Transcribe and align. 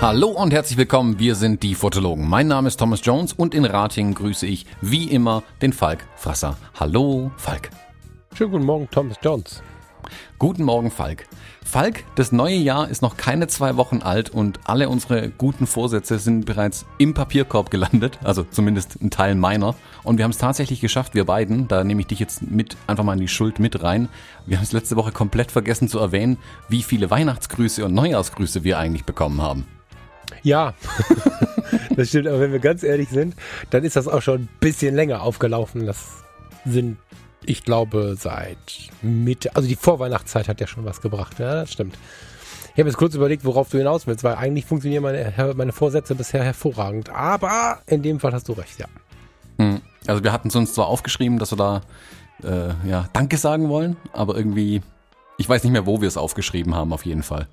Hallo 0.00 0.28
und 0.28 0.52
herzlich 0.52 0.78
willkommen, 0.78 1.18
wir 1.18 1.34
sind 1.34 1.64
die 1.64 1.74
Fotologen. 1.74 2.28
Mein 2.28 2.46
Name 2.46 2.68
ist 2.68 2.76
Thomas 2.76 3.00
Jones 3.02 3.32
und 3.32 3.56
in 3.56 3.64
Ratingen 3.64 4.14
grüße 4.14 4.46
ich 4.46 4.66
wie 4.80 5.10
immer 5.10 5.42
den 5.62 5.72
Falk 5.72 6.06
Frasser. 6.14 6.56
Hallo 6.78 7.32
Falk. 7.36 7.70
Schönen 8.34 8.52
guten 8.52 8.66
Morgen, 8.66 8.88
Thomas 8.88 9.16
Jones. 9.20 9.62
Guten 10.38 10.64
Morgen, 10.64 10.90
Falk. 10.90 11.26
Falk, 11.64 12.04
das 12.14 12.30
neue 12.30 12.54
Jahr 12.54 12.88
ist 12.88 13.02
noch 13.02 13.16
keine 13.16 13.48
zwei 13.48 13.76
Wochen 13.76 14.02
alt 14.02 14.30
und 14.30 14.60
alle 14.64 14.88
unsere 14.88 15.30
guten 15.30 15.66
Vorsätze 15.66 16.18
sind 16.18 16.46
bereits 16.46 16.86
im 16.98 17.12
Papierkorb 17.12 17.70
gelandet, 17.70 18.18
also 18.22 18.44
zumindest 18.44 19.02
ein 19.02 19.10
Teil 19.10 19.34
meiner. 19.34 19.74
Und 20.04 20.18
wir 20.18 20.24
haben 20.24 20.30
es 20.30 20.38
tatsächlich 20.38 20.80
geschafft, 20.80 21.14
wir 21.14 21.24
beiden, 21.24 21.66
da 21.68 21.82
nehme 21.82 22.00
ich 22.00 22.06
dich 22.06 22.20
jetzt 22.20 22.42
mit 22.42 22.76
einfach 22.86 23.02
mal 23.04 23.14
in 23.14 23.20
die 23.20 23.28
Schuld 23.28 23.58
mit 23.58 23.82
rein. 23.82 24.08
Wir 24.46 24.58
haben 24.58 24.64
es 24.64 24.72
letzte 24.72 24.96
Woche 24.96 25.12
komplett 25.12 25.50
vergessen 25.50 25.88
zu 25.88 25.98
erwähnen, 25.98 26.38
wie 26.68 26.82
viele 26.82 27.10
Weihnachtsgrüße 27.10 27.84
und 27.84 27.94
Neujahrsgrüße 27.94 28.62
wir 28.62 28.78
eigentlich 28.78 29.04
bekommen 29.04 29.42
haben. 29.42 29.66
Ja, 30.42 30.74
das 31.96 32.08
stimmt, 32.08 32.28
aber 32.28 32.40
wenn 32.40 32.52
wir 32.52 32.60
ganz 32.60 32.82
ehrlich 32.82 33.08
sind, 33.08 33.34
dann 33.70 33.84
ist 33.84 33.96
das 33.96 34.06
auch 34.06 34.22
schon 34.22 34.42
ein 34.42 34.48
bisschen 34.60 34.94
länger 34.94 35.22
aufgelaufen. 35.22 35.86
Das 35.86 36.22
sind, 36.64 36.98
ich 37.46 37.64
glaube, 37.64 38.16
seit 38.18 38.58
Mitte, 39.02 39.54
also 39.54 39.68
die 39.68 39.76
Vorweihnachtszeit 39.76 40.48
hat 40.48 40.60
ja 40.60 40.66
schon 40.66 40.84
was 40.84 41.00
gebracht. 41.00 41.38
Ja, 41.38 41.54
das 41.54 41.72
stimmt. 41.72 41.96
Ich 42.74 42.80
habe 42.80 42.90
jetzt 42.90 42.98
kurz 42.98 43.14
überlegt, 43.14 43.44
worauf 43.44 43.70
du 43.70 43.78
hinaus 43.78 44.06
willst, 44.06 44.22
weil 44.22 44.34
eigentlich 44.34 44.66
funktionieren 44.66 45.02
meine, 45.02 45.54
meine 45.56 45.72
Vorsätze 45.72 46.14
bisher 46.14 46.44
hervorragend. 46.44 47.08
Aber 47.08 47.78
in 47.86 48.02
dem 48.02 48.20
Fall 48.20 48.32
hast 48.32 48.48
du 48.48 48.52
recht, 48.52 48.78
ja. 48.78 48.86
Hm. 49.58 49.80
Also 50.06 50.22
wir 50.22 50.32
hatten 50.32 50.48
es 50.48 50.56
uns 50.56 50.74
zwar 50.74 50.86
aufgeschrieben, 50.86 51.38
dass 51.38 51.52
wir 51.52 51.56
da 51.56 51.80
äh, 52.42 52.88
ja, 52.88 53.08
Danke 53.12 53.38
sagen 53.38 53.68
wollen, 53.70 53.96
aber 54.12 54.36
irgendwie, 54.36 54.82
ich 55.38 55.48
weiß 55.48 55.64
nicht 55.64 55.72
mehr, 55.72 55.86
wo 55.86 56.00
wir 56.00 56.08
es 56.08 56.16
aufgeschrieben 56.16 56.74
haben, 56.74 56.92
auf 56.92 57.06
jeden 57.06 57.22
Fall. 57.22 57.48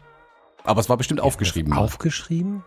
Aber 0.66 0.81
es 0.81 0.89
war 0.89 0.97
bestimmt 0.97 1.22
Wir 1.22 1.25
aufgeschrieben. 1.25 1.72
das 1.72 1.80
Aufgeschrieben? 1.80 2.63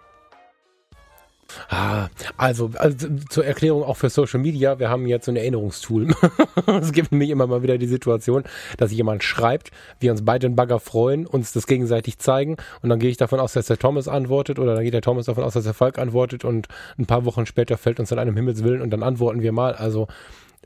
Ah, 1.68 2.08
also, 2.36 2.70
also 2.76 3.08
zur 3.28 3.44
Erklärung 3.44 3.82
auch 3.82 3.96
für 3.96 4.10
Social 4.10 4.40
Media, 4.40 4.78
wir 4.78 4.88
haben 4.88 5.06
jetzt 5.06 5.26
so 5.26 5.32
ein 5.32 5.36
Erinnerungstool. 5.36 6.14
es 6.80 6.92
gibt 6.92 7.12
nämlich 7.12 7.30
immer 7.30 7.46
mal 7.46 7.62
wieder 7.62 7.78
die 7.78 7.86
Situation, 7.86 8.44
dass 8.76 8.92
jemand 8.92 9.22
schreibt, 9.22 9.70
wir 10.00 10.10
uns 10.10 10.24
beide 10.24 10.46
einen 10.46 10.56
Bagger 10.56 10.80
freuen, 10.80 11.26
uns 11.26 11.52
das 11.52 11.66
gegenseitig 11.66 12.18
zeigen 12.18 12.56
und 12.82 12.88
dann 12.88 12.98
gehe 12.98 13.10
ich 13.10 13.16
davon 13.16 13.40
aus, 13.40 13.52
dass 13.52 13.66
der 13.66 13.78
Thomas 13.78 14.08
antwortet 14.08 14.58
oder 14.58 14.74
dann 14.74 14.84
geht 14.84 14.94
der 14.94 15.02
Thomas 15.02 15.26
davon 15.26 15.44
aus, 15.44 15.54
dass 15.54 15.64
der 15.64 15.74
Falk 15.74 15.98
antwortet 15.98 16.44
und 16.44 16.68
ein 16.98 17.06
paar 17.06 17.24
Wochen 17.24 17.46
später 17.46 17.78
fällt 17.78 18.00
uns 18.00 18.12
an 18.12 18.18
einem 18.18 18.36
Himmelswillen 18.36 18.82
und 18.82 18.90
dann 18.90 19.02
antworten 19.02 19.42
wir 19.42 19.52
mal. 19.52 19.74
Also 19.74 20.08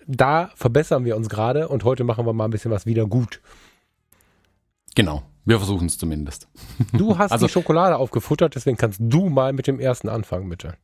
da 0.07 0.51
verbessern 0.55 1.05
wir 1.05 1.17
uns 1.17 1.29
gerade 1.29 1.69
und 1.69 1.85
heute 1.85 2.05
machen 2.05 2.27
wir 2.27 2.33
mal 2.33 2.47
ein 2.47 2.51
bisschen 2.51 2.71
was 2.71 2.87
wieder 2.87 3.07
gut. 3.07 3.41
Genau. 4.95 5.23
Wir 5.45 5.59
versuchen 5.59 5.87
es 5.87 5.99
zumindest. 5.99 6.49
Du 6.93 7.19
hast 7.19 7.33
Also- 7.33 7.47
die 7.47 7.53
Schokolade 7.53 7.97
aufgefuttert, 7.97 8.55
deswegen 8.55 8.77
kannst 8.77 9.01
du 9.03 9.29
mal 9.29 9.53
mit 9.53 9.67
dem 9.67 9.81
ersten 9.81 10.09
anfangen, 10.09 10.49
bitte. 10.49 10.75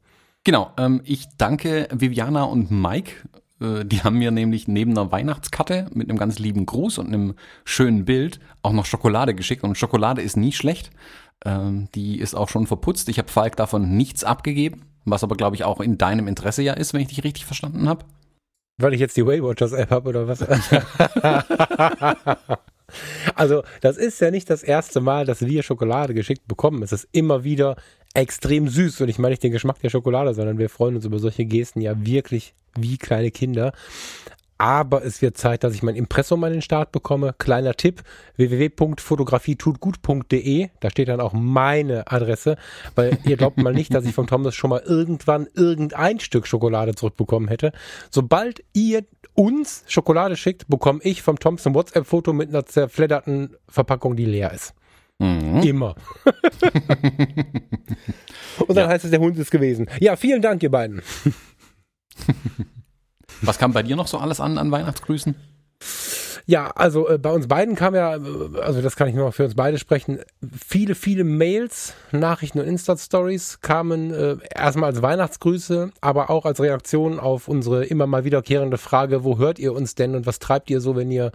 Genau. 0.44 0.72
Ähm, 0.78 1.00
ich 1.04 1.26
danke 1.38 1.88
Viviana 1.92 2.44
und 2.44 2.70
Mike. 2.70 3.12
Äh, 3.60 3.84
die 3.84 4.02
haben 4.02 4.18
mir 4.18 4.30
nämlich 4.30 4.68
neben 4.68 4.92
einer 4.92 5.10
Weihnachtskarte 5.10 5.88
mit 5.92 6.08
einem 6.08 6.18
ganz 6.18 6.38
lieben 6.38 6.66
Gruß 6.66 6.98
und 6.98 7.08
einem 7.08 7.34
schönen 7.64 8.04
Bild 8.04 8.38
auch 8.62 8.72
noch 8.72 8.86
Schokolade 8.86 9.34
geschickt. 9.34 9.64
Und 9.64 9.76
Schokolade 9.76 10.22
ist 10.22 10.36
nie 10.36 10.52
schlecht. 10.52 10.90
Ähm, 11.44 11.88
die 11.94 12.18
ist 12.20 12.34
auch 12.34 12.48
schon 12.48 12.66
verputzt. 12.66 13.08
Ich 13.08 13.18
habe 13.18 13.28
Falk 13.28 13.56
davon 13.56 13.96
nichts 13.96 14.24
abgegeben, 14.24 14.82
was 15.04 15.24
aber, 15.24 15.36
glaube 15.36 15.56
ich, 15.56 15.64
auch 15.64 15.80
in 15.80 15.98
deinem 15.98 16.28
Interesse 16.28 16.62
ja 16.62 16.74
ist, 16.74 16.94
wenn 16.94 17.00
ich 17.00 17.08
dich 17.08 17.24
richtig 17.24 17.44
verstanden 17.44 17.88
habe. 17.88 18.04
Weil 18.78 18.94
ich 18.94 19.00
jetzt 19.00 19.16
die 19.16 19.26
Weight 19.26 19.42
Watchers 19.42 19.72
App 19.72 19.90
habe 19.90 20.10
oder 20.10 20.28
was? 20.28 20.40
also, 23.34 23.62
das 23.80 23.96
ist 23.96 24.20
ja 24.20 24.30
nicht 24.30 24.48
das 24.48 24.62
erste 24.62 25.00
Mal, 25.00 25.26
dass 25.26 25.44
wir 25.44 25.62
Schokolade 25.62 26.14
geschickt 26.14 26.46
bekommen. 26.46 26.82
Es 26.82 26.92
ist 26.92 27.08
immer 27.12 27.44
wieder 27.44 27.76
extrem 28.14 28.68
süß. 28.68 29.00
Und 29.00 29.08
ich 29.08 29.18
meine 29.18 29.32
nicht 29.32 29.42
den 29.42 29.52
Geschmack 29.52 29.80
der 29.80 29.90
Schokolade, 29.90 30.34
sondern 30.34 30.58
wir 30.58 30.70
freuen 30.70 30.96
uns 30.96 31.04
über 31.04 31.18
solche 31.18 31.44
Gesten 31.44 31.80
ja 31.80 31.94
wirklich 32.04 32.54
wie 32.76 32.98
kleine 32.98 33.30
Kinder. 33.30 33.72
Aber 34.58 35.04
es 35.04 35.20
wird 35.20 35.36
Zeit, 35.36 35.64
dass 35.64 35.74
ich 35.74 35.82
mein 35.82 35.96
Impressum 35.96 36.42
an 36.44 36.52
den 36.52 36.62
Start 36.62 36.90
bekomme. 36.92 37.34
Kleiner 37.36 37.74
Tipp, 37.74 38.02
www.fotografietutgut.de. 38.36 40.68
Da 40.80 40.90
steht 40.90 41.08
dann 41.08 41.20
auch 41.20 41.34
meine 41.34 42.10
Adresse, 42.10 42.56
weil 42.94 43.18
ihr 43.24 43.36
glaubt 43.36 43.58
mal 43.58 43.74
nicht, 43.74 43.92
dass 43.92 44.06
ich 44.06 44.14
von 44.14 44.26
Thomas 44.26 44.54
schon 44.54 44.70
mal 44.70 44.80
irgendwann 44.84 45.46
irgendein 45.54 46.20
Stück 46.20 46.46
Schokolade 46.46 46.94
zurückbekommen 46.94 47.48
hätte. 47.48 47.72
Sobald 48.10 48.62
ihr 48.72 49.04
uns 49.34 49.84
Schokolade 49.86 50.36
schickt, 50.36 50.66
bekomme 50.68 51.00
ich 51.02 51.20
vom 51.22 51.38
Thomas 51.38 51.66
ein 51.66 51.74
WhatsApp-Foto 51.74 52.32
mit 52.32 52.48
einer 52.48 52.64
zerfledderten 52.64 53.56
Verpackung, 53.68 54.16
die 54.16 54.24
leer 54.24 54.52
ist. 54.52 54.72
Mhm. 55.18 55.60
Immer. 55.62 55.94
Und 58.66 58.70
dann 58.70 58.76
Ja. 58.84 58.88
heißt 58.88 59.04
es, 59.04 59.10
der 59.10 59.20
Hund 59.20 59.36
ist 59.38 59.50
gewesen. 59.50 59.86
Ja, 60.00 60.16
vielen 60.16 60.40
Dank, 60.42 60.62
ihr 60.62 60.70
beiden. 60.70 61.02
Was 63.42 63.58
kam 63.58 63.72
bei 63.72 63.82
dir 63.82 63.96
noch 63.96 64.06
so 64.06 64.18
alles 64.18 64.40
an 64.40 64.58
an 64.58 64.70
Weihnachtsgrüßen? 64.70 65.34
Ja, 66.48 66.70
also 66.70 67.08
äh, 67.08 67.18
bei 67.18 67.32
uns 67.32 67.48
beiden 67.48 67.74
kam 67.74 67.96
ja, 67.96 68.14
äh, 68.14 68.20
also 68.60 68.80
das 68.80 68.94
kann 68.94 69.08
ich 69.08 69.16
nur 69.16 69.32
für 69.32 69.44
uns 69.44 69.56
beide 69.56 69.78
sprechen, 69.78 70.20
viele, 70.64 70.94
viele 70.94 71.24
Mails, 71.24 71.94
Nachrichten 72.12 72.60
und 72.60 72.66
Insta-Stories 72.66 73.60
kamen 73.62 74.14
äh, 74.14 74.36
erstmal 74.54 74.90
als 74.90 75.02
Weihnachtsgrüße, 75.02 75.90
aber 76.00 76.30
auch 76.30 76.44
als 76.46 76.60
Reaktion 76.60 77.18
auf 77.18 77.48
unsere 77.48 77.84
immer 77.84 78.06
mal 78.06 78.24
wiederkehrende 78.24 78.78
Frage, 78.78 79.24
wo 79.24 79.38
hört 79.38 79.58
ihr 79.58 79.72
uns 79.72 79.96
denn 79.96 80.14
und 80.14 80.24
was 80.26 80.38
treibt 80.38 80.70
ihr 80.70 80.80
so, 80.80 80.94
wenn 80.94 81.10
ihr, 81.10 81.32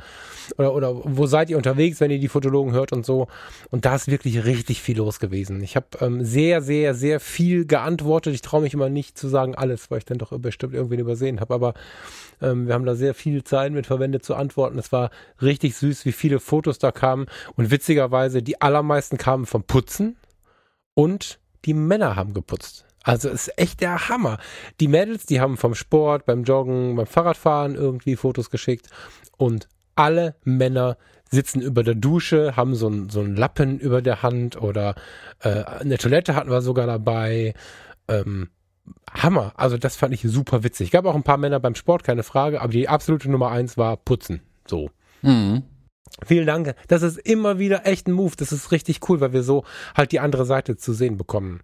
oder, 0.57 0.73
oder 0.73 0.95
wo 1.03 1.25
seid 1.25 1.49
ihr 1.49 1.57
unterwegs, 1.57 1.99
wenn 1.99 2.09
ihr 2.09 2.19
die 2.19 2.29
Fotologen 2.29 2.71
hört 2.71 2.93
und 2.93 3.05
so. 3.05 3.27
Und 3.69 3.83
da 3.83 3.95
ist 3.95 4.07
wirklich 4.07 4.45
richtig 4.45 4.81
viel 4.81 4.95
los 4.95 5.19
gewesen. 5.19 5.61
Ich 5.61 5.75
habe 5.75 5.87
ähm, 5.99 6.23
sehr, 6.23 6.61
sehr, 6.61 6.93
sehr 6.93 7.19
viel 7.19 7.65
geantwortet. 7.65 8.33
Ich 8.33 8.41
traue 8.41 8.61
mich 8.61 8.73
immer 8.73 8.87
nicht 8.87 9.17
zu 9.17 9.27
sagen 9.27 9.55
alles, 9.55 9.91
weil 9.91 9.97
ich 9.97 10.05
dann 10.05 10.19
doch 10.19 10.31
bestimmt 10.39 10.73
irgendwen 10.73 10.99
übersehen 10.99 11.41
habe, 11.41 11.53
aber 11.53 11.73
ähm, 12.41 12.67
wir 12.67 12.73
haben 12.73 12.85
da 12.85 12.95
sehr 12.95 13.13
viel 13.13 13.43
Zeit 13.43 13.73
mit 13.73 13.87
verwendet 13.87 14.23
zu 14.23 14.35
antworten. 14.35 14.79
Es 14.79 14.93
war 14.93 15.00
richtig 15.41 15.75
süß, 15.75 16.05
wie 16.05 16.11
viele 16.11 16.39
Fotos 16.39 16.77
da 16.77 16.91
kamen. 16.91 17.25
Und 17.55 17.71
witzigerweise, 17.71 18.43
die 18.43 18.61
allermeisten 18.61 19.17
kamen 19.17 19.45
vom 19.45 19.63
Putzen 19.63 20.17
und 20.93 21.39
die 21.65 21.73
Männer 21.73 22.15
haben 22.15 22.33
geputzt. 22.33 22.85
Also 23.03 23.29
ist 23.29 23.57
echt 23.57 23.81
der 23.81 24.09
Hammer. 24.09 24.37
Die 24.79 24.87
Mädels, 24.87 25.25
die 25.25 25.41
haben 25.41 25.57
vom 25.57 25.73
Sport, 25.73 26.25
beim 26.25 26.43
Joggen, 26.43 26.95
beim 26.95 27.07
Fahrradfahren 27.07 27.75
irgendwie 27.75 28.15
Fotos 28.15 28.49
geschickt. 28.51 28.87
Und 29.37 29.67
alle 29.95 30.35
Männer 30.43 30.97
sitzen 31.31 31.61
über 31.61 31.83
der 31.83 31.95
Dusche, 31.95 32.55
haben 32.55 32.75
so 32.75 32.87
einen 32.87 33.09
so 33.09 33.23
Lappen 33.23 33.79
über 33.79 34.01
der 34.01 34.21
Hand 34.21 34.61
oder 34.61 34.95
äh, 35.39 35.63
eine 35.63 35.97
Toilette 35.97 36.35
hatten 36.35 36.51
wir 36.51 36.61
sogar 36.61 36.85
dabei. 36.85 37.53
Ähm, 38.07 38.49
Hammer. 39.13 39.53
Also 39.55 39.77
das 39.77 39.95
fand 39.95 40.13
ich 40.13 40.21
super 40.21 40.63
witzig. 40.63 40.91
Gab 40.91 41.05
auch 41.05 41.15
ein 41.15 41.23
paar 41.23 41.37
Männer 41.37 41.59
beim 41.59 41.75
Sport, 41.75 42.03
keine 42.03 42.23
Frage, 42.23 42.61
aber 42.61 42.71
die 42.71 42.89
absolute 42.89 43.29
Nummer 43.29 43.49
eins 43.49 43.77
war 43.77 43.97
Putzen. 43.97 44.41
So. 44.71 44.89
Mhm. 45.21 45.63
Vielen 46.25 46.47
Dank. 46.47 46.75
Das 46.87 47.01
ist 47.01 47.17
immer 47.17 47.59
wieder 47.59 47.85
echt 47.85 48.07
ein 48.07 48.13
Move. 48.13 48.35
Das 48.37 48.53
ist 48.53 48.71
richtig 48.71 49.09
cool, 49.09 49.19
weil 49.19 49.33
wir 49.33 49.43
so 49.43 49.65
halt 49.95 50.13
die 50.13 50.21
andere 50.21 50.45
Seite 50.45 50.77
zu 50.77 50.93
sehen 50.93 51.17
bekommen. 51.17 51.59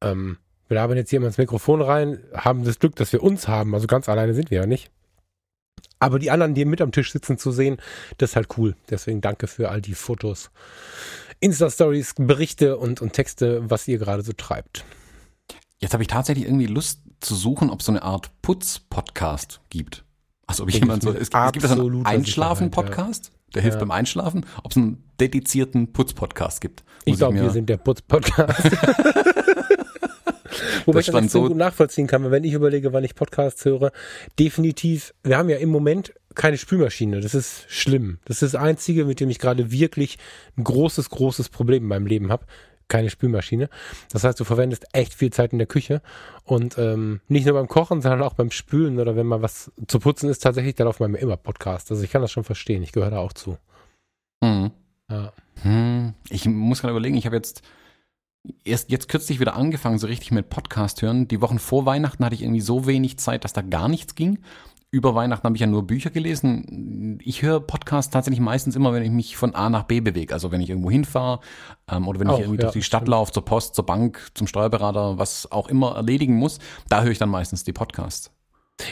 Ähm, 0.00 0.38
wir 0.68 0.76
labern 0.76 0.96
jetzt 0.96 1.10
hier 1.10 1.16
immer 1.16 1.26
ins 1.26 1.38
Mikrofon 1.38 1.82
rein, 1.82 2.20
haben 2.32 2.64
das 2.64 2.78
Glück, 2.78 2.94
dass 2.94 3.12
wir 3.12 3.24
uns 3.24 3.48
haben. 3.48 3.74
Also 3.74 3.88
ganz 3.88 4.08
alleine 4.08 4.34
sind 4.34 4.52
wir 4.52 4.60
ja 4.60 4.66
nicht. 4.66 4.92
Aber 5.98 6.20
die 6.20 6.30
anderen, 6.30 6.54
die 6.54 6.64
mit 6.64 6.80
am 6.80 6.92
Tisch 6.92 7.12
sitzen, 7.12 7.38
zu 7.38 7.50
sehen, 7.50 7.78
das 8.18 8.30
ist 8.30 8.36
halt 8.36 8.56
cool. 8.56 8.76
Deswegen 8.88 9.20
danke 9.20 9.48
für 9.48 9.70
all 9.70 9.80
die 9.80 9.94
Fotos, 9.94 10.50
Insta-Stories, 11.40 12.14
Berichte 12.18 12.76
und, 12.76 13.02
und 13.02 13.14
Texte, 13.14 13.68
was 13.68 13.88
ihr 13.88 13.98
gerade 13.98 14.22
so 14.22 14.32
treibt. 14.32 14.84
Jetzt 15.80 15.92
habe 15.92 16.04
ich 16.04 16.08
tatsächlich 16.08 16.46
irgendwie 16.46 16.66
Lust 16.66 17.00
zu 17.20 17.34
suchen, 17.34 17.70
ob 17.70 17.80
es 17.80 17.86
so 17.86 17.92
eine 17.92 18.02
Art 18.02 18.30
Putz-Podcast 18.42 19.60
gibt. 19.70 20.03
Also 20.46 20.64
ob 20.64 20.70
jemand 20.70 21.02
so, 21.02 21.10
es, 21.10 21.28
es 21.28 21.52
gibt 21.52 21.64
einen 21.66 22.04
Einschlafen-Podcast, 22.06 23.32
der 23.54 23.62
hilft 23.62 23.76
Ja. 23.76 23.80
beim 23.80 23.90
Einschlafen, 23.90 24.44
ob 24.62 24.70
es 24.72 24.76
einen 24.76 25.02
dedizierten 25.20 25.92
Putz-Podcast 25.92 26.60
gibt. 26.60 26.84
Ich 27.04 27.16
glaube, 27.16 27.40
wir 27.40 27.50
sind 27.50 27.68
der 27.68 27.76
Putz-Podcast. 27.78 28.64
Wobei 30.86 30.98
Das 31.00 31.08
ich 31.08 31.14
das 31.14 31.32
so 31.32 31.48
gut 31.48 31.56
nachvollziehen 31.56 32.06
kann, 32.06 32.30
wenn 32.30 32.44
ich 32.44 32.52
überlege, 32.52 32.92
wann 32.92 33.04
ich 33.04 33.14
Podcasts 33.14 33.64
höre, 33.64 33.90
definitiv, 34.38 35.14
wir 35.22 35.38
haben 35.38 35.48
ja 35.48 35.56
im 35.56 35.70
Moment 35.70 36.12
keine 36.34 36.58
Spülmaschine. 36.58 37.20
Das 37.20 37.34
ist 37.34 37.64
schlimm. 37.68 38.18
Das 38.24 38.42
ist 38.42 38.54
das 38.54 38.60
Einzige, 38.60 39.04
mit 39.04 39.20
dem 39.20 39.30
ich 39.30 39.38
gerade 39.38 39.70
wirklich 39.70 40.18
ein 40.56 40.64
großes, 40.64 41.10
großes 41.10 41.48
Problem 41.48 41.84
in 41.84 41.88
meinem 41.88 42.06
Leben 42.06 42.30
habe. 42.30 42.44
Keine 42.88 43.10
Spülmaschine. 43.10 43.68
Das 44.10 44.24
heißt, 44.24 44.38
du 44.38 44.44
verwendest 44.44 44.86
echt 44.92 45.14
viel 45.14 45.32
Zeit 45.32 45.52
in 45.52 45.58
der 45.58 45.66
Küche 45.66 46.02
und 46.44 46.76
ähm, 46.78 47.20
nicht 47.28 47.46
nur 47.46 47.54
beim 47.54 47.68
Kochen, 47.68 48.02
sondern 48.02 48.22
auch 48.22 48.34
beim 48.34 48.50
Spülen 48.50 48.98
oder 48.98 49.16
wenn 49.16 49.26
mal 49.26 49.42
was 49.42 49.72
zu 49.86 49.98
putzen 49.98 50.28
ist, 50.28 50.40
tatsächlich, 50.40 50.74
da 50.74 50.84
laufen 50.84 51.02
bei 51.02 51.08
mir 51.08 51.18
immer 51.18 51.36
Podcasts. 51.36 51.90
Also 51.90 52.02
ich 52.02 52.10
kann 52.10 52.22
das 52.22 52.32
schon 52.32 52.44
verstehen. 52.44 52.82
Ich 52.82 52.92
gehöre 52.92 53.10
da 53.10 53.18
auch 53.18 53.32
zu. 53.32 53.58
Mhm. 54.42 54.70
Ja. 55.10 55.32
Hm, 55.62 56.14
ich 56.28 56.46
muss 56.46 56.80
gerade 56.80 56.92
überlegen, 56.92 57.16
ich 57.16 57.26
habe 57.26 57.36
jetzt 57.36 57.62
erst 58.64 58.90
jetzt 58.90 59.08
kürzlich 59.08 59.40
wieder 59.40 59.56
angefangen, 59.56 59.98
so 59.98 60.06
richtig 60.06 60.30
mit 60.30 60.50
Podcast 60.50 61.02
hören. 61.02 61.28
Die 61.28 61.40
Wochen 61.40 61.58
vor 61.58 61.86
Weihnachten 61.86 62.24
hatte 62.24 62.34
ich 62.34 62.42
irgendwie 62.42 62.60
so 62.60 62.86
wenig 62.86 63.18
Zeit, 63.18 63.44
dass 63.44 63.52
da 63.52 63.62
gar 63.62 63.88
nichts 63.88 64.14
ging. 64.14 64.38
Über 64.94 65.16
Weihnachten 65.16 65.44
habe 65.44 65.56
ich 65.56 65.60
ja 65.60 65.66
nur 65.66 65.86
Bücher 65.86 66.10
gelesen. 66.10 67.18
Ich 67.20 67.42
höre 67.42 67.60
Podcasts 67.60 68.12
tatsächlich 68.12 68.40
meistens 68.40 68.76
immer, 68.76 68.92
wenn 68.92 69.02
ich 69.02 69.10
mich 69.10 69.36
von 69.36 69.52
A 69.54 69.68
nach 69.68 69.82
B 69.82 70.00
bewege. 70.00 70.32
Also 70.32 70.52
wenn 70.52 70.60
ich 70.60 70.70
irgendwo 70.70 70.90
hinfahre 70.90 71.40
ähm, 71.90 72.06
oder 72.06 72.20
wenn 72.20 72.28
Auch, 72.28 72.38
ich 72.38 72.44
irgendwie 72.44 72.60
ja, 72.60 72.66
durch 72.66 72.74
die 72.74 72.82
Stadt 72.82 73.08
laufe, 73.08 73.32
zur 73.32 73.44
Post, 73.44 73.74
zur 73.74 73.84
Bank, 73.84 74.28
zum 74.34 74.46
Steuerberater, 74.46 75.18
was 75.18 75.50
auch 75.50 75.68
immer 75.68 75.96
erledigen 75.96 76.36
muss, 76.36 76.60
da 76.88 77.02
höre 77.02 77.10
ich 77.10 77.18
dann 77.18 77.28
meistens 77.28 77.64
die 77.64 77.72
Podcasts. 77.72 78.30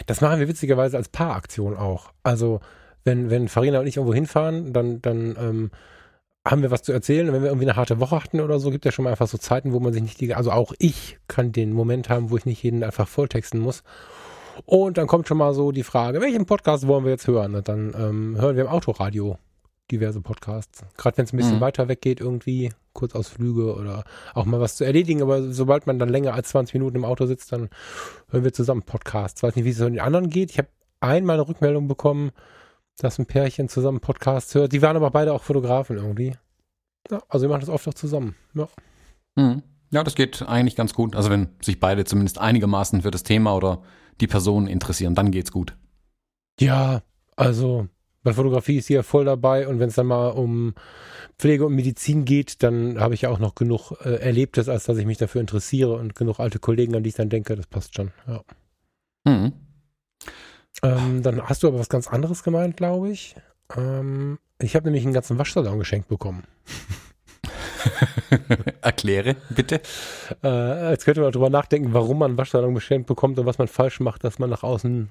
Das 0.06 0.20
machen 0.20 0.40
wir 0.40 0.48
witzigerweise 0.48 0.96
als 0.96 1.08
Paaraktion 1.08 1.76
auch. 1.76 2.10
Also 2.24 2.60
wenn, 3.04 3.30
wenn 3.30 3.48
Farina 3.48 3.78
und 3.78 3.86
ich 3.86 3.96
irgendwo 3.96 4.14
hinfahren, 4.14 4.72
dann, 4.72 5.00
dann 5.02 5.36
ähm, 5.38 5.70
haben 6.44 6.62
wir 6.62 6.72
was 6.72 6.82
zu 6.82 6.92
erzählen. 6.92 7.28
Und 7.28 7.34
wenn 7.34 7.42
wir 7.42 7.50
irgendwie 7.50 7.68
eine 7.68 7.76
harte 7.76 8.00
Woche 8.00 8.16
hatten 8.16 8.40
oder 8.40 8.58
so, 8.58 8.70
gibt 8.70 8.84
es 8.84 8.90
ja 8.90 8.92
schon 8.92 9.04
mal 9.04 9.10
einfach 9.10 9.28
so 9.28 9.38
Zeiten, 9.38 9.72
wo 9.72 9.78
man 9.78 9.92
sich 9.92 10.02
nicht 10.02 10.20
die, 10.20 10.34
also 10.34 10.50
auch 10.50 10.72
ich 10.78 11.18
kann 11.28 11.52
den 11.52 11.72
Moment 11.72 12.08
haben, 12.08 12.30
wo 12.30 12.36
ich 12.36 12.46
nicht 12.46 12.62
jeden 12.62 12.82
einfach 12.82 13.06
volltexten 13.06 13.60
muss. 13.60 13.84
Und 14.66 14.98
dann 14.98 15.06
kommt 15.06 15.28
schon 15.28 15.38
mal 15.38 15.54
so 15.54 15.72
die 15.72 15.82
Frage, 15.82 16.20
welchen 16.20 16.46
Podcast 16.46 16.86
wollen 16.86 17.04
wir 17.04 17.12
jetzt 17.12 17.26
hören? 17.26 17.54
Und 17.54 17.68
dann 17.68 17.94
ähm, 17.98 18.36
hören 18.40 18.56
wir 18.56 18.64
im 18.64 18.70
Autoradio 18.70 19.38
diverse 19.90 20.20
Podcasts. 20.20 20.84
Gerade 20.96 21.18
wenn 21.18 21.24
es 21.24 21.32
ein 21.32 21.36
bisschen 21.36 21.56
Mhm. 21.56 21.60
weiter 21.60 21.88
weggeht, 21.88 22.20
irgendwie 22.20 22.72
Kurzausflüge 22.94 23.74
oder 23.74 24.04
auch 24.34 24.44
mal 24.44 24.60
was 24.60 24.76
zu 24.76 24.84
erledigen. 24.84 25.22
Aber 25.22 25.42
sobald 25.52 25.86
man 25.86 25.98
dann 25.98 26.08
länger 26.08 26.34
als 26.34 26.48
20 26.50 26.74
Minuten 26.74 26.96
im 26.96 27.04
Auto 27.04 27.26
sitzt, 27.26 27.52
dann 27.52 27.68
hören 28.30 28.44
wir 28.44 28.52
zusammen 28.52 28.82
Podcasts. 28.82 29.42
Weiß 29.42 29.56
nicht, 29.56 29.64
wie 29.64 29.70
es 29.70 29.76
so 29.78 29.88
den 29.88 30.00
anderen 30.00 30.30
geht. 30.30 30.50
Ich 30.50 30.58
habe 30.58 30.68
einmal 31.00 31.36
eine 31.38 31.48
Rückmeldung 31.48 31.88
bekommen, 31.88 32.30
dass 32.98 33.18
ein 33.18 33.26
Pärchen 33.26 33.68
zusammen 33.68 34.00
Podcasts 34.00 34.54
hört. 34.54 34.72
Die 34.72 34.82
waren 34.82 34.96
aber 34.96 35.10
beide 35.10 35.32
auch 35.32 35.42
Fotografen 35.42 35.96
irgendwie. 35.96 36.34
Ja, 37.10 37.20
also 37.28 37.44
wir 37.44 37.48
machen 37.50 37.60
das 37.60 37.68
oft 37.70 37.86
auch 37.88 37.94
zusammen. 37.94 38.34
Ja. 38.54 38.68
Mhm. 39.36 39.62
Ja, 39.90 40.02
das 40.04 40.14
geht 40.14 40.42
eigentlich 40.42 40.76
ganz 40.76 40.94
gut. 40.94 41.16
Also 41.16 41.28
wenn 41.28 41.48
sich 41.60 41.80
beide 41.80 42.04
zumindest 42.04 42.38
einigermaßen 42.38 43.02
für 43.02 43.10
das 43.10 43.24
Thema 43.24 43.54
oder 43.56 43.82
die 44.22 44.28
Person 44.28 44.66
interessieren, 44.66 45.14
dann 45.14 45.30
geht's 45.30 45.52
gut. 45.52 45.76
Ja, 46.58 47.02
also 47.36 47.88
bei 48.22 48.32
Fotografie 48.32 48.78
ist 48.78 48.86
sie 48.86 48.94
ja 48.94 49.02
voll 49.02 49.24
dabei 49.24 49.66
und 49.66 49.80
wenn 49.80 49.88
es 49.88 49.96
dann 49.96 50.06
mal 50.06 50.28
um 50.28 50.74
Pflege 51.38 51.66
und 51.66 51.74
Medizin 51.74 52.24
geht, 52.24 52.62
dann 52.62 53.00
habe 53.00 53.14
ich 53.14 53.22
ja 53.22 53.30
auch 53.30 53.40
noch 53.40 53.56
genug 53.56 53.92
äh, 54.04 54.14
Erlebtes, 54.14 54.68
als 54.68 54.84
dass 54.84 54.96
ich 54.96 55.06
mich 55.06 55.18
dafür 55.18 55.40
interessiere 55.40 55.94
und 55.94 56.14
genug 56.14 56.38
alte 56.38 56.60
Kollegen, 56.60 56.94
an 56.94 57.02
die 57.02 57.08
ich 57.08 57.16
dann 57.16 57.30
denke, 57.30 57.56
das 57.56 57.66
passt 57.66 57.96
schon. 57.96 58.12
Ja. 58.28 58.42
Mhm. 59.24 59.52
Ähm, 60.84 61.22
dann 61.22 61.42
hast 61.42 61.62
du 61.62 61.68
aber 61.68 61.80
was 61.80 61.88
ganz 61.88 62.06
anderes 62.06 62.44
gemeint, 62.44 62.76
glaube 62.76 63.10
ich. 63.10 63.34
Ähm, 63.76 64.38
ich 64.60 64.76
habe 64.76 64.86
nämlich 64.86 65.04
einen 65.04 65.14
ganzen 65.14 65.38
Waschsalon 65.38 65.78
geschenkt 65.78 66.08
bekommen. 66.08 66.44
Erkläre, 68.82 69.36
bitte. 69.50 69.80
Äh, 70.42 70.90
jetzt 70.90 71.04
könnte 71.04 71.20
man 71.20 71.32
drüber 71.32 71.50
nachdenken, 71.50 71.92
warum 71.94 72.18
man 72.18 72.36
Waschsalon 72.36 72.74
geschenkt 72.74 73.06
bekommt 73.06 73.38
und 73.38 73.46
was 73.46 73.58
man 73.58 73.68
falsch 73.68 74.00
macht, 74.00 74.24
dass 74.24 74.38
man 74.38 74.50
nach 74.50 74.62
außen. 74.62 75.10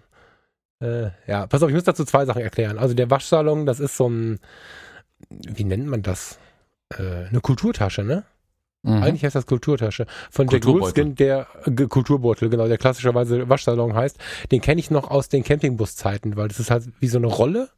Äh, 0.81 1.09
ja, 1.27 1.47
pass 1.47 1.62
auf, 1.63 1.69
ich 1.69 1.75
muss 1.75 1.83
dazu 1.83 2.06
zwei 2.06 2.25
Sachen 2.25 2.41
erklären. 2.41 2.77
Also 2.77 2.94
der 2.94 3.09
Waschsalon, 3.09 3.65
das 3.65 3.79
ist 3.79 3.97
so 3.97 4.09
ein, 4.09 4.39
wie 5.29 5.63
nennt 5.63 5.88
man 5.88 6.01
das? 6.01 6.39
Äh, 6.89 7.27
eine 7.29 7.41
Kulturtasche, 7.41 8.03
ne? 8.03 8.23
Mhm. 8.83 9.03
Eigentlich 9.03 9.24
heißt 9.24 9.35
das 9.35 9.45
Kulturtasche. 9.45 10.07
Von 10.31 10.47
Jack. 10.47 10.65
Wolfskin, 10.65 11.15
der 11.15 11.47
äh, 11.65 11.71
Kulturbeutel, 11.71 12.50
genau, 12.50 12.67
der 12.67 12.77
klassischerweise 12.77 13.47
Waschsalon 13.47 13.94
heißt. 13.94 14.17
Den 14.51 14.62
kenne 14.62 14.79
ich 14.79 14.89
noch 14.89 15.12
aus 15.12 15.29
den 15.29 15.44
Campingbus-Zeiten, 15.44 16.35
weil 16.35 16.47
das 16.47 16.59
ist 16.59 16.71
halt 16.71 16.85
wie 17.00 17.07
so 17.07 17.19
eine 17.19 17.27
Rolle. 17.27 17.69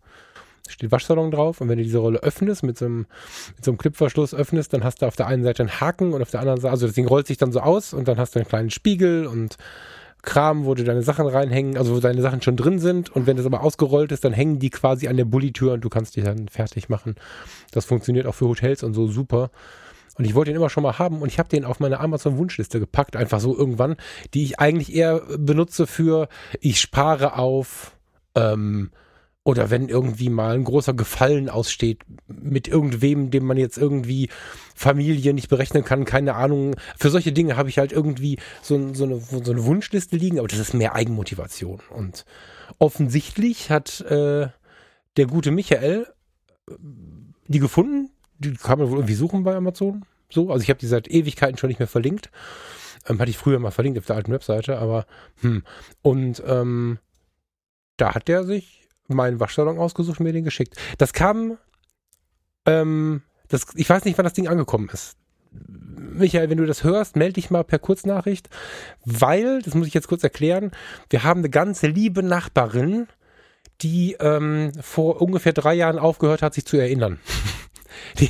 Steht 0.69 0.91
Waschsalon 0.91 1.31
drauf 1.31 1.59
und 1.59 1.67
wenn 1.67 1.77
du 1.77 1.83
diese 1.83 1.97
Rolle 1.97 2.19
öffnest, 2.19 2.63
mit 2.63 2.77
so 2.77 2.85
einem, 2.85 3.05
mit 3.55 3.65
so 3.65 3.71
einem 3.71 3.77
Clipverschluss 3.77 4.33
öffnest, 4.33 4.71
dann 4.73 4.83
hast 4.83 5.01
du 5.01 5.05
auf 5.05 5.15
der 5.15 5.27
einen 5.27 5.43
Seite 5.43 5.63
einen 5.63 5.81
Haken 5.81 6.13
und 6.13 6.21
auf 6.21 6.31
der 6.31 6.39
anderen 6.39 6.61
Seite, 6.61 6.71
also 6.71 6.85
das 6.85 6.95
Ding 6.95 7.07
rollt 7.07 7.27
sich 7.27 7.37
dann 7.37 7.51
so 7.51 7.59
aus 7.59 7.93
und 7.93 8.07
dann 8.07 8.17
hast 8.17 8.35
du 8.35 8.39
einen 8.39 8.47
kleinen 8.47 8.69
Spiegel 8.69 9.27
und 9.27 9.57
Kram, 10.21 10.63
wo 10.63 10.73
du 10.73 10.85
deine 10.85 11.03
Sachen 11.03 11.27
reinhängen, 11.27 11.77
also 11.77 11.93
wo 11.93 11.99
deine 11.99 12.21
Sachen 12.21 12.41
schon 12.41 12.55
drin 12.55 12.79
sind 12.79 13.09
und 13.09 13.27
wenn 13.27 13.35
das 13.35 13.45
aber 13.45 13.61
ausgerollt 13.61 14.13
ist, 14.13 14.23
dann 14.23 14.31
hängen 14.31 14.57
die 14.57 14.69
quasi 14.69 15.09
an 15.09 15.17
der 15.17 15.25
Bullitür 15.25 15.73
und 15.73 15.81
du 15.81 15.89
kannst 15.89 16.15
die 16.15 16.21
dann 16.21 16.47
fertig 16.47 16.87
machen. 16.87 17.15
Das 17.71 17.83
funktioniert 17.83 18.25
auch 18.25 18.35
für 18.35 18.47
Hotels 18.47 18.83
und 18.83 18.93
so 18.93 19.07
super. 19.07 19.51
Und 20.17 20.25
ich 20.25 20.33
wollte 20.33 20.51
den 20.51 20.57
immer 20.57 20.69
schon 20.69 20.83
mal 20.83 20.97
haben 20.97 21.21
und 21.21 21.27
ich 21.27 21.39
habe 21.39 21.49
den 21.49 21.65
auf 21.65 21.79
meine 21.79 21.99
Amazon-Wunschliste 21.99 22.79
gepackt, 22.79 23.17
einfach 23.17 23.41
so 23.41 23.57
irgendwann, 23.57 23.97
die 24.33 24.43
ich 24.43 24.59
eigentlich 24.59 24.95
eher 24.95 25.21
benutze 25.37 25.87
für, 25.87 26.29
ich 26.61 26.79
spare 26.79 27.37
auf, 27.37 27.97
ähm, 28.35 28.91
oder 29.43 29.69
wenn 29.69 29.89
irgendwie 29.89 30.29
mal 30.29 30.55
ein 30.55 30.63
großer 30.63 30.93
Gefallen 30.93 31.49
aussteht 31.49 32.01
mit 32.27 32.67
irgendwem, 32.67 33.29
dem 33.29 33.45
man 33.45 33.57
jetzt 33.57 33.77
irgendwie 33.77 34.29
Familie 34.73 35.33
nicht 35.33 35.49
berechnen 35.49 35.83
kann, 35.83 36.05
keine 36.05 36.35
Ahnung. 36.35 36.75
Für 36.97 37.09
solche 37.09 37.33
Dinge 37.33 37.57
habe 37.57 37.69
ich 37.69 37.77
halt 37.77 37.91
irgendwie 37.91 38.39
so, 38.61 38.93
so, 38.93 39.03
eine, 39.03 39.19
so 39.19 39.51
eine 39.51 39.65
Wunschliste 39.65 40.15
liegen, 40.15 40.39
aber 40.39 40.47
das 40.47 40.59
ist 40.59 40.73
mehr 40.73 40.95
Eigenmotivation. 40.95 41.81
Und 41.89 42.25
offensichtlich 42.79 43.69
hat 43.69 43.99
äh, 44.01 44.47
der 45.17 45.25
gute 45.27 45.51
Michael 45.51 46.07
äh, 46.69 46.73
die 47.47 47.59
gefunden. 47.59 48.11
Die 48.39 48.53
kann 48.53 48.79
man 48.79 48.89
wohl 48.89 48.99
irgendwie 48.99 49.13
suchen 49.13 49.43
bei 49.43 49.55
Amazon. 49.55 50.05
So, 50.29 50.51
also 50.51 50.63
ich 50.63 50.69
habe 50.69 50.79
die 50.79 50.87
seit 50.87 51.09
Ewigkeiten 51.09 51.57
schon 51.57 51.67
nicht 51.67 51.79
mehr 51.79 51.87
verlinkt. 51.87 52.31
Ähm, 53.07 53.19
hatte 53.19 53.29
ich 53.29 53.37
früher 53.37 53.59
mal 53.59 53.71
verlinkt 53.71 53.99
auf 53.99 54.05
der 54.05 54.15
alten 54.15 54.31
Webseite, 54.31 54.79
aber 54.79 55.05
hm. 55.41 55.63
Und 56.01 56.41
ähm, 56.47 56.99
da 57.97 58.15
hat 58.15 58.29
der 58.29 58.45
sich 58.45 58.82
meinen 59.07 59.39
Waschsalon 59.39 59.77
ausgesucht 59.77 60.19
und 60.19 60.25
mir 60.25 60.33
den 60.33 60.43
geschickt. 60.43 60.75
Das 60.97 61.13
kam, 61.13 61.57
ähm, 62.65 63.21
das, 63.47 63.67
ich 63.75 63.89
weiß 63.89 64.05
nicht, 64.05 64.17
wann 64.17 64.25
das 64.25 64.33
Ding 64.33 64.47
angekommen 64.47 64.89
ist. 64.91 65.17
Michael, 65.51 66.49
wenn 66.49 66.57
du 66.57 66.65
das 66.65 66.83
hörst, 66.83 67.15
melde 67.15 67.33
dich 67.33 67.49
mal 67.49 67.63
per 67.63 67.79
Kurznachricht, 67.79 68.49
weil, 69.05 69.61
das 69.61 69.73
muss 69.73 69.87
ich 69.87 69.93
jetzt 69.93 70.07
kurz 70.07 70.23
erklären, 70.23 70.71
wir 71.09 71.23
haben 71.23 71.39
eine 71.39 71.49
ganze 71.49 71.87
liebe 71.87 72.23
Nachbarin, 72.23 73.07
die 73.81 74.15
ähm, 74.19 74.71
vor 74.81 75.21
ungefähr 75.21 75.53
drei 75.53 75.73
Jahren 75.73 75.99
aufgehört 75.99 76.41
hat, 76.41 76.53
sich 76.53 76.65
zu 76.65 76.77
erinnern. 76.77 77.19
Die, 78.19 78.29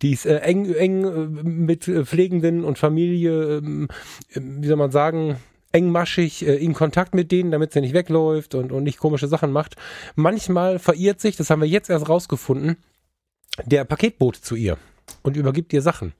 die 0.00 0.12
ist 0.12 0.26
äh, 0.26 0.38
eng, 0.38 0.72
eng 0.72 1.04
äh, 1.04 1.08
mit 1.42 1.84
Pflegenden 1.84 2.64
und 2.64 2.78
Familie, 2.78 3.58
ähm, 3.58 3.88
äh, 4.30 4.40
wie 4.40 4.66
soll 4.66 4.76
man 4.76 4.90
sagen, 4.90 5.36
engmaschig 5.76 6.46
äh, 6.46 6.54
in 6.56 6.72
Kontakt 6.74 7.14
mit 7.14 7.30
denen, 7.30 7.50
damit 7.50 7.72
sie 7.72 7.80
nicht 7.80 7.94
wegläuft 7.94 8.54
und, 8.54 8.72
und 8.72 8.82
nicht 8.84 8.98
komische 8.98 9.28
Sachen 9.28 9.52
macht. 9.52 9.76
Manchmal 10.14 10.78
verirrt 10.78 11.20
sich, 11.20 11.36
das 11.36 11.50
haben 11.50 11.60
wir 11.60 11.68
jetzt 11.68 11.90
erst 11.90 12.08
rausgefunden, 12.08 12.76
der 13.64 13.84
Paketbote 13.84 14.40
zu 14.40 14.56
ihr 14.56 14.78
und 15.22 15.36
übergibt 15.36 15.72
ihr 15.72 15.82
Sachen. 15.82 16.12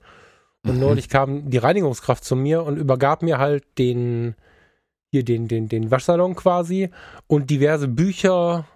Und 0.64 0.74
Mhm. 0.74 0.80
neulich 0.80 1.08
kam 1.08 1.50
die 1.50 1.58
Reinigungskraft 1.58 2.24
zu 2.24 2.36
mir 2.36 2.62
und 2.64 2.76
übergab 2.76 3.22
mir 3.22 3.38
halt 3.38 3.64
den, 3.78 4.34
hier 5.10 5.24
den, 5.24 5.48
den, 5.48 5.68
den 5.68 5.90
Waschsalon 5.90 6.34
quasi 6.34 6.90
und 7.26 7.50
diverse 7.50 7.88
Bücher 7.88 8.66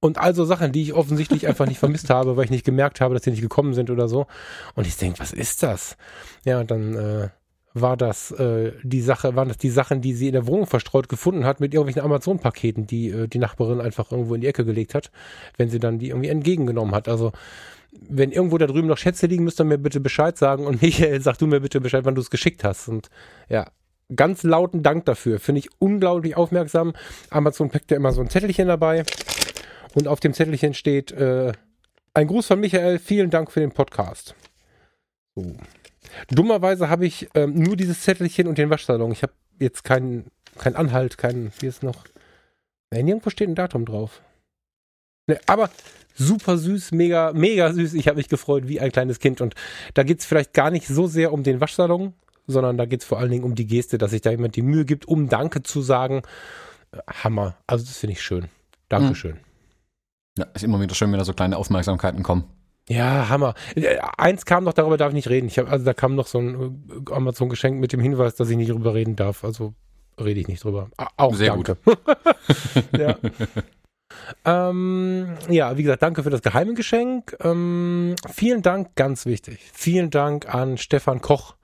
und 0.00 0.18
all 0.18 0.34
so 0.34 0.44
Sachen, 0.44 0.72
die 0.72 0.82
ich 0.82 0.94
offensichtlich 0.94 1.46
einfach 1.46 1.66
nicht 1.66 1.78
vermisst 1.78 2.10
habe, 2.10 2.36
weil 2.36 2.44
ich 2.44 2.50
nicht 2.50 2.64
gemerkt 2.64 3.00
habe, 3.00 3.14
dass 3.14 3.22
die 3.22 3.30
nicht 3.30 3.40
gekommen 3.40 3.74
sind 3.74 3.90
oder 3.90 4.08
so. 4.08 4.26
Und 4.74 4.86
ich 4.86 4.96
denke, 4.96 5.20
was 5.20 5.32
ist 5.32 5.62
das? 5.62 5.96
Ja, 6.44 6.60
und 6.60 6.70
dann 6.70 6.94
äh, 6.94 7.28
war 7.74 7.96
das 7.96 8.30
äh, 8.32 8.72
die 8.82 9.00
Sache, 9.00 9.34
waren 9.34 9.48
das 9.48 9.58
die 9.58 9.70
Sachen, 9.70 10.00
die 10.00 10.12
sie 10.12 10.28
in 10.28 10.34
der 10.34 10.46
Wohnung 10.46 10.66
verstreut 10.66 11.08
gefunden 11.08 11.44
hat 11.44 11.60
mit 11.60 11.72
irgendwelchen 11.74 12.02
Amazon-Paketen, 12.02 12.86
die 12.86 13.08
äh, 13.10 13.28
die 13.28 13.38
Nachbarin 13.38 13.80
einfach 13.80 14.10
irgendwo 14.12 14.34
in 14.34 14.40
die 14.40 14.46
Ecke 14.46 14.64
gelegt 14.64 14.94
hat, 14.94 15.10
wenn 15.56 15.68
sie 15.68 15.78
dann 15.78 15.98
die 15.98 16.10
irgendwie 16.10 16.28
entgegengenommen 16.28 16.94
hat. 16.94 17.08
Also 17.08 17.32
wenn 17.92 18.32
irgendwo 18.32 18.58
da 18.58 18.66
drüben 18.66 18.88
noch 18.88 18.98
Schätze 18.98 19.26
liegen, 19.26 19.44
müsst 19.44 19.60
ihr 19.60 19.64
mir 19.64 19.78
bitte 19.78 20.00
Bescheid 20.00 20.36
sagen 20.36 20.66
und 20.66 20.82
Michael, 20.82 21.20
sag 21.20 21.38
du 21.38 21.46
mir 21.46 21.60
bitte 21.60 21.80
Bescheid, 21.80 22.04
wann 22.04 22.14
du 22.14 22.20
es 22.20 22.30
geschickt 22.30 22.64
hast. 22.64 22.88
Und 22.88 23.08
ja, 23.48 23.66
ganz 24.14 24.42
lauten 24.42 24.82
Dank 24.82 25.04
dafür. 25.06 25.38
Finde 25.38 25.60
ich 25.60 25.70
unglaublich 25.78 26.36
aufmerksam. 26.36 26.92
Amazon 27.30 27.70
packt 27.70 27.90
ja 27.90 27.96
immer 27.96 28.12
so 28.12 28.20
ein 28.20 28.30
Zettelchen 28.30 28.68
dabei 28.68 29.04
und 29.94 30.08
auf 30.08 30.20
dem 30.20 30.34
Zettelchen 30.34 30.74
steht 30.74 31.12
äh, 31.12 31.52
ein 32.14 32.26
Gruß 32.26 32.46
von 32.46 32.60
Michael, 32.60 32.98
vielen 32.98 33.30
Dank 33.30 33.50
für 33.50 33.60
den 33.60 33.72
Podcast. 33.72 34.34
So. 35.34 35.56
Dummerweise 36.30 36.88
habe 36.88 37.06
ich 37.06 37.28
ähm, 37.34 37.54
nur 37.54 37.76
dieses 37.76 38.02
Zettelchen 38.02 38.46
und 38.46 38.58
den 38.58 38.70
Waschsalon. 38.70 39.12
Ich 39.12 39.22
habe 39.22 39.32
jetzt 39.58 39.84
keinen 39.84 40.30
kein 40.58 40.76
Anhalt, 40.76 41.18
keinen, 41.18 41.52
hier 41.58 41.68
ist 41.68 41.82
noch, 41.82 42.04
nein, 42.90 43.04
nirgendwo 43.04 43.30
steht 43.30 43.48
ein 43.48 43.54
Datum 43.54 43.84
drauf. 43.84 44.22
Ne, 45.26 45.40
aber 45.46 45.70
super 46.14 46.58
süß, 46.58 46.92
mega, 46.92 47.32
mega 47.32 47.72
süß. 47.72 47.94
Ich 47.94 48.08
habe 48.08 48.16
mich 48.16 48.28
gefreut 48.28 48.68
wie 48.68 48.80
ein 48.80 48.92
kleines 48.92 49.18
Kind. 49.18 49.40
Und 49.40 49.54
da 49.94 50.02
geht 50.02 50.20
es 50.20 50.26
vielleicht 50.26 50.52
gar 50.52 50.70
nicht 50.70 50.86
so 50.86 51.06
sehr 51.06 51.32
um 51.32 51.42
den 51.42 51.60
Waschsalon, 51.60 52.14
sondern 52.46 52.76
da 52.76 52.86
geht 52.86 53.02
es 53.02 53.06
vor 53.06 53.18
allen 53.18 53.30
Dingen 53.30 53.44
um 53.44 53.54
die 53.54 53.66
Geste, 53.66 53.98
dass 53.98 54.10
sich 54.10 54.20
da 54.20 54.30
jemand 54.30 54.56
die 54.56 54.62
Mühe 54.62 54.84
gibt, 54.84 55.06
um 55.06 55.28
Danke 55.28 55.62
zu 55.62 55.80
sagen. 55.80 56.22
Äh, 56.92 56.98
Hammer. 57.22 57.56
Also 57.66 57.84
das 57.84 57.98
finde 57.98 58.12
ich 58.12 58.22
schön. 58.22 58.48
Dankeschön. 58.88 59.38
Ja, 60.38 60.46
ist 60.54 60.64
immer 60.64 60.80
wieder 60.80 60.94
schön, 60.94 61.10
wenn 61.12 61.18
da 61.18 61.24
so 61.24 61.34
kleine 61.34 61.56
Aufmerksamkeiten 61.56 62.22
kommen. 62.22 62.44
Ja, 62.88 63.28
Hammer. 63.28 63.54
Äh, 63.74 63.98
Eins 64.18 64.44
kam 64.44 64.64
noch, 64.64 64.72
darüber 64.72 64.96
darf 64.96 65.08
ich 65.08 65.14
nicht 65.14 65.30
reden. 65.30 65.46
Ich 65.46 65.58
hab, 65.58 65.70
also 65.70 65.84
da 65.84 65.94
kam 65.94 66.14
noch 66.14 66.26
so 66.26 66.38
ein 66.38 66.84
äh, 67.08 67.12
Amazon-Geschenk 67.12 67.78
mit 67.78 67.92
dem 67.92 68.00
Hinweis, 68.00 68.34
dass 68.34 68.50
ich 68.50 68.56
nicht 68.56 68.70
drüber 68.70 68.94
reden 68.94 69.16
darf. 69.16 69.44
Also 69.44 69.74
rede 70.20 70.40
ich 70.40 70.48
nicht 70.48 70.64
drüber. 70.64 70.90
Auch 71.16 71.34
Sehr 71.34 71.54
danke. 71.54 71.76
ja. 72.98 73.16
ähm, 74.44 75.28
ja, 75.48 75.76
wie 75.76 75.82
gesagt, 75.82 76.02
danke 76.02 76.22
für 76.22 76.30
das 76.30 76.42
geheime 76.42 76.74
Geschenk. 76.74 77.36
Ähm, 77.42 78.16
vielen 78.30 78.62
Dank, 78.62 78.94
ganz 78.96 79.26
wichtig. 79.26 79.58
Vielen 79.72 80.10
Dank 80.10 80.52
an 80.52 80.76
Stefan 80.76 81.20
Koch 81.20 81.54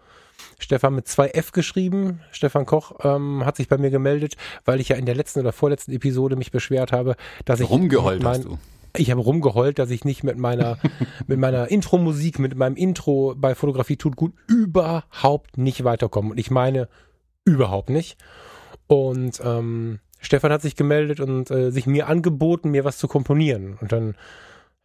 Stefan 0.58 0.94
mit 0.94 1.06
zwei 1.06 1.28
F 1.28 1.52
geschrieben. 1.52 2.20
Stefan 2.32 2.66
Koch 2.66 2.92
ähm, 3.02 3.44
hat 3.44 3.56
sich 3.56 3.68
bei 3.68 3.78
mir 3.78 3.90
gemeldet, 3.90 4.36
weil 4.64 4.80
ich 4.80 4.88
ja 4.88 4.96
in 4.96 5.06
der 5.06 5.14
letzten 5.14 5.40
oder 5.40 5.52
vorletzten 5.52 5.92
Episode 5.92 6.36
mich 6.36 6.50
beschwert 6.50 6.92
habe, 6.92 7.16
dass 7.44 7.60
ich 7.60 7.70
rumgeheult 7.70 8.22
mein, 8.22 8.34
hast 8.34 8.44
du. 8.44 8.58
Ich 8.96 9.10
habe 9.10 9.20
rumgeheult, 9.20 9.78
dass 9.78 9.90
ich 9.90 10.04
nicht 10.04 10.24
mit 10.24 10.38
meiner 10.38 10.78
mit 11.26 11.38
meiner 11.38 11.70
Intro-Musik, 11.70 12.38
mit 12.38 12.56
meinem 12.56 12.76
Intro 12.76 13.34
bei 13.36 13.54
Fotografie 13.54 13.96
tut 13.96 14.16
gut 14.16 14.32
überhaupt 14.46 15.58
nicht 15.58 15.84
weiterkomme. 15.84 16.30
Und 16.30 16.38
ich 16.38 16.50
meine 16.50 16.88
überhaupt 17.44 17.90
nicht. 17.90 18.18
Und 18.86 19.40
ähm, 19.44 20.00
Stefan 20.20 20.52
hat 20.52 20.62
sich 20.62 20.76
gemeldet 20.76 21.20
und 21.20 21.50
äh, 21.50 21.70
sich 21.70 21.86
mir 21.86 22.08
angeboten, 22.08 22.70
mir 22.70 22.84
was 22.84 22.98
zu 22.98 23.08
komponieren. 23.08 23.78
Und 23.80 23.92
dann 23.92 24.14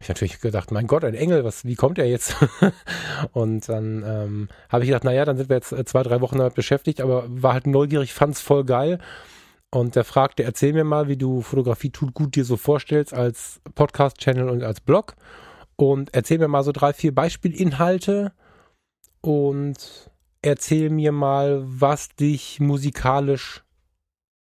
ich 0.03 0.09
natürlich 0.09 0.41
gedacht, 0.41 0.71
mein 0.71 0.87
Gott, 0.87 1.05
ein 1.05 1.13
Engel, 1.13 1.43
was, 1.43 1.65
wie 1.65 1.75
kommt 1.75 1.97
er 1.97 2.05
jetzt? 2.05 2.35
und 3.31 3.69
dann 3.69 4.03
ähm, 4.05 4.49
habe 4.69 4.83
ich 4.83 4.89
gedacht, 4.89 5.05
naja, 5.05 5.23
dann 5.25 5.37
sind 5.37 5.49
wir 5.49 5.55
jetzt 5.55 5.71
äh, 5.71 5.85
zwei, 5.85 6.03
drei 6.03 6.19
Wochen 6.21 6.37
damit 6.37 6.55
beschäftigt, 6.55 6.99
aber 7.01 7.25
war 7.29 7.53
halt 7.53 7.67
neugierig, 7.67 8.13
fand's 8.13 8.41
voll 8.41 8.65
geil. 8.65 8.99
Und 9.73 9.95
der 9.95 10.03
fragte, 10.03 10.43
erzähl 10.43 10.71
mir 10.71 10.83
mal, 10.83 11.07
wie 11.07 11.17
du 11.17 11.41
Fotografie 11.41 11.89
tut 11.89 12.13
gut 12.13 12.35
dir 12.35 12.45
so 12.45 12.57
vorstellst 12.57 13.11
als 13.11 13.59
Podcast-Channel 13.73 14.47
und 14.47 14.61
als 14.61 14.79
Blog. 14.81 15.15
Und 15.75 16.13
erzähl 16.13 16.37
mir 16.37 16.47
mal 16.47 16.63
so 16.63 16.71
drei, 16.71 16.93
vier 16.93 17.13
Beispielinhalte 17.15 18.33
und 19.21 20.11
erzähl 20.43 20.91
mir 20.91 21.11
mal, 21.11 21.63
was 21.65 22.09
dich 22.09 22.59
musikalisch 22.59 23.63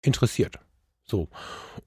interessiert. 0.01 0.58
So. 1.06 1.28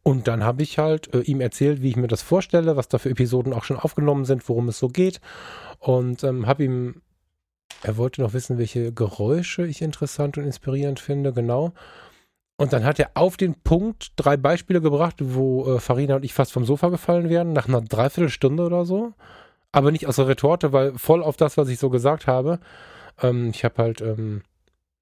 Und 0.05 0.29
dann 0.29 0.45
habe 0.45 0.63
ich 0.63 0.79
halt 0.79 1.13
äh, 1.13 1.23
ihm 1.23 1.41
erzählt, 1.41 1.83
wie 1.83 1.89
ich 1.89 1.97
mir 1.97 2.07
das 2.07 2.23
vorstelle, 2.23 2.77
was 2.77 2.87
da 2.87 2.99
für 2.99 3.11
Episoden 3.11 3.53
auch 3.53 3.65
schon 3.65 3.81
aufgenommen 3.81 4.27
sind, 4.27 4.49
worum 4.49 4.69
es 4.69 4.79
so 4.79 4.87
geht. 4.87 5.21
Und 5.81 6.23
ähm, 6.23 6.47
habe 6.47 6.63
ihm, 6.63 7.03
er 7.83 7.97
wollte 7.97 8.21
noch 8.23 8.33
wissen, 8.33 8.59
welche 8.59 8.93
Geräusche 8.93 9.67
ich 9.67 9.83
interessant 9.83 10.39
und 10.39 10.45
inspirierend 10.45 11.01
finde, 11.01 11.33
genau. 11.33 11.73
Und 12.57 12.73
dann 12.73 12.85
hat 12.85 13.01
er 13.01 13.11
auf 13.15 13.37
den 13.37 13.55
Punkt 13.55 14.13
drei 14.17 14.37
Beispiele 14.37 14.81
gebracht, 14.81 15.17
wo 15.19 15.75
äh, 15.75 15.81
Farina 15.81 16.17
und 16.17 16.25
ich 16.25 16.35
fast 16.35 16.53
vom 16.53 16.65
Sofa 16.65 16.89
gefallen 16.89 17.29
wären, 17.29 17.53
nach 17.53 17.67
einer 17.67 17.81
Dreiviertelstunde 17.81 18.65
oder 18.65 18.85
so. 18.85 19.13
Aber 19.73 19.91
nicht 19.91 20.07
aus 20.07 20.17
der 20.17 20.29
Retorte, 20.29 20.73
weil 20.73 20.97
voll 20.97 21.23
auf 21.23 21.37
das, 21.37 21.57
was 21.57 21.69
ich 21.69 21.79
so 21.81 21.91
gesagt 21.91 22.29
habe. 22.29 22.61
Ähm, 23.21 23.51
ich 23.53 23.65
habe 23.65 23.83
halt 23.83 24.01
ähm, 24.01 24.43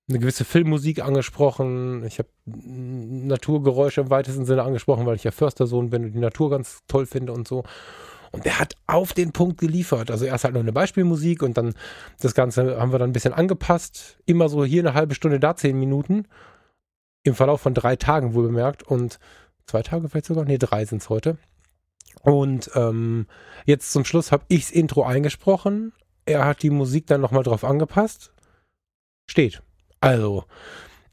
eine 0.08 0.18
gewisse 0.18 0.46
Filmmusik 0.46 1.04
angesprochen. 1.04 2.04
Ich 2.06 2.18
habe 2.18 2.28
Naturgeräusche 2.46 4.00
im 4.00 4.10
weitesten 4.10 4.46
Sinne 4.46 4.62
angesprochen, 4.62 5.04
weil 5.04 5.16
ich 5.16 5.24
ja 5.24 5.30
Förstersohn 5.30 5.90
bin 5.90 6.04
und 6.04 6.12
die 6.12 6.20
Natur 6.20 6.50
ganz 6.50 6.80
toll 6.88 7.04
finde 7.04 7.32
und 7.32 7.46
so. 7.46 7.64
Und 8.30 8.46
der 8.46 8.58
hat 8.58 8.76
auf 8.86 9.12
den 9.12 9.32
Punkt 9.32 9.58
geliefert. 9.58 10.10
Also 10.10 10.24
erst 10.24 10.44
halt 10.44 10.54
noch 10.54 10.62
eine 10.62 10.72
Beispielmusik 10.72 11.42
und 11.42 11.58
dann 11.58 11.74
das 12.18 12.34
Ganze 12.34 12.80
haben 12.80 12.92
wir 12.92 12.98
dann 12.98 13.10
ein 13.10 13.12
bisschen 13.12 13.34
angepasst. 13.34 14.16
Immer 14.24 14.48
so 14.48 14.64
hier 14.64 14.82
eine 14.82 14.94
halbe 14.94 15.14
Stunde, 15.14 15.38
da 15.38 15.54
zehn 15.54 15.78
Minuten. 15.78 16.26
Im 17.24 17.34
Verlauf 17.34 17.60
von 17.60 17.74
drei 17.74 17.96
Tagen 17.96 18.34
wohl 18.34 18.44
bemerkt. 18.44 18.82
Und 18.82 19.18
zwei 19.66 19.82
Tage 19.82 20.08
vielleicht 20.08 20.26
sogar? 20.26 20.44
Nee, 20.44 20.58
drei 20.58 20.84
sind 20.84 21.02
es 21.02 21.08
heute. 21.08 21.38
Und 22.22 22.70
ähm, 22.74 23.26
jetzt 23.64 23.92
zum 23.92 24.04
Schluss 24.04 24.32
habe 24.32 24.44
ich 24.48 24.66
das 24.66 24.70
Intro 24.70 25.04
eingesprochen. 25.04 25.92
Er 26.24 26.44
hat 26.44 26.62
die 26.62 26.70
Musik 26.70 27.06
dann 27.06 27.20
nochmal 27.20 27.42
drauf 27.42 27.64
angepasst. 27.64 28.32
Steht. 29.26 29.62
Also, 30.00 30.44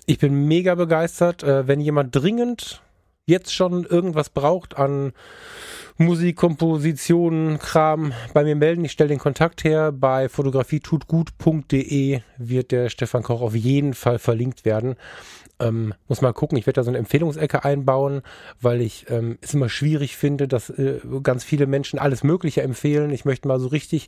ich 0.05 0.19
bin 0.19 0.47
mega 0.47 0.75
begeistert. 0.75 1.43
Äh, 1.43 1.67
wenn 1.67 1.79
jemand 1.79 2.15
dringend 2.15 2.81
jetzt 3.25 3.53
schon 3.53 3.85
irgendwas 3.85 4.29
braucht 4.29 4.77
an 4.77 5.13
Musik, 5.97 6.37
Komposition, 6.37 7.59
Kram, 7.59 8.13
bei 8.33 8.43
mir 8.43 8.55
melden. 8.55 8.85
Ich 8.85 8.91
stelle 8.91 9.09
den 9.09 9.19
Kontakt 9.19 9.63
her. 9.63 9.91
Bei 9.91 10.29
fotografietutgut.de 10.29 12.21
wird 12.37 12.71
der 12.71 12.89
Stefan 12.89 13.23
Koch 13.23 13.41
auf 13.41 13.55
jeden 13.55 13.93
Fall 13.93 14.17
verlinkt 14.17 14.65
werden. 14.65 14.95
Ähm, 15.61 15.93
muss 16.07 16.21
mal 16.21 16.31
gucken, 16.31 16.57
ich 16.57 16.65
werde 16.65 16.79
da 16.79 16.83
so 16.83 16.89
eine 16.89 16.99
Empfehlungsecke 16.99 17.65
einbauen, 17.65 18.21
weil 18.61 18.81
ich 18.81 19.07
ähm, 19.09 19.37
es 19.41 19.53
immer 19.53 19.67
schwierig 19.67 20.15
finde, 20.15 20.47
dass 20.47 20.69
äh, 20.69 20.99
ganz 21.21 21.43
viele 21.43 21.67
Menschen 21.67 21.99
alles 21.99 22.23
Mögliche 22.23 22.61
empfehlen. 22.61 23.11
Ich 23.11 23.25
möchte 23.25 23.47
mal 23.47 23.59
so 23.59 23.67
richtig, 23.67 24.07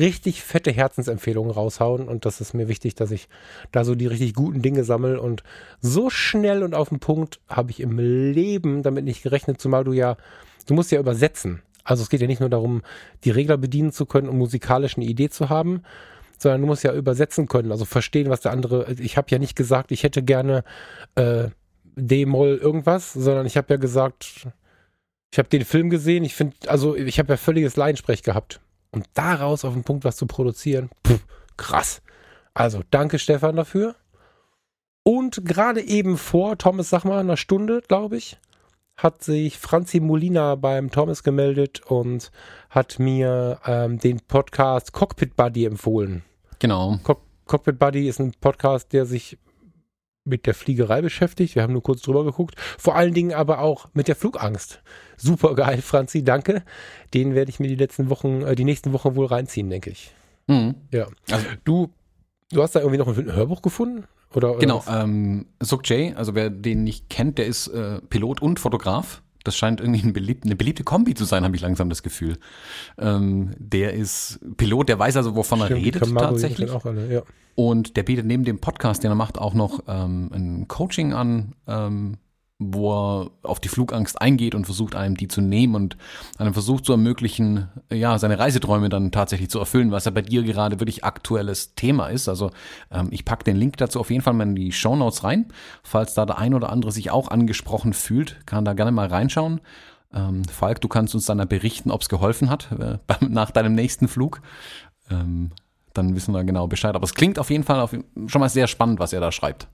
richtig 0.00 0.42
fette 0.42 0.72
Herzensempfehlungen 0.72 1.50
raushauen 1.50 2.08
und 2.08 2.24
das 2.24 2.40
ist 2.40 2.54
mir 2.54 2.68
wichtig, 2.68 2.94
dass 2.94 3.10
ich 3.10 3.28
da 3.70 3.84
so 3.84 3.94
die 3.94 4.06
richtig 4.06 4.34
guten 4.34 4.62
Dinge 4.62 4.82
sammle 4.82 5.20
und 5.20 5.42
so 5.80 6.08
schnell 6.08 6.62
und 6.62 6.74
auf 6.74 6.88
den 6.88 7.00
Punkt 7.00 7.38
habe 7.48 7.70
ich 7.70 7.80
im 7.80 7.98
Leben 7.98 8.82
damit 8.82 9.04
nicht 9.04 9.22
gerechnet, 9.22 9.60
zumal 9.60 9.84
du 9.84 9.92
ja, 9.92 10.16
du 10.66 10.74
musst 10.74 10.90
ja 10.90 11.00
übersetzen. 11.00 11.62
Also 11.84 12.02
es 12.02 12.10
geht 12.10 12.20
ja 12.20 12.26
nicht 12.26 12.40
nur 12.40 12.50
darum, 12.50 12.82
die 13.24 13.30
Regler 13.30 13.56
bedienen 13.56 13.92
zu 13.92 14.04
können 14.04 14.28
und 14.28 14.36
musikalisch 14.36 14.96
eine 14.96 15.06
Idee 15.06 15.30
zu 15.30 15.48
haben, 15.48 15.82
sondern 16.38 16.62
du 16.62 16.66
musst 16.66 16.84
ja 16.84 16.92
übersetzen 16.94 17.48
können, 17.48 17.72
also 17.72 17.84
verstehen, 17.84 18.30
was 18.30 18.40
der 18.40 18.52
andere. 18.52 18.92
Ich 18.92 19.16
habe 19.16 19.28
ja 19.30 19.38
nicht 19.38 19.56
gesagt, 19.56 19.92
ich 19.92 20.02
hätte 20.02 20.22
gerne 20.22 20.64
äh, 21.14 21.48
D-Moll 21.96 22.58
irgendwas, 22.62 23.12
sondern 23.12 23.46
ich 23.46 23.56
habe 23.56 23.74
ja 23.74 23.76
gesagt, 23.76 24.48
ich 25.32 25.38
habe 25.38 25.48
den 25.48 25.64
Film 25.64 25.90
gesehen, 25.90 26.24
ich 26.24 26.34
finde, 26.34 26.56
also 26.68 26.96
ich 26.96 27.18
habe 27.18 27.32
ja 27.32 27.36
völliges 27.36 27.76
Laiensprech 27.76 28.22
gehabt. 28.22 28.60
Und 28.90 29.06
daraus 29.14 29.64
auf 29.64 29.74
den 29.74 29.84
Punkt 29.84 30.04
was 30.04 30.16
zu 30.16 30.26
produzieren, 30.26 30.88
pff, 31.06 31.20
krass. 31.56 32.00
Also 32.54 32.82
danke 32.90 33.18
Stefan 33.18 33.56
dafür. 33.56 33.94
Und 35.02 35.44
gerade 35.44 35.82
eben 35.82 36.16
vor, 36.18 36.58
Thomas, 36.58 36.90
sag 36.90 37.04
mal, 37.04 37.18
einer 37.18 37.36
Stunde, 37.36 37.82
glaube 37.86 38.16
ich, 38.16 38.38
hat 38.96 39.22
sich 39.22 39.58
Franzi 39.58 40.00
Molina 40.00 40.56
beim 40.56 40.90
Thomas 40.90 41.22
gemeldet 41.22 41.80
und 41.86 42.32
hat 42.68 42.98
mir 42.98 43.60
ähm, 43.64 43.98
den 43.98 44.20
Podcast 44.20 44.92
Cockpit 44.92 45.36
Buddy 45.36 45.66
empfohlen. 45.66 46.24
Genau. 46.58 46.98
Cock 47.02 47.22
Cockpit 47.46 47.78
Buddy 47.78 48.08
ist 48.08 48.20
ein 48.20 48.32
Podcast, 48.40 48.92
der 48.92 49.06
sich 49.06 49.38
mit 50.24 50.46
der 50.46 50.54
Fliegerei 50.54 51.00
beschäftigt. 51.00 51.54
Wir 51.54 51.62
haben 51.62 51.72
nur 51.72 51.82
kurz 51.82 52.02
drüber 52.02 52.24
geguckt. 52.24 52.54
Vor 52.78 52.94
allen 52.94 53.14
Dingen 53.14 53.32
aber 53.32 53.60
auch 53.60 53.88
mit 53.94 54.06
der 54.06 54.16
Flugangst. 54.16 54.82
Super 55.16 55.54
geil, 55.54 55.80
Franzi, 55.82 56.22
danke. 56.22 56.62
Den 57.14 57.34
werde 57.34 57.50
ich 57.50 57.58
mir 57.58 57.68
die 57.68 57.74
letzten 57.74 58.10
Wochen, 58.10 58.42
äh, 58.42 58.54
die 58.54 58.64
nächsten 58.64 58.92
Wochen 58.92 59.16
wohl 59.16 59.26
reinziehen, 59.26 59.70
denke 59.70 59.90
ich. 59.90 60.12
Mhm. 60.46 60.74
Ja. 60.92 61.06
Also, 61.30 61.46
du, 61.64 61.88
du 62.52 62.62
hast 62.62 62.76
da 62.76 62.80
irgendwie 62.80 62.98
noch 62.98 63.08
ein 63.08 63.32
Hörbuch 63.32 63.62
gefunden? 63.62 64.04
Oder, 64.34 64.50
oder 64.50 64.58
genau, 64.58 64.84
ähm, 64.90 65.46
Suk 65.60 65.88
Jay, 65.88 66.12
also 66.14 66.34
wer 66.34 66.50
den 66.50 66.84
nicht 66.84 67.08
kennt, 67.08 67.38
der 67.38 67.46
ist 67.46 67.68
äh, 67.68 68.02
Pilot 68.10 68.42
und 68.42 68.60
Fotograf. 68.60 69.22
Das 69.44 69.56
scheint 69.56 69.80
irgendwie 69.80 70.02
ein 70.02 70.12
beliebt, 70.12 70.44
eine 70.44 70.56
beliebte 70.56 70.84
Kombi 70.84 71.14
zu 71.14 71.24
sein, 71.24 71.44
habe 71.44 71.56
ich 71.56 71.62
langsam 71.62 71.88
das 71.88 72.02
Gefühl. 72.02 72.38
Ähm, 72.98 73.54
der 73.58 73.94
ist 73.94 74.40
Pilot, 74.56 74.88
der 74.88 74.98
weiß 74.98 75.16
also, 75.16 75.36
wovon 75.36 75.60
Stimmt, 75.60 75.70
er 75.70 75.86
redet 75.86 76.14
tatsächlich. 76.16 76.70
Alle, 76.70 77.12
ja. 77.12 77.22
Und 77.54 77.96
der 77.96 78.04
bietet 78.04 78.26
neben 78.26 78.44
dem 78.44 78.60
Podcast, 78.60 79.02
den 79.02 79.10
er 79.10 79.16
macht, 79.16 79.38
auch 79.38 79.54
noch 79.54 79.82
ähm, 79.88 80.30
ein 80.32 80.68
Coaching 80.68 81.12
an, 81.12 81.54
ähm, 81.66 82.18
wo 82.58 82.92
er 82.92 83.30
auf 83.42 83.60
die 83.60 83.68
Flugangst 83.68 84.20
eingeht 84.20 84.54
und 84.56 84.64
versucht, 84.64 84.96
einem 84.96 85.16
die 85.16 85.28
zu 85.28 85.40
nehmen 85.40 85.76
und 85.76 85.96
einem 86.38 86.52
versucht 86.52 86.84
zu 86.84 86.92
ermöglichen, 86.92 87.68
ja, 87.90 88.18
seine 88.18 88.38
Reiseträume 88.38 88.88
dann 88.88 89.12
tatsächlich 89.12 89.48
zu 89.48 89.60
erfüllen, 89.60 89.92
was 89.92 90.06
ja 90.06 90.10
bei 90.10 90.22
dir 90.22 90.42
gerade 90.42 90.80
wirklich 90.80 91.04
aktuelles 91.04 91.76
Thema 91.76 92.08
ist. 92.08 92.28
Also 92.28 92.50
ähm, 92.90 93.08
ich 93.12 93.24
packe 93.24 93.44
den 93.44 93.56
Link 93.56 93.76
dazu 93.76 94.00
auf 94.00 94.10
jeden 94.10 94.22
Fall 94.22 94.32
mal 94.32 94.48
in 94.48 94.56
die 94.56 94.72
Show 94.72 94.96
Notes 94.96 95.22
rein. 95.22 95.46
Falls 95.84 96.14
da 96.14 96.26
der 96.26 96.38
ein 96.38 96.52
oder 96.52 96.70
andere 96.70 96.90
sich 96.90 97.12
auch 97.12 97.28
angesprochen 97.28 97.92
fühlt, 97.92 98.44
kann 98.44 98.64
da 98.64 98.72
gerne 98.72 98.90
mal 98.90 99.06
reinschauen. 99.06 99.60
Ähm, 100.12 100.42
Falk, 100.44 100.80
du 100.80 100.88
kannst 100.88 101.14
uns 101.14 101.26
dann 101.26 101.46
berichten, 101.46 101.92
ob 101.92 102.00
es 102.00 102.08
geholfen 102.08 102.50
hat 102.50 102.72
äh, 102.72 102.98
nach 103.28 103.52
deinem 103.52 103.74
nächsten 103.74 104.08
Flug. 104.08 104.40
Ähm, 105.10 105.50
dann 105.94 106.16
wissen 106.16 106.34
wir 106.34 106.42
genau 106.42 106.66
Bescheid. 106.66 106.96
Aber 106.96 107.04
es 107.04 107.14
klingt 107.14 107.38
auf 107.38 107.50
jeden 107.50 107.64
Fall 107.64 107.80
auf, 107.80 107.92
schon 108.26 108.40
mal 108.40 108.48
sehr 108.48 108.66
spannend, 108.66 108.98
was 108.98 109.12
er 109.12 109.20
da 109.20 109.30
schreibt. 109.30 109.68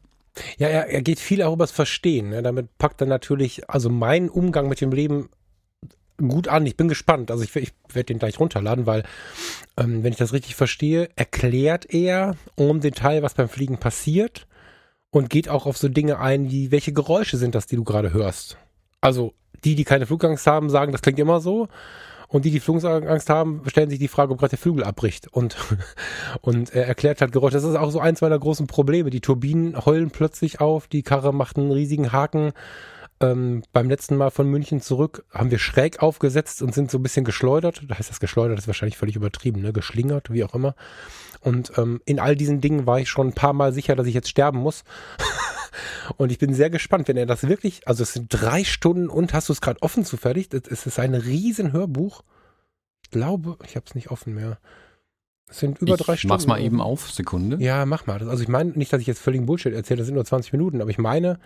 Ja, 0.59 0.69
er, 0.69 0.89
er 0.89 1.03
geht 1.03 1.21
viel 1.21 1.43
auch 1.43 1.53
übers 1.53 1.71
Verstehen. 1.71 2.31
Ne? 2.31 2.43
Damit 2.43 2.77
packt 2.79 3.01
er 3.01 3.07
natürlich, 3.07 3.69
also 3.71 3.89
mein 3.89 4.29
Umgang 4.29 4.69
mit 4.69 4.81
dem 4.81 4.93
Leben 4.93 5.29
gut 6.19 6.49
an. 6.49 6.67
Ich 6.67 6.77
bin 6.77 6.89
gespannt. 6.89 7.31
Also 7.31 7.45
ich, 7.45 7.55
ich 7.57 7.73
werde 7.93 8.07
den 8.07 8.19
gleich 8.19 8.39
runterladen, 8.39 8.87
weil, 8.87 9.05
ähm, 9.77 10.03
wenn 10.03 10.13
ich 10.13 10.19
das 10.19 10.33
richtig 10.33 10.55
verstehe, 10.55 11.09
erklärt 11.17 11.93
er 11.93 12.37
um 12.57 12.81
Detail, 12.81 13.23
was 13.23 13.35
beim 13.35 13.49
Fliegen 13.49 13.79
passiert 13.79 14.47
und 15.11 15.31
geht 15.31 15.49
auch 15.49 15.67
auf 15.67 15.77
so 15.77 15.89
Dinge 15.89 16.19
ein, 16.19 16.51
wie 16.51 16.71
welche 16.71 16.93
Geräusche 16.93 17.37
sind 17.37 17.55
das, 17.55 17.67
die 17.67 17.77
du 17.77 17.85
gerade 17.85 18.13
hörst. 18.13 18.59
Also 19.01 19.35
die, 19.65 19.75
die 19.75 19.85
keine 19.85 20.07
Flugangst 20.07 20.47
haben, 20.47 20.71
sagen, 20.71 20.93
das 20.93 21.03
klingt 21.03 21.19
immer 21.19 21.41
so. 21.41 21.69
Und 22.35 22.45
die, 22.45 22.51
die 22.51 22.59
Flugangst 22.59 23.31
haben, 23.31 23.63
stellen 23.69 23.91
sich 23.91 24.01
die 24.01 24.09
Frage, 24.09 24.33
ob 24.33 24.41
gerade 24.41 24.51
der 24.51 24.59
Flügel 24.59 24.83
abbricht. 24.83 25.29
Und, 25.29 25.57
und 26.41 26.75
er 26.75 26.85
erklärt 26.89 27.21
halt 27.21 27.31
Geräusche. 27.31 27.55
Das 27.55 27.63
ist 27.63 27.77
auch 27.77 27.93
so 27.93 28.01
eins 28.01 28.23
meiner 28.23 28.41
großen 28.41 28.67
Probleme. 28.67 29.11
Die 29.11 29.21
Turbinen 29.21 29.87
heulen 29.87 30.11
plötzlich 30.11 30.61
auf, 30.61 30.89
die 30.89 31.05
Karre 31.05 31.33
macht 31.33 31.59
einen 31.59 31.71
riesigen 31.71 32.11
Haken. 32.11 32.51
Ähm, 33.21 33.63
beim 33.73 33.89
letzten 33.89 34.17
Mal 34.17 34.31
von 34.31 34.51
München 34.51 34.81
zurück 34.81 35.25
haben 35.33 35.53
wir 35.53 35.61
schräg 35.61 36.03
aufgesetzt 36.03 36.61
und 36.61 36.75
sind 36.75 36.91
so 36.91 36.99
ein 36.99 37.05
bisschen 37.05 37.25
geschleudert. 37.25 37.83
Da 37.87 37.97
heißt 37.97 38.11
das 38.11 38.19
geschleudert, 38.19 38.59
das 38.59 38.65
ist 38.65 38.69
wahrscheinlich 38.69 38.99
völlig 38.99 39.15
übertrieben, 39.15 39.63
ne? 39.63 39.73
Geschlingert, 39.73 40.33
wie 40.33 40.43
auch 40.43 40.57
immer. 40.57 40.75
Und 41.41 41.71
ähm, 41.79 42.01
in 42.05 42.19
all 42.19 42.35
diesen 42.35 42.61
Dingen 42.61 42.85
war 42.85 42.99
ich 42.99 43.11
schon 43.11 43.29
ein 43.29 43.35
paar 43.35 43.53
Mal 43.53 43.73
sicher, 43.73 43.95
dass 43.95 44.09
ich 44.09 44.15
jetzt 44.15 44.29
sterben 44.29 44.59
muss. 44.59 44.83
Und 46.17 46.33
ich 46.33 46.39
bin 46.39 46.55
sehr 46.55 46.71
gespannt, 46.71 47.09
wenn 47.09 47.17
er 47.17 47.27
das 47.27 47.47
wirklich, 47.49 47.87
also 47.87 48.03
es 48.03 48.13
sind 48.13 48.29
drei 48.29 48.65
Stunden 48.65 49.09
und 49.09 49.33
hast 49.33 49.49
du 49.49 49.53
es 49.53 49.61
gerade 49.61 49.83
offen 49.83 50.05
zufällig? 50.05 50.49
Es 50.53 50.87
ist 50.87 50.99
ein 50.99 51.15
riesen 51.15 51.73
Hörbuch. 51.73 52.23
Ich 53.03 53.11
glaube, 53.11 53.59
ich 53.65 53.77
habe 53.77 53.87
es 53.87 53.95
nicht 53.95 54.11
offen 54.11 54.35
mehr. 54.35 54.59
Es 55.49 55.59
sind 55.59 55.81
über 55.81 55.95
ich 55.95 56.01
drei 56.01 56.17
Stunden. 56.17 56.35
Mach's 56.35 56.47
mal 56.47 56.61
eben 56.61 56.81
auf, 56.81 57.11
Sekunde. 57.11 57.63
Ja, 57.63 57.87
mach 57.87 58.07
mal. 58.07 58.29
Also 58.29 58.43
ich 58.43 58.49
meine 58.49 58.71
nicht, 58.71 58.93
dass 58.93 59.01
ich 59.01 59.07
jetzt 59.07 59.21
völligen 59.21 59.47
Bullshit 59.47 59.75
erzähle, 59.75 59.99
das 59.99 60.07
sind 60.07 60.15
nur 60.15 60.25
20 60.25 60.53
Minuten, 60.53 60.81
aber 60.81 60.91
ich 60.91 60.99
meine, 60.99 61.39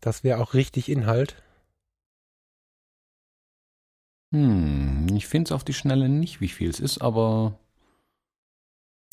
das 0.00 0.24
wäre 0.24 0.40
auch 0.40 0.54
richtig 0.54 0.88
Inhalt. 0.88 1.36
Hm, 4.32 5.08
ich 5.14 5.26
finde 5.26 5.48
es 5.48 5.52
auf 5.52 5.62
die 5.62 5.74
Schnelle 5.74 6.08
nicht, 6.08 6.40
wie 6.40 6.48
viel 6.48 6.70
es 6.70 6.80
ist, 6.80 7.02
aber 7.02 7.58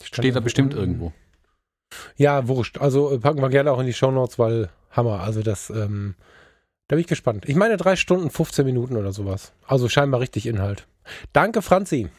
steht 0.02 0.36
da 0.36 0.40
bestimmt 0.40 0.74
irgendwo. 0.74 1.12
Ja, 2.18 2.48
wurscht. 2.48 2.78
Also 2.78 3.12
äh, 3.12 3.20
packen 3.20 3.42
wir 3.42 3.50
gerne 3.50 3.72
auch 3.72 3.80
in 3.80 3.86
die 3.86 3.94
Shownotes, 3.94 4.40
weil 4.40 4.70
Hammer. 4.92 5.22
Also 5.22 5.42
das, 5.42 5.70
ähm, 5.70 6.16
da 6.88 6.96
bin 6.96 7.02
ich 7.02 7.08
gespannt. 7.08 7.48
Ich 7.48 7.56
meine 7.56 7.78
drei 7.78 7.96
Stunden, 7.96 8.30
15 8.30 8.66
Minuten 8.66 8.98
oder 8.98 9.12
sowas. 9.12 9.54
Also 9.68 9.90
scheinbar 9.90 10.20
richtig 10.22 10.46
Inhalt. 10.46 10.88
Danke, 11.34 11.62
Franzi. 11.62 12.10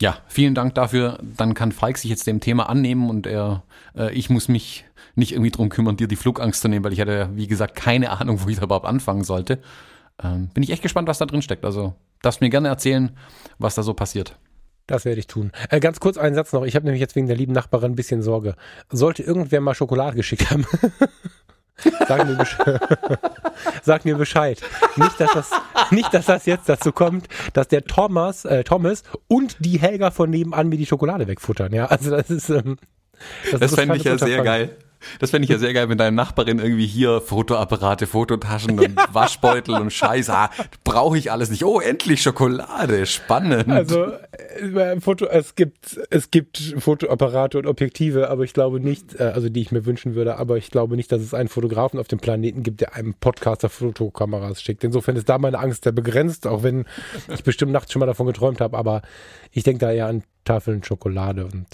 Ja, 0.00 0.18
vielen 0.28 0.54
Dank 0.54 0.74
dafür. 0.74 1.18
Dann 1.22 1.54
kann 1.54 1.72
Falk 1.72 1.96
sich 1.96 2.10
jetzt 2.10 2.26
dem 2.26 2.40
Thema 2.40 2.68
annehmen 2.68 3.08
und 3.08 3.26
er, 3.26 3.62
äh, 3.96 4.12
ich 4.12 4.28
muss 4.28 4.48
mich 4.48 4.84
nicht 5.14 5.32
irgendwie 5.32 5.50
drum 5.50 5.70
kümmern, 5.70 5.96
dir 5.96 6.06
die 6.06 6.16
Flugangst 6.16 6.60
zu 6.60 6.68
nehmen, 6.68 6.84
weil 6.84 6.92
ich 6.92 7.00
hatte, 7.00 7.30
wie 7.32 7.46
gesagt, 7.46 7.74
keine 7.74 8.10
Ahnung, 8.10 8.42
wo 8.44 8.48
ich 8.48 8.56
da 8.56 8.64
überhaupt 8.64 8.86
anfangen 8.86 9.24
sollte. 9.24 9.60
Ähm, 10.22 10.48
bin 10.52 10.62
ich 10.62 10.70
echt 10.70 10.82
gespannt, 10.82 11.08
was 11.08 11.18
da 11.18 11.26
drin 11.26 11.40
steckt. 11.40 11.64
Also 11.64 11.94
darfst 12.20 12.42
mir 12.42 12.50
gerne 12.50 12.68
erzählen, 12.68 13.16
was 13.58 13.74
da 13.74 13.82
so 13.82 13.94
passiert. 13.94 14.36
Das 14.86 15.04
werde 15.04 15.18
ich 15.18 15.26
tun. 15.26 15.50
Äh, 15.70 15.80
ganz 15.80 15.98
kurz 15.98 16.16
einen 16.16 16.34
Satz 16.34 16.52
noch. 16.52 16.64
Ich 16.64 16.76
habe 16.76 16.84
nämlich 16.84 17.00
jetzt 17.00 17.16
wegen 17.16 17.26
der 17.26 17.36
lieben 17.36 17.52
Nachbarin 17.52 17.92
ein 17.92 17.96
bisschen 17.96 18.22
Sorge. 18.22 18.54
Sollte 18.90 19.22
irgendwer 19.22 19.60
mal 19.60 19.74
Schokolade 19.74 20.16
geschickt 20.16 20.50
haben, 20.50 20.64
sag, 22.08 22.26
mir 22.26 22.46
sag 23.82 24.04
mir 24.04 24.16
Bescheid. 24.16 24.62
Nicht 24.96 25.20
dass, 25.20 25.32
das, 25.32 25.50
nicht, 25.90 26.14
dass 26.14 26.26
das 26.26 26.46
jetzt 26.46 26.68
dazu 26.68 26.92
kommt, 26.92 27.26
dass 27.52 27.68
der 27.68 27.84
Thomas, 27.84 28.44
äh, 28.44 28.62
Thomas 28.62 29.02
und 29.26 29.56
die 29.58 29.80
Helga 29.80 30.12
von 30.12 30.30
nebenan 30.30 30.68
mir 30.68 30.78
die 30.78 30.86
Schokolade 30.86 31.26
wegfuttern. 31.26 31.72
Ja, 31.72 31.86
also 31.86 32.10
das 32.10 32.30
ist. 32.30 32.48
Ähm, 32.50 32.78
das, 33.50 33.60
das 33.60 33.74
fände 33.74 33.96
ich 33.96 34.04
ja 34.04 34.18
sehr 34.18 34.42
geil. 34.42 34.76
Das 35.18 35.30
fände 35.30 35.44
ich 35.44 35.50
ja 35.50 35.58
sehr 35.58 35.72
geil, 35.72 35.88
wenn 35.88 35.98
deine 35.98 36.14
Nachbarin 36.14 36.58
irgendwie 36.58 36.86
hier 36.86 37.20
Fotoapparate, 37.20 38.06
Fototaschen 38.06 38.78
und 38.78 38.96
Waschbeutel 39.12 39.74
und 39.74 39.92
Scheiße, 39.92 40.32
ah, 40.32 40.50
brauche 40.84 41.18
ich 41.18 41.30
alles 41.30 41.50
nicht. 41.50 41.64
Oh, 41.64 41.80
endlich 41.80 42.22
Schokolade, 42.22 43.06
spannend. 43.06 43.68
Also 43.68 44.06
äh, 44.06 45.00
Foto, 45.00 45.26
es 45.26 45.54
gibt 45.54 45.98
es 46.10 46.30
gibt 46.30 46.74
Fotoapparate 46.78 47.58
und 47.58 47.66
Objektive, 47.66 48.30
aber 48.30 48.44
ich 48.44 48.52
glaube 48.52 48.80
nicht, 48.80 49.18
äh, 49.18 49.24
also 49.24 49.48
die 49.48 49.60
ich 49.60 49.72
mir 49.72 49.86
wünschen 49.86 50.14
würde, 50.14 50.36
aber 50.38 50.56
ich 50.56 50.70
glaube 50.70 50.96
nicht, 50.96 51.12
dass 51.12 51.22
es 51.22 51.34
einen 51.34 51.48
Fotografen 51.48 51.98
auf 52.00 52.08
dem 52.08 52.18
Planeten 52.18 52.62
gibt, 52.62 52.80
der 52.80 52.94
einem 52.94 53.14
Podcaster 53.14 53.68
Fotokameras 53.68 54.62
schickt. 54.62 54.84
Insofern 54.84 55.16
ist 55.16 55.28
da 55.28 55.38
meine 55.38 55.58
Angst 55.58 55.84
sehr 55.84 55.92
begrenzt, 55.92 56.46
auch 56.46 56.62
wenn 56.62 56.84
ich 57.32 57.44
bestimmt 57.44 57.72
nachts 57.72 57.92
schon 57.92 58.00
mal 58.00 58.06
davon 58.06 58.26
geträumt 58.26 58.60
habe, 58.60 58.76
aber 58.76 59.02
ich 59.52 59.62
denke 59.62 59.80
da 59.80 59.92
eher 59.92 60.06
an 60.06 60.22
Tafeln 60.44 60.82
Schokolade 60.82 61.44
und 61.44 61.66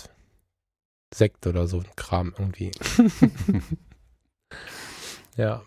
Sekt 1.15 1.47
oder 1.47 1.67
so 1.67 1.79
ein 1.79 1.87
Kram 1.97 2.35
irgendwie. 2.39 2.71
ja. 5.37 5.63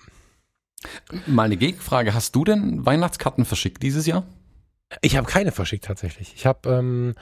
Mal 1.26 1.44
eine 1.44 1.58
Gegenfrage. 1.58 2.14
Hast 2.14 2.36
du 2.36 2.44
denn 2.44 2.86
Weihnachtskarten 2.86 3.46
verschickt 3.46 3.82
dieses 3.82 4.06
Jahr? 4.06 4.24
Ich 5.02 5.18
habe 5.18 5.28
keine 5.28 5.52
verschickt 5.52 5.86
tatsächlich. 5.86 6.34
Ich 6.36 6.46
habe 6.46 6.70
ähm, 6.70 7.16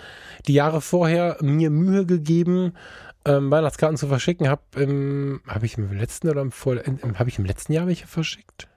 die 0.47 0.53
Jahre 0.53 0.81
vorher 0.81 1.37
mir 1.41 1.69
Mühe 1.69 2.05
gegeben, 2.05 2.73
ähm, 3.25 3.49
Weihnachtskarten 3.49 3.97
zu 3.97 4.07
verschicken. 4.07 4.49
Habe 4.49 5.41
habe 5.47 5.65
ich 5.65 5.77
im 5.77 5.91
letzten 5.93 6.29
oder 6.29 6.41
im, 6.41 6.51
habe 7.19 7.29
ich 7.29 7.39
im 7.39 7.45
letzten 7.45 7.73
Jahr 7.73 7.87
welche 7.87 8.07
verschickt? 8.07 8.67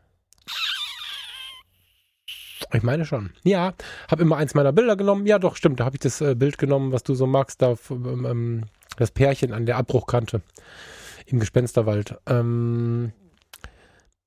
Ich 2.72 2.82
meine 2.82 3.04
schon. 3.04 3.30
Ja, 3.44 3.74
habe 4.10 4.22
immer 4.22 4.36
eins 4.36 4.54
meiner 4.54 4.72
Bilder 4.72 4.96
genommen. 4.96 5.26
Ja, 5.26 5.38
doch, 5.38 5.56
stimmt. 5.56 5.80
Da 5.80 5.84
habe 5.84 5.96
ich 5.96 6.00
das 6.00 6.20
äh, 6.20 6.34
Bild 6.34 6.58
genommen, 6.58 6.92
was 6.92 7.02
du 7.02 7.14
so 7.14 7.26
magst, 7.26 7.62
da 7.62 7.76
ähm, 7.90 8.64
das 8.96 9.10
Pärchen 9.10 9.52
an 9.52 9.66
der 9.66 9.76
Abbruchkante 9.76 10.42
im 11.26 11.40
Gespensterwald. 11.40 12.16
Ähm, 12.26 13.12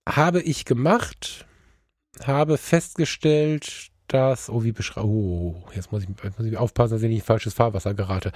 habe 0.08 0.42
ich 0.42 0.66
gemacht, 0.66 1.46
habe 2.24 2.58
festgestellt, 2.58 3.92
dass, 4.08 4.50
oh, 4.50 4.64
wie 4.64 4.72
beschreibe, 4.72 5.08
oh, 5.08 5.56
jetzt 5.76 5.92
muss 5.92 6.04
ich, 6.04 6.10
muss 6.10 6.48
ich 6.48 6.58
aufpassen, 6.58 6.96
dass 6.96 7.04
ich 7.04 7.10
nicht 7.10 7.26
falsches 7.26 7.54
Fahrwasser 7.54 7.94
gerate. 7.94 8.32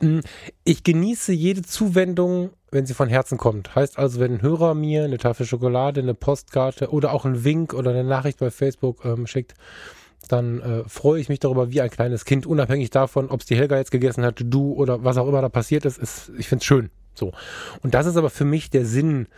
Hm, 0.00 0.20
ich 0.64 0.84
genieße 0.84 1.32
jede 1.32 1.62
Zuwendung, 1.62 2.50
wenn 2.70 2.86
sie 2.86 2.94
von 2.94 3.08
Herzen 3.08 3.36
kommt. 3.36 3.74
Heißt 3.74 3.98
also, 3.98 4.20
wenn 4.20 4.34
ein 4.34 4.42
Hörer 4.42 4.74
mir 4.74 5.04
eine 5.04 5.18
Tafel 5.18 5.44
Schokolade, 5.44 6.00
eine 6.00 6.14
Postkarte 6.14 6.90
oder 6.90 7.12
auch 7.12 7.24
ein 7.24 7.44
Wink 7.44 7.74
oder 7.74 7.90
eine 7.90 8.04
Nachricht 8.04 8.38
bei 8.38 8.50
Facebook 8.50 9.04
ähm, 9.04 9.26
schickt, 9.26 9.54
dann 10.28 10.60
äh, 10.60 10.88
freue 10.88 11.20
ich 11.20 11.28
mich 11.28 11.40
darüber 11.40 11.70
wie 11.70 11.80
ein 11.80 11.90
kleines 11.90 12.24
Kind, 12.24 12.46
unabhängig 12.46 12.90
davon, 12.90 13.30
ob 13.30 13.40
es 13.40 13.46
die 13.46 13.56
Helga 13.56 13.76
jetzt 13.76 13.90
gegessen 13.90 14.24
hat, 14.24 14.42
du 14.44 14.72
oder 14.72 15.04
was 15.04 15.16
auch 15.16 15.28
immer 15.28 15.42
da 15.42 15.48
passiert 15.48 15.84
ist. 15.84 15.98
ist 15.98 16.30
ich 16.38 16.48
finde 16.48 16.62
es 16.62 16.66
schön. 16.66 16.90
So. 17.14 17.32
Und 17.82 17.94
das 17.94 18.06
ist 18.06 18.16
aber 18.16 18.30
für 18.30 18.44
mich 18.44 18.70
der 18.70 18.84
Sinn 18.84 19.28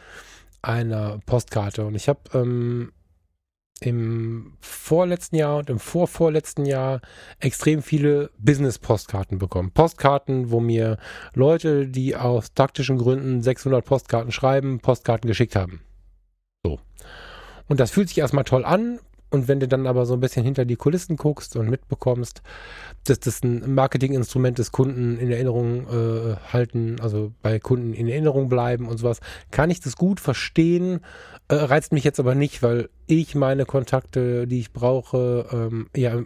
einer 0.63 1.21
Postkarte. 1.27 1.85
Und 1.87 1.95
ich 1.95 2.09
habe 2.09 2.21
ähm, 2.35 2.93
im 3.81 4.55
vorletzten 4.61 5.37
Jahr 5.37 5.59
und 5.59 5.71
im 5.71 5.79
vorvorletzten 5.79 6.67
Jahr 6.67 7.01
extrem 7.39 7.83
viele 7.83 8.31
Business-Postkarten 8.39 9.39
bekommen. 9.39 9.71
Postkarten, 9.71 10.51
wo 10.51 10.61
mir 10.61 10.99
Leute, 11.35 11.87
die 11.87 12.17
aus 12.17 12.53
taktischen 12.55 12.99
Gründen 12.99 13.43
600 13.43 13.85
Postkarten 13.85 14.33
schreiben, 14.33 14.81
Postkarten 14.81 15.29
geschickt 15.29 15.55
haben. 15.55 15.83
So. 16.65 16.81
Und 17.69 17.79
das 17.79 17.93
fühlt 17.93 18.09
sich 18.09 18.19
erstmal 18.19 18.45
toll 18.45 18.65
an, 18.65 18.99
und 19.31 19.49
wenn 19.49 19.61
du 19.61 19.69
dann 19.69 19.87
aber 19.87 20.07
so 20.07 20.15
ein 20.15 20.21
bisschen 20.21 20.45
hinter 20.45 20.65
die 20.65 20.77
Kulissen 20.77 21.17
guckst 21.17 21.57
und 21.57 21.69
mitbekommst, 21.69 22.43
dass 23.05 23.21
das 23.21 23.43
ein 23.43 23.75
Marketinginstrument 23.75 24.59
des 24.59 24.73
Kunden 24.73 25.19
in 25.19 25.31
Erinnerung 25.31 25.87
äh, 25.87 26.37
halten, 26.53 26.97
also 27.01 27.33
bei 27.43 27.59
Kunden 27.59 27.93
in 27.93 28.09
Erinnerung 28.09 28.49
bleiben 28.49 28.89
und 28.89 28.99
sowas, 28.99 29.21
kann 29.51 29.71
ich 29.71 29.81
das 29.81 29.97
gut 29.97 30.21
verstehen. 30.21 31.01
Äh, 31.49 31.57
reizt 31.57 31.93
mich 31.93 32.05
jetzt 32.05 32.21
aber 32.21 32.35
nicht, 32.35 32.63
weil 32.63 32.89
ich 33.07 33.35
meine 33.35 33.67
Kontakte, 33.67 34.47
die 34.47 34.61
ich 34.61 34.73
brauche, 34.73 35.47
ähm, 35.53 35.89
ja, 35.95 36.23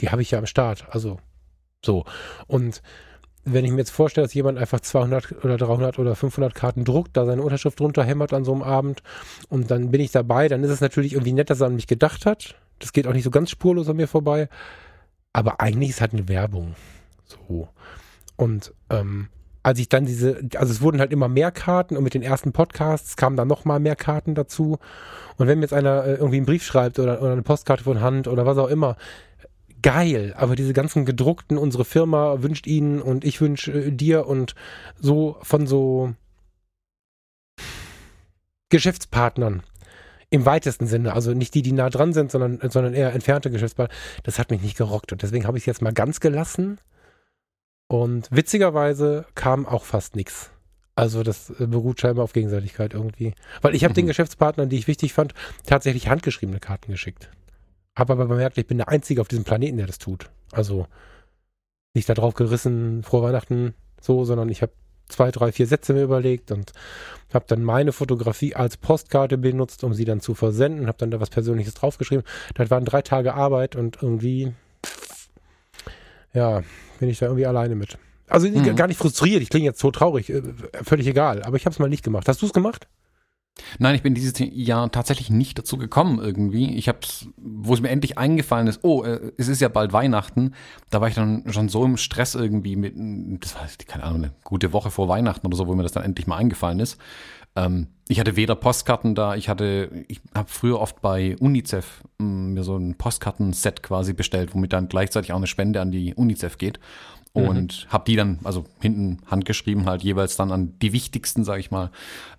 die 0.00 0.08
habe 0.08 0.22
ich 0.22 0.30
ja 0.30 0.38
am 0.38 0.46
Start. 0.46 0.86
Also 0.90 1.18
so. 1.84 2.04
Und 2.46 2.82
wenn 3.46 3.64
ich 3.64 3.70
mir 3.70 3.78
jetzt 3.78 3.90
vorstelle, 3.90 4.26
dass 4.26 4.34
jemand 4.34 4.58
einfach 4.58 4.80
200 4.80 5.44
oder 5.44 5.56
300 5.56 5.98
oder 5.98 6.16
500 6.16 6.54
Karten 6.54 6.84
druckt, 6.84 7.16
da 7.16 7.24
seine 7.24 7.42
Unterschrift 7.42 7.78
drunter 7.78 8.04
hämmert 8.04 8.32
an 8.32 8.44
so 8.44 8.52
einem 8.52 8.62
Abend 8.62 9.02
und 9.48 9.70
dann 9.70 9.92
bin 9.92 10.00
ich 10.00 10.10
dabei, 10.10 10.48
dann 10.48 10.64
ist 10.64 10.70
es 10.70 10.80
natürlich 10.80 11.12
irgendwie 11.12 11.32
nett, 11.32 11.48
dass 11.48 11.60
er 11.60 11.68
an 11.68 11.76
mich 11.76 11.86
gedacht 11.86 12.26
hat. 12.26 12.56
Das 12.80 12.92
geht 12.92 13.06
auch 13.06 13.12
nicht 13.12 13.24
so 13.24 13.30
ganz 13.30 13.50
spurlos 13.50 13.88
an 13.88 13.96
mir 13.96 14.08
vorbei. 14.08 14.48
Aber 15.32 15.60
eigentlich 15.60 15.90
ist 15.90 16.00
halt 16.00 16.12
eine 16.12 16.28
Werbung. 16.28 16.74
So. 17.24 17.68
Und 18.36 18.74
ähm, 18.90 19.28
als 19.62 19.78
ich 19.78 19.88
dann 19.88 20.06
diese, 20.06 20.40
also 20.56 20.72
es 20.72 20.80
wurden 20.80 21.00
halt 21.00 21.12
immer 21.12 21.28
mehr 21.28 21.50
Karten 21.50 21.96
und 21.96 22.04
mit 22.04 22.14
den 22.14 22.22
ersten 22.22 22.52
Podcasts 22.52 23.16
kamen 23.16 23.36
dann 23.36 23.48
nochmal 23.48 23.80
mehr 23.80 23.96
Karten 23.96 24.34
dazu. 24.34 24.78
Und 25.36 25.46
wenn 25.46 25.58
mir 25.58 25.64
jetzt 25.64 25.72
einer 25.72 26.04
äh, 26.04 26.14
irgendwie 26.14 26.36
einen 26.36 26.46
Brief 26.46 26.64
schreibt 26.64 26.98
oder, 26.98 27.20
oder 27.20 27.32
eine 27.32 27.42
Postkarte 27.42 27.84
von 27.84 28.00
Hand 28.00 28.28
oder 28.28 28.44
was 28.44 28.58
auch 28.58 28.68
immer, 28.68 28.96
geil, 29.86 30.34
aber 30.36 30.56
diese 30.56 30.72
ganzen 30.72 31.04
gedruckten, 31.04 31.56
unsere 31.56 31.84
Firma 31.84 32.42
wünscht 32.42 32.66
ihnen 32.66 33.00
und 33.00 33.24
ich 33.24 33.40
wünsche 33.40 33.70
äh, 33.70 33.92
dir 33.92 34.26
und 34.26 34.56
so 35.00 35.36
von 35.42 35.68
so 35.68 36.12
Geschäftspartnern 38.68 39.62
im 40.28 40.44
weitesten 40.44 40.88
Sinne, 40.88 41.12
also 41.12 41.34
nicht 41.34 41.54
die, 41.54 41.62
die 41.62 41.70
nah 41.70 41.88
dran 41.88 42.12
sind, 42.12 42.32
sondern, 42.32 42.58
sondern 42.68 42.94
eher 42.94 43.12
entfernte 43.12 43.48
Geschäftspartner, 43.48 43.94
das 44.24 44.40
hat 44.40 44.50
mich 44.50 44.60
nicht 44.60 44.76
gerockt 44.76 45.12
und 45.12 45.22
deswegen 45.22 45.46
habe 45.46 45.56
ich 45.56 45.62
es 45.62 45.66
jetzt 45.66 45.82
mal 45.82 45.92
ganz 45.92 46.18
gelassen 46.18 46.80
und 47.86 48.26
witzigerweise 48.32 49.24
kam 49.36 49.66
auch 49.66 49.84
fast 49.84 50.16
nichts. 50.16 50.50
Also 50.96 51.22
das 51.22 51.50
äh, 51.60 51.66
beruht 51.68 52.00
scheinbar 52.00 52.24
auf 52.24 52.32
Gegenseitigkeit 52.32 52.92
irgendwie. 52.92 53.34
Weil 53.62 53.76
ich 53.76 53.84
habe 53.84 53.92
mhm. 53.92 53.98
den 53.98 54.06
Geschäftspartnern, 54.08 54.68
die 54.68 54.78
ich 54.78 54.88
wichtig 54.88 55.12
fand, 55.12 55.32
tatsächlich 55.64 56.08
handgeschriebene 56.08 56.58
Karten 56.58 56.90
geschickt. 56.90 57.30
Habe 57.96 58.12
aber 58.12 58.26
bemerkt, 58.26 58.58
ich 58.58 58.66
bin 58.66 58.78
der 58.78 58.88
Einzige 58.88 59.20
auf 59.20 59.28
diesem 59.28 59.44
Planeten, 59.44 59.78
der 59.78 59.86
das 59.86 59.98
tut. 59.98 60.30
Also 60.52 60.86
nicht 61.94 62.08
darauf 62.08 62.34
gerissen, 62.34 63.02
frohe 63.02 63.22
Weihnachten 63.22 63.74
so, 64.00 64.24
sondern 64.24 64.48
ich 64.50 64.62
habe 64.62 64.72
zwei, 65.08 65.30
drei, 65.30 65.52
vier 65.52 65.66
Sätze 65.66 65.94
mir 65.94 66.02
überlegt 66.02 66.50
und 66.50 66.72
habe 67.32 67.44
dann 67.48 67.62
meine 67.62 67.92
Fotografie 67.92 68.54
als 68.54 68.76
Postkarte 68.76 69.38
benutzt, 69.38 69.84
um 69.84 69.94
sie 69.94 70.04
dann 70.04 70.20
zu 70.20 70.34
versenden, 70.34 70.86
habe 70.86 70.98
dann 70.98 71.10
da 71.10 71.20
was 71.20 71.30
Persönliches 71.30 71.74
draufgeschrieben. 71.74 72.24
Das 72.54 72.70
waren 72.70 72.84
drei 72.84 73.02
Tage 73.02 73.34
Arbeit 73.34 73.76
und 73.76 74.02
irgendwie, 74.02 74.52
ja, 76.32 76.62
bin 76.98 77.08
ich 77.08 77.18
da 77.18 77.26
irgendwie 77.26 77.46
alleine 77.46 77.76
mit. 77.76 77.98
Also 78.28 78.48
mhm. 78.48 78.74
gar 78.74 78.88
nicht 78.88 78.98
frustriert, 78.98 79.42
ich 79.42 79.50
klinge 79.50 79.66
jetzt 79.66 79.78
so 79.78 79.90
traurig, 79.90 80.30
äh, 80.30 80.42
völlig 80.82 81.06
egal, 81.06 81.42
aber 81.44 81.56
ich 81.56 81.64
habe 81.64 81.72
es 81.72 81.78
mal 81.78 81.88
nicht 81.88 82.02
gemacht. 82.02 82.28
Hast 82.28 82.42
du 82.42 82.46
es 82.46 82.52
gemacht? 82.52 82.88
Nein, 83.78 83.94
ich 83.94 84.02
bin 84.02 84.14
dieses 84.14 84.34
Jahr 84.38 84.90
tatsächlich 84.92 85.30
nicht 85.30 85.58
dazu 85.58 85.78
gekommen 85.78 86.18
irgendwie. 86.18 86.76
Ich 86.76 86.88
hab's, 86.88 87.28
wo 87.36 87.74
es 87.74 87.80
mir 87.80 87.88
endlich 87.88 88.18
eingefallen 88.18 88.66
ist, 88.66 88.80
oh, 88.82 89.02
äh, 89.02 89.32
es 89.38 89.48
ist 89.48 89.60
ja 89.60 89.68
bald 89.68 89.92
Weihnachten. 89.92 90.52
Da 90.90 91.00
war 91.00 91.08
ich 91.08 91.14
dann 91.14 91.44
schon 91.52 91.68
so 91.68 91.84
im 91.84 91.96
Stress 91.96 92.34
irgendwie 92.34 92.76
mit, 92.76 92.94
das 93.42 93.54
war, 93.54 93.66
keine 93.86 94.04
Ahnung, 94.04 94.24
eine 94.24 94.32
gute 94.44 94.72
Woche 94.72 94.90
vor 94.90 95.08
Weihnachten 95.08 95.46
oder 95.46 95.56
so, 95.56 95.66
wo 95.66 95.74
mir 95.74 95.82
das 95.82 95.92
dann 95.92 96.04
endlich 96.04 96.26
mal 96.26 96.36
eingefallen 96.36 96.80
ist. 96.80 96.98
Ähm, 97.56 97.88
ich 98.08 98.20
hatte 98.20 98.36
weder 98.36 98.54
Postkarten 98.54 99.14
da, 99.14 99.34
ich 99.34 99.48
hatte, 99.48 100.04
ich 100.06 100.20
habe 100.34 100.48
früher 100.48 100.78
oft 100.78 101.00
bei 101.00 101.36
UNICEF 101.40 102.04
mm, 102.18 102.52
mir 102.52 102.62
so 102.62 102.76
ein 102.76 102.96
Postkartenset 102.96 103.82
quasi 103.82 104.12
bestellt, 104.12 104.54
womit 104.54 104.72
dann 104.72 104.88
gleichzeitig 104.88 105.32
auch 105.32 105.38
eine 105.38 105.46
Spende 105.46 105.80
an 105.80 105.90
die 105.90 106.14
UNICEF 106.14 106.58
geht. 106.58 106.78
Und 107.36 107.86
mhm. 107.86 107.92
habe 107.92 108.04
die 108.06 108.16
dann, 108.16 108.38
also 108.44 108.64
hinten 108.80 109.18
handgeschrieben, 109.26 109.86
halt 109.86 110.02
jeweils 110.02 110.36
dann 110.36 110.52
an 110.52 110.78
die 110.80 110.92
wichtigsten, 110.92 111.44
sage 111.44 111.60
ich 111.60 111.70
mal, 111.70 111.90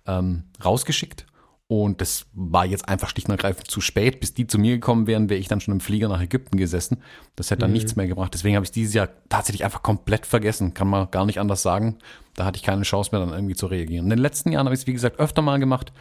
ähm, 0.06 0.44
rausgeschickt. 0.64 1.26
Und 1.70 2.00
das 2.00 2.26
war 2.32 2.64
jetzt 2.64 2.88
einfach 2.88 3.10
schlicht 3.10 3.28
und 3.28 3.34
ergreifend 3.34 3.70
zu 3.70 3.82
spät. 3.82 4.20
Bis 4.20 4.32
die 4.32 4.46
zu 4.46 4.58
mir 4.58 4.72
gekommen 4.72 5.06
wären, 5.06 5.28
wäre 5.28 5.38
ich 5.38 5.48
dann 5.48 5.60
schon 5.60 5.74
im 5.74 5.80
Flieger 5.80 6.08
nach 6.08 6.20
Ägypten 6.20 6.56
gesessen. 6.56 7.02
Das 7.36 7.50
hätte 7.50 7.60
dann 7.60 7.70
mhm. 7.70 7.74
nichts 7.74 7.94
mehr 7.94 8.08
gebracht. 8.08 8.32
Deswegen 8.32 8.56
habe 8.56 8.64
ich 8.64 8.72
dieses 8.72 8.94
Jahr 8.94 9.10
tatsächlich 9.28 9.64
einfach 9.64 9.82
komplett 9.82 10.24
vergessen. 10.24 10.72
Kann 10.72 10.88
man 10.88 11.10
gar 11.10 11.26
nicht 11.26 11.38
anders 11.38 11.62
sagen. 11.62 11.98
Da 12.34 12.46
hatte 12.46 12.56
ich 12.56 12.62
keine 12.62 12.82
Chance 12.82 13.10
mehr, 13.12 13.20
dann 13.20 13.34
irgendwie 13.34 13.54
zu 13.54 13.66
reagieren. 13.66 14.06
In 14.06 14.10
den 14.10 14.18
letzten 14.18 14.50
Jahren 14.50 14.66
habe 14.66 14.74
ich 14.74 14.80
es, 14.80 14.86
wie 14.86 14.94
gesagt, 14.94 15.20
öfter 15.20 15.42
mal 15.42 15.60
gemacht. 15.60 15.92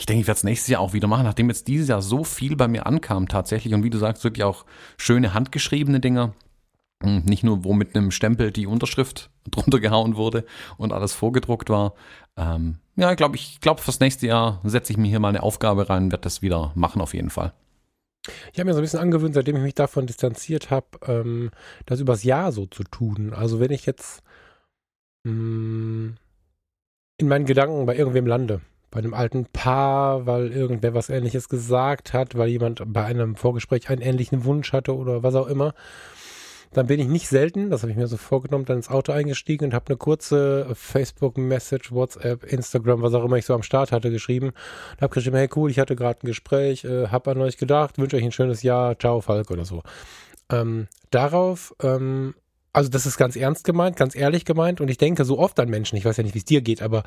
Ich 0.00 0.06
denke, 0.06 0.22
ich 0.22 0.26
werde 0.26 0.38
es 0.38 0.44
nächstes 0.44 0.68
Jahr 0.68 0.80
auch 0.80 0.92
wieder 0.92 1.08
machen, 1.08 1.24
nachdem 1.24 1.48
jetzt 1.50 1.68
dieses 1.68 1.88
Jahr 1.88 2.00
so 2.00 2.24
viel 2.24 2.56
bei 2.56 2.66
mir 2.66 2.86
ankam 2.86 3.28
tatsächlich. 3.28 3.74
Und 3.74 3.84
wie 3.84 3.90
du 3.90 3.98
sagst, 3.98 4.24
wirklich 4.24 4.44
auch 4.44 4.64
schöne 4.96 5.34
handgeschriebene 5.34 6.00
Dinger. 6.00 6.32
Hm, 7.02 7.22
nicht 7.24 7.44
nur, 7.44 7.64
wo 7.64 7.72
mit 7.74 7.94
einem 7.94 8.10
Stempel 8.10 8.50
die 8.50 8.66
Unterschrift 8.66 9.30
drunter 9.50 9.80
gehauen 9.80 10.16
wurde 10.16 10.44
und 10.76 10.92
alles 10.92 11.12
vorgedruckt 11.12 11.70
war. 11.70 11.94
Ähm, 12.36 12.78
ja, 12.96 13.10
ich 13.10 13.16
glaube, 13.16 13.36
ich 13.36 13.60
glaube, 13.60 13.80
fürs 13.80 14.00
nächste 14.00 14.26
Jahr 14.26 14.60
setze 14.64 14.92
ich 14.92 14.98
mir 14.98 15.08
hier 15.08 15.20
mal 15.20 15.28
eine 15.28 15.42
Aufgabe 15.42 15.88
rein, 15.88 16.10
werde 16.10 16.22
das 16.22 16.42
wieder 16.42 16.72
machen 16.74 17.00
auf 17.00 17.14
jeden 17.14 17.30
Fall. 17.30 17.52
Ich 18.52 18.58
habe 18.58 18.68
mir 18.68 18.74
so 18.74 18.80
ein 18.80 18.82
bisschen 18.82 19.00
angewöhnt, 19.00 19.34
seitdem 19.34 19.56
ich 19.56 19.62
mich 19.62 19.74
davon 19.74 20.06
distanziert 20.06 20.70
habe, 20.70 20.86
ähm, 21.06 21.50
das 21.86 22.00
übers 22.00 22.24
Jahr 22.24 22.52
so 22.52 22.66
zu 22.66 22.82
tun. 22.84 23.32
Also 23.32 23.60
wenn 23.60 23.70
ich 23.70 23.86
jetzt 23.86 24.22
mh, 25.24 25.32
hm, 25.32 26.14
in 27.18 27.28
meinen 27.28 27.46
Gedanken 27.46 27.86
bei 27.86 27.96
irgendwem 27.96 28.26
lande, 28.26 28.60
bei 28.90 28.98
einem 28.98 29.14
alten 29.14 29.46
Paar, 29.46 30.26
weil 30.26 30.50
irgendwer 30.52 30.94
was 30.94 31.10
Ähnliches 31.10 31.48
gesagt 31.48 32.12
hat, 32.12 32.36
weil 32.36 32.48
jemand 32.48 32.82
bei 32.86 33.04
einem 33.04 33.36
Vorgespräch 33.36 33.90
einen 33.90 34.02
ähnlichen 34.02 34.44
Wunsch 34.44 34.72
hatte 34.72 34.96
oder 34.96 35.22
was 35.22 35.34
auch 35.34 35.46
immer, 35.46 35.74
dann 36.72 36.86
bin 36.86 37.00
ich 37.00 37.08
nicht 37.08 37.28
selten, 37.28 37.70
das 37.70 37.82
habe 37.82 37.90
ich 37.90 37.96
mir 37.96 38.06
so 38.06 38.16
vorgenommen, 38.16 38.64
dann 38.64 38.76
ins 38.76 38.90
Auto 38.90 39.12
eingestiegen 39.12 39.66
und 39.66 39.74
habe 39.74 39.86
eine 39.88 39.96
kurze 39.96 40.68
Facebook-Message, 40.74 41.92
WhatsApp, 41.92 42.44
Instagram, 42.44 43.02
was 43.02 43.14
auch 43.14 43.24
immer 43.24 43.36
ich 43.36 43.46
so 43.46 43.54
am 43.54 43.62
Start 43.62 43.92
hatte, 43.92 44.10
geschrieben. 44.10 44.48
Und 44.48 45.00
habe 45.00 45.14
geschrieben, 45.14 45.36
hey 45.36 45.48
cool, 45.56 45.70
ich 45.70 45.78
hatte 45.78 45.96
gerade 45.96 46.20
ein 46.22 46.26
Gespräch, 46.26 46.84
äh, 46.84 47.08
habe 47.08 47.30
an 47.30 47.40
euch 47.40 47.56
gedacht, 47.56 47.98
wünsche 47.98 48.16
euch 48.16 48.24
ein 48.24 48.32
schönes 48.32 48.62
Jahr, 48.62 48.98
ciao 48.98 49.20
Falk 49.20 49.50
oder 49.50 49.64
so. 49.64 49.82
Ähm, 50.50 50.88
darauf, 51.10 51.74
ähm, 51.82 52.34
also 52.72 52.90
das 52.90 53.06
ist 53.06 53.16
ganz 53.16 53.36
ernst 53.36 53.64
gemeint, 53.64 53.96
ganz 53.96 54.14
ehrlich 54.14 54.44
gemeint 54.44 54.80
und 54.80 54.88
ich 54.88 54.98
denke 54.98 55.24
so 55.24 55.38
oft 55.38 55.58
an 55.60 55.68
Menschen, 55.68 55.96
ich 55.96 56.04
weiß 56.04 56.16
ja 56.16 56.22
nicht, 56.22 56.34
wie 56.34 56.38
es 56.40 56.44
dir 56.44 56.60
geht, 56.60 56.82
aber 56.82 57.02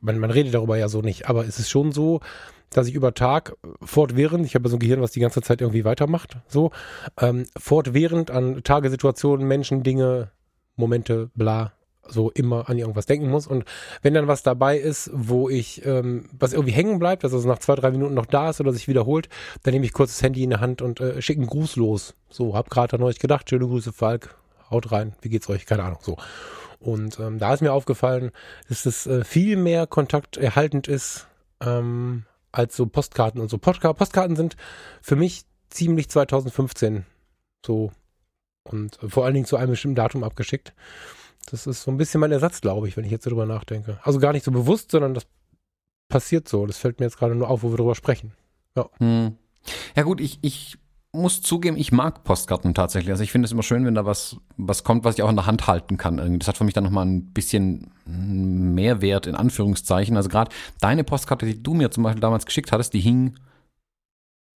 man, 0.00 0.18
man 0.18 0.30
redet 0.30 0.54
darüber 0.54 0.76
ja 0.76 0.88
so 0.88 1.02
nicht, 1.02 1.28
aber 1.28 1.46
es 1.46 1.58
ist 1.58 1.70
schon 1.70 1.92
so, 1.92 2.20
dass 2.70 2.86
ich 2.86 2.94
über 2.94 3.14
Tag 3.14 3.56
fortwährend, 3.82 4.44
ich 4.46 4.54
habe 4.54 4.68
so 4.68 4.76
ein 4.76 4.80
Gehirn, 4.80 5.00
was 5.00 5.12
die 5.12 5.20
ganze 5.20 5.42
Zeit 5.42 5.60
irgendwie 5.60 5.84
weitermacht, 5.84 6.38
so, 6.46 6.70
ähm, 7.20 7.46
fortwährend 7.56 8.30
an 8.30 8.62
Tagesituationen, 8.62 9.46
Menschen, 9.46 9.82
Dinge, 9.82 10.30
Momente, 10.76 11.30
bla, 11.34 11.72
so 12.10 12.30
immer 12.30 12.68
an 12.68 12.78
irgendwas 12.78 13.06
denken 13.06 13.28
muss. 13.28 13.46
Und 13.46 13.64
wenn 14.02 14.14
dann 14.14 14.28
was 14.28 14.42
dabei 14.42 14.78
ist, 14.78 15.10
wo 15.12 15.48
ich, 15.48 15.84
ähm, 15.84 16.28
was 16.38 16.52
irgendwie 16.52 16.72
hängen 16.72 16.98
bleibt, 16.98 17.24
was 17.24 17.32
also 17.32 17.48
nach 17.48 17.58
zwei, 17.58 17.74
drei 17.74 17.90
Minuten 17.90 18.14
noch 18.14 18.26
da 18.26 18.50
ist 18.50 18.60
oder 18.60 18.72
sich 18.72 18.88
wiederholt, 18.88 19.28
dann 19.62 19.74
nehme 19.74 19.84
ich 19.84 19.92
kurz 19.92 20.14
das 20.14 20.22
Handy 20.22 20.42
in 20.42 20.50
der 20.50 20.60
Hand 20.60 20.82
und 20.82 21.00
äh, 21.00 21.20
schicke 21.22 21.40
einen 21.40 21.50
Gruß 21.50 21.76
los. 21.76 22.14
So, 22.30 22.54
hab 22.54 22.70
gerade 22.70 22.96
an 22.96 23.02
euch 23.02 23.18
gedacht, 23.18 23.48
schöne 23.48 23.66
Grüße, 23.66 23.92
Falk, 23.92 24.36
haut 24.70 24.90
rein, 24.92 25.14
wie 25.20 25.28
geht's 25.28 25.48
euch? 25.48 25.66
Keine 25.66 25.84
Ahnung, 25.84 25.98
so. 26.02 26.16
Und 26.80 27.18
ähm, 27.18 27.38
da 27.38 27.54
ist 27.54 27.60
mir 27.60 27.72
aufgefallen, 27.72 28.30
dass 28.68 28.86
es 28.86 29.06
äh, 29.06 29.24
viel 29.24 29.56
mehr 29.56 29.86
Kontakt 29.86 30.36
erhaltend 30.36 30.86
ist, 30.86 31.26
ähm, 31.60 32.24
als 32.52 32.76
so 32.76 32.86
Postkarten 32.86 33.40
und 33.40 33.48
so. 33.48 33.58
Postkarten 33.58 34.36
sind 34.36 34.56
für 35.02 35.16
mich 35.16 35.44
ziemlich 35.70 36.08
2015 36.08 37.04
so 37.64 37.92
und 38.64 38.98
vor 39.06 39.24
allen 39.24 39.34
Dingen 39.34 39.46
zu 39.46 39.56
einem 39.56 39.70
bestimmten 39.70 39.96
Datum 39.96 40.24
abgeschickt. 40.24 40.74
Das 41.50 41.66
ist 41.66 41.82
so 41.82 41.90
ein 41.90 41.96
bisschen 41.96 42.20
mein 42.20 42.32
Ersatz, 42.32 42.60
glaube 42.60 42.88
ich, 42.88 42.96
wenn 42.96 43.04
ich 43.04 43.10
jetzt 43.10 43.26
darüber 43.26 43.46
nachdenke. 43.46 43.98
Also 44.02 44.18
gar 44.18 44.32
nicht 44.32 44.44
so 44.44 44.50
bewusst, 44.50 44.90
sondern 44.90 45.14
das 45.14 45.26
passiert 46.08 46.48
so. 46.48 46.66
Das 46.66 46.78
fällt 46.78 47.00
mir 47.00 47.06
jetzt 47.06 47.18
gerade 47.18 47.34
nur 47.34 47.48
auf, 47.48 47.62
wo 47.62 47.70
wir 47.70 47.78
darüber 47.78 47.94
sprechen. 47.94 48.32
Ja, 48.76 48.88
hm. 48.98 49.36
ja 49.96 50.02
gut, 50.02 50.20
ich, 50.20 50.38
ich 50.42 50.78
muss 51.18 51.42
zugeben, 51.42 51.76
ich 51.76 51.92
mag 51.92 52.24
Postkarten 52.24 52.74
tatsächlich. 52.74 53.10
Also 53.10 53.22
ich 53.22 53.32
finde 53.32 53.46
es 53.46 53.52
immer 53.52 53.62
schön, 53.62 53.84
wenn 53.84 53.94
da 53.94 54.04
was, 54.04 54.36
was 54.56 54.84
kommt, 54.84 55.04
was 55.04 55.16
ich 55.16 55.22
auch 55.22 55.30
in 55.30 55.36
der 55.36 55.46
Hand 55.46 55.66
halten 55.66 55.96
kann. 55.96 56.38
Das 56.38 56.48
hat 56.48 56.56
für 56.56 56.64
mich 56.64 56.74
dann 56.74 56.84
nochmal 56.84 57.06
ein 57.06 57.32
bisschen 57.32 57.90
Mehrwert 58.06 59.26
in 59.26 59.34
Anführungszeichen. 59.34 60.16
Also 60.16 60.28
gerade 60.28 60.50
deine 60.80 61.04
Postkarte, 61.04 61.46
die 61.46 61.62
du 61.62 61.74
mir 61.74 61.90
zum 61.90 62.02
Beispiel 62.02 62.20
damals 62.20 62.46
geschickt 62.46 62.72
hattest, 62.72 62.94
die 62.94 63.00
hing 63.00 63.34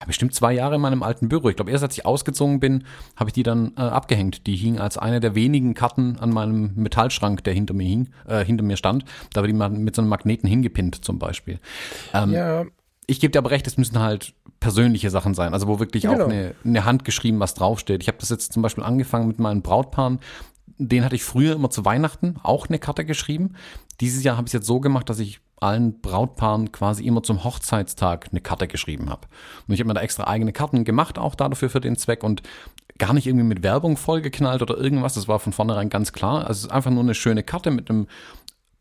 bestimmt 0.07 0.33
zwei 0.33 0.53
Jahre 0.53 0.75
in 0.75 0.81
meinem 0.81 1.03
alten 1.03 1.27
Büro. 1.27 1.49
Ich 1.49 1.57
glaube, 1.57 1.71
erst 1.71 1.83
als 1.83 1.97
ich 1.97 2.05
ausgezogen 2.05 2.59
bin, 2.59 2.85
habe 3.17 3.29
ich 3.29 3.33
die 3.33 3.43
dann 3.43 3.73
äh, 3.75 3.81
abgehängt. 3.81 4.47
Die 4.47 4.55
hing 4.55 4.79
als 4.79 4.97
eine 4.97 5.19
der 5.19 5.35
wenigen 5.35 5.73
Karten 5.73 6.17
an 6.19 6.29
meinem 6.29 6.73
Metallschrank, 6.75 7.43
der 7.43 7.53
hinter 7.53 7.73
mir 7.73 7.87
hing, 7.87 8.09
äh, 8.25 8.45
hinter 8.45 8.63
mir 8.63 8.77
stand. 8.77 9.03
Da 9.33 9.41
war 9.41 9.47
die 9.47 9.53
mal 9.53 9.69
mit 9.69 9.95
so 9.95 10.01
einem 10.01 10.09
Magneten 10.09 10.47
hingepinnt 10.47 11.03
zum 11.03 11.19
Beispiel. 11.19 11.59
Ähm, 12.13 12.31
ja 12.31 12.65
ich 13.09 13.19
gebe 13.19 13.31
dir 13.31 13.39
aber 13.39 13.49
recht, 13.49 13.65
es 13.65 13.77
müssen 13.77 13.99
halt 13.99 14.33
persönliche 14.59 15.09
Sachen 15.09 15.33
sein, 15.33 15.53
also 15.53 15.67
wo 15.67 15.79
wirklich 15.79 16.03
genau. 16.03 16.25
auch 16.25 16.29
eine, 16.29 16.55
eine 16.63 16.85
Hand 16.85 17.05
geschrieben 17.05 17.39
was 17.39 17.53
draufsteht. 17.53 18.01
Ich 18.01 18.07
habe 18.07 18.17
das 18.19 18.29
jetzt 18.29 18.53
zum 18.53 18.61
Beispiel 18.61 18.83
angefangen 18.83 19.27
mit 19.27 19.39
meinen 19.39 19.61
Brautpaaren. 19.61 20.19
Den 20.77 21.03
hatte 21.03 21.15
ich 21.15 21.23
früher 21.23 21.55
immer 21.55 21.69
zu 21.69 21.85
Weihnachten 21.85 22.35
auch 22.43 22.67
eine 22.67 22.79
Karte 22.79 23.05
geschrieben. 23.05 23.55
Dieses 23.99 24.23
Jahr 24.23 24.37
habe 24.37 24.45
ich 24.45 24.49
es 24.49 24.53
jetzt 24.53 24.67
so 24.67 24.79
gemacht, 24.79 25.09
dass 25.09 25.19
ich 25.19 25.41
allen 25.57 25.99
Brautpaaren 25.99 26.71
quasi 26.71 27.03
immer 27.03 27.21
zum 27.23 27.43
Hochzeitstag 27.43 28.27
eine 28.31 28.41
Karte 28.41 28.67
geschrieben 28.67 29.09
habe. 29.09 29.27
Und 29.67 29.73
ich 29.73 29.79
habe 29.79 29.89
mir 29.89 29.93
da 29.93 30.01
extra 30.01 30.25
eigene 30.25 30.53
Karten 30.53 30.85
gemacht, 30.85 31.17
auch 31.17 31.35
dafür 31.35 31.69
für 31.69 31.81
den 31.81 31.97
Zweck 31.97 32.23
und 32.23 32.43
gar 32.97 33.13
nicht 33.13 33.27
irgendwie 33.27 33.45
mit 33.45 33.63
Werbung 33.63 33.97
vollgeknallt 33.97 34.61
oder 34.61 34.77
irgendwas. 34.77 35.15
Das 35.15 35.27
war 35.27 35.39
von 35.39 35.53
vornherein 35.53 35.89
ganz 35.89 36.13
klar. 36.13 36.45
Also 36.45 36.59
es 36.59 36.63
ist 36.65 36.71
einfach 36.71 36.91
nur 36.91 37.03
eine 37.03 37.15
schöne 37.15 37.43
Karte 37.43 37.71
mit 37.71 37.89
einem 37.89 38.07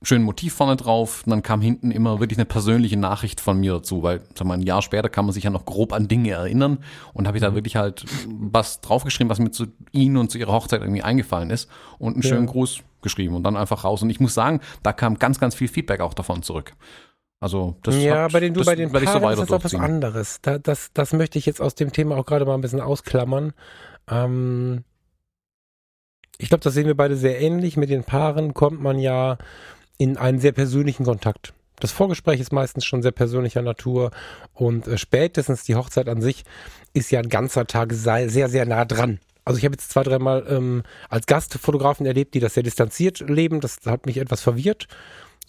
schönen 0.03 0.25
Motiv 0.25 0.55
vorne 0.55 0.77
drauf. 0.77 1.23
Und 1.25 1.31
dann 1.31 1.43
kam 1.43 1.61
hinten 1.61 1.91
immer 1.91 2.21
wirklich 2.21 2.39
eine 2.39 2.45
persönliche 2.45 2.97
Nachricht 2.97 3.41
von 3.41 3.59
mir 3.59 3.75
dazu, 3.75 4.03
weil 4.03 4.23
sag 4.35 4.47
mal, 4.47 4.55
ein 4.55 4.63
Jahr 4.63 4.83
später 4.83 5.09
kann 5.09 5.25
man 5.25 5.33
sich 5.33 5.45
ja 5.45 5.51
noch 5.51 5.65
grob 5.65 5.93
an 5.93 6.09
Dinge 6.09 6.31
erinnern. 6.31 6.79
Und 7.13 7.27
habe 7.27 7.37
ich 7.37 7.43
da 7.43 7.51
mhm. 7.51 7.55
wirklich 7.57 7.77
halt 7.77 8.05
was 8.27 8.81
draufgeschrieben, 8.81 9.31
was 9.31 9.39
mir 9.39 9.51
zu 9.51 9.67
ihnen 9.93 10.17
und 10.17 10.31
zu 10.31 10.39
ihrer 10.39 10.53
Hochzeit 10.53 10.81
irgendwie 10.81 11.03
eingefallen 11.03 11.51
ist. 11.51 11.69
Und 11.99 12.15
einen 12.15 12.23
ja. 12.23 12.29
schönen 12.29 12.47
Gruß 12.47 12.81
geschrieben 13.03 13.35
und 13.35 13.43
dann 13.43 13.57
einfach 13.57 13.85
raus. 13.85 14.03
Und 14.03 14.11
ich 14.11 14.21
muss 14.21 14.35
sagen, 14.35 14.61
da 14.83 14.93
kam 14.93 15.19
ganz, 15.19 15.41
ganz 15.41 15.55
viel 15.55 15.69
Feedback 15.69 16.01
auch 16.01 16.15
davon 16.15 16.43
zurück. 16.43 16.75
Also 17.41 17.77
das 17.85 17.97
ja, 18.03 18.25
hat, 18.25 18.33
bei 18.33 18.41
den 18.41 18.53
du 18.53 18.65
bei 18.65 18.75
den 18.75 18.91
Paaren 18.91 19.23
so 19.37 19.43
ist 19.43 19.51
das 19.51 19.53
auch 19.53 19.65
was 19.65 19.75
anderes. 19.75 20.41
Da, 20.43 20.59
das, 20.59 20.91
das 20.93 21.13
möchte 21.13 21.39
ich 21.39 21.47
jetzt 21.47 21.61
aus 21.61 21.77
dem 21.77 21.93
Thema 21.93 22.17
auch 22.17 22.27
gerade 22.27 22.45
mal 22.45 22.55
ein 22.55 22.61
bisschen 22.61 22.81
ausklammern. 22.81 23.53
Ähm, 24.11 24.83
ich 26.39 26.49
glaube, 26.49 26.65
das 26.65 26.75
sehen 26.75 26.87
wir 26.87 26.97
beide 26.97 27.17
sehr 27.17 27.41
ähnlich. 27.41 27.77
Mit 27.77 27.91
den 27.91 28.03
Paaren 28.03 28.55
kommt 28.55 28.81
man 28.81 28.99
ja 28.99 29.39
in 29.99 30.17
einen 30.17 30.39
sehr 30.39 30.53
persönlichen 30.53 31.05
Kontakt. 31.05 31.53
Das 31.81 31.93
Vorgespräch 31.93 32.41
ist 32.41 32.53
meistens 32.53 32.85
schon 32.85 33.03
sehr 33.03 33.13
persönlicher 33.13 33.63
Natur 33.63 34.11
und 34.55 34.87
äh, 34.89 34.99
spätestens 34.99 35.65
die 35.65 35.77
Hochzeit 35.77 36.09
an 36.09 36.21
sich 36.21 36.45
ist 36.93 37.11
ja 37.11 37.21
ein 37.21 37.29
ganzer 37.29 37.67
Tag 37.67 37.93
sehr, 37.93 38.29
sehr, 38.29 38.49
nah 38.67 38.85
dran. 38.85 39.21
Also 39.45 39.59
ich 39.59 39.65
habe 39.65 39.75
jetzt 39.75 39.91
zwei, 39.91 40.03
dreimal 40.03 40.45
ähm, 40.49 40.83
als 41.09 41.27
Gastfotografen 41.27 42.05
erlebt, 42.05 42.35
die 42.35 42.41
das 42.41 42.55
sehr 42.55 42.63
distanziert 42.63 43.21
leben. 43.21 43.61
Das 43.61 43.79
hat 43.87 44.07
mich 44.07 44.19
etwas 44.19 44.43
verwirrt. 44.43 44.89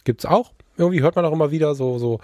Gibt's 0.04 0.26
auch 0.26 0.54
irgendwie 0.80 1.02
hört 1.02 1.16
man 1.16 1.26
auch 1.26 1.32
immer 1.32 1.52
wieder 1.52 1.76
so, 1.76 2.00
so 2.00 2.20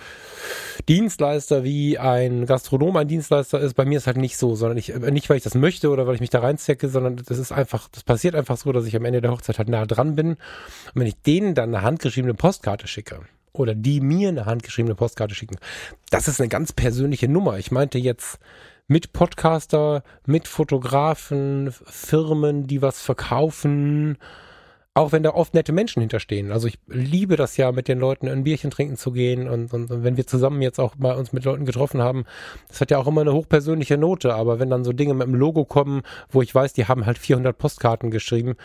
Dienstleister 0.88 1.64
wie 1.64 1.98
ein 1.98 2.46
Gastronom 2.46 2.96
ein 2.96 3.08
Dienstleister 3.08 3.60
ist. 3.60 3.76
Bei 3.76 3.86
mir 3.86 3.98
ist 3.98 4.08
halt 4.08 4.18
nicht 4.18 4.38
so, 4.38 4.56
sondern 4.56 4.78
ich, 4.78 4.94
äh, 4.94 5.12
nicht 5.12 5.30
weil 5.30 5.38
ich 5.38 5.44
das 5.44 5.56
möchte 5.56 5.90
oder 5.90 6.08
weil 6.08 6.16
ich 6.16 6.22
mich 6.22 6.30
da 6.30 6.40
reinzecke, 6.40 6.90
sondern 6.90 7.18
das 7.18 7.38
ist 7.38 7.52
einfach, 7.52 7.88
das 7.90 8.04
passiert 8.04 8.36
einfach 8.36 8.58
so, 8.58 8.72
dass 8.72 8.86
ich 8.86 8.96
am 8.96 9.06
Ende 9.06 9.22
der 9.22 9.32
Hochzeit 9.32 9.58
halt 9.58 9.70
nah 9.70 9.86
dran 9.86 10.16
bin. 10.16 10.30
Und 10.30 10.38
wenn 10.96 11.08
ich 11.08 11.22
denen 11.22 11.54
dann 11.54 11.76
eine 11.76 11.84
handgeschriebene 11.84 12.34
Postkarte 12.34 12.88
schicke, 12.88 13.20
oder 13.52 13.74
die 13.74 14.02
mir 14.02 14.30
eine 14.30 14.46
handgeschriebene 14.46 14.96
Postkarte 14.96 15.34
schicken, 15.34 15.58
das 16.10 16.28
ist 16.28 16.42
eine 16.42 16.50
ganz 16.50 16.74
persönliche 16.74 17.30
Nummer. 17.30 17.58
Ich 17.58 17.72
meinte 17.72 17.98
jetzt, 17.98 18.40
mit 18.88 19.14
Podcaster, 19.14 20.04
mit 20.26 20.48
Fotografen, 20.48 21.74
Firmen, 21.86 22.68
die 22.68 22.82
was 22.82 23.02
verkaufen, 23.02 24.18
auch 24.98 25.12
wenn 25.12 25.24
da 25.24 25.32
oft 25.32 25.54
nette 25.54 25.74
Menschen 25.74 26.00
hinterstehen. 26.00 26.54
Also 26.54 26.68
ich 26.68 26.80
liebe 26.88 27.36
das 27.36 27.58
ja, 27.58 27.74
mit 27.74 27.90
den 27.90 28.00
Leuten 28.00 28.30
ein 28.30 28.46
Bierchen 28.46 28.72
trinken 28.72 28.96
zu 28.96 29.12
gehen 29.12 29.48
und, 29.50 29.74
und, 29.74 29.92
und, 29.92 30.04
wenn 30.04 30.16
wir 30.16 30.26
zusammen 30.26 30.62
jetzt 30.62 30.80
auch 30.80 30.96
mal 30.98 31.16
uns 31.18 31.34
mit 31.34 31.44
Leuten 31.44 31.66
getroffen 31.66 32.02
haben, 32.02 32.24
das 32.70 32.80
hat 32.80 32.92
ja 32.92 32.98
auch 32.98 33.06
immer 33.06 33.22
eine 33.22 33.34
hochpersönliche 33.34 33.98
Note, 33.98 34.34
aber 34.34 34.58
wenn 34.58 34.70
dann 34.70 34.86
so 34.86 34.94
Dinge 34.94 35.14
mit 35.14 35.28
dem 35.28 35.36
Logo 35.36 35.66
kommen, 35.66 36.02
wo 36.30 36.42
ich 36.42 36.56
weiß, 36.56 36.72
die 36.72 36.86
haben 36.86 37.06
halt 37.06 37.18
400 37.18 37.58
Postkarten 37.58 38.10
geschrieben, 38.10 38.56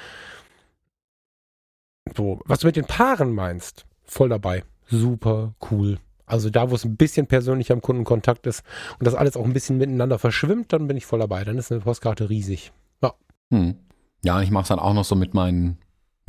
so, 2.16 2.40
was 2.45 2.61
du 2.61 2.69
mit 2.69 2.77
den 2.77 2.87
Paaren 2.87 3.35
meinst, 3.35 3.85
voll 4.05 4.29
dabei. 4.29 4.62
Super 4.87 5.55
cool. 5.71 5.99
Also 6.27 6.49
da, 6.49 6.71
wo 6.71 6.77
es 6.77 6.85
ein 6.85 6.97
bisschen 6.97 7.27
persönlicher 7.27 7.75
am 7.75 7.83
Kundenkontakt 7.83 8.47
ist 8.47 8.62
und 9.01 9.07
das 9.07 9.16
alles 9.16 9.37
auch 9.37 9.45
ein 9.45 9.53
bisschen 9.53 9.79
miteinander 9.79 10.21
verschwimmt, 10.21 10.73
dann 10.73 10.87
bin 10.87 10.97
ich 10.97 11.07
voll 11.07 11.19
dabei. 11.19 11.43
Dann 11.43 11.59
ist 11.59 11.73
eine 11.73 11.81
Postkarte 11.81 12.31
riesig. 12.31 12.73
Ja. 13.03 13.14
Hm. 13.53 13.75
Ja, 14.25 14.40
ich 14.43 14.53
mache 14.53 14.62
es 14.62 14.69
dann 14.69 14.79
auch 14.79 14.95
noch 14.95 15.05
so 15.05 15.16
mit 15.16 15.35
meinen 15.35 15.79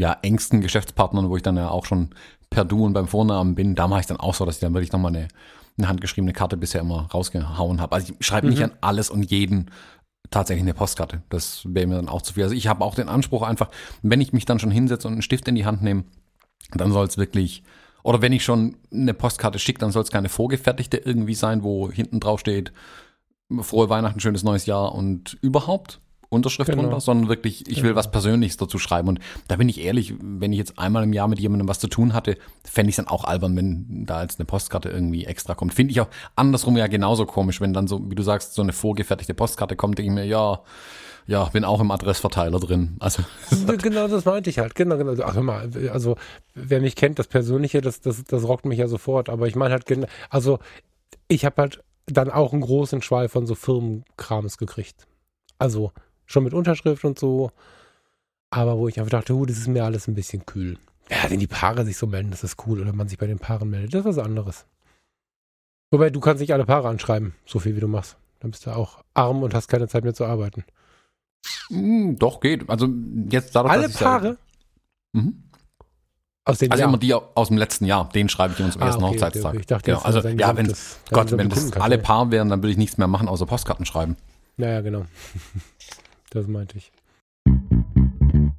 ja, 0.02 0.18
engsten 0.24 0.62
Geschäftspartnern, 0.62 1.30
wo 1.30 1.38
ich 1.38 1.44
dann 1.44 1.58
ja 1.58 1.70
auch 1.70 1.86
schon 1.86 2.10
per 2.50 2.66
Du 2.66 2.84
und 2.86 2.94
beim 2.94 3.08
Vornamen 3.08 3.54
bin, 3.54 3.76
da 3.76 3.88
mache 3.88 4.00
ich 4.00 4.08
dann 4.08 4.18
auch 4.18 4.34
so, 4.34 4.46
dass 4.46 4.56
ich 4.56 4.62
dann 4.62 4.74
wirklich 4.74 4.92
nochmal 4.92 5.16
eine, 5.16 5.28
eine 5.78 5.88
handgeschriebene 5.88 6.34
Karte 6.34 6.58
bisher 6.58 6.82
immer 6.82 7.08
rausgehauen 7.14 7.80
habe. 7.80 7.94
Also 7.96 8.14
ich 8.20 8.26
schreibe 8.26 8.48
nicht 8.50 8.58
Mhm. 8.58 8.66
an 8.66 8.72
alles 8.82 9.12
und 9.12 9.30
jeden 9.30 9.70
tatsächlich 10.32 10.64
eine 10.64 10.74
Postkarte. 10.74 11.22
Das 11.30 11.62
wäre 11.68 11.86
mir 11.86 11.96
dann 11.96 12.10
auch 12.10 12.24
zu 12.24 12.34
viel. 12.34 12.44
Also 12.44 12.56
ich 12.56 12.68
habe 12.68 12.84
auch 12.84 12.96
den 12.96 13.10
Anspruch 13.10 13.44
einfach, 13.44 13.70
wenn 14.02 14.22
ich 14.22 14.34
mich 14.34 14.46
dann 14.46 14.58
schon 14.58 14.72
hinsetze 14.72 15.08
und 15.08 15.14
einen 15.14 15.22
Stift 15.22 15.48
in 15.48 15.56
die 15.56 15.66
Hand 15.66 15.84
nehme, 15.84 16.06
dann 16.74 16.92
soll 16.92 17.06
es 17.06 17.18
wirklich, 17.20 17.62
oder 18.02 18.24
wenn 18.24 18.34
ich 18.34 18.44
schon 18.44 18.78
eine 18.92 19.14
Postkarte 19.14 19.60
schicke, 19.60 19.80
dann 19.80 19.92
soll 19.92 20.02
es 20.02 20.12
keine 20.12 20.30
vorgefertigte 20.30 20.98
irgendwie 20.98 21.36
sein, 21.36 21.62
wo 21.64 21.92
hinten 21.92 22.20
drauf 22.20 22.40
steht, 22.40 22.74
frohe 23.60 23.90
Weihnachten, 23.90 24.20
schönes 24.20 24.44
neues 24.44 24.66
Jahr 24.66 24.96
und 24.96 25.38
überhaupt 25.42 26.00
Unterschrift 26.32 26.70
Genau. 26.72 26.84
drunter, 26.84 27.02
sondern 27.02 27.28
wirklich, 27.28 27.70
ich 27.70 27.84
will 27.84 27.94
was 27.94 28.10
Persönliches 28.10 28.56
dazu 28.56 28.80
schreiben. 28.80 29.10
Und 29.10 29.20
da 29.50 29.58
bin 29.58 29.68
ich 29.68 29.82
ehrlich, 29.82 30.14
wenn 30.22 30.54
ich 30.54 30.60
jetzt 30.60 30.80
einmal 30.80 31.04
im 31.04 31.12
Jahr 31.12 31.28
mit 31.28 31.40
jemandem 31.40 31.68
was 31.68 31.80
zu 31.80 31.90
tun 31.90 32.14
hatte, 32.14 32.38
fände 32.64 32.90
ich 32.90 32.94
es 32.94 33.04
dann 33.04 33.08
auch 33.08 33.26
albern, 33.26 33.56
wenn 33.58 34.06
da 34.06 34.16
als 34.16 34.40
eine 34.40 34.46
Postkarte 34.46 34.88
irgendwie 34.88 35.26
extra 35.26 35.56
kommt. 35.56 35.74
Finde 35.74 35.92
ich 35.92 36.00
auch 36.00 36.08
andersrum 36.38 36.78
ja 36.78 36.88
genauso 36.88 37.26
komisch, 37.26 37.60
wenn 37.60 37.74
dann 37.74 37.88
so, 37.88 38.10
wie 38.10 38.16
du 38.16 38.24
sagst, 38.24 38.54
so 38.54 38.62
eine 38.62 38.72
vorgefertigte 38.72 39.34
Postkarte 39.34 39.76
kommt, 39.76 39.98
denke 39.98 40.10
ich 40.10 40.16
mir, 40.16 40.26
ja, 40.26 40.62
ja, 41.28 41.44
bin 41.46 41.66
auch 41.66 41.82
im 41.82 41.92
Adressverteiler 41.92 42.60
drin. 42.62 42.96
Also 43.00 43.24
genau 43.82 44.08
das 44.08 44.24
meinte 44.24 44.50
ich 44.50 44.60
halt. 44.60 44.74
Genau, 44.76 44.98
genau. 44.98 45.22
Ach, 45.24 45.36
hör 45.36 45.44
mal, 45.44 45.70
also 45.92 46.16
wer 46.56 46.80
mich 46.80 46.96
kennt, 46.96 47.20
das 47.20 47.28
Persönliche, 47.28 47.82
das, 47.82 48.00
das, 48.00 48.24
das 48.24 48.48
rockt 48.48 48.66
mich 48.66 48.80
ja 48.80 48.88
sofort. 48.88 49.28
Aber 49.28 49.48
ich 49.48 49.56
meine 49.56 49.74
halt, 49.74 49.86
also 50.30 50.60
ich 51.28 51.44
habe 51.44 51.62
halt 51.62 51.84
dann 52.06 52.30
auch 52.32 52.54
einen 52.54 52.62
großen 52.62 53.02
Schwall 53.02 53.28
von 53.28 53.46
so 53.46 53.56
Firmenkrams 53.56 54.58
gekriegt. 54.58 55.08
Also 55.60 55.92
schon 56.32 56.44
mit 56.44 56.54
Unterschrift 56.54 57.04
und 57.06 57.20
so. 57.20 57.52
Aber 58.50 58.78
wo 58.78 58.88
ich 58.88 59.00
einfach 59.00 59.12
dachte, 59.12 59.34
uh, 59.34 59.46
das 59.46 59.58
ist 59.58 59.68
mir 59.68 59.84
alles 59.86 60.08
ein 60.08 60.16
bisschen 60.16 60.46
kühl. 60.46 60.78
Ja, 61.10 61.30
wenn 61.30 61.40
die 61.40 61.48
Paare 61.48 61.86
sich 61.86 61.98
so 61.98 62.08
melden, 62.08 62.32
das 62.32 62.44
ist 62.44 62.58
cool. 62.68 62.82
Oder 62.82 62.94
man 62.94 63.08
sich 63.08 63.18
bei 63.18 63.28
den 63.28 63.40
Paaren 63.40 63.70
meldet, 63.70 63.94
das 63.94 64.02
ist 64.02 64.18
was 64.18 64.18
anderes. 64.26 64.66
Wobei, 65.92 66.10
du 66.10 66.20
kannst 66.20 66.42
nicht 66.42 66.54
alle 66.54 66.66
Paare 66.66 66.88
anschreiben, 66.90 67.34
so 67.46 67.60
viel 67.60 67.76
wie 67.76 67.80
du 67.82 67.88
machst. 67.88 68.18
Dann 68.40 68.52
bist 68.52 68.66
du 68.66 68.72
auch 68.76 69.04
arm 69.14 69.44
und 69.44 69.54
hast 69.54 69.68
keine 69.68 69.88
Zeit 69.88 70.04
mehr 70.04 70.14
zu 70.14 70.26
arbeiten. 70.26 70.64
mh, 71.70 72.16
doch 72.18 72.40
geht. 72.40 72.70
Also 72.70 72.88
jetzt 73.30 73.56
dadurch, 73.56 73.74
Alle 73.74 73.90
Paare? 73.90 74.38
Mhm. 75.14 75.44
Aus 76.44 76.58
dem 76.58 76.72
Also 76.72 76.82
Jahr. 76.82 76.90
immer 76.90 76.98
die 76.98 77.14
aus 77.14 77.50
dem 77.50 77.58
letzten 77.58 77.86
Jahr, 77.86 78.10
den 78.10 78.28
schreibe 78.30 78.54
ich 78.54 78.60
immer 78.60 78.72
zum 78.72 78.82
Ah, 78.82 78.86
ersten 78.88 79.04
okay, 79.04 79.14
Hochzeitstag. 79.14 79.52
okay. 79.52 79.60
Ich 79.60 79.66
dachte, 79.68 79.92
genau. 79.92 80.02
Also 80.02 80.28
ja, 80.28 80.56
wenn 80.58 80.74
Gott, 81.12 81.32
wenn 81.38 81.50
das 81.50 81.72
alle 81.74 81.98
Paar 82.00 82.32
wären, 82.32 82.50
dann 82.50 82.62
würde 82.64 82.72
ich 82.72 82.78
nichts 82.78 82.98
mehr 82.98 83.08
machen, 83.08 83.28
außer 83.28 83.46
Postkarten 83.46 83.86
schreiben. 83.86 84.16
Naja, 84.58 84.82
genau. 84.82 85.06
Das 86.32 86.48
meinte 86.48 86.78
ich. 86.78 86.92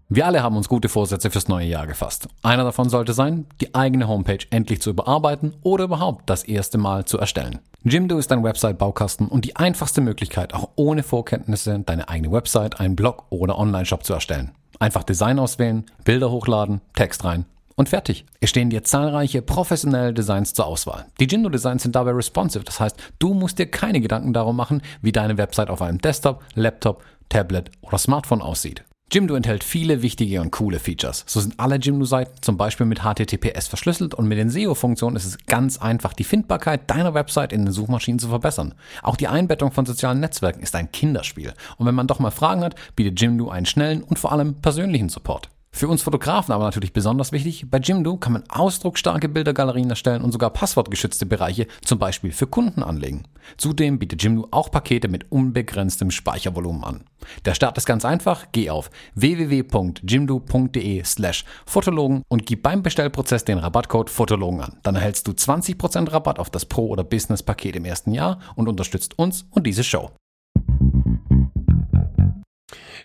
Wir 0.09 0.27
alle 0.27 0.43
haben 0.43 0.59
uns 0.59 0.69
gute 0.69 0.91
Vorsätze 0.91 1.31
fürs 1.31 1.49
neue 1.49 1.67
Jahr 1.67 1.87
gefasst. 1.87 2.29
Einer 2.43 2.65
davon 2.65 2.91
sollte 2.91 3.15
sein, 3.15 3.47
die 3.63 3.75
eigene 3.75 4.09
Homepage 4.09 4.45
endlich 4.51 4.83
zu 4.83 4.91
überarbeiten 4.91 5.55
oder 5.63 5.85
überhaupt 5.85 6.29
das 6.29 6.45
erste 6.45 6.77
Mal 6.77 7.07
zu 7.07 7.17
erstellen. 7.17 7.61
Jimdo 7.83 8.19
ist 8.19 8.31
dein 8.31 8.45
Website-Baukasten 8.45 9.27
und 9.27 9.47
die 9.47 9.57
einfachste 9.57 10.03
Möglichkeit, 10.03 10.53
auch 10.53 10.69
ohne 10.77 11.03
Vorkenntnisse 11.03 11.81
deine 11.81 12.11
eigene 12.11 12.31
Website, 12.31 12.79
einen 12.79 12.95
Blog 12.95 13.25
oder 13.31 13.59
Online-Shop 13.59 14.05
zu 14.05 14.13
erstellen. 14.13 14.51
Einfach 14.79 15.03
Design 15.03 15.39
auswählen, 15.39 15.87
Bilder 16.05 16.31
hochladen, 16.31 16.83
Text 16.95 17.25
rein 17.25 17.47
und 17.77 17.89
fertig. 17.89 18.25
Es 18.41 18.51
stehen 18.51 18.71
dir 18.71 18.85
zahlreiche 18.85 19.43
professionelle 19.43 20.13
Designs 20.13 20.55
zur 20.55 20.67
Auswahl. 20.67 21.07
Die 21.21 21.27
Jimdo 21.27 21.49
Designs 21.49 21.83
sind 21.83 21.97
dabei 21.97 22.13
responsive, 22.13 22.65
das 22.65 22.81
heißt, 22.81 22.97
du 23.19 23.35
musst 23.35 23.59
dir 23.59 23.67
keine 23.67 24.01
Gedanken 24.01 24.33
darum 24.33 24.57
machen, 24.57 24.83
wie 25.01 25.13
deine 25.13 25.39
Website 25.39 25.71
auf 25.71 25.83
einem 25.83 25.99
Desktop, 25.99 26.43
Laptop, 26.55 27.03
Tablet 27.33 27.71
oder 27.81 27.97
Smartphone 27.97 28.43
aussieht. 28.43 28.85
Jimdo 29.11 29.35
enthält 29.35 29.65
viele 29.65 30.03
wichtige 30.03 30.41
und 30.41 30.53
coole 30.53 30.79
Features. 30.79 31.25
So 31.27 31.41
sind 31.41 31.59
alle 31.59 31.77
Jimdo-Seiten 31.77 32.43
zum 32.43 32.57
Beispiel 32.57 32.87
mit 32.87 33.01
HTTPS 33.01 33.69
verschlüsselt 33.69 34.15
und 34.15 34.27
mit 34.27 34.39
den 34.39 34.51
SEO-Funktionen 34.51 35.17
ist 35.17 35.25
es 35.25 35.39
ganz 35.47 35.79
einfach, 35.79 36.13
die 36.13 36.25
Findbarkeit 36.25 36.91
deiner 36.91 37.15
Website 37.15 37.53
in 37.53 37.65
den 37.65 37.73
Suchmaschinen 37.73 38.19
zu 38.19 38.29
verbessern. 38.29 38.75
Auch 39.03 39.17
die 39.17 39.29
Einbettung 39.29 39.73
von 39.73 39.87
sozialen 39.87 40.21
Netzwerken 40.21 40.63
ist 40.63 40.75
ein 40.75 40.93
Kinderspiel. 40.93 41.53
Und 41.79 41.87
wenn 41.87 41.95
man 41.95 42.07
doch 42.07 42.21
mal 42.21 42.31
Fragen 42.31 42.65
hat, 42.65 42.75
bietet 42.97 43.21
Jimdo 43.21 43.49
einen 43.51 43.67
schnellen 43.67 44.03
und 44.03 44.19
vor 44.19 44.33
allem 44.33 44.61
persönlichen 44.61 45.09
Support. 45.09 45.51
Für 45.75 45.89
uns 45.89 46.03
Fotografen 46.03 46.53
aber 46.53 46.65
natürlich 46.65 46.93
besonders 46.93 47.33
wichtig, 47.33 47.67
bei 47.71 47.79
Jimdo 47.79 48.19
kann 48.19 48.35
man 48.35 48.45
ausdrucksstarke 48.51 49.29
Bildergalerien 49.29 49.89
erstellen 49.89 50.23
und 50.23 50.31
sogar 50.31 50.51
passwortgeschützte 50.51 51.25
Bereiche, 51.25 51.67
zum 51.83 51.99
Beispiel 51.99 52.31
für 52.31 52.47
Kunden 52.47 52.83
anlegen. 52.83 53.25
Zudem 53.57 53.99
bietet 53.99 54.23
Jimdo 54.23 54.47
auch 54.51 54.71
Pakete 54.71 55.09
mit 55.09 55.33
unbegrenztem 55.33 56.11
Speichervolumen 56.11 56.85
an. 56.85 57.05
Der 57.47 57.55
Start 57.55 57.79
ist 57.79 57.87
ganz 57.87 58.05
einfach, 58.05 58.47
geh 58.53 58.69
auf 58.69 58.91
www.jimdo.de 59.15 61.05
slash 61.05 61.45
Fotologen 61.65 62.23
und 62.29 62.45
gib 62.45 62.63
beim 62.63 62.83
Bestellprozess 62.83 63.45
den 63.45 63.59
Rabattcode 63.59 64.11
Fotologen 64.11 64.61
an. 64.61 64.79
Dann 64.83 64.95
erhältst 64.95 65.27
du 65.27 65.33
20% 65.33 66.13
Rabatt 66.13 66.39
auf 66.39 66.51
das 66.51 66.67
Pro- 66.67 66.89
oder 66.89 67.03
Business-Paket 67.03 67.77
im 67.77 67.87
ersten 67.87 68.13
Jahr 68.13 68.39
und 68.57 68.69
unterstützt 68.69 69.19
uns 69.19 69.47
und 69.51 69.67
diese 69.67 69.85
Show. 69.85 70.11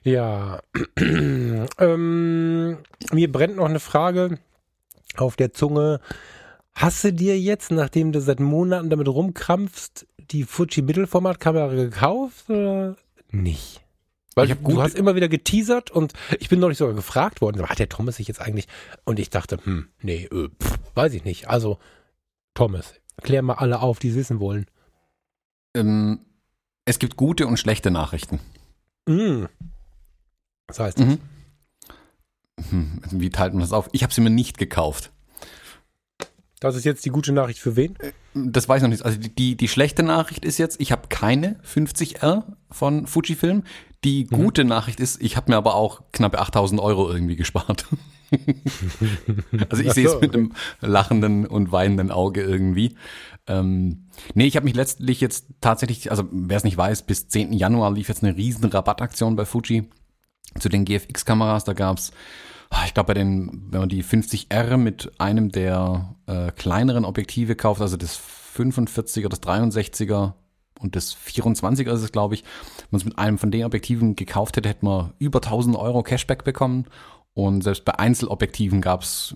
Ja, 0.08 0.62
ähm, 1.80 2.78
mir 3.12 3.30
brennt 3.30 3.58
noch 3.58 3.66
eine 3.66 3.82
Frage 3.82 4.40
auf 5.18 5.36
der 5.36 5.52
Zunge. 5.52 6.00
Hast 6.74 7.04
du 7.04 7.12
dir 7.12 7.38
jetzt, 7.38 7.72
nachdem 7.72 8.14
du 8.14 8.22
seit 8.22 8.40
Monaten 8.40 8.90
damit 8.90 9.10
rumkrampfst, 9.10 10.08
die 10.32 10.46
Fuji 10.46 10.82
Mittelformatkamera 10.82 11.74
gekauft 11.74 12.50
oder 12.50 12.96
nicht? 13.32 13.82
Weil 14.36 14.50
Ich 14.50 14.56
du 14.56 14.82
hast 14.82 14.96
immer 14.96 15.16
wieder 15.16 15.28
geteasert 15.28 15.92
und 15.92 16.14
ich 16.40 16.48
bin 16.48 16.62
neulich 16.62 16.78
sogar 16.78 16.96
gefragt 16.96 17.42
worden, 17.42 17.68
hat 17.68 17.80
der 17.80 17.90
Thomas 17.90 18.16
sich 18.16 18.30
jetzt 18.30 18.40
eigentlich? 18.40 18.68
Und 19.04 19.20
ich 19.20 19.30
dachte, 19.30 19.58
hm, 19.62 19.90
nee, 20.02 20.24
äh, 20.32 20.48
pff, 20.64 20.80
weiß 20.96 21.16
ich 21.16 21.26
nicht. 21.26 21.50
Also, 21.50 21.80
Thomas, 22.54 22.94
klär 23.24 23.42
mal 23.42 23.56
alle 23.56 23.82
auf, 23.82 24.00
die 24.00 24.08
es 24.08 24.16
wissen 24.16 24.40
wollen. 24.40 24.68
Ähm, 25.76 26.20
es 26.86 26.98
gibt 26.98 27.18
gute 27.18 27.46
und 27.46 27.58
schlechte 27.58 27.92
Nachrichten. 27.92 28.40
Mm. 29.06 29.48
Das 30.68 30.80
heißt, 30.80 31.00
das. 31.00 31.06
Mhm. 31.06 31.18
Hm, 32.70 33.02
Wie 33.12 33.30
teilt 33.30 33.54
man 33.54 33.62
das 33.62 33.72
auf? 33.74 33.90
Ich 33.92 34.04
habe 34.04 34.14
sie 34.14 34.22
mir 34.22 34.30
nicht 34.30 34.58
gekauft. 34.58 35.12
das 36.60 36.76
ist 36.76 36.86
jetzt 36.86 37.06
die 37.06 37.10
gute 37.10 37.32
Nachricht 37.32 37.60
für 37.60 37.76
wen? 37.76 37.98
Das 38.34 38.68
weiß 38.68 38.78
ich 38.78 38.84
noch 38.84 38.90
nicht. 38.90 39.06
Also 39.06 39.18
die, 39.20 39.56
die, 39.56 39.68
schlechte 39.68 40.04
Nachricht 40.04 40.44
ist 40.44 40.58
jetzt, 40.58 40.80
ich 40.82 40.92
habe 40.92 41.08
keine 41.08 41.60
50R 41.64 42.44
von 42.72 43.08
Fujifilm. 43.08 43.64
Die 44.04 44.26
Mhm. 44.30 44.36
gute 44.36 44.64
Nachricht 44.64 45.00
ist, 45.00 45.22
ich 45.22 45.38
habe 45.38 45.52
mir 45.52 45.58
aber 45.58 45.76
auch 45.76 46.04
knappe 46.12 46.40
8000 46.40 46.80
Euro 46.82 47.12
irgendwie 47.12 47.36
gespart. 47.36 47.86
also 49.70 49.82
ich 49.84 49.90
Ach 49.90 49.94
sehe 49.94 50.10
so, 50.10 50.16
es 50.16 50.22
mit 50.22 50.34
einem 50.34 50.54
lachenden 50.82 51.46
und 51.48 51.72
weinenden 51.72 52.12
Auge 52.12 52.42
irgendwie. 52.42 52.96
Ähm, 53.48 54.08
nee, 54.34 54.46
ich 54.46 54.56
habe 54.56 54.66
mich 54.66 54.76
letztlich 54.76 55.22
jetzt 55.22 55.48
tatsächlich, 55.62 56.12
also 56.12 56.26
wer 56.32 56.58
es 56.58 56.64
nicht 56.64 56.78
weiß, 56.78 57.04
bis 57.04 57.28
10. 57.28 57.54
Januar 57.54 57.92
lief 57.94 58.10
jetzt 58.10 58.24
eine 58.24 58.36
riesen 58.36 58.66
Rabattaktion 58.66 59.36
bei 59.36 59.46
Fuji 59.46 59.90
zu 60.60 60.70
den 60.70 60.86
GFX-Kameras. 60.86 61.64
Da 61.64 61.74
gab's, 61.74 62.12
ah, 62.70 62.84
ich 62.86 62.94
glaube, 62.94 63.08
bei 63.08 63.14
den, 63.14 63.68
wenn 63.70 63.82
man 63.82 63.90
die 63.90 64.04
50R 64.04 64.78
mit 64.78 65.12
einem 65.20 65.52
der 65.52 66.16
äh, 66.28 66.52
kleineren 66.52 67.06
Objektive 67.06 67.56
kauft, 67.56 67.82
also 67.82 67.98
das 67.98 68.20
45er, 68.56 69.30
das 69.30 69.42
63er 69.42 70.34
und 70.80 70.96
das 70.96 71.16
24er 71.16 71.92
ist 71.92 72.02
es, 72.02 72.12
glaube 72.12 72.36
ich, 72.36 72.44
wenn 72.44 72.88
man 72.92 73.00
es 73.00 73.06
mit 73.06 73.18
einem 73.18 73.38
von 73.38 73.52
den 73.52 73.66
Objektiven 73.66 74.16
gekauft 74.16 74.58
hätte, 74.58 74.70
hätte 74.70 74.86
man 74.86 75.14
über 75.20 75.40
1000 75.40 75.76
Euro 75.76 76.04
Cashback 76.04 76.44
bekommen. 76.44 76.86
Und 77.38 77.62
selbst 77.62 77.86
bei 77.86 77.94
Einzelobjektiven 78.00 78.82
gab 78.82 79.04
es, 79.04 79.36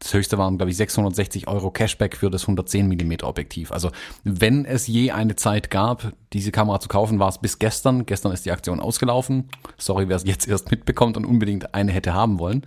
das 0.00 0.12
höchste 0.12 0.36
waren, 0.36 0.56
glaube 0.56 0.72
ich, 0.72 0.76
660 0.78 1.46
Euro 1.46 1.70
Cashback 1.70 2.16
für 2.16 2.28
das 2.28 2.42
110 2.42 2.88
mm 2.88 3.22
Objektiv. 3.22 3.70
Also 3.70 3.92
wenn 4.24 4.64
es 4.64 4.88
je 4.88 5.12
eine 5.12 5.36
Zeit 5.36 5.70
gab, 5.70 6.12
diese 6.32 6.50
Kamera 6.50 6.80
zu 6.80 6.88
kaufen, 6.88 7.20
war 7.20 7.28
es 7.28 7.38
bis 7.38 7.60
gestern. 7.60 8.04
Gestern 8.04 8.32
ist 8.32 8.46
die 8.46 8.50
Aktion 8.50 8.80
ausgelaufen. 8.80 9.48
Sorry, 9.78 10.08
wer 10.08 10.16
es 10.16 10.24
jetzt 10.24 10.48
erst 10.48 10.72
mitbekommt 10.72 11.16
und 11.16 11.24
unbedingt 11.24 11.72
eine 11.72 11.92
hätte 11.92 12.14
haben 12.14 12.40
wollen. 12.40 12.66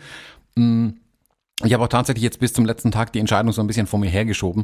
Mm, 0.55 0.91
Ich 1.65 1.73
habe 1.73 1.83
auch 1.83 1.89
tatsächlich 1.89 2.23
jetzt 2.23 2.39
bis 2.39 2.53
zum 2.53 2.63
letzten 2.63 2.91
Tag 2.91 3.11
die 3.11 3.19
Entscheidung 3.19 3.51
so 3.51 3.59
ein 3.59 3.67
bisschen 3.67 3.85
vor 3.85 3.99
mir 3.99 4.09
hergeschoben. 4.09 4.63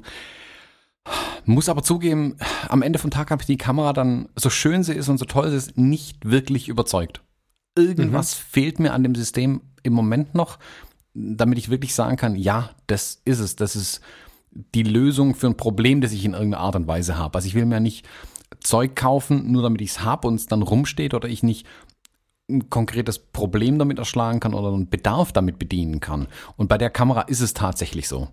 Muss 1.44 1.68
aber 1.68 1.84
zugeben, 1.84 2.38
am 2.70 2.84
Ende 2.84 3.00
vom 3.00 3.12
Tag 3.12 3.32
habe 3.32 3.42
ich 3.42 3.48
die 3.48 3.58
Kamera 3.58 3.92
dann, 3.92 4.30
so 4.38 4.50
schön 4.50 4.82
sie 4.82 4.94
ist 4.94 5.10
und 5.10 5.18
so 5.18 5.26
toll 5.26 5.50
sie 5.50 5.58
ist, 5.58 5.78
nicht 5.78 6.24
wirklich 6.24 6.70
überzeugt. 6.70 7.22
Irgendwas 7.78 8.34
fehlt 8.34 8.80
mir 8.80 8.94
an 8.94 9.04
dem 9.04 9.14
System 9.14 9.60
im 9.86 9.94
Moment 9.94 10.36
noch, 10.36 10.60
damit 11.14 11.58
ich 11.58 11.70
wirklich 11.70 11.96
sagen 11.96 12.18
kann, 12.18 12.36
ja, 12.36 12.72
das 12.88 13.22
ist 13.26 13.40
es. 13.40 13.56
Das 13.56 13.76
ist 13.76 14.02
die 14.52 14.84
Lösung 14.84 15.36
für 15.36 15.48
ein 15.48 15.58
Problem, 15.58 16.02
das 16.02 16.12
ich 16.12 16.26
in 16.26 16.34
irgendeiner 16.34 16.64
Art 16.64 16.76
und 16.76 16.88
Weise 16.88 17.18
habe. 17.18 17.36
Also 17.36 17.48
ich 17.48 17.56
will 17.56 17.66
mir 17.66 17.80
nicht 17.80 18.06
Zeug 18.62 18.96
kaufen, 18.96 19.52
nur 19.52 19.64
damit 19.64 19.82
ich 19.82 19.92
es 19.92 20.02
habe 20.02 20.28
und 20.28 20.36
es 20.36 20.48
dann 20.48 20.62
rumsteht 20.62 21.14
oder 21.14 21.28
ich 21.28 21.44
nicht 21.44 21.66
ein 22.50 22.70
konkretes 22.70 23.20
Problem 23.20 23.80
damit 23.80 23.98
erschlagen 23.98 24.40
kann 24.40 24.54
oder 24.54 24.70
einen 24.70 24.90
Bedarf 24.90 25.32
damit 25.32 25.58
bedienen 25.58 26.00
kann. 26.00 26.28
Und 26.58 26.68
bei 26.68 26.78
der 26.78 26.90
Kamera 26.90 27.22
ist 27.22 27.42
es 27.42 27.54
tatsächlich 27.54 28.08
so. 28.08 28.30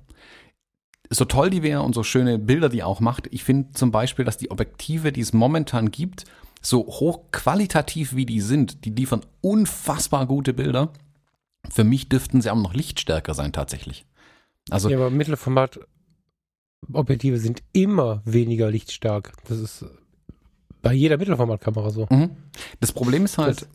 So 1.10 1.24
toll 1.24 1.50
die 1.50 1.62
wäre 1.62 1.82
und 1.82 1.94
so 1.94 2.02
schöne 2.02 2.38
Bilder 2.38 2.68
die 2.68 2.82
auch 2.82 3.00
macht, 3.00 3.28
ich 3.30 3.44
finde 3.44 3.72
zum 3.72 3.90
Beispiel, 3.90 4.24
dass 4.24 4.36
die 4.36 4.50
Objektive, 4.50 5.12
die 5.12 5.20
es 5.20 5.32
momentan 5.32 5.90
gibt, 5.90 6.24
so 6.60 6.86
hochqualitativ 6.86 8.14
wie 8.14 8.24
die 8.24 8.40
sind, 8.40 8.84
die 8.84 8.90
liefern 8.90 9.22
unfassbar 9.40 10.26
gute 10.26 10.54
Bilder. 10.54 10.92
Für 11.70 11.84
mich 11.84 12.08
dürften 12.08 12.40
sie 12.40 12.50
aber 12.50 12.60
noch 12.60 12.74
lichtstärker 12.74 13.34
sein 13.34 13.52
tatsächlich. 13.52 14.04
Also 14.70 14.88
ja, 14.88 14.96
aber 14.96 15.10
Mittelformat 15.10 15.80
Objektive 16.92 17.38
sind 17.38 17.62
immer 17.72 18.22
weniger 18.24 18.70
lichtstark. 18.70 19.32
Das 19.48 19.58
ist 19.58 19.84
bei 20.82 20.92
jeder 20.92 21.16
Mittelformatkamera 21.16 21.90
so. 21.90 22.06
Mhm. 22.10 22.30
Das 22.80 22.92
Problem 22.92 23.24
ist 23.24 23.38
halt, 23.38 23.62
das, 23.62 23.68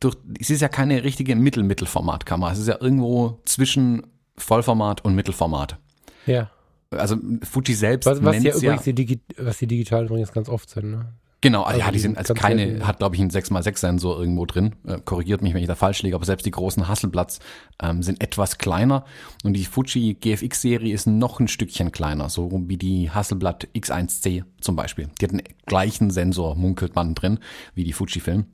durch, 0.00 0.16
es 0.38 0.50
ist 0.50 0.60
ja 0.60 0.68
keine 0.68 1.02
richtige 1.02 1.34
Mittel-Mittelformatkamera. 1.34 2.52
Es 2.52 2.58
ist 2.58 2.68
ja 2.68 2.80
irgendwo 2.80 3.40
zwischen 3.44 4.06
Vollformat 4.36 5.04
und 5.04 5.14
Mittelformat. 5.14 5.78
Ja. 6.26 6.50
Also 6.90 7.16
Fuji 7.42 7.74
selbst 7.74 8.06
was, 8.06 8.22
was 8.22 8.42
ja 8.42 8.54
übrigens 8.54 8.86
ja, 8.86 8.92
die, 8.92 9.20
was 9.38 9.58
die 9.58 9.66
digitalen 9.66 10.06
übrigens 10.06 10.32
ganz 10.32 10.48
oft 10.48 10.68
sind, 10.70 10.90
ne? 10.90 11.14
Genau, 11.42 11.64
also 11.64 11.80
ja, 11.80 11.90
die, 11.90 11.98
sind 11.98 12.16
also 12.16 12.34
keine, 12.34 12.66
selten. 12.66 12.86
hat 12.86 12.98
glaube 12.98 13.16
ich 13.16 13.20
einen 13.20 13.30
6x6 13.30 13.76
Sensor 13.76 14.18
irgendwo 14.18 14.46
drin. 14.46 14.76
Äh, 14.86 14.98
korrigiert 15.04 15.42
mich, 15.42 15.54
wenn 15.54 15.60
ich 15.60 15.66
da 15.66 15.74
falsch 15.74 16.02
liege, 16.02 16.14
aber 16.14 16.24
selbst 16.24 16.46
die 16.46 16.52
großen 16.52 16.86
Hasselblatts 16.86 17.40
ähm, 17.82 18.04
sind 18.04 18.22
etwas 18.22 18.58
kleiner 18.58 19.04
und 19.42 19.54
die 19.54 19.64
Fuji 19.64 20.14
GFX 20.14 20.62
Serie 20.62 20.94
ist 20.94 21.06
noch 21.08 21.40
ein 21.40 21.48
Stückchen 21.48 21.90
kleiner, 21.90 22.30
so 22.30 22.48
wie 22.68 22.76
die 22.76 23.10
Hasselblatt 23.10 23.66
X1C 23.74 24.44
zum 24.60 24.76
Beispiel. 24.76 25.10
Die 25.20 25.24
hat 25.24 25.32
den 25.32 25.42
gleichen 25.66 26.10
Sensor, 26.10 26.54
munkelt 26.54 26.94
man 26.94 27.16
drin, 27.16 27.40
wie 27.74 27.82
die 27.82 27.92
Fuji 27.92 28.20
Film. 28.20 28.46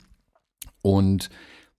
Und 0.81 1.29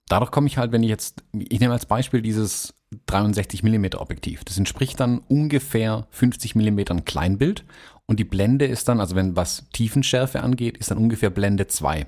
dadurch 0.10 0.30
komme 0.30 0.46
ich 0.46 0.60
halt, 0.60 0.72
wenn 0.72 0.84
ich 0.84 0.90
jetzt, 0.90 1.24
ich 1.34 1.60
nehme 1.60 1.74
als 1.74 1.88
Beispiel 1.88 2.22
dieses 2.22 2.76
63 3.06 3.64
mm 3.64 3.86
Objektiv. 3.98 4.44
Das 4.44 4.58
entspricht 4.58 5.00
dann 5.00 5.20
ungefähr 5.20 6.08
50 6.12 6.56
mm 6.56 7.06
Kleinbild 7.06 7.64
und 8.10 8.20
die 8.20 8.26
Blende 8.26 8.66
ist 8.66 8.88
dann, 8.88 9.00
also 9.00 9.16
wenn 9.16 9.36
was 9.36 9.66
Tiefenschärfe 9.72 10.42
angeht, 10.42 10.78
ist 10.78 10.90
dann 10.90 10.98
ungefähr 10.98 11.30
Blende 11.30 11.68
2. 11.68 12.08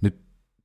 Mit, 0.00 0.14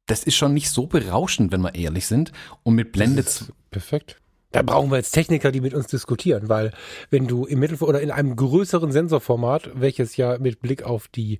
das 0.06 0.24
ist 0.24 0.36
schon 0.36 0.54
nicht 0.54 0.70
so 0.70 0.88
berauschend, 0.88 1.52
wenn 1.52 1.60
wir 1.60 1.76
ehrlich 1.76 2.06
sind. 2.06 2.32
Und 2.64 2.76
mit 2.76 2.94
Blende 2.94 3.26
2. 3.26 3.52
Perfekt. 3.72 4.22
Da 4.52 4.62
brauchen 4.62 4.90
wir 4.90 4.96
jetzt 4.96 5.12
Techniker, 5.12 5.52
die 5.52 5.60
mit 5.60 5.74
uns 5.74 5.88
diskutieren, 5.88 6.48
weil 6.48 6.72
wenn 7.10 7.28
du 7.28 7.46
im 7.46 7.60
Mittel 7.60 7.78
oder 7.82 8.02
in 8.02 8.10
einem 8.10 8.38
größeren 8.38 8.92
Sensorformat, 8.92 9.70
welches 9.76 10.16
ja 10.16 10.40
mit 10.40 10.62
Blick 10.62 10.84
auf 10.84 11.10
die 11.10 11.38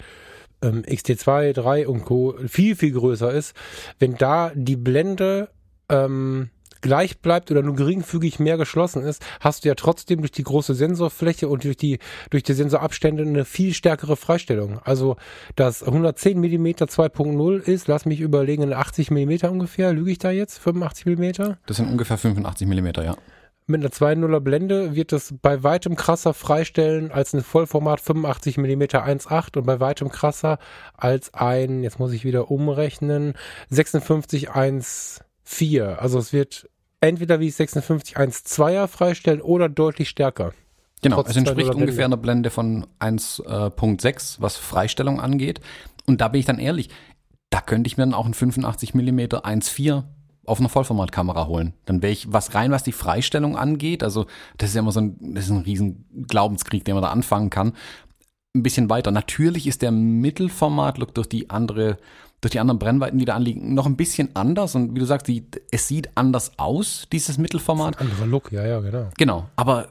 ähm, 0.62 0.84
XT2, 0.84 1.54
3 1.54 1.88
und 1.88 2.04
Co. 2.04 2.36
viel, 2.46 2.76
viel 2.76 2.92
größer 2.92 3.32
ist, 3.32 3.56
wenn 4.00 4.16
da 4.16 4.52
die 4.54 4.76
Blende 4.76 5.50
ähm, 5.88 6.50
gleich 6.82 7.20
bleibt 7.20 7.52
oder 7.52 7.62
nur 7.62 7.76
geringfügig 7.76 8.40
mehr 8.40 8.58
geschlossen 8.58 9.04
ist, 9.04 9.26
hast 9.40 9.64
du 9.64 9.70
ja 9.70 9.76
trotzdem 9.76 10.20
durch 10.20 10.32
die 10.32 10.44
große 10.44 10.74
Sensorfläche 10.74 11.48
und 11.48 11.64
durch 11.64 11.78
die, 11.78 12.00
durch 12.30 12.44
die 12.44 12.54
Sensorabstände 12.54 13.24
eine 13.24 13.46
viel 13.46 13.74
stärkere 13.74 14.16
Freistellung. 14.16 14.80
Also 14.84 15.18
das 15.56 15.84
110 15.84 16.40
mm 16.40 16.68
2.0 16.68 17.60
ist, 17.62 17.88
lass 17.88 18.06
mich 18.06 18.22
überlegen, 18.22 18.74
80 18.74 19.12
mm 19.12 19.48
ungefähr. 19.50 19.94
Lüge 19.94 20.12
ich 20.12 20.20
da 20.20 20.32
jetzt? 20.32 20.60
85 20.60 21.06
mm? 21.06 21.56
Das 21.66 21.78
sind 21.78 21.90
ungefähr 21.90 22.18
85 22.18 22.68
mm, 22.68 22.88
ja. 23.04 23.16
Mit 23.70 23.82
einer 23.82 23.92
2.0er 23.92 24.40
Blende 24.40 24.96
wird 24.96 25.14
es 25.14 25.36
bei 25.44 25.62
weitem 25.62 25.96
krasser 25.96 26.34
freistellen 26.34 27.12
als 27.12 27.34
ein 27.34 27.44
Vollformat 27.44 28.02
85 28.02 28.58
mm 28.58 28.82
1.8 28.82 29.60
und 29.60 29.66
bei 29.68 29.80
weitem 29.80 30.10
krasser 30.10 30.58
als 30.98 31.36
ein, 31.36 31.84
jetzt 31.84 32.00
muss 32.00 32.12
ich 32.12 32.26
wieder 32.26 32.50
umrechnen, 32.50 33.36
56 33.70 34.50
1 34.50 35.22
4. 35.50 36.00
Also 36.00 36.20
es 36.20 36.32
wird 36.32 36.70
entweder 37.02 37.40
wie 37.40 37.50
56 37.50 38.18
1.2er 38.18 38.88
freistellen 38.88 39.42
oder 39.42 39.68
deutlich 39.68 40.10
stärker. 40.10 40.54
Genau, 41.02 41.24
es 41.24 41.36
entspricht 41.36 41.74
ungefähr 41.74 42.06
einer 42.06 42.18
Blende 42.18 42.50
von 42.50 42.86
1.6, 43.00 44.42
was 44.42 44.58
Freistellung 44.58 45.20
angeht. 45.20 45.60
Und 46.06 46.22
da 46.22 46.28
bin 46.28 46.40
ich 46.40 46.46
dann 46.46 46.60
ehrlich, 46.60 46.90
da 47.50 47.62
könnte 47.62 47.88
ich 47.88 47.98
mir 47.98 48.04
dann 48.04 48.14
auch 48.14 48.26
ein 48.26 48.34
85 48.34 48.94
mm 48.94 49.20
1.4 49.20 50.04
auf 50.46 50.60
einer 50.60 50.70
Vollformatkamera 50.70 51.48
holen. 51.48 51.74
Dann 51.86 52.02
wäre 52.02 52.14
ich, 52.14 52.32
was 52.32 52.54
rein, 52.54 52.72
was 52.72 52.84
die 52.84 52.92
Freistellung 52.92 53.58
angeht, 53.58 54.04
also 54.04 54.26
das 54.58 54.70
ist 54.70 54.76
ja 54.76 54.82
immer 54.82 54.92
so 54.92 55.00
ein, 55.00 55.18
das 55.34 55.46
ist 55.46 55.52
ein 55.52 55.60
riesen 55.60 56.06
Glaubenskrieg, 56.28 56.86
den 56.86 56.96
man 56.96 57.04
da 57.04 57.10
anfangen 57.10 57.50
kann, 57.50 57.74
ein 58.56 58.64
bisschen 58.64 58.90
weiter. 58.90 59.12
Natürlich 59.12 59.68
ist 59.68 59.82
der 59.82 59.92
Mittelformat-Look 59.92 61.14
durch 61.16 61.30
die 61.30 61.50
andere 61.50 61.98
durch 62.42 62.52
die 62.52 62.60
anderen 62.60 62.80
Brennweiten, 62.80 63.20
die 63.20 63.26
da 63.26 63.36
anliegen, 63.36 63.74
noch 63.74 63.86
ein 63.86 63.98
bisschen 63.98 64.36
anders. 64.36 64.76
Und 64.76 64.96
wie 64.96 65.00
du 65.00 65.06
sagst, 65.06 65.28
die, 65.28 65.46
es 65.72 65.88
sieht 65.88 66.10
anders 66.16 66.54
aus, 66.58 67.08
dieses 67.12 67.38
Mittelformat. 67.38 68.00
Ein 68.00 68.08
anderer 68.08 68.26
Look, 68.26 68.52
ja, 68.52 68.66
ja, 68.66 68.80
genau. 68.80 69.10
Genau. 69.18 69.50
Aber 69.56 69.90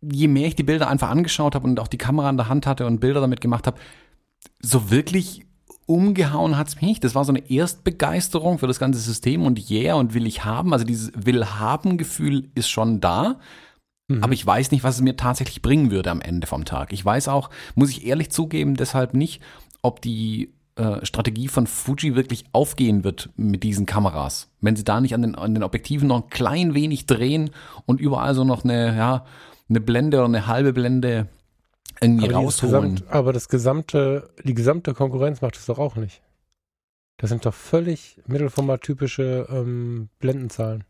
je 0.00 0.28
mehr 0.28 0.48
ich 0.48 0.56
die 0.56 0.62
Bilder 0.62 0.88
einfach 0.88 1.10
angeschaut 1.10 1.54
habe 1.54 1.66
und 1.66 1.78
auch 1.80 1.88
die 1.88 1.98
Kamera 1.98 2.30
in 2.30 2.36
der 2.36 2.48
Hand 2.48 2.66
hatte 2.66 2.86
und 2.86 3.00
Bilder 3.00 3.20
damit 3.20 3.40
gemacht 3.40 3.66
habe, 3.66 3.78
so 4.60 4.90
wirklich 4.90 5.46
umgehauen 5.86 6.56
hat 6.56 6.68
es 6.68 6.76
mich 6.76 6.84
nicht. 6.84 7.04
Das 7.04 7.14
war 7.14 7.24
so 7.24 7.32
eine 7.32 7.48
Erstbegeisterung 7.50 8.58
für 8.58 8.66
das 8.66 8.78
ganze 8.78 8.98
System 8.98 9.44
und 9.44 9.70
yeah 9.70 9.94
und 9.94 10.14
will 10.14 10.26
ich 10.26 10.44
haben. 10.44 10.72
Also 10.72 10.84
dieses 10.84 11.12
Will-haben-Gefühl 11.14 12.50
ist 12.54 12.68
schon 12.68 13.00
da. 13.00 13.38
Mhm. 14.08 14.22
Aber 14.22 14.32
ich 14.32 14.44
weiß 14.44 14.72
nicht, 14.72 14.84
was 14.84 14.96
es 14.96 15.02
mir 15.02 15.16
tatsächlich 15.16 15.62
bringen 15.62 15.90
würde 15.90 16.10
am 16.10 16.20
Ende 16.20 16.46
vom 16.46 16.64
Tag. 16.64 16.92
Ich 16.92 17.04
weiß 17.04 17.28
auch, 17.28 17.50
muss 17.74 17.90
ich 17.90 18.06
ehrlich 18.06 18.30
zugeben, 18.30 18.74
deshalb 18.74 19.14
nicht, 19.14 19.42
ob 19.82 20.00
die 20.02 20.52
äh, 20.76 21.04
Strategie 21.04 21.48
von 21.48 21.66
Fuji 21.66 22.14
wirklich 22.14 22.44
aufgehen 22.52 23.02
wird 23.02 23.30
mit 23.36 23.62
diesen 23.62 23.86
Kameras. 23.86 24.48
Wenn 24.60 24.76
sie 24.76 24.84
da 24.84 25.00
nicht 25.00 25.14
an 25.14 25.22
den, 25.22 25.34
an 25.34 25.54
den 25.54 25.62
Objektiven 25.62 26.08
noch 26.08 26.24
ein 26.24 26.30
klein 26.30 26.74
wenig 26.74 27.06
drehen 27.06 27.50
und 27.86 28.00
überall 28.00 28.34
so 28.34 28.44
noch 28.44 28.62
eine, 28.64 28.96
ja, 28.96 29.24
eine 29.68 29.80
Blende 29.80 30.18
oder 30.18 30.26
eine 30.26 30.46
halbe 30.46 30.72
Blende 30.72 31.28
irgendwie 32.00 32.28
aber 32.28 32.34
rausholen. 32.34 32.96
Gesamt, 32.96 33.10
aber 33.10 33.32
das 33.32 33.48
gesamte, 33.48 34.30
die 34.44 34.54
gesamte 34.54 34.94
Konkurrenz 34.94 35.40
macht 35.40 35.56
es 35.56 35.66
doch 35.66 35.78
auch 35.78 35.96
nicht. 35.96 36.22
Das 37.16 37.30
sind 37.30 37.46
doch 37.46 37.54
völlig 37.54 38.20
mittelformat-typische 38.26 39.46
ähm, 39.50 40.10
Blendenzahlen. 40.18 40.84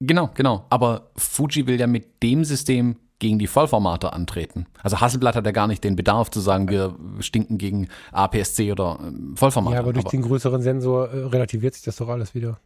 Genau, 0.00 0.30
genau. 0.34 0.66
Aber 0.68 1.10
Fuji 1.16 1.66
will 1.66 1.80
ja 1.80 1.86
mit 1.86 2.22
dem 2.22 2.44
System 2.44 2.96
gegen 3.20 3.38
die 3.38 3.46
Vollformate 3.46 4.12
antreten. 4.12 4.66
Also 4.82 5.00
Hasselblatt 5.00 5.36
hat 5.36 5.46
ja 5.46 5.52
gar 5.52 5.68
nicht 5.68 5.84
den 5.84 5.94
Bedarf 5.94 6.30
zu 6.30 6.40
sagen, 6.40 6.68
wir 6.68 6.96
stinken 7.20 7.58
gegen 7.58 7.88
APS-C 8.10 8.72
oder 8.72 8.98
ähm, 9.00 9.36
Vollformate. 9.36 9.74
Ja, 9.74 9.80
aber 9.80 9.92
durch 9.92 10.06
aber 10.06 10.10
den 10.10 10.22
größeren 10.22 10.62
Sensor 10.62 11.10
äh, 11.10 11.26
relativiert 11.26 11.74
sich 11.74 11.84
das 11.84 11.96
doch 11.96 12.08
alles 12.08 12.34
wieder. 12.34 12.58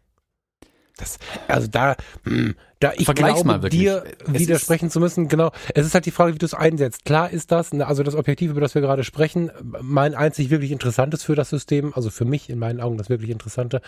Das, 0.97 1.19
also 1.49 1.67
da, 1.67 1.97
hm, 2.23 2.55
da 2.79 2.93
ich 2.97 3.05
Vergleich's 3.05 3.43
glaube, 3.43 3.49
mal 3.49 3.63
wirklich. 3.63 3.81
dir 3.81 4.05
es 4.33 4.41
widersprechen 4.41 4.91
zu 4.91 5.01
müssen, 5.01 5.27
genau. 5.27 5.51
Es 5.75 5.85
ist 5.87 5.95
halt 5.95 6.07
die 6.07 6.13
Frage, 6.13 6.35
wie 6.35 6.39
du 6.39 6.47
es 6.47 6.55
einsetzt. 6.55 7.05
Klar 7.05 7.31
ist 7.31 7.51
das, 7.51 7.73
ne, 7.73 7.85
also 7.85 8.05
das 8.05 8.15
Objektiv, 8.15 8.53
über 8.53 8.61
das 8.61 8.77
wir 8.77 8.83
gerade 8.83 9.03
sprechen, 9.03 9.51
mein 9.81 10.15
einzig 10.15 10.51
wirklich 10.51 10.71
interessantes 10.71 11.25
für 11.25 11.35
das 11.35 11.51
System, 11.51 11.93
also 11.95 12.11
für 12.11 12.25
mich 12.25 12.49
in 12.49 12.61
meinen 12.61 12.81
Augen 12.81 12.97
das 12.97 13.09
wirklich 13.09 13.31
Interessante, 13.31 13.83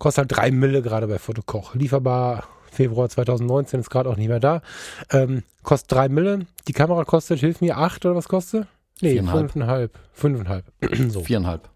kostet 0.00 0.22
halt 0.22 0.36
drei 0.36 0.50
Mille 0.50 0.82
gerade 0.82 1.06
bei 1.06 1.20
Fotokoch. 1.20 1.76
Lieferbar 1.76 2.48
Februar 2.74 3.08
2019, 3.08 3.80
ist 3.80 3.90
gerade 3.90 4.10
auch 4.10 4.16
nicht 4.16 4.28
mehr 4.28 4.40
da. 4.40 4.62
Ähm, 5.10 5.42
kostet 5.62 5.92
drei 5.92 6.08
Mille. 6.08 6.46
Die 6.68 6.72
Kamera 6.72 7.04
kostet, 7.04 7.40
hilf 7.40 7.60
mir, 7.60 7.78
acht 7.78 8.04
oder 8.04 8.14
was 8.14 8.28
kostet? 8.28 8.66
Nee, 9.00 9.22
fünfeinhalb. 9.22 9.98
Fünfeinhalb. 10.12 10.64
so. 11.08 11.22
Viereinhalb. 11.22 11.68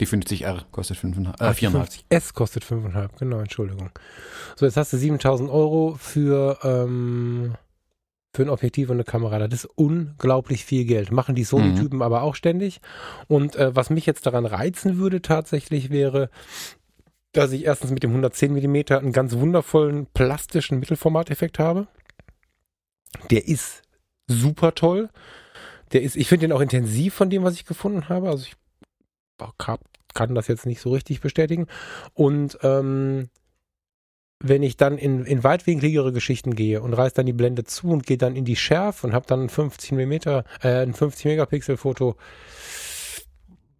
Die 0.00 0.06
50R 0.06 0.62
kostet 0.70 0.96
fünfeinhalb. 0.96 1.40
Äh, 1.40 1.54
viereinhalb. 1.54 1.88
S 2.08 2.32
kostet 2.32 2.64
fünfeinhalb, 2.64 3.16
genau, 3.18 3.40
Entschuldigung. 3.40 3.90
So, 4.56 4.64
jetzt 4.64 4.76
hast 4.76 4.92
du 4.92 4.96
7000 4.96 5.50
Euro 5.50 5.96
für, 5.98 6.58
ähm, 6.62 7.54
für 8.32 8.42
ein 8.42 8.48
Objektiv 8.48 8.90
und 8.90 8.96
eine 8.96 9.04
Kamera. 9.04 9.38
Das 9.38 9.64
ist 9.64 9.70
unglaublich 9.74 10.64
viel 10.64 10.84
Geld. 10.84 11.10
Machen 11.10 11.34
die 11.34 11.42
Sony-Typen 11.42 11.96
mhm. 11.96 12.02
aber 12.02 12.22
auch 12.22 12.36
ständig. 12.36 12.80
Und 13.26 13.56
äh, 13.56 13.74
was 13.74 13.90
mich 13.90 14.06
jetzt 14.06 14.24
daran 14.26 14.46
reizen 14.46 14.98
würde 14.98 15.20
tatsächlich 15.20 15.90
wäre, 15.90 16.30
dass 17.38 17.52
ich 17.52 17.64
erstens 17.64 17.92
mit 17.92 18.02
dem 18.02 18.10
110 18.10 18.52
mm 18.52 18.76
einen 18.94 19.12
ganz 19.12 19.36
wundervollen 19.36 20.06
plastischen 20.06 20.80
Mittelformateffekt 20.80 21.60
habe. 21.60 21.86
Der 23.30 23.46
ist 23.46 23.82
super 24.26 24.74
toll. 24.74 25.08
Der 25.92 26.02
ist, 26.02 26.16
ich 26.16 26.28
finde 26.28 26.48
den 26.48 26.52
auch 26.52 26.60
intensiv 26.60 27.14
von 27.14 27.30
dem, 27.30 27.44
was 27.44 27.54
ich 27.54 27.64
gefunden 27.64 28.08
habe. 28.08 28.28
Also 28.28 28.44
ich 28.44 28.56
kann 30.14 30.34
das 30.34 30.48
jetzt 30.48 30.66
nicht 30.66 30.80
so 30.80 30.90
richtig 30.90 31.20
bestätigen. 31.20 31.68
Und 32.12 32.58
ähm, 32.62 33.28
wenn 34.40 34.64
ich 34.64 34.76
dann 34.76 34.98
in, 34.98 35.24
in 35.24 35.44
weitwinkligere 35.44 36.12
Geschichten 36.12 36.56
gehe 36.56 36.82
und 36.82 36.92
reiße 36.92 37.14
dann 37.14 37.26
die 37.26 37.32
Blende 37.32 37.62
zu 37.62 37.90
und 37.90 38.04
gehe 38.04 38.18
dann 38.18 38.34
in 38.34 38.44
die 38.46 38.56
Schärfe 38.56 39.06
und 39.06 39.12
habe 39.12 39.26
dann 39.28 39.44
ein 39.44 39.48
50 39.48 39.92
mm, 39.92 40.12
äh, 40.12 40.42
ein 40.62 40.92
50 40.92 41.26
Megapixel 41.26 41.76
Foto, 41.76 42.16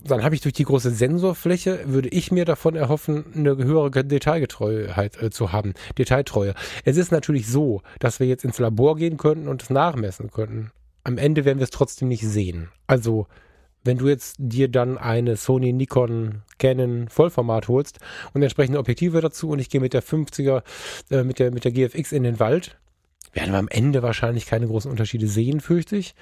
dann 0.01 0.23
habe 0.23 0.35
ich 0.35 0.41
durch 0.41 0.55
die 0.55 0.65
große 0.65 0.91
Sensorfläche, 0.91 1.81
würde 1.87 2.09
ich 2.09 2.31
mir 2.31 2.45
davon 2.45 2.77
erhoffen, 2.77 3.25
eine 3.35 3.57
höhere 3.57 4.05
Detailgetreuheit 4.05 5.21
äh, 5.21 5.31
zu 5.31 5.53
haben, 5.53 5.75
Detailtreue. 5.97 6.55
Es 6.85 6.97
ist 6.97 7.11
natürlich 7.11 7.49
so, 7.49 7.83
dass 7.99 8.21
wir 8.21 8.27
jetzt 8.27 8.45
ins 8.45 8.59
Labor 8.59 8.97
gehen 8.97 9.17
könnten 9.17 9.49
und 9.49 9.63
es 9.63 9.71
nachmessen 9.71 10.31
könnten. 10.31 10.71
Am 11.05 11.19
Ende 11.19 11.45
werden 11.45 11.59
wir 11.59 11.65
es 11.65 11.71
trotzdem 11.71 12.09
nicht 12.09 12.27
sehen. 12.27 12.69
Also, 12.87 13.27
wenn 13.85 13.99
du 13.99 14.09
jetzt 14.09 14.37
dir 14.39 14.69
dann 14.69 14.99
eine 14.99 15.37
Sony, 15.37 15.73
Nikon, 15.73 16.43
Canon 16.59 17.09
Vollformat 17.09 17.69
holst 17.69 17.99
und 18.35 18.43
entsprechende 18.43 18.79
Objektive 18.79 19.21
dazu 19.21 19.51
und 19.51 19.59
ich 19.59 19.71
gehe 19.71 19.81
mit 19.81 19.95
der 19.95 20.03
50er, 20.03 20.63
äh, 21.11 21.25
mit 21.25 21.39
der, 21.39 21.51
mit 21.53 21.65
der 21.65 21.73
GFX 21.73 22.13
in 22.13 22.23
den 22.23 22.39
Wald, 22.39 22.77
werden 23.33 23.53
wir 23.53 23.59
am 23.59 23.69
Ende 23.69 24.03
wahrscheinlich 24.03 24.47
keine 24.47 24.67
großen 24.67 24.91
Unterschiede 24.91 25.27
sehen, 25.27 25.61
fürchte 25.61 25.97
ich. 25.97 26.15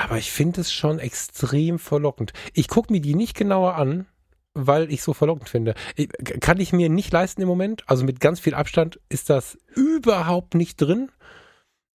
Aber 0.00 0.16
ich 0.16 0.30
finde 0.30 0.60
es 0.60 0.72
schon 0.72 1.00
extrem 1.00 1.80
verlockend. 1.80 2.32
Ich 2.54 2.68
gucke 2.68 2.92
mir 2.92 3.00
die 3.00 3.16
nicht 3.16 3.36
genauer 3.36 3.74
an, 3.74 4.06
weil 4.54 4.92
ich 4.92 5.02
so 5.02 5.12
verlockend 5.12 5.48
finde. 5.48 5.74
Ich, 5.96 6.08
kann 6.40 6.60
ich 6.60 6.72
mir 6.72 6.88
nicht 6.88 7.12
leisten 7.12 7.42
im 7.42 7.48
Moment. 7.48 7.82
Also 7.88 8.04
mit 8.04 8.20
ganz 8.20 8.38
viel 8.38 8.54
Abstand 8.54 9.00
ist 9.08 9.28
das 9.28 9.58
überhaupt 9.74 10.54
nicht 10.54 10.76
drin. 10.80 11.10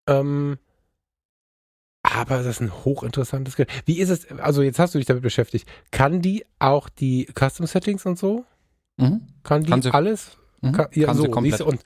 Ähm, 0.07 0.57
aber 2.01 2.37
das 2.39 2.45
ist 2.45 2.59
ein 2.59 2.73
hochinteressantes 2.83 3.55
Gerät. 3.55 3.71
Wie 3.85 3.99
ist 3.99 4.09
es, 4.09 4.29
also 4.31 4.61
jetzt 4.61 4.79
hast 4.79 4.93
du 4.93 4.97
dich 4.99 5.07
damit 5.07 5.23
beschäftigt, 5.23 5.65
kann 5.91 6.21
die 6.21 6.43
auch 6.59 6.89
die 6.89 7.27
Custom 7.33 7.65
Settings 7.67 8.05
und 8.05 8.19
so? 8.19 8.43
Mhm. 8.97 9.27
Kann 9.43 9.63
die 9.63 9.69
Kann 9.71 9.81
sie- 9.81 9.93
alles? 9.93 10.37
Mhm. 10.59 10.73
Kann, 10.73 10.87
ja, 10.93 11.05
Kann 11.07 11.15
sie 11.15 11.21
so, 11.23 11.31
komplett. 11.31 11.53
siehst 11.53 11.61
du, 11.61 11.65
und, 11.67 11.83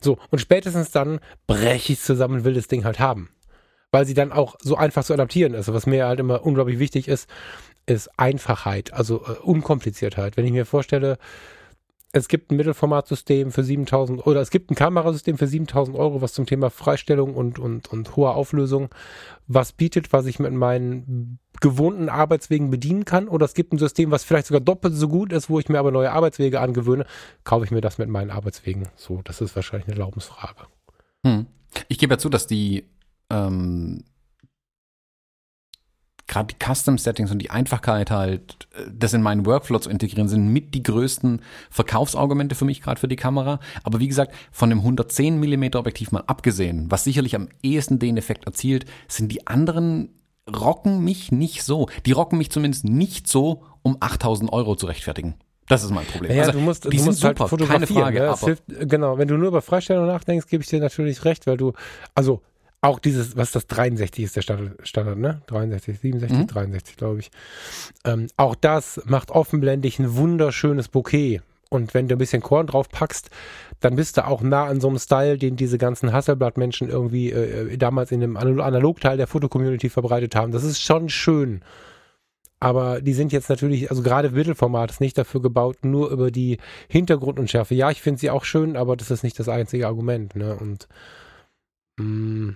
so, 0.00 0.18
und 0.30 0.40
spätestens 0.40 0.90
dann 0.90 1.20
breche 1.46 1.92
ich 1.92 2.00
zusammen 2.00 2.38
und 2.38 2.44
will 2.44 2.54
das 2.54 2.66
Ding 2.66 2.84
halt 2.84 2.98
haben. 2.98 3.30
Weil 3.92 4.06
sie 4.06 4.14
dann 4.14 4.32
auch 4.32 4.56
so 4.60 4.76
einfach 4.76 5.04
zu 5.04 5.12
adaptieren 5.12 5.54
ist. 5.54 5.72
Was 5.72 5.86
mir 5.86 6.06
halt 6.06 6.20
immer 6.20 6.44
unglaublich 6.44 6.78
wichtig 6.78 7.08
ist, 7.08 7.28
ist 7.86 8.10
Einfachheit, 8.18 8.92
also 8.92 9.24
äh, 9.24 9.32
Unkompliziertheit. 9.42 10.36
Wenn 10.36 10.46
ich 10.46 10.52
mir 10.52 10.66
vorstelle, 10.66 11.18
es 12.12 12.28
gibt 12.28 12.50
ein 12.50 12.56
Mittelformatsystem 12.56 13.52
für 13.52 13.62
7000 13.62 14.26
oder 14.26 14.40
es 14.40 14.50
gibt 14.50 14.70
ein 14.70 14.74
Kamerasystem 14.74 15.38
für 15.38 15.46
7000 15.46 15.96
Euro, 15.96 16.20
was 16.20 16.32
zum 16.32 16.44
Thema 16.44 16.70
Freistellung 16.70 17.34
und, 17.34 17.58
und, 17.58 17.88
und 17.88 18.16
hoher 18.16 18.34
Auflösung 18.34 18.88
was 19.46 19.72
bietet, 19.72 20.12
was 20.12 20.26
ich 20.26 20.38
mit 20.38 20.52
meinen 20.52 21.38
gewohnten 21.60 22.08
Arbeitswegen 22.08 22.70
bedienen 22.70 23.04
kann. 23.04 23.28
Oder 23.28 23.44
es 23.44 23.54
gibt 23.54 23.72
ein 23.72 23.78
System, 23.78 24.10
was 24.10 24.24
vielleicht 24.24 24.46
sogar 24.46 24.60
doppelt 24.60 24.94
so 24.94 25.08
gut 25.08 25.32
ist, 25.32 25.50
wo 25.50 25.60
ich 25.60 25.68
mir 25.68 25.78
aber 25.78 25.92
neue 25.92 26.12
Arbeitswege 26.12 26.60
angewöhne. 26.60 27.04
Kaufe 27.44 27.64
ich 27.64 27.70
mir 27.70 27.80
das 27.80 27.98
mit 27.98 28.08
meinen 28.08 28.30
Arbeitswegen? 28.30 28.88
So, 28.96 29.20
das 29.22 29.40
ist 29.40 29.54
wahrscheinlich 29.54 29.86
eine 29.88 29.96
Glaubensfrage. 29.96 30.66
Hm. 31.24 31.46
Ich 31.88 31.98
gebe 31.98 32.14
ja 32.14 32.18
zu, 32.18 32.28
dass 32.28 32.46
die 32.46 32.84
ähm, 33.30 34.04
gerade 36.30 36.54
die 36.54 36.64
Custom 36.64 36.96
Settings 36.96 37.32
und 37.32 37.40
die 37.40 37.50
Einfachkeit 37.50 38.10
halt, 38.10 38.68
äh, 38.74 38.84
das 38.92 39.12
in 39.12 39.22
meinen 39.22 39.44
Workflow 39.46 39.80
zu 39.80 39.90
integrieren, 39.90 40.28
sind 40.28 40.48
mit 40.48 40.74
die 40.74 40.82
größten 40.82 41.42
Verkaufsargumente 41.70 42.54
für 42.54 42.64
mich 42.64 42.80
gerade 42.80 43.00
für 43.00 43.08
die 43.08 43.16
Kamera. 43.16 43.58
Aber 43.82 43.98
wie 43.98 44.08
gesagt, 44.08 44.32
von 44.52 44.70
dem 44.70 44.78
110 44.78 45.38
mm 45.38 45.74
Objektiv 45.74 46.12
mal 46.12 46.24
abgesehen, 46.26 46.86
was 46.90 47.04
sicherlich 47.04 47.34
am 47.34 47.48
ehesten 47.62 47.98
den 47.98 48.16
Effekt 48.16 48.46
erzielt, 48.46 48.86
sind 49.08 49.30
die 49.32 49.46
anderen 49.46 50.10
rocken 50.48 51.04
mich 51.04 51.32
nicht 51.32 51.62
so. 51.64 51.88
Die 52.06 52.12
rocken 52.12 52.38
mich 52.38 52.50
zumindest 52.50 52.84
nicht 52.84 53.28
so, 53.28 53.64
um 53.82 53.96
8000 54.00 54.52
Euro 54.52 54.76
zu 54.76 54.86
rechtfertigen. 54.86 55.34
Das 55.68 55.84
ist 55.84 55.90
mein 55.90 56.04
Problem. 56.06 56.32
Ja, 56.34 56.42
Also, 56.42 56.52
du 56.52 56.60
musst, 56.60 56.84
die 56.84 56.90
du 56.90 56.96
sind 56.96 57.06
musst 57.06 57.24
halt 57.24 57.38
super, 57.38 57.48
fotografieren. 57.48 57.86
keine 58.02 58.20
Frage. 58.20 58.20
ne? 58.20 58.36
hilft, 58.44 58.90
genau, 58.90 59.18
wenn 59.18 59.28
du 59.28 59.36
nur 59.36 59.48
über 59.48 59.62
Freistellung 59.62 60.06
nachdenkst, 60.06 60.48
gebe 60.48 60.62
ich 60.64 60.68
dir 60.68 60.80
natürlich 60.80 61.24
recht, 61.24 61.46
weil 61.46 61.56
du, 61.56 61.72
also 62.14 62.42
auch 62.82 62.98
dieses, 62.98 63.36
was 63.36 63.48
ist 63.48 63.56
das 63.56 63.66
63 63.66 64.24
ist 64.24 64.36
der 64.36 64.42
Standard, 64.42 64.86
Standard 64.88 65.18
ne? 65.18 65.42
63, 65.48 65.98
67, 66.00 66.38
Mhm. 66.38 66.46
63, 66.46 66.96
glaube 66.96 67.20
ich. 67.20 67.30
Ähm, 68.04 68.28
auch 68.36 68.54
das 68.54 69.02
macht 69.04 69.30
offenblendig 69.30 69.98
ein 69.98 70.14
wunderschönes 70.16 70.88
Bouquet. 70.88 71.42
Und 71.68 71.94
wenn 71.94 72.08
du 72.08 72.16
ein 72.16 72.18
bisschen 72.18 72.42
Korn 72.42 72.66
drauf 72.66 72.88
packst, 72.88 73.30
dann 73.80 73.94
bist 73.96 74.16
du 74.16 74.26
auch 74.26 74.42
nah 74.42 74.64
an 74.64 74.80
so 74.80 74.88
einem 74.88 74.98
Style, 74.98 75.38
den 75.38 75.56
diese 75.56 75.78
ganzen 75.78 76.12
Hasselblatt-Menschen 76.12 76.88
irgendwie 76.88 77.30
äh, 77.30 77.76
damals 77.76 78.10
in 78.12 78.20
dem 78.20 78.36
Anal- 78.36 78.60
Analogteil 78.60 79.16
der 79.16 79.26
Fotocommunity 79.28 79.88
verbreitet 79.88 80.34
haben. 80.34 80.50
Das 80.50 80.64
ist 80.64 80.80
schon 80.82 81.08
schön. 81.10 81.62
Aber 82.62 83.00
die 83.00 83.14
sind 83.14 83.32
jetzt 83.32 83.48
natürlich, 83.48 83.88
also 83.90 84.02
gerade 84.02 84.30
Mittelformat 84.30 84.90
ist 84.90 85.00
nicht 85.00 85.16
dafür 85.16 85.40
gebaut, 85.40 85.78
nur 85.82 86.10
über 86.10 86.30
die 86.30 86.58
Hintergrundunschärfe. 86.88 87.74
Ja, 87.74 87.90
ich 87.90 88.02
finde 88.02 88.20
sie 88.20 88.30
auch 88.30 88.44
schön, 88.44 88.76
aber 88.76 88.96
das 88.96 89.10
ist 89.10 89.22
nicht 89.22 89.38
das 89.38 89.48
einzige 89.48 89.86
Argument. 89.86 90.34
Ne? 90.36 90.56
Und 90.56 90.88
mh, 91.98 92.54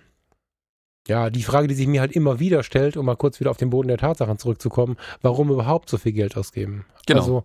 ja, 1.09 1.31
die 1.31 1.43
Frage, 1.43 1.69
die 1.69 1.75
sich 1.75 1.87
mir 1.87 2.01
halt 2.01 2.13
immer 2.13 2.41
wieder 2.41 2.63
stellt, 2.63 2.97
um 2.97 3.07
mal 3.07 3.17
kurz 3.17 3.41
wieder 3.41 3.51
auf 3.51 3.57
den 3.57 3.71
Boden 3.71 3.89
der 3.89 3.99
Tatsachen 3.99 4.39
zurückzukommen, 4.39 4.97
warum 5.23 5.51
überhaupt 5.51 5.91
so 5.91 5.99
viel 5.99 6.13
Geld 6.13 6.37
ausgeben? 6.37 6.87
Genau. 7.07 7.21
Also 7.21 7.45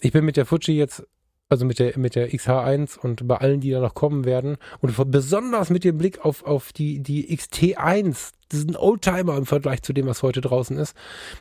ich 0.00 0.12
bin 0.12 0.24
mit 0.24 0.36
der 0.36 0.46
Fuji 0.46 0.76
jetzt, 0.76 1.06
also 1.48 1.64
mit 1.64 1.78
der, 1.78 1.98
mit 1.98 2.14
der 2.14 2.30
XH1 2.30 2.98
und 2.98 3.26
bei 3.26 3.36
allen, 3.36 3.60
die 3.60 3.70
da 3.70 3.80
noch 3.80 3.94
kommen 3.94 4.26
werden 4.26 4.58
und 4.80 4.94
besonders 5.10 5.70
mit 5.70 5.84
dem 5.84 5.96
Blick 5.96 6.24
auf, 6.24 6.44
auf 6.44 6.72
die, 6.72 7.00
die 7.00 7.34
XT1, 7.34 8.32
das 8.50 8.60
ist 8.60 8.68
ein 8.68 8.76
Oldtimer 8.76 9.36
im 9.36 9.46
Vergleich 9.46 9.82
zu 9.82 9.92
dem, 9.94 10.06
was 10.06 10.22
heute 10.22 10.42
draußen 10.42 10.76
ist. 10.76 10.94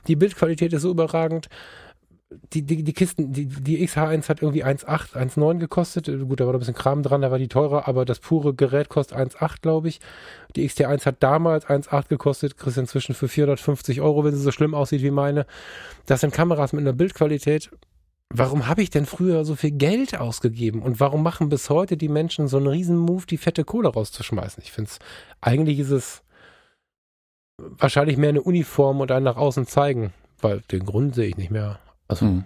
Die 0.08 0.16
Bildqualität 0.16 0.72
ist 0.74 0.84
so 0.84 0.92
überragend. 0.92 1.50
Die, 2.30 2.62
die, 2.62 2.84
die 2.84 2.94
Kisten, 2.94 3.32
die, 3.32 3.46
die 3.46 3.88
XH1 3.88 4.28
hat 4.28 4.42
irgendwie 4.42 4.66
1,8, 4.66 5.16
1,9 5.16 5.60
gekostet. 5.60 6.08
Gut, 6.08 6.42
da 6.42 6.46
war 6.46 6.54
ein 6.54 6.60
bisschen 6.60 6.76
Kram 6.76 7.02
dran, 7.02 7.22
da 7.22 7.32
war 7.32 7.40
die 7.40 7.48
teurer, 7.48 7.88
aber 7.88 8.04
das 8.04 8.20
pure 8.20 8.54
Gerät 8.54 8.90
kostet 8.90 9.18
1,8, 9.18 9.62
glaube 9.62 9.88
ich. 9.88 10.02
Die 10.56 10.68
XT1 10.68 11.06
hat 11.06 11.24
damals 11.24 11.68
1,8 11.68 12.10
gekostet, 12.10 12.58
kriegst 12.58 12.78
inzwischen 12.78 13.16
für 13.16 13.30
450 13.30 14.02
Euro, 14.02 14.26
wenn 14.26 14.36
sie 14.36 14.42
so 14.42 14.52
schlimm 14.52 14.74
aussieht 14.74 15.04
wie 15.04 15.12
meine. 15.12 15.46
Das 16.06 16.20
sind 16.20 16.34
Kameras 16.34 16.74
mit 16.74 16.82
einer 16.82 16.92
Bildqualität. 16.92 17.70
Warum 18.30 18.68
habe 18.68 18.82
ich 18.82 18.90
denn 18.90 19.06
früher 19.06 19.46
so 19.46 19.56
viel 19.56 19.72
Geld 19.72 20.18
ausgegeben? 20.18 20.82
Und 20.82 21.00
warum 21.00 21.24
machen 21.24 21.48
bis 21.48 21.70
heute 21.70 21.96
die 21.96 22.10
Menschen 22.10 22.50
so 22.50 22.58
einen 22.58 22.68
riesen 22.68 22.98
Move, 22.98 23.26
die 23.26 23.38
fette 23.38 23.64
Kohle 23.64 23.88
rauszuschmeißen? 23.88 24.62
Ich 24.64 24.74
finde 24.74 24.90
es, 24.92 25.00
eigentlich 25.40 25.80
ist 25.80 25.92
es 25.92 26.24
wahrscheinlich 27.58 28.18
mehr 28.18 28.30
eine 28.30 28.42
Uniform 28.42 29.00
und 29.00 29.12
ein 29.12 29.24
nach 29.24 29.38
außen 29.38 29.66
zeigen, 29.66 30.14
weil 30.42 30.62
den 30.72 30.86
Grund 30.86 31.16
sehe 31.16 31.30
ich 31.30 31.38
nicht 31.38 31.52
mehr. 31.52 31.80
Also, 32.08 32.26
Hm. 32.26 32.44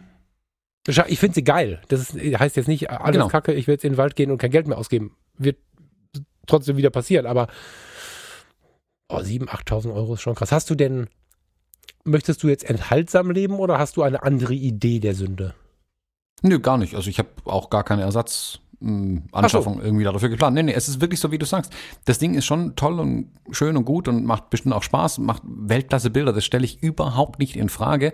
Scha- 0.89 1.05
Ich 1.07 1.19
finde 1.19 1.35
sie 1.35 1.43
geil. 1.43 1.79
Das 1.89 1.99
ist, 2.13 2.39
heißt 2.39 2.55
jetzt 2.55 2.67
nicht, 2.67 2.89
alles 2.89 3.13
Genau. 3.17 3.27
kacke, 3.27 3.53
ich 3.53 3.67
will 3.67 3.75
jetzt 3.75 3.83
in 3.85 3.93
den 3.93 3.97
Wald 3.97 4.15
gehen 4.15 4.31
und 4.31 4.39
kein 4.39 4.49
Geld 4.51 4.67
mehr 4.67 4.77
ausgeben. 4.79 5.15
Wird 5.37 5.57
trotzdem 6.47 6.75
wieder 6.77 6.89
passieren, 6.89 7.27
aber 7.27 7.47
oh, 9.09 9.17
7.000, 9.17 9.47
8.000 9.49 9.93
Euro 9.93 10.15
ist 10.15 10.21
schon 10.21 10.33
krass. 10.35 10.51
Hast 10.51 10.69
du 10.71 10.75
denn, 10.75 11.07
möchtest 12.03 12.41
du 12.41 12.47
jetzt 12.47 12.67
enthaltsam 12.67 13.29
leben 13.29 13.59
oder 13.59 13.77
hast 13.77 13.95
du 13.97 14.01
eine 14.03 14.23
andere 14.23 14.53
Idee 14.55 14.99
der 14.99 15.13
Sünde? 15.13 15.53
Nö, 16.41 16.59
gar 16.59 16.77
nicht. 16.77 16.95
Also 16.95 17.09
ich 17.11 17.19
habe 17.19 17.29
auch 17.45 17.69
gar 17.69 17.83
keine 17.83 18.01
Ersatzanschaffung 18.01 19.79
irgendwie 19.83 20.03
dafür 20.03 20.29
geplant. 20.29 20.55
Nee, 20.55 20.63
nee, 20.63 20.73
es 20.73 20.89
ist 20.89 20.99
wirklich 20.99 21.19
so, 21.19 21.31
wie 21.31 21.37
du 21.37 21.45
sagst. 21.45 21.71
Das 22.05 22.17
Ding 22.17 22.33
ist 22.33 22.45
schon 22.45 22.75
toll 22.75 22.99
und 22.99 23.31
schön 23.51 23.77
und 23.77 23.85
gut 23.85 24.07
und 24.07 24.25
macht 24.25 24.49
bestimmt 24.49 24.73
auch 24.73 24.81
Spaß, 24.81 25.19
macht 25.19 25.43
Weltklasse 25.45 26.09
Bilder. 26.09 26.33
Das 26.33 26.43
stelle 26.43 26.65
ich 26.65 26.81
überhaupt 26.81 27.37
nicht 27.37 27.55
in 27.55 27.69
Frage. 27.69 28.13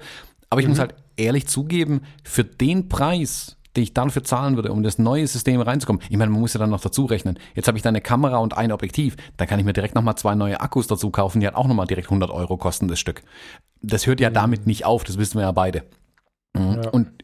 Aber 0.50 0.62
ich 0.62 0.68
muss 0.68 0.80
halt 0.80 0.95
ehrlich 1.18 1.48
zugeben, 1.48 2.02
für 2.24 2.43
den 2.43 2.88
Preis, 2.89 3.58
den 3.76 3.84
ich 3.84 3.93
dafür 3.93 4.24
zahlen 4.24 4.56
würde, 4.56 4.72
um 4.72 4.82
das 4.82 4.98
neue 4.98 5.28
System 5.28 5.60
reinzukommen, 5.62 6.02
ich 6.10 6.18
meine, 6.18 6.32
man 6.32 6.41
muss 6.41 6.54
ja 6.54 6.60
dann 6.60 6.70
noch 6.70 6.82
dazu 6.82 7.06
rechnen. 7.06 7.38
Jetzt 7.54 7.68
habe 7.68 7.78
ich 7.78 7.82
da 7.84 7.89
eine 7.89 8.02
Kamera 8.02 8.38
und 8.38 8.58
ein 8.58 8.72
Objektiv. 8.72 9.18
Da 9.36 9.45
kann 9.45 9.60
ich 9.60 9.66
mir 9.66 9.74
direkt 9.74 9.95
nochmal 9.95 10.16
zwei 10.16 10.36
neue 10.36 10.60
Akkus 10.62 10.88
dazu 10.88 11.10
kaufen, 11.10 11.39
die 11.39 11.45
halt 11.45 11.56
auch 11.56 11.68
nochmal 11.68 11.88
direkt 11.88 12.08
100 12.08 12.32
Euro 12.32 12.58
kosten, 12.58 12.88
das 12.88 13.00
Stück. 13.00 13.24
Das 13.82 14.08
hört 14.08 14.20
ja 14.20 14.30
damit 14.30 14.68
nicht 14.68 14.86
auf, 14.86 15.04
das 15.04 15.18
wissen 15.18 15.36
wir 15.36 15.43
ja 15.43 15.52
beide. 15.52 15.84
Mhm. 16.54 16.82
Ja. 16.84 16.89
Und 16.89 17.16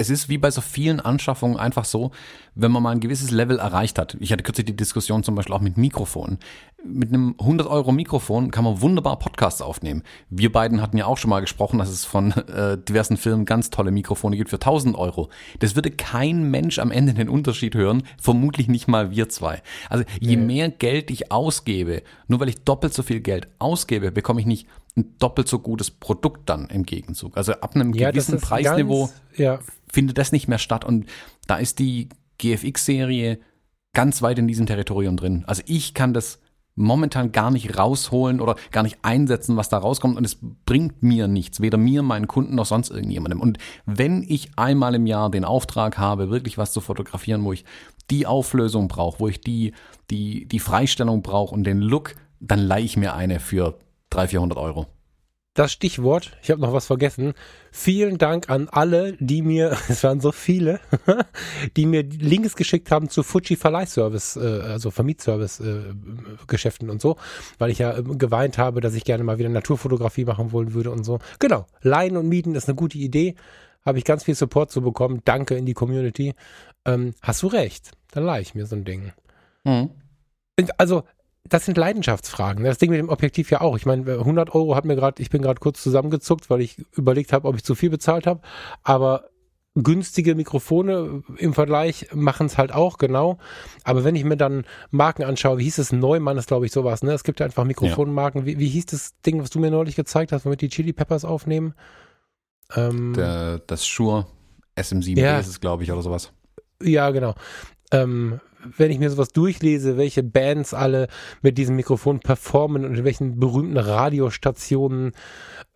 es 0.00 0.10
ist 0.10 0.28
wie 0.28 0.38
bei 0.38 0.50
so 0.52 0.60
vielen 0.60 1.00
Anschaffungen 1.00 1.56
einfach 1.56 1.84
so, 1.84 2.12
wenn 2.54 2.70
man 2.70 2.84
mal 2.84 2.92
ein 2.92 3.00
gewisses 3.00 3.32
Level 3.32 3.58
erreicht 3.58 3.98
hat. 3.98 4.16
Ich 4.20 4.30
hatte 4.30 4.44
kürzlich 4.44 4.66
die 4.66 4.76
Diskussion 4.76 5.24
zum 5.24 5.34
Beispiel 5.34 5.54
auch 5.56 5.60
mit 5.60 5.76
Mikrofonen. 5.76 6.38
Mit 6.84 7.08
einem 7.08 7.34
100 7.40 7.66
Euro 7.66 7.90
Mikrofon 7.90 8.52
kann 8.52 8.62
man 8.62 8.80
wunderbar 8.80 9.18
Podcasts 9.18 9.60
aufnehmen. 9.60 10.04
Wir 10.30 10.52
beiden 10.52 10.80
hatten 10.80 10.96
ja 10.96 11.06
auch 11.06 11.18
schon 11.18 11.30
mal 11.30 11.40
gesprochen, 11.40 11.80
dass 11.80 11.88
es 11.88 12.04
von 12.04 12.30
äh, 12.30 12.78
diversen 12.78 13.16
Firmen 13.16 13.44
ganz 13.44 13.70
tolle 13.70 13.90
Mikrofone 13.90 14.36
gibt 14.36 14.50
für 14.50 14.56
1000 14.56 14.96
Euro. 14.96 15.30
Das 15.58 15.74
würde 15.74 15.90
kein 15.90 16.48
Mensch 16.48 16.78
am 16.78 16.92
Ende 16.92 17.14
den 17.14 17.28
Unterschied 17.28 17.74
hören, 17.74 18.04
vermutlich 18.22 18.68
nicht 18.68 18.86
mal 18.86 19.10
wir 19.10 19.28
zwei. 19.28 19.62
Also 19.90 20.04
je 20.20 20.36
mehr 20.36 20.70
Geld 20.70 21.10
ich 21.10 21.32
ausgebe, 21.32 22.04
nur 22.28 22.38
weil 22.38 22.48
ich 22.48 22.62
doppelt 22.62 22.94
so 22.94 23.02
viel 23.02 23.18
Geld 23.18 23.48
ausgebe, 23.58 24.12
bekomme 24.12 24.40
ich 24.40 24.46
nicht 24.46 24.68
ein 24.96 25.16
doppelt 25.18 25.48
so 25.48 25.58
gutes 25.58 25.90
Produkt 25.90 26.48
dann 26.48 26.68
im 26.68 26.84
Gegenzug. 26.84 27.36
Also 27.36 27.52
ab 27.52 27.74
einem 27.74 27.92
gewissen 27.92 28.40
Preisniveau 28.40 29.06
Ganz, 29.06 29.38
ja, 29.38 29.58
findet 29.92 30.18
das 30.18 30.32
nicht 30.32 30.48
mehr 30.48 30.58
statt. 30.58 30.84
Und 30.84 31.06
da 31.46 31.56
ist 31.56 31.78
die 31.78 32.08
GFX-Serie 32.38 33.38
ganz 33.94 34.22
weit 34.22 34.38
in 34.38 34.48
diesem 34.48 34.66
Territorium 34.66 35.16
drin. 35.16 35.44
Also 35.46 35.62
ich 35.66 35.94
kann 35.94 36.14
das 36.14 36.40
momentan 36.78 37.32
gar 37.32 37.50
nicht 37.50 37.76
rausholen 37.76 38.40
oder 38.40 38.54
gar 38.70 38.84
nicht 38.84 38.98
einsetzen, 39.02 39.56
was 39.56 39.68
da 39.68 39.78
rauskommt. 39.78 40.16
Und 40.16 40.24
es 40.24 40.38
bringt 40.64 41.02
mir 41.02 41.26
nichts, 41.26 41.60
weder 41.60 41.76
mir, 41.76 42.02
meinen 42.02 42.28
Kunden 42.28 42.54
noch 42.54 42.66
sonst 42.66 42.90
irgendjemandem. 42.90 43.40
Und 43.40 43.58
wenn 43.84 44.22
ich 44.22 44.50
einmal 44.56 44.94
im 44.94 45.06
Jahr 45.06 45.30
den 45.30 45.44
Auftrag 45.44 45.98
habe, 45.98 46.30
wirklich 46.30 46.56
was 46.56 46.72
zu 46.72 46.80
fotografieren, 46.80 47.44
wo 47.44 47.52
ich 47.52 47.64
die 48.10 48.26
Auflösung 48.26 48.88
brauche, 48.88 49.20
wo 49.20 49.28
ich 49.28 49.40
die, 49.40 49.72
die, 50.10 50.46
die 50.46 50.60
Freistellung 50.60 51.22
brauche 51.22 51.54
und 51.54 51.64
den 51.64 51.80
Look, 51.80 52.14
dann 52.40 52.60
leihe 52.60 52.84
ich 52.84 52.96
mir 52.96 53.14
eine 53.14 53.40
für 53.40 53.78
300, 54.10 54.30
400 54.30 54.58
Euro. 54.58 54.86
Das 55.58 55.72
Stichwort, 55.72 56.36
ich 56.40 56.50
habe 56.50 56.60
noch 56.60 56.72
was 56.72 56.86
vergessen. 56.86 57.34
Vielen 57.72 58.16
Dank 58.16 58.48
an 58.48 58.68
alle, 58.68 59.14
die 59.18 59.42
mir, 59.42 59.76
es 59.88 60.04
waren 60.04 60.20
so 60.20 60.30
viele, 60.30 60.80
die 61.76 61.86
mir 61.86 62.04
Links 62.04 62.54
geschickt 62.54 62.90
haben 62.90 63.08
zu 63.08 63.22
Fuji 63.22 63.56
Verleihservice, 63.56 64.36
äh, 64.36 64.60
also 64.62 64.90
Vermietservice 64.90 65.60
äh, 65.60 65.94
Geschäften 66.46 66.90
und 66.90 67.00
so, 67.00 67.16
weil 67.58 67.70
ich 67.70 67.78
ja 67.78 67.98
äh, 67.98 68.02
geweint 68.02 68.56
habe, 68.56 68.80
dass 68.80 68.94
ich 68.94 69.04
gerne 69.04 69.24
mal 69.24 69.38
wieder 69.38 69.48
Naturfotografie 69.48 70.24
machen 70.24 70.52
wollen 70.52 70.74
würde 70.74 70.92
und 70.92 71.02
so. 71.04 71.18
Genau, 71.40 71.66
Leihen 71.82 72.16
und 72.16 72.28
Mieten 72.28 72.54
ist 72.54 72.68
eine 72.68 72.76
gute 72.76 72.98
Idee. 72.98 73.34
Habe 73.84 73.98
ich 73.98 74.04
ganz 74.04 74.24
viel 74.24 74.34
Support 74.34 74.70
zu 74.70 74.82
bekommen. 74.82 75.22
Danke 75.24 75.56
in 75.56 75.66
die 75.66 75.74
Community. 75.74 76.34
Ähm, 76.84 77.14
hast 77.22 77.42
du 77.42 77.48
recht, 77.48 77.92
dann 78.12 78.24
leihe 78.24 78.42
ich 78.42 78.54
mir 78.54 78.66
so 78.66 78.76
ein 78.76 78.84
Ding. 78.84 79.12
Mhm. 79.64 79.90
Also, 80.76 81.04
das 81.48 81.64
sind 81.64 81.76
Leidenschaftsfragen. 81.76 82.64
Das 82.64 82.78
Ding 82.78 82.90
mit 82.90 82.98
dem 82.98 83.08
Objektiv 83.08 83.50
ja 83.50 83.60
auch. 83.60 83.76
Ich 83.76 83.86
meine, 83.86 84.10
100 84.10 84.54
Euro 84.54 84.74
hat 84.76 84.84
mir 84.84 84.96
gerade, 84.96 85.22
ich 85.22 85.30
bin 85.30 85.42
gerade 85.42 85.60
kurz 85.60 85.82
zusammengezuckt, 85.82 86.50
weil 86.50 86.60
ich 86.60 86.78
überlegt 86.96 87.32
habe, 87.32 87.48
ob 87.48 87.56
ich 87.56 87.64
zu 87.64 87.74
viel 87.74 87.90
bezahlt 87.90 88.26
habe. 88.26 88.40
Aber 88.82 89.24
günstige 89.74 90.34
Mikrofone 90.34 91.22
im 91.36 91.54
Vergleich 91.54 92.08
machen 92.12 92.46
es 92.46 92.58
halt 92.58 92.72
auch, 92.72 92.98
genau. 92.98 93.38
Aber 93.84 94.04
wenn 94.04 94.16
ich 94.16 94.24
mir 94.24 94.36
dann 94.36 94.64
Marken 94.90 95.22
anschaue, 95.22 95.58
wie 95.58 95.64
hieß 95.64 95.78
es, 95.78 95.92
Neumann 95.92 96.36
ist 96.36 96.48
glaube 96.48 96.66
ich 96.66 96.72
sowas, 96.72 97.02
ne? 97.02 97.12
Es 97.12 97.24
gibt 97.24 97.40
ja 97.40 97.46
einfach 97.46 97.64
Mikrofonmarken. 97.64 98.42
Ja. 98.42 98.46
Wie, 98.46 98.58
wie 98.58 98.68
hieß 98.68 98.86
das 98.86 99.20
Ding, 99.24 99.40
was 99.40 99.50
du 99.50 99.60
mir 99.60 99.70
neulich 99.70 99.96
gezeigt 99.96 100.32
hast, 100.32 100.44
womit 100.44 100.60
die 100.60 100.68
Chili 100.68 100.92
Peppers 100.92 101.24
aufnehmen? 101.24 101.74
Ähm, 102.74 103.14
Der, 103.14 103.60
das 103.60 103.86
Shure 103.86 104.26
SM7B 104.76 105.20
ja. 105.20 105.38
ist 105.38 105.48
es, 105.48 105.60
glaube 105.60 105.82
ich, 105.84 105.92
oder 105.92 106.02
sowas. 106.02 106.32
Ja, 106.82 107.10
genau. 107.10 107.34
Ähm, 107.90 108.40
wenn 108.76 108.90
ich 108.90 108.98
mir 108.98 109.10
sowas 109.10 109.28
durchlese, 109.30 109.96
welche 109.96 110.22
Bands 110.22 110.74
alle 110.74 111.08
mit 111.42 111.58
diesem 111.58 111.76
Mikrofon 111.76 112.20
performen 112.20 112.84
und 112.84 112.96
in 112.96 113.04
welchen 113.04 113.38
berühmten 113.38 113.76
Radiostationen 113.76 115.12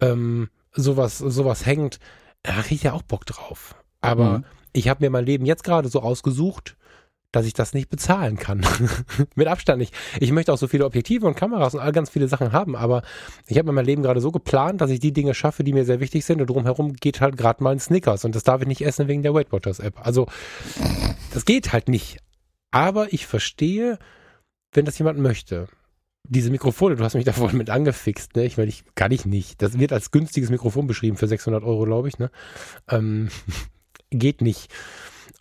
ähm, 0.00 0.48
sowas, 0.72 1.18
sowas 1.18 1.64
hängt, 1.64 2.00
da 2.42 2.52
kriege 2.62 2.74
ich 2.74 2.82
ja 2.82 2.92
auch 2.92 3.02
Bock 3.02 3.24
drauf. 3.24 3.76
Aber 4.00 4.38
mhm. 4.38 4.44
ich 4.72 4.88
habe 4.88 5.04
mir 5.04 5.10
mein 5.10 5.24
Leben 5.24 5.46
jetzt 5.46 5.64
gerade 5.64 5.88
so 5.88 6.00
ausgesucht, 6.00 6.76
dass 7.32 7.46
ich 7.46 7.54
das 7.54 7.74
nicht 7.74 7.88
bezahlen 7.88 8.36
kann. 8.36 8.64
Mit 9.34 9.48
Abstand 9.48 9.78
nicht. 9.78 9.94
Ich 10.20 10.30
möchte 10.32 10.52
auch 10.52 10.58
so 10.58 10.68
viele 10.68 10.84
Objektive 10.84 11.26
und 11.26 11.34
Kameras 11.34 11.74
und 11.74 11.80
all 11.80 11.92
ganz 11.92 12.10
viele 12.10 12.28
Sachen 12.28 12.52
haben, 12.52 12.76
aber 12.76 13.02
ich 13.46 13.58
habe 13.58 13.72
mein 13.72 13.84
Leben 13.84 14.02
gerade 14.02 14.20
so 14.20 14.30
geplant, 14.30 14.80
dass 14.80 14.90
ich 14.90 15.00
die 15.00 15.12
Dinge 15.12 15.34
schaffe, 15.34 15.64
die 15.64 15.72
mir 15.72 15.84
sehr 15.84 16.00
wichtig 16.00 16.24
sind 16.24 16.40
und 16.40 16.48
drumherum 16.48 16.92
geht 16.92 17.20
halt 17.20 17.36
gerade 17.36 17.64
mal 17.64 17.70
ein 17.70 17.80
Snickers 17.80 18.24
und 18.24 18.36
das 18.36 18.44
darf 18.44 18.60
ich 18.60 18.68
nicht 18.68 18.84
essen 18.84 19.08
wegen 19.08 19.22
der 19.22 19.34
Weight 19.34 19.50
Watchers 19.50 19.80
App. 19.80 20.06
Also 20.06 20.26
das 21.32 21.44
geht 21.44 21.72
halt 21.72 21.88
nicht. 21.88 22.18
Aber 22.70 23.12
ich 23.12 23.26
verstehe, 23.26 23.98
wenn 24.72 24.84
das 24.84 24.98
jemand 24.98 25.18
möchte. 25.18 25.68
Diese 26.28 26.50
Mikrofone, 26.50 26.96
du 26.96 27.04
hast 27.04 27.14
mich 27.14 27.24
da 27.26 27.32
vorhin 27.32 27.58
mit 27.58 27.70
angefixt, 27.70 28.36
ne? 28.36 28.44
Ich 28.44 28.56
meine, 28.56 28.68
ich 28.68 28.84
kann 28.94 29.12
ich 29.12 29.24
nicht. 29.26 29.62
Das 29.62 29.78
wird 29.78 29.92
als 29.92 30.10
günstiges 30.10 30.50
Mikrofon 30.50 30.86
beschrieben 30.86 31.16
für 31.16 31.28
600 31.28 31.62
Euro, 31.64 31.84
glaube 31.84 32.08
ich, 32.08 32.18
ne? 32.18 32.30
Ähm, 32.88 33.28
geht 34.10 34.40
nicht. 34.40 34.72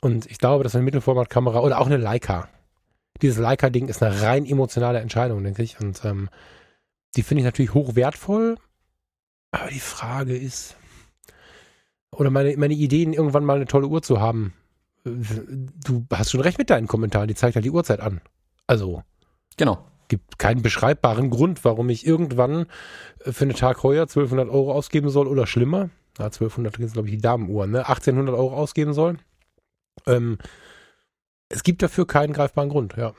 Und 0.02 0.26
ich 0.26 0.40
glaube, 0.40 0.64
dass 0.64 0.76
eine 0.76 0.84
Mittelformatkamera 0.84 1.60
oder 1.60 1.80
auch 1.80 1.86
eine 1.86 1.98
Leica, 1.98 2.50
dieses 3.22 3.38
Leica-Ding 3.38 3.88
ist 3.88 4.02
eine 4.02 4.22
rein 4.22 4.46
emotionale 4.46 5.00
Entscheidung, 5.00 5.44
denke 5.44 5.64
ich. 5.64 5.80
Und 5.80 6.04
ähm, 6.06 6.30
die 7.16 7.24
finde 7.24 7.42
ich 7.42 7.46
natürlich 7.46 7.74
hochwertvoll. 7.74 8.58
Aber 9.52 9.70
die 9.70 9.80
Frage 9.80 10.36
ist, 10.36 10.76
oder 12.16 12.30
meine, 12.30 12.56
meine 12.58 12.74
Ideen, 12.74 13.14
irgendwann 13.14 13.46
mal 13.46 13.58
eine 13.58 13.66
tolle 13.66 13.88
Uhr 13.88 14.02
zu 14.02 14.20
haben. 14.20 14.54
Du 15.04 16.06
hast 16.12 16.32
schon 16.32 16.42
recht 16.42 16.58
mit 16.58 16.70
deinen 16.70 16.88
Kommentaren, 16.88 17.28
die 17.28 17.36
zeigt 17.36 17.56
halt 17.56 17.66
die 17.66 17.72
Uhrzeit 17.72 18.00
an. 18.00 18.22
Also. 18.68 19.04
Genau. 19.58 19.86
Gibt 20.08 20.40
keinen 20.40 20.62
beschreibbaren 20.62 21.30
Grund, 21.30 21.64
warum 21.64 21.90
ich 21.90 22.06
irgendwann 22.06 22.66
für 23.20 23.46
eine 23.46 23.54
Tag 23.54 23.84
heuer 23.84 24.04
1200 24.04 24.50
Euro 24.50 24.74
ausgeben 24.74 25.10
soll 25.10 25.28
oder 25.28 25.48
schlimmer. 25.48 25.90
Ja, 26.18 26.26
1200 26.26 26.78
ist, 26.80 26.94
glaube 26.94 27.08
ich, 27.08 27.16
die 27.16 27.22
Damenuhren, 27.22 27.72
ne? 27.72 27.88
1800 27.88 28.36
Euro 28.36 28.56
ausgeben 28.56 28.94
soll. 28.94 29.18
Ähm, 30.06 30.38
es 31.50 31.64
gibt 31.64 31.82
dafür 31.82 32.08
keinen 32.08 32.34
greifbaren 32.34 32.70
Grund, 32.70 32.96
ja. 32.98 33.14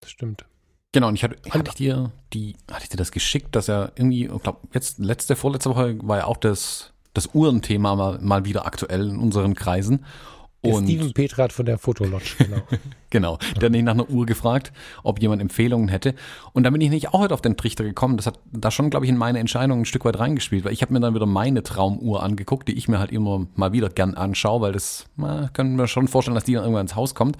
Das 0.00 0.10
stimmt. 0.10 0.44
Genau, 0.92 1.08
und 1.08 1.14
ich 1.14 1.24
hatte, 1.24 1.36
hatte 1.50 1.70
ich 1.70 1.74
dir 1.74 2.12
die, 2.34 2.56
hatte 2.70 2.84
ich 2.84 2.90
dir 2.90 2.98
das 2.98 3.12
geschickt, 3.12 3.56
dass 3.56 3.68
er 3.68 3.92
irgendwie, 3.96 4.26
ich 4.26 4.42
glaube, 4.42 4.60
jetzt 4.72 4.98
letzte, 4.98 5.36
vorletzte 5.36 5.70
Woche 5.70 5.96
war 6.02 6.18
ja 6.18 6.24
auch 6.26 6.36
das, 6.36 6.92
das 7.14 7.30
Uhrenthema 7.34 7.96
mal, 7.96 8.18
mal 8.18 8.44
wieder 8.44 8.66
aktuell 8.66 9.08
in 9.08 9.18
unseren 9.18 9.54
Kreisen. 9.54 10.04
Der 10.64 10.74
und 10.74 10.84
Steven 10.84 11.12
Petrat 11.12 11.52
von 11.52 11.66
der 11.66 11.76
Fotolodge, 11.76 12.34
genau. 12.38 12.62
genau, 13.10 13.38
der 13.56 13.64
hat 13.64 13.72
nicht 13.72 13.84
nach 13.84 13.94
einer 13.94 14.08
Uhr 14.08 14.26
gefragt, 14.26 14.72
ob 15.02 15.20
jemand 15.20 15.42
Empfehlungen 15.42 15.88
hätte. 15.88 16.14
Und 16.52 16.62
da 16.62 16.70
bin 16.70 16.80
ich 16.80 16.90
nicht 16.90 17.08
auch 17.08 17.20
heute 17.20 17.34
auf 17.34 17.40
den 17.40 17.56
Trichter 17.56 17.82
gekommen. 17.82 18.16
Das 18.16 18.26
hat 18.26 18.38
da 18.52 18.70
schon, 18.70 18.88
glaube 18.88 19.04
ich, 19.04 19.10
in 19.10 19.16
meine 19.16 19.40
Entscheidung 19.40 19.80
ein 19.80 19.84
Stück 19.84 20.04
weit 20.04 20.20
reingespielt, 20.20 20.64
weil 20.64 20.72
ich 20.72 20.82
habe 20.82 20.92
mir 20.92 21.00
dann 21.00 21.14
wieder 21.14 21.26
meine 21.26 21.64
Traumuhr 21.64 22.22
angeguckt, 22.22 22.68
die 22.68 22.74
ich 22.74 22.86
mir 22.86 23.00
halt 23.00 23.10
immer 23.10 23.46
mal 23.56 23.72
wieder 23.72 23.88
gern 23.88 24.14
anschaue, 24.14 24.60
weil 24.60 24.72
das, 24.72 25.06
na, 25.16 25.48
können 25.52 25.76
wir 25.76 25.88
schon 25.88 26.06
vorstellen, 26.06 26.36
dass 26.36 26.44
die 26.44 26.54
dann 26.54 26.62
irgendwann 26.62 26.86
ins 26.86 26.94
Haus 26.94 27.14
kommt. 27.14 27.36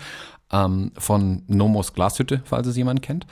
Ähm, 0.51 0.91
von 0.99 1.45
Nomos 1.47 1.95
Glashütte, 1.95 2.43
falls 2.45 2.66
es 2.66 2.77
jemand 2.77 3.03
kennt. 3.03 3.27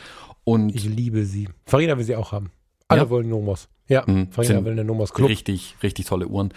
Und 0.44 0.74
ich 0.74 0.84
liebe 0.84 1.24
sie. 1.24 1.48
Farina 1.66 1.98
will 1.98 2.04
sie 2.04 2.16
auch 2.16 2.32
haben. 2.32 2.50
Alle 2.88 3.02
ja. 3.02 3.10
wollen 3.10 3.28
Nomos. 3.28 3.68
Ja, 3.90 4.04
mhm. 4.06 4.30
Farina 4.30 4.64
will 4.64 4.72
eine 4.72 4.84
Nomos 4.84 5.12
Club. 5.12 5.28
Richtig, 5.28 5.74
richtig 5.82 6.06
tolle 6.06 6.28
Uhren. 6.28 6.54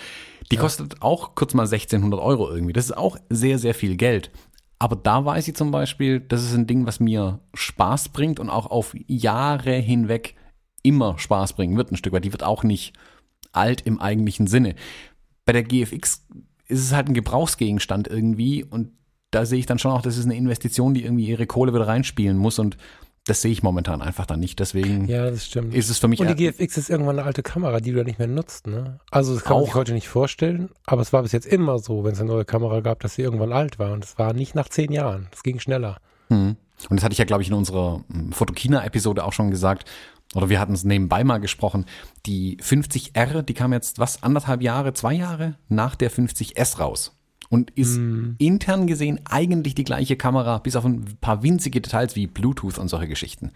Die 0.52 0.56
ja. 0.56 0.62
kostet 0.62 1.02
auch 1.02 1.34
kurz 1.34 1.56
mal 1.56 1.64
1600 1.64 2.20
Euro 2.20 2.50
irgendwie. 2.50 2.74
Das 2.74 2.86
ist 2.86 2.96
auch 2.96 3.18
sehr, 3.30 3.58
sehr 3.58 3.74
viel 3.74 3.98
Geld. 3.98 4.30
Aber 4.78 4.96
da 4.96 5.26
weiß 5.26 5.48
ich 5.48 5.56
zum 5.56 5.72
Beispiel, 5.72 6.20
das 6.20 6.44
ist 6.44 6.54
ein 6.54 6.68
Ding, 6.68 6.86
was 6.86 7.00
mir 7.00 7.40
Spaß 7.56 8.10
bringt 8.10 8.40
und 8.40 8.50
auch 8.50 8.68
auf 8.68 8.96
Jahre 9.08 9.74
hinweg 9.74 10.36
immer 10.84 11.18
Spaß 11.18 11.54
bringen 11.54 11.76
wird, 11.76 11.92
ein 11.92 11.98
Stück 11.98 12.14
weit. 12.14 12.24
Die 12.24 12.32
wird 12.32 12.44
auch 12.44 12.64
nicht 12.64 12.94
alt 13.52 13.82
im 13.82 14.00
eigentlichen 14.00 14.46
Sinne. 14.46 14.76
Bei 15.46 15.54
der 15.54 15.64
GFX 15.64 16.28
ist 16.68 16.82
es 16.82 16.94
halt 16.94 17.08
ein 17.08 17.16
Gebrauchsgegenstand 17.16 18.08
irgendwie 18.08 18.64
und 18.64 18.92
da 19.32 19.46
sehe 19.46 19.58
ich 19.58 19.66
dann 19.66 19.80
schon 19.80 19.92
auch, 19.92 20.04
das 20.04 20.18
ist 20.18 20.26
eine 20.26 20.36
Investition, 20.36 20.94
die 20.94 21.04
irgendwie 21.04 21.28
ihre 21.28 21.48
Kohle 21.48 21.74
wieder 21.74 21.88
reinspielen 21.88 22.38
muss 22.38 22.60
und 22.60 22.78
das 23.26 23.41
sehe 23.41 23.51
ich 23.51 23.63
momentan 23.63 24.01
einfach 24.01 24.26
dann 24.26 24.39
nicht. 24.39 24.59
Deswegen 24.59 25.07
ja, 25.07 25.30
das 25.30 25.45
stimmt. 25.45 25.74
ist 25.74 25.89
es 25.89 25.99
für 25.99 26.07
mich. 26.07 26.19
Und 26.19 26.28
die 26.28 26.51
GFX 26.51 26.78
ist 26.78 26.89
irgendwann 26.89 27.19
eine 27.19 27.26
alte 27.26 27.41
Kamera, 27.41 27.80
die 27.80 27.91
du 27.91 27.97
ja 27.99 28.03
nicht 28.03 28.19
mehr 28.19 28.28
nutzt. 28.28 28.67
Ne? 28.67 28.99
Also 29.11 29.34
das 29.34 29.43
kann 29.43 29.53
auch. 29.53 29.59
man 29.59 29.65
sich 29.65 29.76
heute 29.76 29.93
nicht 29.93 30.09
vorstellen, 30.09 30.69
aber 30.86 31.01
es 31.01 31.13
war 31.13 31.21
bis 31.21 31.32
jetzt 31.32 31.45
immer 31.45 31.80
so, 31.80 32.03
wenn 32.03 32.13
es 32.13 32.19
eine 32.19 32.30
neue 32.30 32.45
Kamera 32.45 32.82
gab, 32.82 32.99
dass 32.99 33.15
sie 33.15 33.21
irgendwann 33.21 33.53
alt 33.53 33.80
war. 33.80 33.93
Und 33.93 34.03
es 34.03 34.17
war 34.17 34.34
nicht 34.34 34.55
nach 34.55 34.67
zehn 34.67 34.91
Jahren. 34.91 35.28
Es 35.32 35.43
ging 35.43 35.59
schneller. 35.59 35.97
Hm. 36.30 36.57
Und 36.89 36.97
das 36.97 37.03
hatte 37.03 37.13
ich 37.13 37.19
ja, 37.19 37.26
glaube 37.26 37.43
ich, 37.43 37.49
in 37.49 37.53
unserer 37.53 38.03
hm, 38.11 38.34
Fotokina-Episode 38.34 39.24
auch 39.24 39.34
schon 39.34 39.51
gesagt. 39.51 39.89
Oder 40.36 40.49
wir 40.49 40.59
hatten 40.59 40.74
es 40.74 40.84
nebenbei 40.84 41.24
mal 41.24 41.38
gesprochen. 41.38 41.86
Die 42.26 42.57
50R, 42.57 43.43
die 43.43 43.53
kam 43.53 43.71
jetzt 43.71 43.99
was, 43.99 44.21
anderthalb 44.24 44.61
Jahre, 44.61 44.93
zwei 44.93 45.13
Jahre 45.13 45.55
nach 45.69 45.95
der 45.95 46.11
50S 46.11 46.80
raus 46.80 47.15
und 47.54 47.70
ist 47.70 47.99
mm. 47.99 48.34
intern 48.39 48.88
gesehen 48.88 49.20
eigentlich 49.26 49.76
die 49.76 49.84
gleiche 49.84 50.16
Kamera, 50.16 50.58
bis 50.58 50.76
auf 50.76 50.86
ein 50.86 51.06
paar 51.22 51.43
winzige 51.43 51.82
Details 51.82 52.16
wie 52.16 52.26
Bluetooth 52.26 52.80
und 52.80 52.88
solche 52.88 53.08
Geschichten. 53.08 53.51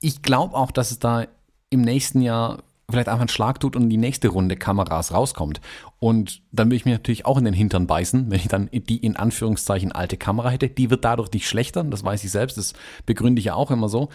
Ich 0.00 0.20
glaube 0.20 0.54
auch, 0.54 0.70
dass 0.70 0.90
es 0.90 0.98
da 0.98 1.24
im 1.70 1.80
nächsten 1.80 2.20
Jahr 2.20 2.62
vielleicht 2.90 3.08
einfach 3.08 3.22
einen 3.22 3.28
Schlag 3.28 3.58
tut 3.58 3.74
und 3.74 3.88
die 3.88 3.96
nächste 3.96 4.28
Runde 4.28 4.56
Kameras 4.56 5.14
rauskommt. 5.14 5.62
Und 5.98 6.42
dann 6.52 6.66
würde 6.66 6.76
ich 6.76 6.84
mir 6.84 6.92
natürlich 6.92 7.24
auch 7.24 7.38
in 7.38 7.46
den 7.46 7.54
Hintern 7.54 7.86
beißen, 7.86 8.30
wenn 8.30 8.38
ich 8.38 8.48
dann 8.48 8.68
die 8.70 8.98
in 8.98 9.16
Anführungszeichen 9.16 9.92
alte 9.92 10.18
Kamera 10.18 10.50
hätte. 10.50 10.68
Die 10.68 10.90
wird 10.90 11.06
dadurch 11.06 11.32
nicht 11.32 11.48
schlechter, 11.48 11.84
das 11.84 12.04
weiß 12.04 12.22
ich 12.24 12.30
selbst, 12.30 12.58
das 12.58 12.74
begründe 13.06 13.38
ich 13.38 13.46
ja 13.46 13.54
auch 13.54 13.70
immer 13.70 13.88
so. 13.88 14.10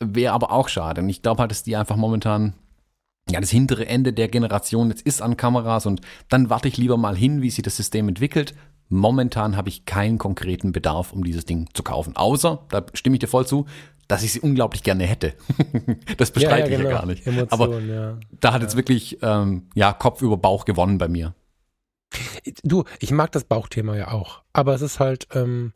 Wäre 0.00 0.32
aber 0.32 0.52
auch 0.52 0.70
schade. 0.70 1.02
Und 1.02 1.10
ich 1.10 1.20
glaube 1.20 1.42
halt, 1.42 1.50
dass 1.50 1.64
die 1.64 1.76
einfach 1.76 1.96
momentan 1.96 2.54
ja, 3.30 3.40
das 3.40 3.50
hintere 3.50 3.86
Ende 3.86 4.12
der 4.12 4.28
Generation 4.28 4.90
jetzt 4.90 5.02
ist 5.02 5.22
an 5.22 5.36
Kameras 5.36 5.86
und 5.86 6.00
dann 6.28 6.50
warte 6.50 6.68
ich 6.68 6.76
lieber 6.76 6.96
mal 6.96 7.16
hin, 7.16 7.42
wie 7.42 7.50
sich 7.50 7.62
das 7.62 7.76
System 7.76 8.08
entwickelt. 8.08 8.54
Momentan 8.90 9.56
habe 9.56 9.70
ich 9.70 9.86
keinen 9.86 10.18
konkreten 10.18 10.72
Bedarf, 10.72 11.12
um 11.12 11.24
dieses 11.24 11.46
Ding 11.46 11.68
zu 11.72 11.82
kaufen. 11.82 12.16
Außer, 12.16 12.66
da 12.68 12.84
stimme 12.92 13.16
ich 13.16 13.20
dir 13.20 13.28
voll 13.28 13.46
zu, 13.46 13.66
dass 14.08 14.22
ich 14.22 14.32
sie 14.32 14.40
unglaublich 14.40 14.82
gerne 14.82 15.04
hätte. 15.04 15.34
das 16.18 16.30
bestreite 16.30 16.70
ja, 16.70 16.76
ja, 16.76 16.76
genau. 16.76 16.88
ich 16.88 16.92
ja 16.92 16.98
gar 16.98 17.06
nicht. 17.06 17.26
Emotion, 17.26 17.48
Aber 17.50 17.80
ja. 17.80 18.18
da 18.40 18.52
hat 18.52 18.60
jetzt 18.60 18.76
wirklich 18.76 19.18
ähm, 19.22 19.68
ja, 19.74 19.94
Kopf 19.94 20.20
über 20.20 20.36
Bauch 20.36 20.66
gewonnen 20.66 20.98
bei 20.98 21.08
mir. 21.08 21.34
Du, 22.62 22.84
ich 23.00 23.10
mag 23.10 23.32
das 23.32 23.44
Bauchthema 23.44 23.96
ja 23.96 24.12
auch. 24.12 24.42
Aber 24.52 24.74
es 24.74 24.82
ist 24.82 25.00
halt, 25.00 25.28
ähm, 25.34 25.72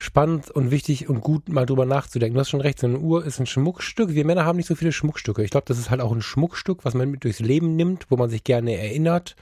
spannend 0.00 0.50
und 0.50 0.70
wichtig 0.70 1.10
und 1.10 1.20
gut, 1.20 1.50
mal 1.50 1.66
drüber 1.66 1.84
nachzudenken. 1.84 2.34
Du 2.34 2.40
hast 2.40 2.48
schon 2.48 2.62
recht, 2.62 2.78
so 2.78 2.86
eine 2.86 2.98
Uhr 2.98 3.24
ist 3.24 3.38
ein 3.38 3.46
Schmuckstück. 3.46 4.14
Wir 4.14 4.24
Männer 4.24 4.46
haben 4.46 4.56
nicht 4.56 4.66
so 4.66 4.74
viele 4.74 4.92
Schmuckstücke. 4.92 5.44
Ich 5.44 5.50
glaube, 5.50 5.66
das 5.68 5.78
ist 5.78 5.90
halt 5.90 6.00
auch 6.00 6.12
ein 6.12 6.22
Schmuckstück, 6.22 6.84
was 6.86 6.94
man 6.94 7.10
mit 7.10 7.22
durchs 7.22 7.40
Leben 7.40 7.76
nimmt, 7.76 8.06
wo 8.08 8.16
man 8.16 8.30
sich 8.30 8.42
gerne 8.42 8.76
erinnert. 8.78 9.36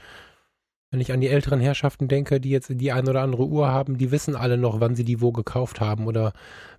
Wenn 0.91 0.99
ich 0.99 1.13
an 1.13 1.21
die 1.21 1.29
älteren 1.29 1.61
Herrschaften 1.61 2.09
denke, 2.09 2.41
die 2.41 2.49
jetzt 2.49 2.69
die 2.69 2.91
eine 2.91 3.09
oder 3.09 3.21
andere 3.21 3.45
Uhr 3.45 3.69
haben, 3.69 3.97
die 3.97 4.11
wissen 4.11 4.35
alle 4.35 4.57
noch, 4.57 4.81
wann 4.81 4.95
sie 4.95 5.05
die 5.05 5.21
wo 5.21 5.31
gekauft 5.31 5.79
haben. 5.79 6.07
Oder 6.07 6.33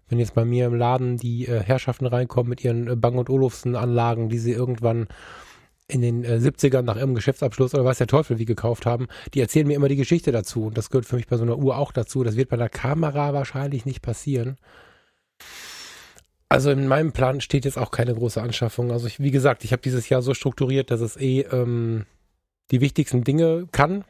wenn 0.08 0.18
jetzt 0.18 0.34
bei 0.34 0.44
mir 0.44 0.66
im 0.66 0.74
Laden 0.74 1.16
die 1.16 1.46
äh, 1.46 1.60
Herrschaften 1.62 2.06
reinkommen 2.06 2.50
mit 2.50 2.62
ihren 2.62 2.86
äh, 2.86 2.96
Bang 2.96 3.16
und 3.16 3.30
Olufsen 3.30 3.76
Anlagen, 3.76 4.28
die 4.28 4.38
sie 4.38 4.52
irgendwann 4.52 5.06
in 5.90 6.00
den 6.00 6.24
äh, 6.24 6.38
70ern 6.40 6.82
nach 6.82 6.96
ihrem 6.96 7.14
Geschäftsabschluss 7.14 7.74
oder 7.74 7.84
weiß 7.84 7.98
der 7.98 8.06
Teufel 8.06 8.38
wie 8.38 8.44
gekauft 8.44 8.86
haben, 8.86 9.08
die 9.34 9.40
erzählen 9.40 9.66
mir 9.66 9.74
immer 9.74 9.88
die 9.88 9.96
Geschichte 9.96 10.32
dazu. 10.32 10.66
Und 10.66 10.78
das 10.78 10.90
gehört 10.90 11.06
für 11.06 11.16
mich 11.16 11.26
bei 11.26 11.36
so 11.36 11.42
einer 11.42 11.58
Uhr 11.58 11.76
auch 11.76 11.92
dazu. 11.92 12.24
Das 12.24 12.36
wird 12.36 12.48
bei 12.48 12.56
einer 12.56 12.68
Kamera 12.68 13.32
wahrscheinlich 13.32 13.84
nicht 13.84 14.02
passieren. 14.02 14.56
Also 16.48 16.70
in 16.70 16.88
meinem 16.88 17.12
Plan 17.12 17.40
steht 17.40 17.64
jetzt 17.64 17.78
auch 17.78 17.90
keine 17.92 18.14
große 18.14 18.42
Anschaffung. 18.42 18.90
Also 18.90 19.06
ich, 19.06 19.20
wie 19.20 19.30
gesagt, 19.30 19.64
ich 19.64 19.72
habe 19.72 19.82
dieses 19.82 20.08
Jahr 20.08 20.20
so 20.20 20.34
strukturiert, 20.34 20.90
dass 20.90 21.00
es 21.00 21.16
eh 21.16 21.42
ähm, 21.42 22.06
die 22.70 22.80
wichtigsten 22.80 23.22
Dinge 23.22 23.68
kann. 23.70 24.04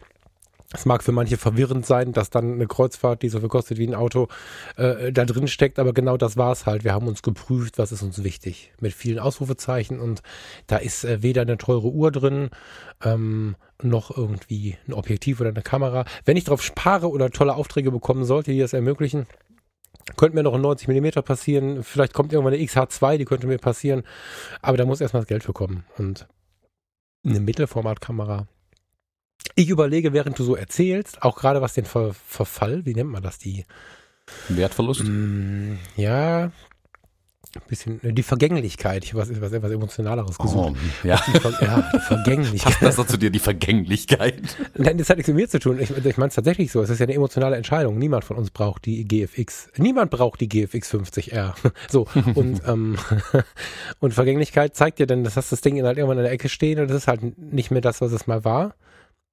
Es 0.72 0.86
mag 0.86 1.02
für 1.02 1.10
manche 1.10 1.36
verwirrend 1.36 1.84
sein, 1.84 2.12
dass 2.12 2.30
dann 2.30 2.52
eine 2.52 2.68
Kreuzfahrt, 2.68 3.22
die 3.22 3.28
so 3.28 3.40
viel 3.40 3.48
kostet 3.48 3.78
wie 3.78 3.88
ein 3.88 3.94
Auto, 3.94 4.28
äh, 4.76 5.12
da 5.12 5.24
drin 5.24 5.48
steckt, 5.48 5.80
aber 5.80 5.92
genau 5.92 6.16
das 6.16 6.36
war 6.36 6.52
es 6.52 6.64
halt. 6.64 6.84
Wir 6.84 6.92
haben 6.92 7.08
uns 7.08 7.22
geprüft, 7.22 7.76
was 7.78 7.90
ist 7.90 8.02
uns 8.02 8.22
wichtig, 8.22 8.72
mit 8.78 8.92
vielen 8.92 9.18
Ausrufezeichen 9.18 9.98
und 9.98 10.22
da 10.68 10.76
ist 10.76 11.04
äh, 11.04 11.22
weder 11.22 11.42
eine 11.42 11.58
teure 11.58 11.88
Uhr 11.88 12.12
drin, 12.12 12.50
ähm, 13.02 13.56
noch 13.82 14.16
irgendwie 14.16 14.76
ein 14.86 14.92
Objektiv 14.92 15.40
oder 15.40 15.50
eine 15.50 15.62
Kamera. 15.62 16.04
Wenn 16.24 16.36
ich 16.36 16.44
darauf 16.44 16.62
spare 16.62 17.10
oder 17.10 17.30
tolle 17.30 17.56
Aufträge 17.56 17.90
bekommen 17.90 18.24
sollte, 18.24 18.52
die 18.52 18.60
das 18.60 18.72
ermöglichen, 18.72 19.26
könnte 20.16 20.36
mir 20.36 20.44
noch 20.44 20.54
ein 20.54 20.60
90 20.60 20.86
mm 20.86 21.20
passieren. 21.24 21.82
Vielleicht 21.82 22.14
kommt 22.14 22.32
irgendwann 22.32 22.54
eine 22.54 22.62
XH2, 22.62 23.16
die 23.16 23.24
könnte 23.24 23.48
mir 23.48 23.58
passieren, 23.58 24.04
aber 24.62 24.76
da 24.76 24.84
muss 24.84 25.00
erstmal 25.00 25.22
das 25.22 25.28
Geld 25.28 25.42
für 25.42 25.52
kommen 25.52 25.84
und 25.98 26.28
eine 27.24 27.40
Mittelformatkamera 27.40 28.46
Ich 29.54 29.68
überlege, 29.68 30.12
während 30.12 30.38
du 30.38 30.44
so 30.44 30.56
erzählst, 30.56 31.22
auch 31.22 31.36
gerade 31.36 31.60
was 31.60 31.74
den 31.74 31.84
Ver 31.84 32.14
Verfall, 32.14 32.84
wie 32.86 32.94
nennt 32.94 33.10
man 33.10 33.22
das, 33.22 33.38
die 33.38 33.64
Wertverlust? 34.48 35.04
Mm, 35.04 35.76
ja, 35.96 36.50
bisschen 37.68 38.02
äh, 38.04 38.12
die 38.12 38.22
Vergänglichkeit. 38.22 39.04
Ich 39.04 39.12
habe 39.12 39.22
was, 39.22 39.40
was 39.40 39.52
etwas 39.52 39.72
emotionaleres 39.72 40.38
gesucht. 40.38 40.76
Oh, 40.76 41.06
ja. 41.06 41.20
Die, 41.26 41.38
Ver 41.38 41.52
ja, 41.60 41.90
die 41.92 41.96
Passt 41.96 42.06
Vergänglichkeit. 42.06 42.80
besser 42.80 43.06
zu 43.06 43.16
dir, 43.16 43.30
die 43.30 43.38
Vergänglichkeit. 43.38 44.40
Nein, 44.76 44.98
das 44.98 45.10
hat 45.10 45.16
nichts 45.16 45.28
mit 45.28 45.36
mir 45.36 45.48
zu 45.48 45.58
tun. 45.58 45.80
Ich, 45.80 45.90
ich 45.90 46.16
meine 46.16 46.28
es 46.28 46.34
tatsächlich 46.34 46.70
so. 46.70 46.82
Es 46.82 46.90
ist 46.90 47.00
ja 47.00 47.06
eine 47.06 47.14
emotionale 47.14 47.56
Entscheidung. 47.56 47.98
Niemand 47.98 48.24
von 48.24 48.36
uns 48.36 48.50
braucht 48.50 48.84
die 48.84 49.04
GFX. 49.04 49.68
Niemand 49.76 50.10
braucht 50.10 50.40
die 50.40 50.48
GFX 50.48 50.94
50R. 50.94 51.54
So. 51.88 52.06
Und, 52.34 52.62
ähm, 52.66 52.96
und 54.00 54.14
Vergänglichkeit 54.14 54.76
zeigt 54.76 54.98
dir 54.98 55.06
dann, 55.06 55.24
dass 55.24 55.34
das 55.34 55.48
Ding 55.60 55.82
halt 55.82 55.98
irgendwann 55.98 56.18
in 56.18 56.24
der 56.24 56.32
Ecke 56.32 56.48
stehen 56.48 56.78
und 56.78 56.88
das 56.88 56.96
ist 56.98 57.08
halt 57.08 57.38
nicht 57.38 57.70
mehr 57.70 57.80
das, 57.80 58.00
was 58.00 58.12
es 58.12 58.26
mal 58.26 58.44
war, 58.44 58.74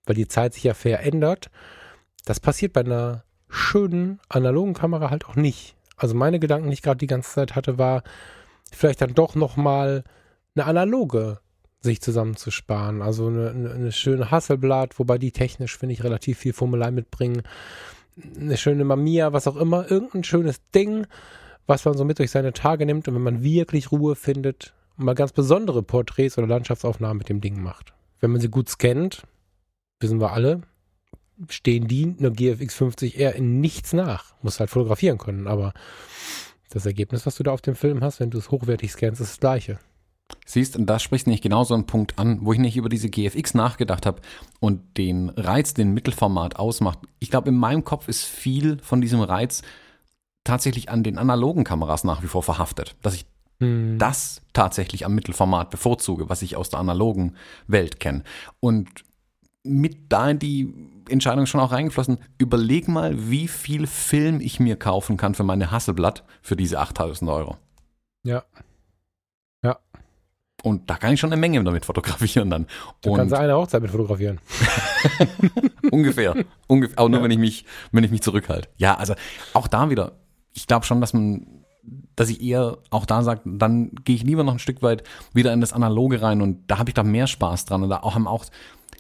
weil 0.08 0.16
die 0.16 0.28
Zeit 0.28 0.54
sich 0.54 0.64
ja 0.64 0.74
verändert. 0.74 1.50
Das 2.26 2.40
passiert 2.40 2.74
bei 2.74 2.82
einer 2.82 3.24
schönen 3.50 4.20
analogen 4.30 4.74
Kamera 4.74 5.10
halt 5.10 5.26
auch 5.26 5.36
nicht. 5.36 5.76
Also 5.96 6.16
meine 6.16 6.40
Gedanken, 6.40 6.70
die 6.70 6.74
ich 6.74 6.82
gerade 6.82 6.98
die 6.98 7.08
ganze 7.08 7.32
Zeit 7.32 7.56
hatte, 7.56 7.78
war 7.78 8.04
vielleicht 8.72 9.02
dann 9.02 9.14
doch 9.14 9.36
nochmal 9.36 10.04
eine 10.56 10.66
analoge 10.66 11.40
sich 11.82 12.02
zusammenzusparen. 12.02 13.02
Also 13.02 13.28
eine, 13.28 13.52
eine, 13.52 13.92
schöne 13.92 14.32
Hasselblatt, 14.32 15.00
wobei 15.00 15.18
die 15.18 15.32
technisch, 15.32 15.78
finde 15.78 15.94
ich, 15.94 16.04
relativ 16.04 16.40
viel 16.40 16.54
Formelei 16.54 16.92
mitbringen. 16.92 17.44
Eine 18.36 18.58
schöne 18.58 18.84
Mamiya, 18.84 19.34
was 19.34 19.48
auch 19.48 19.56
immer. 19.56 19.90
Irgendein 19.90 20.24
schönes 20.24 20.60
Ding, 20.74 21.08
was 21.68 21.86
man 21.86 21.96
so 21.98 22.04
mit 22.04 22.20
durch 22.20 22.32
seine 22.32 22.54
Tage 22.54 22.86
nimmt 22.86 23.08
und 23.08 23.16
wenn 23.16 23.22
man 23.22 23.44
wirklich 23.44 23.92
Ruhe 23.92 24.16
findet, 24.16 24.74
mal 24.96 25.16
ganz 25.16 25.32
besondere 25.32 25.84
Porträts 25.84 26.38
oder 26.38 26.48
Landschaftsaufnahmen 26.48 27.18
mit 27.18 27.30
dem 27.30 27.42
Ding 27.42 27.62
macht. 27.62 27.94
Wenn 28.20 28.32
man 28.32 28.42
sie 28.42 28.50
gut 28.50 28.70
scannt, 28.70 29.24
wissen 30.00 30.20
wir 30.20 30.32
alle, 30.32 30.62
stehen 31.50 31.88
die 31.88 32.16
einer 32.18 32.32
GFX 32.32 32.80
50R 32.80 33.32
in 33.32 33.60
nichts 33.60 33.94
nach. 33.94 34.34
Muss 34.42 34.60
halt 34.60 34.70
fotografieren 34.70 35.18
können, 35.18 35.48
aber 35.48 35.74
das 36.70 36.86
Ergebnis, 36.86 37.26
was 37.26 37.36
du 37.36 37.44
da 37.44 37.52
auf 37.52 37.62
dem 37.62 37.76
Film 37.76 38.02
hast, 38.02 38.20
wenn 38.20 38.30
du 38.30 38.38
es 38.38 38.52
hochwertig 38.52 38.92
scannst, 38.92 39.22
ist 39.22 39.32
das 39.32 39.40
gleiche. 39.40 39.80
Siehst, 40.46 40.76
und 40.76 40.88
da 40.88 41.00
sprichst 41.00 41.28
nicht 41.28 41.44
genau 41.44 41.64
so 41.64 41.74
einen 41.74 41.86
Punkt 41.86 42.20
an, 42.20 42.40
wo 42.42 42.52
ich 42.52 42.60
nicht 42.60 42.76
über 42.76 42.90
diese 42.90 43.10
GFX 43.10 43.54
nachgedacht 43.54 44.06
habe 44.06 44.22
und 44.60 44.98
den 44.98 45.30
Reiz, 45.30 45.74
den 45.74 45.94
Mittelformat 45.94 46.58
ausmacht. 46.58 47.00
Ich 47.20 47.30
glaube, 47.30 47.50
in 47.50 47.56
meinem 47.56 47.86
Kopf 47.86 48.10
ist 48.10 48.26
viel 48.26 48.78
von 48.82 49.00
diesem 49.00 49.22
Reiz 49.22 49.62
tatsächlich 50.44 50.90
an 50.90 51.04
den 51.04 51.18
analogen 51.18 51.64
Kameras 51.64 52.04
nach 52.04 52.24
wie 52.24 52.28
vor 52.28 52.44
verhaftet. 52.44 52.96
Dass 53.02 53.16
ich 53.16 53.26
Hm. 53.60 53.98
das 53.98 54.42
tatsächlich 54.54 55.06
am 55.06 55.16
Mittelformat 55.16 55.70
bevorzuge, 55.70 56.30
was 56.30 56.42
ich 56.42 56.56
aus 56.56 56.70
der 56.70 56.80
analogen 56.80 57.36
Welt 57.66 58.00
kenne. 58.00 58.24
Und 58.60 59.04
mit 59.68 60.12
da 60.12 60.30
in 60.30 60.40
die 60.40 60.74
Entscheidung 61.10 61.46
schon 61.46 61.62
auch 61.62 61.72
reingeflossen, 61.72 62.18
überleg 62.38 62.88
mal, 62.88 63.30
wie 63.30 63.48
viel 63.48 63.88
Film 63.88 64.42
ich 64.42 64.60
mir 64.60 64.76
kaufen 64.76 65.18
kann 65.18 65.36
für 65.36 65.44
meine 65.44 65.72
Hasselblatt 65.72 66.24
für 66.42 66.56
diese 66.56 66.80
8000 66.80 67.30
Euro. 67.30 67.58
Ja. 68.24 68.44
Und 70.64 70.90
da 70.90 70.96
kann 70.96 71.14
ich 71.14 71.20
schon 71.20 71.32
eine 71.32 71.40
Menge 71.40 71.64
damit 71.64 71.86
fotografieren 71.86 72.50
dann. 72.50 72.66
Du 73.02 73.12
Und 73.12 73.18
kannst 73.18 73.34
eine 73.34 73.56
Hochzeit 73.56 73.82
mit 73.82 73.92
fotografieren. 73.92 74.40
ungefähr, 75.92 76.36
ungefähr, 76.66 77.00
auch 77.00 77.10
nur 77.10 77.22
wenn 77.22 77.32
ich 77.32 77.38
mich, 77.38 77.66
wenn 77.92 78.04
ich 78.04 78.12
mich 78.12 78.22
zurückhalte. 78.22 78.68
Ja, 78.78 78.96
also 78.96 79.14
auch 79.54 79.68
da 79.68 79.90
wieder, 79.90 80.14
ich 80.54 80.66
glaube 80.66 80.86
schon, 80.86 81.00
dass 81.00 81.14
man, 81.14 81.46
dass 82.16 82.30
ich 82.30 82.42
eher 82.42 82.80
auch 82.90 83.06
da 83.06 83.22
sage, 83.22 83.42
dann 83.46 83.92
gehe 84.04 84.16
ich 84.16 84.24
lieber 84.24 84.44
noch 84.44 84.54
ein 84.54 84.60
Stück 84.60 84.82
weit 84.82 85.04
wieder 85.34 85.54
in 85.54 85.62
das 85.62 85.74
Analoge 85.74 86.22
rein 86.24 86.42
und 86.42 86.66
da 86.68 86.80
habe 86.80 86.90
ich 86.90 86.96
da 86.96 87.04
mehr 87.04 87.28
Spaß 87.28 87.66
dran 87.66 87.84
und 87.84 87.90
da 87.90 88.00
auch 88.00 88.16
haben 88.16 88.28
auch 88.28 88.46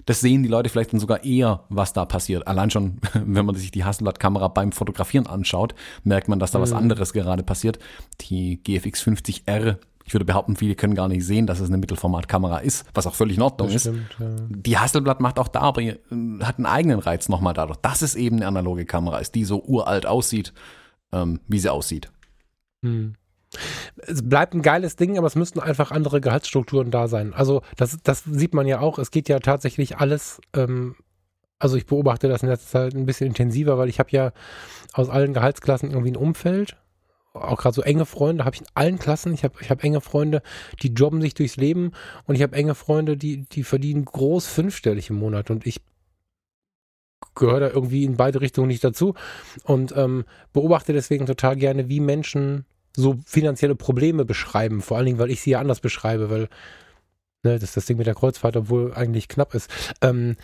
das 0.07 0.21
sehen 0.21 0.41
die 0.41 0.49
Leute 0.49 0.69
vielleicht 0.69 0.91
dann 0.93 0.99
sogar 0.99 1.23
eher, 1.23 1.63
was 1.69 1.93
da 1.93 2.05
passiert. 2.05 2.47
Allein 2.47 2.71
schon, 2.71 2.97
wenn 3.13 3.45
man 3.45 3.53
sich 3.55 3.69
die 3.71 3.83
Hasselblad-Kamera 3.83 4.47
beim 4.47 4.71
Fotografieren 4.71 5.27
anschaut, 5.27 5.75
merkt 6.03 6.27
man, 6.29 6.39
dass 6.39 6.51
da 6.51 6.59
was 6.59 6.71
Mhm. 6.71 6.77
anderes 6.77 7.13
gerade 7.13 7.43
passiert. 7.43 7.77
Die 8.21 8.61
GFX 8.63 9.03
50R, 9.03 9.77
ich 10.05 10.13
würde 10.13 10.25
behaupten, 10.25 10.55
viele 10.55 10.75
können 10.75 10.95
gar 10.95 11.07
nicht 11.09 11.25
sehen, 11.25 11.45
dass 11.47 11.59
es 11.59 11.67
eine 11.67 11.77
Mittelformatkamera 11.77 12.59
ist, 12.59 12.85
was 12.93 13.05
auch 13.05 13.13
völlig 13.15 13.35
in 13.37 13.43
Ordnung 13.43 13.69
ist. 13.69 13.81
stimmt. 13.81 14.15
Ja. 14.19 14.27
Die 14.49 14.77
Hasselblatt 14.77 15.19
macht 15.19 15.37
auch 15.39 15.49
da, 15.49 15.59
aber 15.61 15.81
äh, 15.81 15.97
hat 16.41 16.57
einen 16.57 16.65
eigenen 16.65 16.99
Reiz 16.99 17.27
nochmal 17.29 17.53
dadurch, 17.53 17.77
dass 17.81 18.01
es 18.01 18.15
eben 18.15 18.37
eine 18.37 18.47
analoge 18.47 18.85
Kamera 18.85 19.19
ist, 19.19 19.35
die 19.35 19.43
so 19.43 19.61
uralt 19.63 20.05
aussieht, 20.05 20.53
ähm, 21.11 21.41
wie 21.47 21.59
sie 21.59 21.69
aussieht. 21.71 22.09
Hm. 22.83 23.15
Es 23.97 24.27
bleibt 24.27 24.53
ein 24.53 24.61
geiles 24.61 24.95
Ding, 24.95 25.17
aber 25.17 25.27
es 25.27 25.35
müssten 25.35 25.59
einfach 25.59 25.91
andere 25.91 26.21
Gehaltsstrukturen 26.21 26.91
da 26.91 27.07
sein. 27.07 27.33
Also 27.33 27.61
das, 27.75 27.97
das 28.03 28.23
sieht 28.23 28.53
man 28.53 28.67
ja 28.67 28.79
auch. 28.79 28.99
Es 28.99 29.11
geht 29.11 29.29
ja 29.29 29.39
tatsächlich 29.39 29.97
alles. 29.97 30.41
Ähm, 30.53 30.95
also 31.59 31.75
ich 31.75 31.85
beobachte 31.85 32.27
das 32.27 32.43
in 32.43 32.49
letzter 32.49 32.69
Zeit 32.69 32.93
ein 32.93 33.05
bisschen 33.05 33.27
intensiver, 33.27 33.77
weil 33.77 33.89
ich 33.89 33.99
habe 33.99 34.11
ja 34.11 34.31
aus 34.93 35.09
allen 35.09 35.33
Gehaltsklassen 35.33 35.89
irgendwie 35.89 36.11
ein 36.11 36.17
Umfeld. 36.17 36.77
Auch 37.33 37.57
gerade 37.57 37.75
so 37.75 37.81
enge 37.81 38.05
Freunde 38.05 38.45
habe 38.45 38.55
ich 38.55 38.61
in 38.61 38.67
allen 38.73 38.99
Klassen. 38.99 39.33
Ich 39.33 39.43
habe 39.43 39.55
ich 39.61 39.69
hab 39.69 39.83
enge 39.83 40.01
Freunde, 40.01 40.41
die 40.81 40.89
jobben 40.89 41.21
sich 41.21 41.33
durchs 41.33 41.57
Leben 41.57 41.91
und 42.25 42.35
ich 42.35 42.41
habe 42.41 42.55
enge 42.55 42.75
Freunde, 42.75 43.17
die, 43.17 43.45
die 43.45 43.63
verdienen 43.63 44.05
groß 44.05 44.47
fünfstellig 44.47 45.09
im 45.09 45.17
Monat 45.17 45.49
und 45.49 45.65
ich 45.65 45.81
gehöre 47.35 47.59
da 47.59 47.69
irgendwie 47.69 48.03
in 48.03 48.17
beide 48.17 48.41
Richtungen 48.41 48.67
nicht 48.67 48.83
dazu 48.83 49.13
und 49.63 49.95
ähm, 49.95 50.25
beobachte 50.53 50.93
deswegen 50.93 51.25
total 51.25 51.55
gerne, 51.55 51.89
wie 51.89 51.99
Menschen 51.99 52.65
so 52.97 53.17
finanzielle 53.25 53.75
Probleme 53.75 54.25
beschreiben. 54.25 54.81
Vor 54.81 54.97
allen 54.97 55.05
Dingen, 55.05 55.19
weil 55.19 55.31
ich 55.31 55.41
sie 55.41 55.51
ja 55.51 55.59
anders 55.59 55.79
beschreibe, 55.79 56.29
weil 56.29 56.49
ne, 57.43 57.53
das 57.53 57.63
ist 57.63 57.77
das 57.77 57.85
Ding 57.85 57.97
mit 57.97 58.07
der 58.07 58.15
Kreuzfahrt, 58.15 58.57
obwohl 58.57 58.93
eigentlich 58.93 59.27
knapp 59.27 59.53
ist. 59.53 59.69
Ähm, 60.01 60.35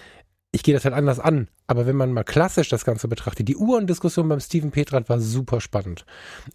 ich 0.52 0.64
gehe 0.64 0.74
das 0.74 0.86
halt 0.86 0.94
anders 0.94 1.20
an. 1.20 1.48
Aber 1.74 1.88
wenn 1.88 1.96
man 1.96 2.14
mal 2.14 2.24
klassisch 2.24 2.70
das 2.70 2.86
Ganze 2.86 3.08
betrachtet, 3.08 3.48
die 3.48 3.58
Uhrendiskussion 3.58 4.30
beim 4.30 4.40
Steven 4.40 4.70
Petrat 4.70 5.10
war 5.10 5.20
super 5.20 5.60
spannend. 5.60 6.06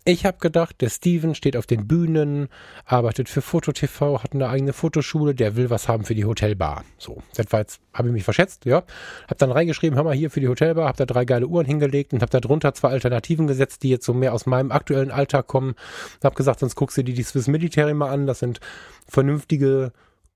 Ich 0.04 0.24
habe 0.24 0.38
gedacht, 0.38 0.80
der 0.80 0.90
Steven 0.90 1.34
steht 1.34 1.56
auf 1.56 1.66
den 1.66 1.88
Bühnen, 1.88 2.46
arbeitet 2.84 3.28
für 3.28 3.42
Foto-TV, 3.42 4.22
hat 4.22 4.32
eine 4.32 4.48
eigene 4.48 4.72
Fotoschule, 4.72 5.34
der 5.34 5.56
will 5.56 5.70
was 5.70 5.88
haben 5.88 6.04
für 6.04 6.14
die 6.14 6.24
Hotelbar. 6.24 6.84
So, 6.98 7.20
das 7.34 7.46
war 7.50 7.58
jetzt, 7.58 7.80
habe 7.92 8.06
ich 8.06 8.14
mich 8.14 8.22
verschätzt, 8.22 8.64
ja. 8.64 8.84
Hab 9.26 9.38
dann 9.38 9.50
reingeschrieben, 9.50 9.96
hör 9.96 10.04
mal 10.04 10.14
hier 10.14 10.30
für 10.30 10.38
die 10.38 10.46
Hotelbar, 10.46 10.86
hab 10.86 10.96
da 10.96 11.04
drei 11.04 11.24
geile 11.24 11.48
Uhren 11.48 11.66
hingelegt 11.66 12.12
und 12.12 12.22
hab 12.22 12.30
da 12.30 12.38
drunter 12.38 12.72
zwei 12.74 12.90
Alternativen 12.90 13.48
gesetzt, 13.48 13.82
die 13.82 13.88
jetzt 13.88 14.06
so 14.06 14.14
mehr 14.14 14.32
aus 14.32 14.46
meinem 14.46 14.70
aktuellen 14.70 15.10
Alltag 15.10 15.48
kommen. 15.48 15.74
Hab 16.22 16.36
gesagt, 16.36 16.60
sonst 16.60 16.76
guckst 16.76 16.96
du 16.96 17.02
dir 17.02 17.16
die 17.16 17.24
Swiss 17.24 17.48
Military 17.48 17.92
mal 17.92 18.10
an, 18.10 18.28
das 18.28 18.38
sind 18.38 18.60
vernünftige 19.08 19.90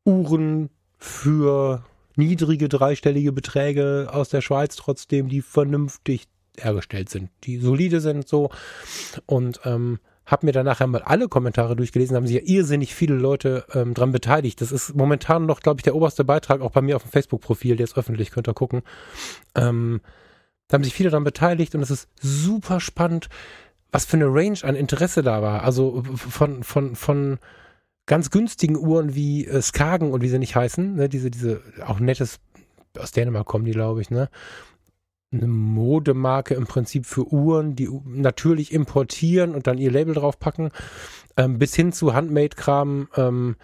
Uhren 0.05 0.70
für 0.99 1.85
niedrige 2.17 2.69
dreistellige 2.69 3.33
Beträge 3.33 4.09
aus 4.13 4.29
der 4.29 4.41
Schweiz 4.41 4.77
trotzdem, 4.77 5.29
die 5.29 5.43
vernünftig 5.43 6.29
hergestellt 6.59 7.09
sind, 7.09 7.31
die 7.45 7.59
solide 7.59 8.01
sind 8.01 8.29
so 8.29 8.51
und 9.27 9.61
ähm, 9.65 9.99
habe 10.27 10.47
mir 10.47 10.53
danach 10.53 10.81
einmal 10.81 11.03
alle 11.03 11.29
Kommentare 11.29 11.77
durchgelesen, 11.77 12.17
haben 12.17 12.27
sich 12.27 12.37
ja 12.37 12.43
irrsinnig 12.45 12.95
viele 12.95 13.15
Leute 13.15 13.65
ähm, 13.75 13.93
dran 13.95 14.13
beteiligt. 14.13 14.61
Das 14.61 14.71
ist 14.71 14.95
momentan 14.95 15.47
noch, 15.47 15.61
glaube 15.61 15.81
ich, 15.81 15.83
der 15.83 15.97
oberste 15.97 16.25
Beitrag, 16.25 16.61
auch 16.61 16.71
bei 16.71 16.81
mir 16.81 16.97
auf 16.97 17.03
dem 17.03 17.11
Facebook-Profil, 17.11 17.77
der 17.77 17.85
ist 17.85 17.97
öffentlich, 17.97 18.31
könnt 18.31 18.49
ihr 18.49 18.55
gucken. 18.55 18.83
Ähm, 19.55 20.01
da 20.69 20.77
haben 20.77 20.85
sich 20.85 20.95
viele 20.95 21.11
dran 21.11 21.25
beteiligt 21.25 21.75
und 21.75 21.83
es 21.83 21.91
ist 21.91 22.09
super 22.21 22.81
spannend, 22.81 23.29
was 23.91 24.05
für 24.05 24.17
eine 24.17 24.27
Range 24.27 24.59
an 24.63 24.75
Interesse 24.75 25.23
da 25.23 25.43
war. 25.43 25.65
Also 25.65 26.03
von, 26.15 26.63
von, 26.63 26.97
von 26.97 27.39
ganz 28.07 28.31
günstigen 28.31 28.77
Uhren 28.77 29.15
wie 29.15 29.47
äh, 29.47 29.63
Skagen 29.63 30.13
und 30.13 30.23
wie 30.23 30.29
sie 30.29 30.39
nicht 30.39 30.57
heißen, 30.57 30.95
ne, 30.95 31.09
diese, 31.09 31.31
diese 31.31 31.61
auch 31.87 32.01
nettes, 32.01 32.41
aus 32.99 33.13
Dänemark 33.13 33.47
kommen 33.47 33.65
die, 33.65 33.73
glaube 33.73 34.01
ich, 34.01 34.11
ne? 34.11 34.29
Eine 35.33 35.47
Modemarke 35.47 36.55
im 36.55 36.67
Prinzip 36.67 37.07
für 37.07 37.33
Uhren, 37.33 37.75
die 37.75 37.89
natürlich 38.05 38.71
importieren 38.71 39.55
und 39.55 39.67
dann 39.67 39.79
ihr 39.79 39.91
Label 39.91 40.15
draufpacken, 40.15 40.71
ähm, 41.39 41.59
bis 41.59 41.75
hin 41.75 41.93
zu 41.93 42.13
Handmade-Kram 42.13 43.09
ähm, 43.17 43.57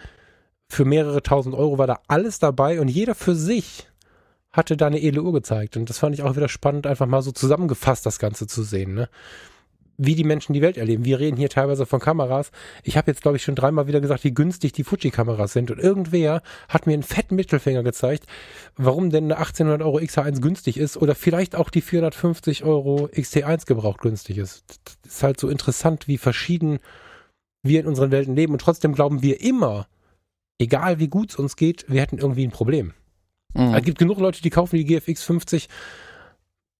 für 0.70 0.86
mehrere 0.86 1.22
tausend 1.22 1.54
Euro 1.54 1.76
war 1.76 1.86
da 1.86 2.00
alles 2.08 2.38
dabei 2.38 2.80
und 2.80 2.88
jeder 2.88 3.14
für 3.14 3.34
sich 3.34 3.88
hatte 4.50 4.76
da 4.76 4.86
eine 4.86 5.02
edle 5.02 5.22
Uhr 5.22 5.32
gezeigt. 5.32 5.76
Und 5.76 5.90
das 5.90 5.98
fand 5.98 6.14
ich 6.14 6.22
auch 6.22 6.36
wieder 6.36 6.48
spannend, 6.48 6.86
einfach 6.86 7.06
mal 7.06 7.22
so 7.22 7.32
zusammengefasst 7.32 8.06
das 8.06 8.18
Ganze 8.18 8.46
zu 8.46 8.62
sehen, 8.62 8.94
ne? 8.94 9.08
Wie 9.98 10.14
die 10.14 10.24
Menschen 10.24 10.52
die 10.52 10.62
Welt 10.62 10.76
erleben. 10.76 11.04
Wir 11.04 11.18
reden 11.18 11.36
hier 11.36 11.50
teilweise 11.50 11.84
von 11.84 11.98
Kameras. 11.98 12.52
Ich 12.84 12.96
habe 12.96 13.10
jetzt, 13.10 13.20
glaube 13.20 13.36
ich, 13.36 13.42
schon 13.42 13.56
dreimal 13.56 13.88
wieder 13.88 14.00
gesagt, 14.00 14.22
wie 14.22 14.32
günstig 14.32 14.72
die 14.72 14.84
Fuji-Kameras 14.84 15.52
sind. 15.52 15.72
Und 15.72 15.80
irgendwer 15.80 16.40
hat 16.68 16.86
mir 16.86 16.94
einen 16.94 17.02
fetten 17.02 17.34
Mittelfinger 17.34 17.82
gezeigt, 17.82 18.24
warum 18.76 19.10
denn 19.10 19.24
eine 19.24 19.38
1800 19.38 19.82
Euro 19.82 19.98
XH1 19.98 20.40
günstig 20.40 20.78
ist 20.78 20.96
oder 20.96 21.16
vielleicht 21.16 21.56
auch 21.56 21.68
die 21.68 21.80
450 21.80 22.62
Euro 22.62 23.10
XT1 23.12 23.66
gebraucht 23.66 24.00
günstig 24.00 24.38
ist. 24.38 24.64
Das 25.02 25.14
ist 25.14 25.22
halt 25.24 25.40
so 25.40 25.48
interessant, 25.48 26.06
wie 26.06 26.16
verschieden 26.16 26.78
wir 27.64 27.80
in 27.80 27.86
unseren 27.86 28.12
Welten 28.12 28.36
leben. 28.36 28.52
Und 28.52 28.60
trotzdem 28.60 28.94
glauben 28.94 29.20
wir 29.20 29.40
immer, 29.40 29.88
egal 30.58 31.00
wie 31.00 31.08
gut 31.08 31.30
es 31.30 31.36
uns 31.36 31.56
geht, 31.56 31.86
wir 31.88 32.00
hätten 32.00 32.18
irgendwie 32.18 32.46
ein 32.46 32.52
Problem. 32.52 32.94
Mhm. 33.54 33.74
Es 33.74 33.82
gibt 33.82 33.98
genug 33.98 34.20
Leute, 34.20 34.42
die 34.42 34.50
kaufen 34.50 34.76
die 34.76 34.84
GFX 34.84 35.24
50 35.24 35.68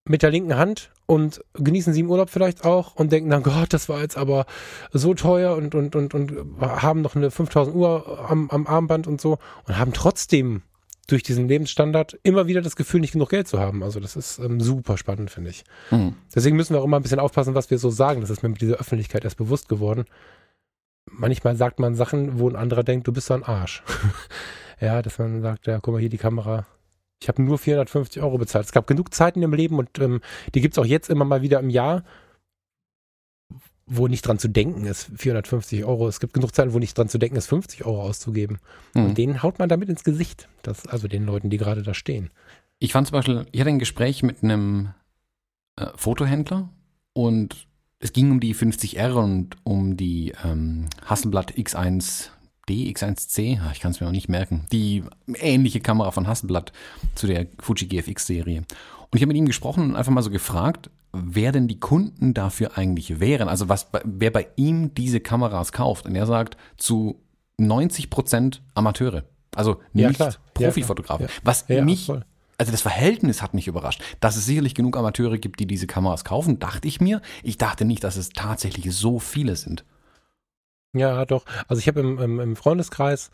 mit 0.08 0.22
der 0.22 0.30
linken 0.30 0.56
Hand 0.56 0.90
und 1.06 1.42
genießen 1.54 1.92
sie 1.92 2.00
im 2.00 2.10
Urlaub 2.10 2.30
vielleicht 2.30 2.64
auch 2.64 2.94
und 2.96 3.12
denken 3.12 3.30
dann, 3.30 3.42
Gott, 3.42 3.72
das 3.72 3.88
war 3.88 4.00
jetzt 4.00 4.16
aber 4.16 4.46
so 4.92 5.14
teuer 5.14 5.56
und, 5.56 5.74
und, 5.74 5.96
und, 5.96 6.14
und 6.14 6.32
haben 6.60 7.02
noch 7.02 7.16
eine 7.16 7.30
5000 7.30 7.74
Uhr 7.74 8.28
am, 8.30 8.50
am 8.50 8.66
Armband 8.66 9.06
und 9.06 9.20
so 9.20 9.38
und 9.66 9.78
haben 9.78 9.92
trotzdem 9.92 10.62
durch 11.08 11.22
diesen 11.22 11.48
Lebensstandard 11.48 12.18
immer 12.22 12.46
wieder 12.46 12.60
das 12.60 12.76
Gefühl, 12.76 13.00
nicht 13.00 13.14
genug 13.14 13.30
Geld 13.30 13.48
zu 13.48 13.58
haben. 13.58 13.82
Also 13.82 13.98
das 13.98 14.14
ist 14.14 14.38
ähm, 14.38 14.60
super 14.60 14.98
spannend, 14.98 15.30
finde 15.30 15.50
ich. 15.50 15.64
Mhm. 15.90 16.14
Deswegen 16.34 16.56
müssen 16.56 16.74
wir 16.74 16.80
auch 16.80 16.84
immer 16.84 16.98
ein 16.98 17.02
bisschen 17.02 17.18
aufpassen, 17.18 17.54
was 17.54 17.70
wir 17.70 17.78
so 17.78 17.88
sagen. 17.88 18.20
Das 18.20 18.28
ist 18.28 18.42
mir 18.42 18.50
mit 18.50 18.60
dieser 18.60 18.76
Öffentlichkeit 18.76 19.24
erst 19.24 19.38
bewusst 19.38 19.70
geworden. 19.70 20.04
Manchmal 21.10 21.56
sagt 21.56 21.80
man 21.80 21.94
Sachen, 21.94 22.38
wo 22.38 22.48
ein 22.48 22.56
anderer 22.56 22.84
denkt, 22.84 23.06
du 23.06 23.12
bist 23.12 23.28
so 23.28 23.34
ein 23.34 23.42
Arsch. 23.42 23.82
ja, 24.80 25.00
dass 25.00 25.18
man 25.18 25.40
sagt, 25.40 25.66
ja, 25.66 25.80
guck 25.80 25.94
mal 25.94 26.00
hier 26.00 26.10
die 26.10 26.18
Kamera. 26.18 26.66
Ich 27.20 27.28
habe 27.28 27.42
nur 27.42 27.58
450 27.58 28.22
Euro 28.22 28.38
bezahlt. 28.38 28.66
Es 28.66 28.72
gab 28.72 28.86
genug 28.86 29.12
Zeiten 29.12 29.42
im 29.42 29.52
Leben 29.52 29.78
und 29.78 29.98
ähm, 29.98 30.20
die 30.54 30.60
gibt 30.60 30.74
es 30.74 30.78
auch 30.78 30.86
jetzt 30.86 31.10
immer 31.10 31.24
mal 31.24 31.42
wieder 31.42 31.58
im 31.60 31.70
Jahr, 31.70 32.04
wo 33.86 34.06
nicht 34.06 34.26
dran 34.26 34.38
zu 34.38 34.48
denken 34.48 34.84
ist, 34.84 35.10
450 35.16 35.84
Euro. 35.84 36.08
Es 36.08 36.20
gibt 36.20 36.34
genug 36.34 36.54
Zeiten, 36.54 36.72
wo 36.74 36.78
nicht 36.78 36.96
dran 36.96 37.08
zu 37.08 37.18
denken 37.18 37.36
ist, 37.36 37.46
50 37.46 37.84
Euro 37.84 38.02
auszugeben. 38.02 38.58
Mhm. 38.94 39.06
Und 39.06 39.18
denen 39.18 39.42
haut 39.42 39.58
man 39.58 39.68
damit 39.68 39.88
ins 39.88 40.04
Gesicht. 40.04 40.48
Das, 40.62 40.86
also 40.86 41.08
den 41.08 41.24
Leuten, 41.24 41.50
die 41.50 41.56
gerade 41.56 41.82
da 41.82 41.94
stehen. 41.94 42.30
Ich 42.78 42.92
fand 42.92 43.08
zum 43.08 43.14
Beispiel, 43.14 43.46
ich 43.50 43.60
hatte 43.60 43.70
ein 43.70 43.78
Gespräch 43.78 44.22
mit 44.22 44.42
einem 44.42 44.90
äh, 45.76 45.86
Fotohändler 45.96 46.68
und 47.14 47.66
es 47.98 48.12
ging 48.12 48.30
um 48.30 48.38
die 48.38 48.54
50R 48.54 49.12
und 49.14 49.56
um 49.64 49.96
die 49.96 50.32
ähm, 50.44 50.86
Hasselblad 51.04 51.54
X1D, 51.54 52.30
X1C, 52.74 53.58
ich 53.72 53.80
kann 53.80 53.92
es 53.92 54.00
mir 54.00 54.06
auch 54.06 54.12
nicht 54.12 54.28
merken, 54.28 54.66
die 54.72 55.04
ähnliche 55.34 55.80
Kamera 55.80 56.10
von 56.10 56.26
Hasselblad 56.26 56.72
zu 57.14 57.26
der 57.26 57.46
Fuji 57.58 57.86
GFX-Serie. 57.86 58.58
Und 58.58 59.16
ich 59.16 59.22
habe 59.22 59.28
mit 59.28 59.36
ihm 59.36 59.46
gesprochen 59.46 59.84
und 59.84 59.96
einfach 59.96 60.12
mal 60.12 60.22
so 60.22 60.30
gefragt, 60.30 60.90
wer 61.12 61.52
denn 61.52 61.68
die 61.68 61.80
Kunden 61.80 62.34
dafür 62.34 62.76
eigentlich 62.76 63.20
wären. 63.20 63.48
Also 63.48 63.68
was, 63.68 63.88
wer 64.04 64.30
bei 64.30 64.48
ihm 64.56 64.94
diese 64.94 65.20
Kameras 65.20 65.72
kauft. 65.72 66.06
Und 66.06 66.14
er 66.14 66.26
sagt, 66.26 66.56
zu 66.76 67.20
90 67.58 68.10
Prozent 68.10 68.62
Amateure. 68.74 69.24
Also 69.54 69.80
nicht 69.92 70.20
ja, 70.20 70.30
Profifotografen. 70.54 71.26
Ja, 71.26 71.32
was 71.42 71.64
ja, 71.68 71.82
mich, 71.82 72.06
voll. 72.06 72.24
also 72.58 72.70
das 72.70 72.82
Verhältnis 72.82 73.42
hat 73.42 73.54
mich 73.54 73.66
überrascht. 73.66 74.02
Dass 74.20 74.36
es 74.36 74.44
sicherlich 74.46 74.74
genug 74.74 74.96
Amateure 74.96 75.38
gibt, 75.38 75.58
die 75.60 75.66
diese 75.66 75.86
Kameras 75.86 76.24
kaufen, 76.24 76.58
dachte 76.58 76.86
ich 76.86 77.00
mir. 77.00 77.22
Ich 77.42 77.58
dachte 77.58 77.84
nicht, 77.84 78.04
dass 78.04 78.16
es 78.16 78.30
tatsächlich 78.30 78.94
so 78.94 79.18
viele 79.18 79.56
sind. 79.56 79.84
Ja, 80.92 81.24
doch. 81.24 81.44
Also 81.66 81.80
ich 81.80 81.88
habe 81.88 82.00
im, 82.00 82.18
im, 82.18 82.40
im 82.40 82.56
Freundeskreis 82.56 83.30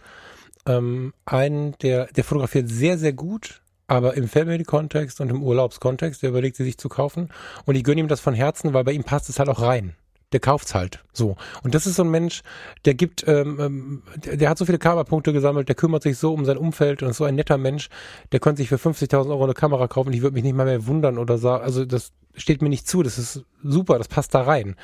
ähm, 0.66 1.12
einen, 1.24 1.76
der, 1.78 2.06
der 2.06 2.24
fotografiert 2.24 2.68
sehr, 2.68 2.98
sehr 2.98 3.12
gut 3.12 3.62
aber 3.86 4.14
im 4.14 4.28
Family-Kontext 4.28 5.20
und 5.20 5.30
im 5.30 5.42
Urlaubskontext, 5.42 6.22
der 6.22 6.30
überlegt 6.30 6.56
sie 6.56 6.64
sich 6.64 6.78
zu 6.78 6.88
kaufen. 6.88 7.28
Und 7.64 7.74
ich 7.74 7.84
gönne 7.84 8.00
ihm 8.00 8.08
das 8.08 8.20
von 8.20 8.34
Herzen, 8.34 8.72
weil 8.72 8.84
bei 8.84 8.92
ihm 8.92 9.04
passt 9.04 9.28
es 9.28 9.38
halt 9.38 9.48
auch 9.48 9.60
rein. 9.60 9.94
Der 10.32 10.40
kauft's 10.40 10.74
halt 10.74 11.04
so. 11.12 11.36
Und 11.62 11.74
das 11.74 11.86
ist 11.86 11.96
so 11.96 12.02
ein 12.02 12.10
Mensch, 12.10 12.42
der 12.86 12.94
gibt, 12.94 13.28
ähm, 13.28 13.58
ähm 13.60 14.02
der, 14.16 14.36
der, 14.36 14.48
hat 14.48 14.58
so 14.58 14.64
viele 14.64 14.78
Kamerapunkte 14.78 15.32
gesammelt, 15.32 15.68
der 15.68 15.76
kümmert 15.76 16.02
sich 16.02 16.18
so 16.18 16.32
um 16.32 16.44
sein 16.44 16.56
Umfeld 16.56 17.02
und 17.02 17.10
ist 17.10 17.18
so 17.18 17.24
ein 17.24 17.36
netter 17.36 17.58
Mensch, 17.58 17.88
der 18.32 18.40
könnte 18.40 18.62
sich 18.62 18.68
für 18.68 18.76
50.000 18.76 19.28
Euro 19.28 19.44
eine 19.44 19.54
Kamera 19.54 19.86
kaufen. 19.86 20.12
Ich 20.12 20.22
würde 20.22 20.34
mich 20.34 20.42
nicht 20.42 20.56
mal 20.56 20.66
mehr 20.66 20.86
wundern 20.86 21.18
oder 21.18 21.38
sagen, 21.38 21.62
also 21.62 21.84
das 21.84 22.12
steht 22.34 22.62
mir 22.62 22.68
nicht 22.68 22.88
zu, 22.88 23.02
das 23.04 23.18
ist 23.18 23.44
super, 23.62 23.98
das 23.98 24.08
passt 24.08 24.34
da 24.34 24.42
rein. 24.42 24.74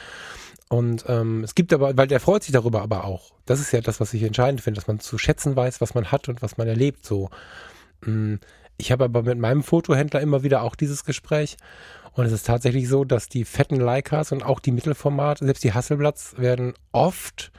Und 0.72 1.04
ähm, 1.08 1.42
es 1.42 1.56
gibt 1.56 1.72
aber, 1.72 1.96
weil 1.96 2.06
der 2.06 2.20
freut 2.20 2.44
sich 2.44 2.52
darüber 2.52 2.80
aber 2.80 3.04
auch. 3.04 3.32
Das 3.44 3.58
ist 3.58 3.72
ja 3.72 3.80
das, 3.80 3.98
was 3.98 4.14
ich 4.14 4.22
entscheidend 4.22 4.60
finde, 4.60 4.78
dass 4.78 4.86
man 4.86 5.00
zu 5.00 5.18
schätzen 5.18 5.56
weiß, 5.56 5.80
was 5.80 5.94
man 5.94 6.12
hat 6.12 6.28
und 6.28 6.42
was 6.42 6.58
man 6.58 6.68
erlebt. 6.68 7.04
So. 7.04 7.28
Mm, 8.02 8.36
ich 8.76 8.92
habe 8.92 9.04
aber 9.04 9.24
mit 9.24 9.38
meinem 9.38 9.64
Fotohändler 9.64 10.20
immer 10.20 10.44
wieder 10.44 10.62
auch 10.62 10.76
dieses 10.76 11.04
Gespräch. 11.04 11.56
Und 12.12 12.24
es 12.24 12.32
ist 12.32 12.46
tatsächlich 12.46 12.88
so, 12.88 13.04
dass 13.04 13.28
die 13.28 13.44
fetten 13.44 13.80
Leicas 13.80 14.30
und 14.30 14.44
auch 14.44 14.60
die 14.60 14.70
Mittelformate, 14.70 15.44
selbst 15.44 15.64
die 15.64 15.74
Hasselblatts, 15.74 16.38
werden 16.38 16.74
oft 16.92 17.50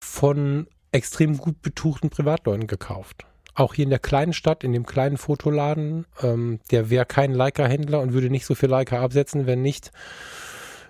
von 0.00 0.68
extrem 0.92 1.36
gut 1.36 1.62
betuchten 1.62 2.10
Privatleuten 2.10 2.68
gekauft. 2.68 3.26
Auch 3.56 3.74
hier 3.74 3.84
in 3.84 3.90
der 3.90 3.98
kleinen 3.98 4.32
Stadt, 4.32 4.62
in 4.62 4.72
dem 4.72 4.86
kleinen 4.86 5.16
Fotoladen, 5.16 6.06
ähm, 6.22 6.60
der 6.70 6.90
wäre 6.90 7.06
kein 7.06 7.32
Leica-Händler 7.32 8.00
und 8.00 8.12
würde 8.12 8.30
nicht 8.30 8.46
so 8.46 8.54
viel 8.54 8.68
Leica 8.68 9.00
absetzen, 9.02 9.46
wenn 9.46 9.62
nicht 9.62 9.90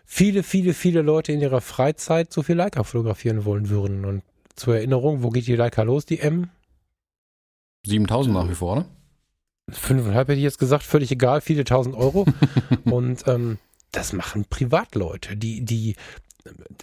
viele, 0.04 0.42
viele, 0.42 0.74
viele 0.74 1.02
Leute 1.02 1.32
in 1.32 1.40
ihrer 1.40 1.60
Freizeit 1.60 2.32
so 2.32 2.42
viel 2.42 2.56
Leica 2.56 2.84
fotografieren 2.84 3.44
wollen 3.44 3.68
würden. 3.68 4.04
Und 4.04 4.22
zur 4.54 4.76
Erinnerung, 4.76 5.22
wo 5.22 5.30
geht 5.30 5.46
die 5.46 5.56
Leica 5.56 5.82
los, 5.82 6.06
die 6.06 6.20
M? 6.20 6.50
7000 7.86 8.34
nach 8.34 8.48
wie 8.48 8.54
vor, 8.54 8.72
oder? 8.72 8.86
fünfeinhalb 9.70 10.28
hätte 10.28 10.38
ich 10.38 10.44
jetzt 10.44 10.58
gesagt, 10.58 10.82
völlig 10.82 11.10
egal, 11.10 11.40
viele 11.40 11.64
tausend 11.64 11.94
Euro. 11.96 12.26
und 12.84 13.26
ähm, 13.26 13.58
das 13.92 14.12
machen 14.12 14.44
Privatleute, 14.48 15.36
die, 15.36 15.64
die 15.64 15.96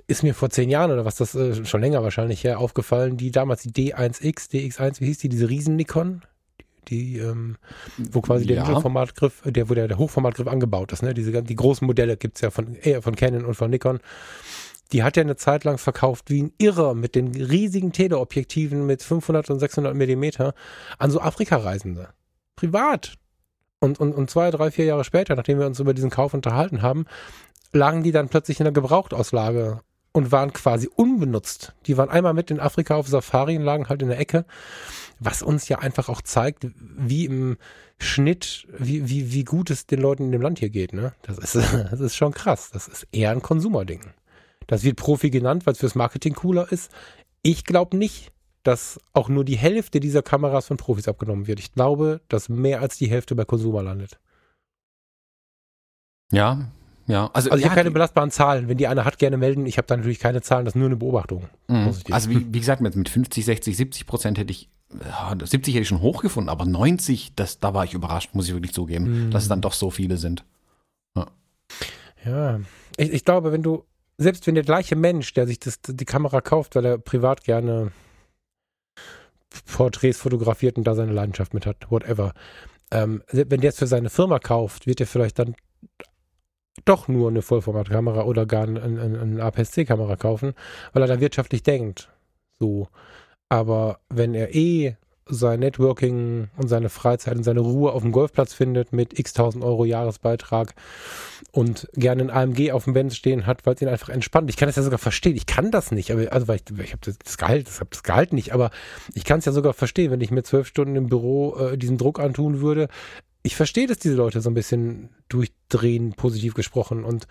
ist 0.08 0.24
mir 0.24 0.34
vor 0.34 0.50
zehn 0.50 0.70
Jahren 0.70 0.92
oder 0.92 1.06
was 1.06 1.16
das 1.16 1.36
äh, 1.36 1.66
schon 1.66 1.82
länger 1.82 2.02
wahrscheinlich 2.04 2.44
her 2.44 2.60
aufgefallen, 2.60 3.18
die 3.18 3.32
damals 3.32 3.62
die 3.62 3.72
D1X, 3.72 4.50
DX1, 4.52 5.02
wie 5.02 5.06
hieß 5.06 5.20
die, 5.20 5.30
diese 5.30 5.50
riesen 5.50 5.76
Nikon, 5.76 6.24
die, 6.88 7.18
ähm, 7.18 7.58
wo 7.98 8.22
quasi 8.22 8.46
ja. 8.46 8.56
der 8.56 8.66
Mittelformatgriff, 8.66 9.42
der, 9.46 9.70
wo 9.70 9.74
der, 9.74 9.88
der 9.88 9.98
Hochformatgriff 9.98 10.48
angebaut 10.48 10.92
ist, 10.92 11.04
ne? 11.04 11.14
Diese 11.14 11.44
die 11.44 11.56
großen 11.56 11.86
Modelle 11.86 12.18
gibt's 12.18 12.42
ja 12.42 12.50
von, 12.50 12.76
äh, 12.78 13.02
von 13.02 13.16
Canon 13.16 13.46
und 13.46 13.56
von 13.56 13.70
Nikon. 13.70 14.00
Die 14.92 15.04
hat 15.04 15.16
ja 15.16 15.24
eine 15.24 15.38
Zeit 15.38 15.64
lang 15.64 15.78
verkauft 15.78 16.30
wie 16.30 16.44
ein 16.44 16.54
Irrer 16.58 16.94
mit 16.94 17.16
den 17.16 17.34
riesigen 17.34 17.94
Teleobjektiven 17.94 18.86
mit 18.86 19.02
500 19.02 19.50
und 19.50 19.60
600 19.60 19.96
Millimeter 19.96 20.54
an 20.98 21.12
so 21.12 21.22
Afrika-Reisende 21.22 22.10
privat. 22.62 23.16
Und, 23.80 24.00
und, 24.00 24.14
und 24.14 24.30
zwei, 24.30 24.52
drei, 24.52 24.70
vier 24.70 24.86
Jahre 24.86 25.04
später, 25.04 25.36
nachdem 25.36 25.58
wir 25.58 25.66
uns 25.66 25.80
über 25.80 25.96
diesen 25.96 26.12
Kauf 26.12 26.36
unterhalten 26.36 26.84
haben, 26.84 27.06
lagen 27.74 28.04
die 28.04 28.12
dann 28.12 28.30
plötzlich 28.30 28.60
in 28.60 28.66
der 28.66 28.74
Gebrauchtauslage 28.74 29.82
und 30.12 30.32
waren 30.32 30.54
quasi 30.54 30.88
unbenutzt. 30.96 31.74
Die 31.88 31.98
waren 31.98 32.10
einmal 32.10 32.36
mit 32.36 32.52
in 32.52 32.60
Afrika 32.60 32.96
auf 32.96 33.08
Safari 33.08 33.58
und 33.58 33.64
lagen 33.64 33.90
halt 33.90 34.04
in 34.04 34.10
der 34.10 34.20
Ecke, 34.20 34.46
was 35.22 35.44
uns 35.44 35.70
ja 35.70 35.80
einfach 35.80 36.10
auch 36.10 36.22
zeigt, 36.22 36.68
wie 36.76 37.26
im 37.26 37.58
Schnitt, 38.00 38.68
wie, 38.78 39.08
wie, 39.08 39.32
wie 39.32 39.44
gut 39.44 39.70
es 39.70 39.86
den 39.86 40.02
Leuten 40.02 40.24
in 40.24 40.32
dem 40.32 40.42
Land 40.42 40.60
hier 40.60 40.72
geht. 40.72 40.94
Ne? 40.94 41.14
Das, 41.22 41.38
ist, 41.38 41.56
das 41.92 42.00
ist 42.00 42.16
schon 42.16 42.34
krass. 42.34 42.72
Das 42.74 42.88
ist 42.88 43.08
eher 43.12 43.30
ein 43.30 43.44
Konsumerding. 43.44 44.02
Das 44.66 44.84
wird 44.84 44.98
Profi 44.98 45.30
genannt, 45.30 45.66
weil 45.66 45.74
es 45.74 45.80
fürs 45.80 45.96
Marketing 45.96 46.34
cooler 46.34 46.72
ist. 46.72 46.92
Ich 47.44 47.64
glaube 47.66 47.98
nicht, 47.98 48.32
dass 48.64 49.00
auch 49.14 49.30
nur 49.30 49.46
die 49.46 49.58
Hälfte 49.58 50.00
dieser 50.00 50.24
Kameras 50.24 50.68
von 50.68 50.78
Profis 50.78 51.08
abgenommen 51.08 51.46
wird. 51.46 51.60
Ich 51.60 51.72
glaube, 51.72 52.22
dass 52.28 52.50
mehr 52.50 52.82
als 52.82 52.98
die 52.98 53.10
Hälfte 53.10 53.36
bei 53.36 53.46
Konsumer 53.46 53.84
landet. 53.84 54.20
Ja, 56.32 56.72
ja. 57.08 57.30
Also, 57.34 57.50
also 57.50 57.58
ich 57.58 57.64
ja, 57.66 57.70
habe 57.70 57.80
keine 57.80 57.92
belastbaren 57.92 58.32
Zahlen. 58.32 58.68
Wenn 58.68 58.78
die 58.78 58.88
eine 58.88 59.06
hat, 59.06 59.20
gerne 59.20 59.38
melden. 59.38 59.66
Ich 59.66 59.78
habe 59.78 59.88
da 59.88 59.98
natürlich 59.98 60.20
keine 60.20 60.42
Zahlen, 60.42 60.66
das 60.66 60.74
ist 60.74 60.80
nur 60.80 60.88
eine 60.88 60.96
Beobachtung. 60.96 61.50
Mhm. 61.68 61.94
Also 62.10 62.30
wie, 62.30 62.54
wie, 62.54 62.60
gesagt, 62.60 62.82
mit, 62.82 62.96
mit 62.96 63.10
50, 63.10 63.46
60, 63.46 63.78
70 63.78 64.06
Prozent 64.08 64.38
hätte 64.40 64.52
ich, 64.52 64.70
70 65.44 65.74
hätte 65.74 65.82
ich 65.82 65.88
schon 65.88 66.02
hochgefunden, 66.02 66.50
aber 66.50 66.66
90, 66.66 67.34
das, 67.36 67.60
da 67.60 67.74
war 67.74 67.86
ich 67.86 67.94
überrascht, 67.94 68.34
muss 68.34 68.48
ich 68.48 68.54
wirklich 68.54 68.74
zugeben, 68.74 69.28
mhm. 69.28 69.32
dass 69.32 69.44
es 69.44 69.50
dann 69.50 69.62
doch 69.62 69.74
so 69.74 69.90
viele 69.90 70.18
sind. 70.18 70.44
Ja, 71.16 71.28
ja. 72.26 72.60
Ich, 72.98 73.12
ich 73.12 73.26
glaube, 73.26 73.52
wenn 73.52 73.64
du, 73.64 73.86
selbst 74.18 74.46
wenn 74.48 74.56
der 74.56 74.64
gleiche 74.64 74.96
Mensch, 74.96 75.34
der 75.34 75.48
sich 75.48 75.60
das, 75.60 75.80
die 75.82 76.06
Kamera 76.06 76.42
kauft, 76.42 76.76
weil 76.76 76.86
er 76.86 76.98
privat 76.98 77.44
gerne 77.44 77.92
Porträts 79.66 80.20
fotografiert 80.20 80.78
und 80.78 80.86
da 80.86 80.96
seine 80.96 81.12
Leidenschaft 81.12 81.54
mit 81.54 81.66
hat, 81.66 81.90
whatever. 81.90 82.34
Ähm, 82.92 83.24
wenn 83.32 83.62
der 83.62 83.70
es 83.70 83.78
für 83.78 83.88
seine 83.88 84.10
Firma 84.10 84.40
kauft, 84.40 84.88
wird 84.88 85.00
er 85.00 85.08
vielleicht 85.08 85.40
dann 85.40 85.56
doch 86.86 87.08
nur 87.08 87.30
eine 87.30 87.42
Vollformatkamera 87.42 88.24
oder 88.24 88.46
gar 88.46 88.64
eine, 88.64 88.82
eine, 88.82 89.20
eine 89.20 89.44
APS-C-Kamera 89.44 90.16
kaufen, 90.16 90.54
weil 90.94 91.04
er 91.04 91.08
da 91.08 91.20
wirtschaftlich 91.20 91.64
denkt. 91.64 92.10
So. 92.60 92.88
Aber 93.52 94.00
wenn 94.08 94.34
er 94.34 94.56
eh 94.56 94.96
sein 95.26 95.60
Networking 95.60 96.48
und 96.56 96.70
seine 96.70 96.88
Freizeit 96.88 97.36
und 97.36 97.44
seine 97.44 97.60
Ruhe 97.60 97.92
auf 97.92 98.02
dem 98.02 98.14
Golfplatz 98.14 98.54
findet 98.54 98.94
mit 98.94 99.20
x 99.20 99.34
tausend 99.34 99.66
Euro 99.66 99.84
Jahresbeitrag 99.84 100.74
und 101.52 101.90
gerne 101.94 102.24
ein 102.24 102.30
AMG 102.30 102.72
auf 102.72 102.86
dem 102.86 102.94
Benz 102.94 103.18
stehen 103.18 103.46
hat, 103.46 103.66
weil 103.66 103.74
es 103.74 103.82
ihn 103.82 103.90
einfach 103.90 104.08
entspannt. 104.08 104.50
Ich 104.50 104.56
kann 104.56 104.70
das 104.70 104.78
ja 104.78 104.84
sogar 104.84 105.00
verstehen. 105.00 105.36
Ich 105.36 105.48
kann 105.48 105.70
das 105.70 105.92
nicht, 105.92 106.12
aber 106.12 106.32
also 106.32 106.48
weil 106.48 106.62
ich, 106.66 106.80
ich 106.80 106.94
habe 106.94 107.02
das 107.02 107.38
Gehalt, 107.38 107.68
ich 107.68 107.76
habe 107.82 107.90
das 107.90 108.04
Gehalt 108.04 108.32
nicht, 108.32 108.54
aber 108.54 108.72
ich 109.16 109.26
kann 109.26 109.40
es 109.40 109.46
ja 109.46 109.52
sogar 109.52 109.74
verstehen, 109.74 110.12
wenn 110.12 110.22
ich 110.22 110.32
mir 110.32 110.44
zwölf 110.44 110.66
Stunden 110.66 110.96
im 110.96 111.08
Büro 111.08 111.58
äh, 111.58 111.78
diesen 111.78 111.98
Druck 111.98 112.22
antun 112.22 112.62
würde. 112.62 112.88
Ich 113.44 113.58
verstehe, 113.58 113.88
dass 113.88 114.00
diese 114.00 114.16
Leute 114.16 114.40
so 114.40 114.50
ein 114.50 114.54
bisschen 114.54 115.10
durchdrehen, 115.28 116.14
positiv 116.14 116.54
gesprochen 116.54 117.04
und 117.04 117.28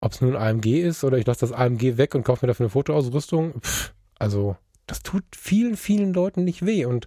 ob 0.00 0.12
es 0.12 0.20
nun 0.20 0.36
AMG 0.36 0.82
ist 0.82 1.02
oder 1.02 1.18
ich 1.18 1.26
lasse 1.26 1.40
das 1.40 1.52
AMG 1.52 1.96
weg 1.96 2.14
und 2.14 2.22
kaufe 2.22 2.46
mir 2.46 2.48
dafür 2.48 2.66
eine 2.66 2.70
Fotoausrüstung, 2.70 3.60
pff, 3.60 3.92
also 4.20 4.56
das 4.92 5.02
tut 5.02 5.24
vielen, 5.34 5.78
vielen 5.78 6.12
Leuten 6.12 6.44
nicht 6.44 6.66
weh 6.66 6.84
und 6.84 7.06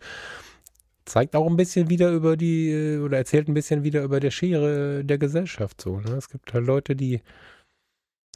zeigt 1.05 1.35
auch 1.35 1.45
ein 1.45 1.55
bisschen 1.55 1.87
wieder 1.87 2.09
über 2.09 2.35
die, 2.35 2.99
oder 3.03 3.17
erzählt 3.17 3.47
ein 3.47 3.53
bisschen 3.53 3.83
wieder 3.83 4.01
über 4.01 4.19
der 4.19 4.31
Schere 4.31 5.05
der 5.05 5.19
Gesellschaft 5.19 5.79
so. 5.79 5.99
Ne? 5.99 6.15
Es 6.15 6.29
gibt 6.29 6.51
halt 6.51 6.65
Leute, 6.65 6.95
die 6.95 7.21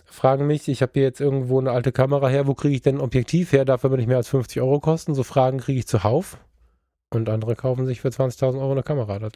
fragen 0.05 0.45
mich, 0.45 0.67
ich 0.67 0.83
habe 0.83 0.91
hier 0.93 1.01
jetzt 1.01 1.19
irgendwo 1.19 1.59
eine 1.59 1.71
alte 1.71 1.91
Kamera 1.91 2.27
her, 2.27 2.45
wo 2.45 2.53
kriege 2.53 2.75
ich 2.75 2.83
denn 2.83 2.97
ein 2.97 3.01
Objektiv 3.01 3.53
her? 3.53 3.65
Darf 3.65 3.83
aber 3.85 3.97
nicht 3.97 4.05
mehr 4.05 4.17
als 4.17 4.27
50 4.27 4.61
Euro 4.61 4.79
kosten. 4.79 5.15
So 5.15 5.23
Fragen 5.23 5.57
kriege 5.57 5.79
ich 5.79 5.87
zuhauf. 5.87 6.37
Und 7.11 7.27
andere 7.27 7.55
kaufen 7.55 7.87
sich 7.87 8.01
für 8.01 8.09
20.000 8.09 8.59
Euro 8.59 8.73
eine 8.73 8.83
Kamera. 8.83 9.17
Das, 9.17 9.31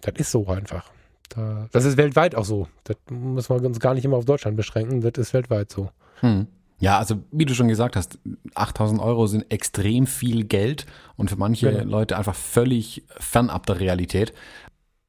das 0.00 0.14
ist 0.16 0.32
so 0.32 0.48
einfach. 0.48 0.90
Da, 1.28 1.68
das 1.70 1.84
ist 1.84 1.96
weltweit 1.96 2.34
auch 2.34 2.44
so. 2.44 2.66
Das 2.82 2.96
muss 3.10 3.48
man 3.48 3.64
uns 3.64 3.78
gar 3.78 3.94
nicht 3.94 4.04
immer 4.04 4.16
auf 4.16 4.24
Deutschland 4.24 4.56
beschränken. 4.56 5.02
Das 5.02 5.12
ist 5.16 5.34
weltweit 5.34 5.70
so. 5.70 5.90
Hm. 6.18 6.48
Ja, 6.78 6.98
also 6.98 7.22
wie 7.30 7.46
du 7.46 7.54
schon 7.54 7.68
gesagt 7.68 7.96
hast, 7.96 8.18
8000 8.54 9.00
Euro 9.00 9.26
sind 9.26 9.50
extrem 9.50 10.06
viel 10.06 10.44
Geld 10.44 10.86
und 11.16 11.30
für 11.30 11.36
manche 11.36 11.70
Genau. 11.70 11.84
Leute 11.98 12.18
einfach 12.18 12.34
völlig 12.34 13.04
fernab 13.18 13.64
der 13.66 13.80
Realität. 13.80 14.34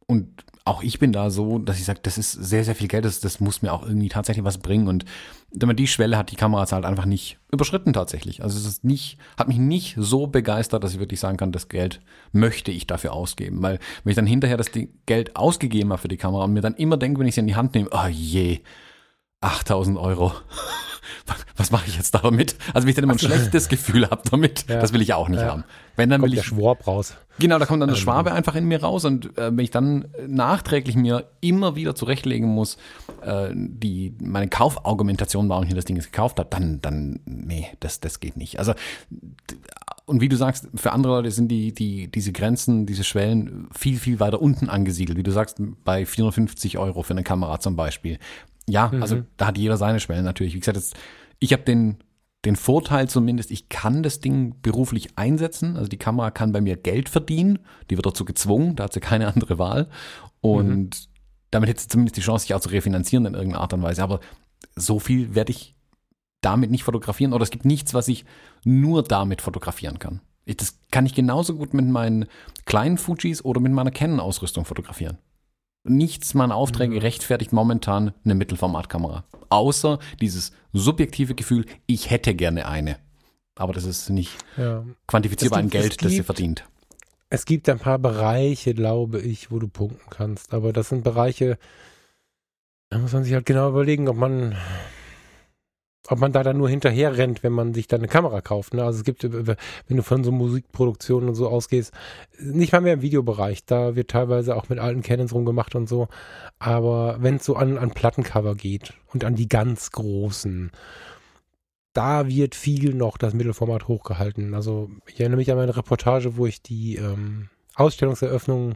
Und 0.05 0.45
auch 0.63 0.84
ich 0.84 0.99
bin 0.99 1.11
da 1.11 1.30
so, 1.30 1.59
dass 1.59 1.78
ich 1.80 1.86
sage, 1.86 1.99
das 2.03 2.18
ist 2.18 2.32
sehr, 2.32 2.63
sehr 2.63 2.76
viel 2.76 2.88
Geld, 2.88 3.03
das, 3.05 3.20
das 3.20 3.39
muss 3.39 3.61
mir 3.61 3.74
auch 3.74 3.86
irgendwie 3.86 4.07
tatsächlich 4.09 4.45
was 4.45 4.57
bringen. 4.57 4.88
Und 4.88 5.03
wenn 5.51 5.68
man 5.68 5.76
die 5.76 5.88
Schwelle 5.88 6.18
hat, 6.18 6.32
die 6.32 6.36
Kamera 6.36 6.70
halt 6.70 6.86
einfach 6.86 7.05
nicht 7.05 7.38
überschritten 7.51 7.91
tatsächlich. 7.93 8.43
Also 8.43 8.57
es 8.57 8.65
ist 8.65 8.84
nicht, 8.86 9.18
hat 9.38 9.47
mich 9.49 9.57
nicht 9.57 9.95
so 9.97 10.28
begeistert, 10.28 10.84
dass 10.84 10.93
ich 10.93 10.99
wirklich 10.99 11.20
sagen 11.20 11.38
kann, 11.38 11.51
das 11.51 11.68
Geld 11.70 11.99
möchte 12.32 12.72
ich 12.72 12.88
dafür 12.88 13.13
ausgeben. 13.13 13.61
Weil 13.61 13.80
wenn 14.03 14.11
ich 14.11 14.15
dann 14.15 14.26
hinterher 14.26 14.57
das 14.57 14.72
Geld 15.05 15.36
ausgegeben 15.36 15.91
habe 15.91 16.01
für 16.01 16.07
die 16.09 16.18
Kamera 16.18 16.45
und 16.45 16.53
mir 16.53 16.61
dann 16.61 16.76
immer 16.76 16.97
denke, 16.97 17.20
wenn 17.20 17.28
ich 17.28 17.36
sie 17.36 17.41
in 17.41 17.47
die 17.47 17.55
Hand 17.55 17.74
nehme, 17.76 17.89
oh 17.91 18.07
je, 18.09 18.59
8000 19.41 19.97
Euro. 19.97 20.32
Was 21.58 21.72
mache 21.72 21.86
ich 21.88 21.95
jetzt 21.97 22.14
damit? 22.14 22.55
Also 22.74 22.86
wenn 22.86 22.89
ich 22.89 22.95
dann 22.95 23.03
immer 23.03 23.14
ein 23.14 23.20
schlechtes 23.20 23.68
Gefühl 23.68 24.10
habe 24.10 24.22
damit, 24.30 24.66
Ja. 24.70 24.80
das 24.80 24.93
will 24.93 25.01
ich 25.01 25.14
auch 25.14 25.28
nicht 25.28 25.41
Ja. 25.41 25.47
haben. 25.49 25.64
Wenn, 25.95 26.10
dann 26.10 26.22
will 26.22 26.30
Kommt 26.30 26.36
der 26.38 26.41
ich 26.43 26.47
Schwab 26.47 26.86
raus. 26.88 27.16
Genau, 27.39 27.58
da 27.60 27.66
kommt 27.66 27.82
dann 27.82 27.89
der 27.89 27.97
Ähm. 27.97 28.01
Schwabe 28.03 28.32
einfach 28.32 28.55
in 28.55 28.66
mir 28.66 28.82
raus 28.82 29.05
und 29.05 29.38
äh, 29.38 29.47
wenn 29.55 29.60
ich 29.60 29.72
dann 29.72 30.05
nachträglich 30.28 30.95
mir 30.95 31.26
immer 31.41 31.76
wieder 31.76 31.95
zurechtlegen 31.95 32.47
muss, 32.47 32.78
äh, 33.24 33.49
die 33.53 34.14
meine 34.22 34.47
Kaufargumentation, 34.47 35.49
warum 35.49 35.64
ich 35.64 35.70
mir 35.70 35.76
das 35.76 35.86
Ding 35.86 35.95
jetzt 35.95 36.12
gekauft 36.12 36.38
habe, 36.39 36.49
dann, 36.51 36.80
dann, 36.82 37.20
nee, 37.26 37.68
das, 37.80 37.99
das 37.99 38.20
geht 38.20 38.38
nicht. 38.38 38.60
Also 38.60 38.74
und 40.05 40.22
wie 40.22 40.30
du 40.30 40.38
sagst, 40.38 40.68
für 40.76 40.93
andere 40.93 41.14
Leute 41.18 41.32
sind 41.32 41.49
die, 41.49 41.74
die, 41.74 42.08
diese 42.10 42.32
Grenzen, 42.32 42.86
diese 42.86 43.03
Schwellen 43.03 43.68
viel, 43.78 43.97
viel 43.97 44.20
weiter 44.20 44.41
unten 44.41 44.70
angesiedelt. 44.70 45.18
Wie 45.18 45.24
du 45.24 45.32
sagst, 45.32 45.58
bei 45.84 46.05
450 46.05 46.78
Euro 46.78 47.03
für 47.03 47.12
eine 47.14 47.24
Kamera 47.24 47.60
zum 47.60 47.76
Beispiel. 47.76 48.18
Ja, 48.70 48.91
also 49.01 49.24
da 49.38 49.47
hat 49.47 49.58
jeder 49.58 49.76
seine 49.78 49.99
Schwellen 49.99 50.24
natürlich. 50.26 50.53
Wie 50.53 50.60
gesagt, 50.60 50.78
jetzt, 50.78 50.95
ich 51.39 51.53
habe 51.53 51.63
den, 51.63 51.97
den 52.45 52.55
Vorteil 52.55 53.09
zumindest, 53.09 53.51
ich 53.51 53.69
kann 53.69 54.03
das 54.03 54.19
Ding 54.19 54.55
beruflich 54.61 55.17
einsetzen. 55.17 55.75
Also 55.75 55.89
die 55.89 55.97
Kamera 55.97 56.31
kann 56.31 56.51
bei 56.51 56.61
mir 56.61 56.77
Geld 56.77 57.09
verdienen. 57.09 57.59
Die 57.89 57.97
wird 57.97 58.05
dazu 58.05 58.25
gezwungen, 58.25 58.75
da 58.75 58.85
hat 58.85 58.93
sie 58.93 58.99
keine 58.99 59.27
andere 59.33 59.59
Wahl. 59.59 59.89
Und 60.41 61.09
damit 61.51 61.69
hätte 61.69 61.81
sie 61.81 61.88
zumindest 61.88 62.17
die 62.17 62.21
Chance, 62.21 62.43
sich 62.43 62.53
auch 62.53 62.59
zu 62.59 62.69
refinanzieren 62.69 63.25
in 63.25 63.33
irgendeiner 63.33 63.61
Art 63.61 63.73
und 63.73 63.81
Weise. 63.81 64.03
Aber 64.03 64.19
so 64.75 64.99
viel 64.99 65.35
werde 65.35 65.51
ich 65.51 65.75
damit 66.41 66.71
nicht 66.71 66.83
fotografieren. 66.83 67.33
Oder 67.33 67.43
es 67.43 67.51
gibt 67.51 67.65
nichts, 67.65 67.93
was 67.93 68.07
ich 68.07 68.25
nur 68.63 69.03
damit 69.03 69.41
fotografieren 69.41 69.99
kann. 69.99 70.21
Ich, 70.45 70.57
das 70.57 70.79
kann 70.91 71.05
ich 71.05 71.13
genauso 71.13 71.55
gut 71.55 71.73
mit 71.73 71.85
meinen 71.88 72.25
kleinen 72.65 72.97
Fujis 72.97 73.43
oder 73.43 73.59
mit 73.59 73.73
meiner 73.73 73.91
Canon-Ausrüstung 73.91 74.65
fotografieren. 74.65 75.17
Nichts 75.88 76.33
meiner 76.33 76.55
Aufträge 76.55 77.01
rechtfertigt 77.01 77.53
momentan 77.53 78.13
eine 78.25 78.35
Mittelformatkamera. 78.35 79.23
Außer 79.49 79.99
dieses 80.21 80.51
subjektive 80.73 81.33
Gefühl, 81.35 81.65
ich 81.85 82.09
hätte 82.09 82.35
gerne 82.35 82.67
eine. 82.67 82.97
Aber 83.55 83.73
das 83.73 83.85
ist 83.85 84.09
nicht 84.09 84.31
Ja. 84.57 84.83
quantifizierbar 85.07 85.59
Es 85.59 85.63
in 85.63 85.69
gibt- 85.69 85.81
Geld, 85.81 85.91
es 85.93 85.97
das 85.97 86.09
sie 86.11 86.15
gibt- 86.17 86.25
verdient. 86.25 86.65
Es 87.29 87.45
gibt 87.45 87.67
ein 87.69 87.79
paar 87.79 87.99
Bereiche, 87.99 88.73
glaube 88.73 89.19
ich, 89.19 89.51
wo 89.51 89.59
du 89.59 89.67
punkten 89.67 90.09
kannst. 90.09 90.53
Aber 90.53 90.71
das 90.73 90.89
sind 90.89 91.03
Bereiche, 91.03 91.57
da 92.89 92.99
muss 92.99 93.11
man 93.13 93.23
sich 93.23 93.33
halt 93.33 93.45
genau 93.45 93.69
überlegen, 93.69 94.07
ob 94.07 94.15
man, 94.17 94.55
ob 96.08 96.20
man 96.20 96.32
da 96.32 96.43
dann 96.43 96.58
nur 96.58 96.70
hinterher 96.70 97.18
rennt, 97.18 97.43
wenn 97.43 97.51
man 97.51 97.74
sich 97.74 97.88
dann 97.88 97.99
eine 97.99 98.08
Kamera 98.08 98.41
kauft. 98.41 98.74
Ne? 98.74 98.84
Also 98.84 98.99
es 98.99 99.03
gibt, 99.03 99.24
wenn 99.24 99.97
du 99.97 100.03
von 100.03 100.24
so 100.24 100.32
Musikproduktionen 100.32 101.30
und 101.30 101.36
so 101.36 101.49
ausgehst, 101.49 101.91
nicht 102.39 102.72
mal 102.72 102.82
mehr 102.82 102.93
im 102.93 103.01
Videobereich, 103.01 103.66
da 103.66 103.95
wird 103.95 104.10
teilweise 104.10 104.55
auch 104.55 104.70
mit 104.70 104.80
alten 104.80 105.01
Canons 105.01 105.34
rumgemacht 105.34 105.76
und 105.76 105.89
so. 105.89 106.08
Aber 106.60 107.18
wenn 107.20 107.36
es 107.36 107.45
so 107.45 107.55
an, 107.55 107.78
an 107.78 107.91
Plattencover 107.91 108.55
geht 108.55 108.93
und 109.14 109.26
an 109.26 109.36
die 109.36 109.49
ganz 109.49 109.91
großen, 109.91 110.72
da 111.93 112.28
wird 112.28 112.55
viel 112.55 112.93
noch 112.93 113.18
das 113.18 113.34
Mittelformat 113.34 113.88
hochgehalten. 113.88 114.53
Also 114.53 114.89
ich 115.08 115.20
erinnere 115.20 115.38
mich 115.38 115.51
an 115.51 115.58
meine 115.58 115.76
Reportage, 115.76 116.38
wo 116.38 116.45
ich 116.45 116.62
die 116.62 116.95
ähm, 116.95 117.49
Ausstellungseröffnung 117.76 118.76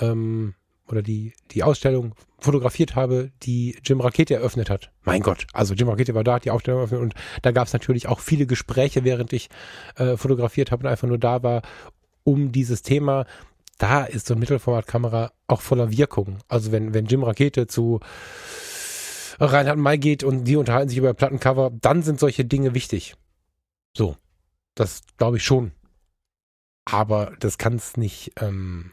ähm, 0.00 0.54
oder 0.88 1.02
die, 1.02 1.32
die 1.52 1.62
Ausstellung 1.62 2.14
fotografiert 2.42 2.94
habe, 2.94 3.30
die 3.42 3.78
Jim 3.84 4.00
Rakete 4.00 4.34
eröffnet 4.34 4.70
hat. 4.70 4.90
Mein 5.02 5.22
Gott, 5.22 5.46
also 5.52 5.74
Jim 5.74 5.88
Rakete 5.88 6.14
war 6.14 6.24
da, 6.24 6.34
hat 6.34 6.44
die 6.44 6.50
Ausstellung 6.50 6.80
eröffnet 6.80 7.00
und 7.00 7.14
da 7.42 7.52
gab 7.52 7.66
es 7.66 7.72
natürlich 7.72 8.08
auch 8.08 8.20
viele 8.20 8.46
Gespräche, 8.46 9.04
während 9.04 9.32
ich 9.32 9.48
äh, 9.96 10.16
fotografiert 10.16 10.70
habe 10.70 10.84
und 10.84 10.90
einfach 10.90 11.08
nur 11.08 11.18
da 11.18 11.42
war, 11.42 11.62
um 12.24 12.52
dieses 12.52 12.82
Thema. 12.82 13.26
Da 13.78 14.04
ist 14.04 14.26
so 14.26 14.34
eine 14.34 14.40
Mittelformatkamera 14.40 15.32
auch 15.48 15.60
voller 15.60 15.90
Wirkung. 15.90 16.38
Also 16.48 16.72
wenn, 16.72 16.94
wenn 16.94 17.06
Jim 17.06 17.24
Rakete 17.24 17.66
zu 17.66 18.00
Reinhard 19.40 19.78
May 19.78 19.98
geht 19.98 20.22
und 20.22 20.44
die 20.44 20.56
unterhalten 20.56 20.88
sich 20.88 20.98
über 20.98 21.14
Plattencover, 21.14 21.70
dann 21.80 22.02
sind 22.02 22.20
solche 22.20 22.44
Dinge 22.44 22.74
wichtig. 22.74 23.14
So. 23.96 24.16
Das 24.74 25.02
glaube 25.16 25.36
ich 25.36 25.44
schon. 25.44 25.72
Aber 26.84 27.32
das 27.38 27.58
kann 27.58 27.74
es 27.76 27.96
nicht, 27.96 28.32
ähm, 28.40 28.92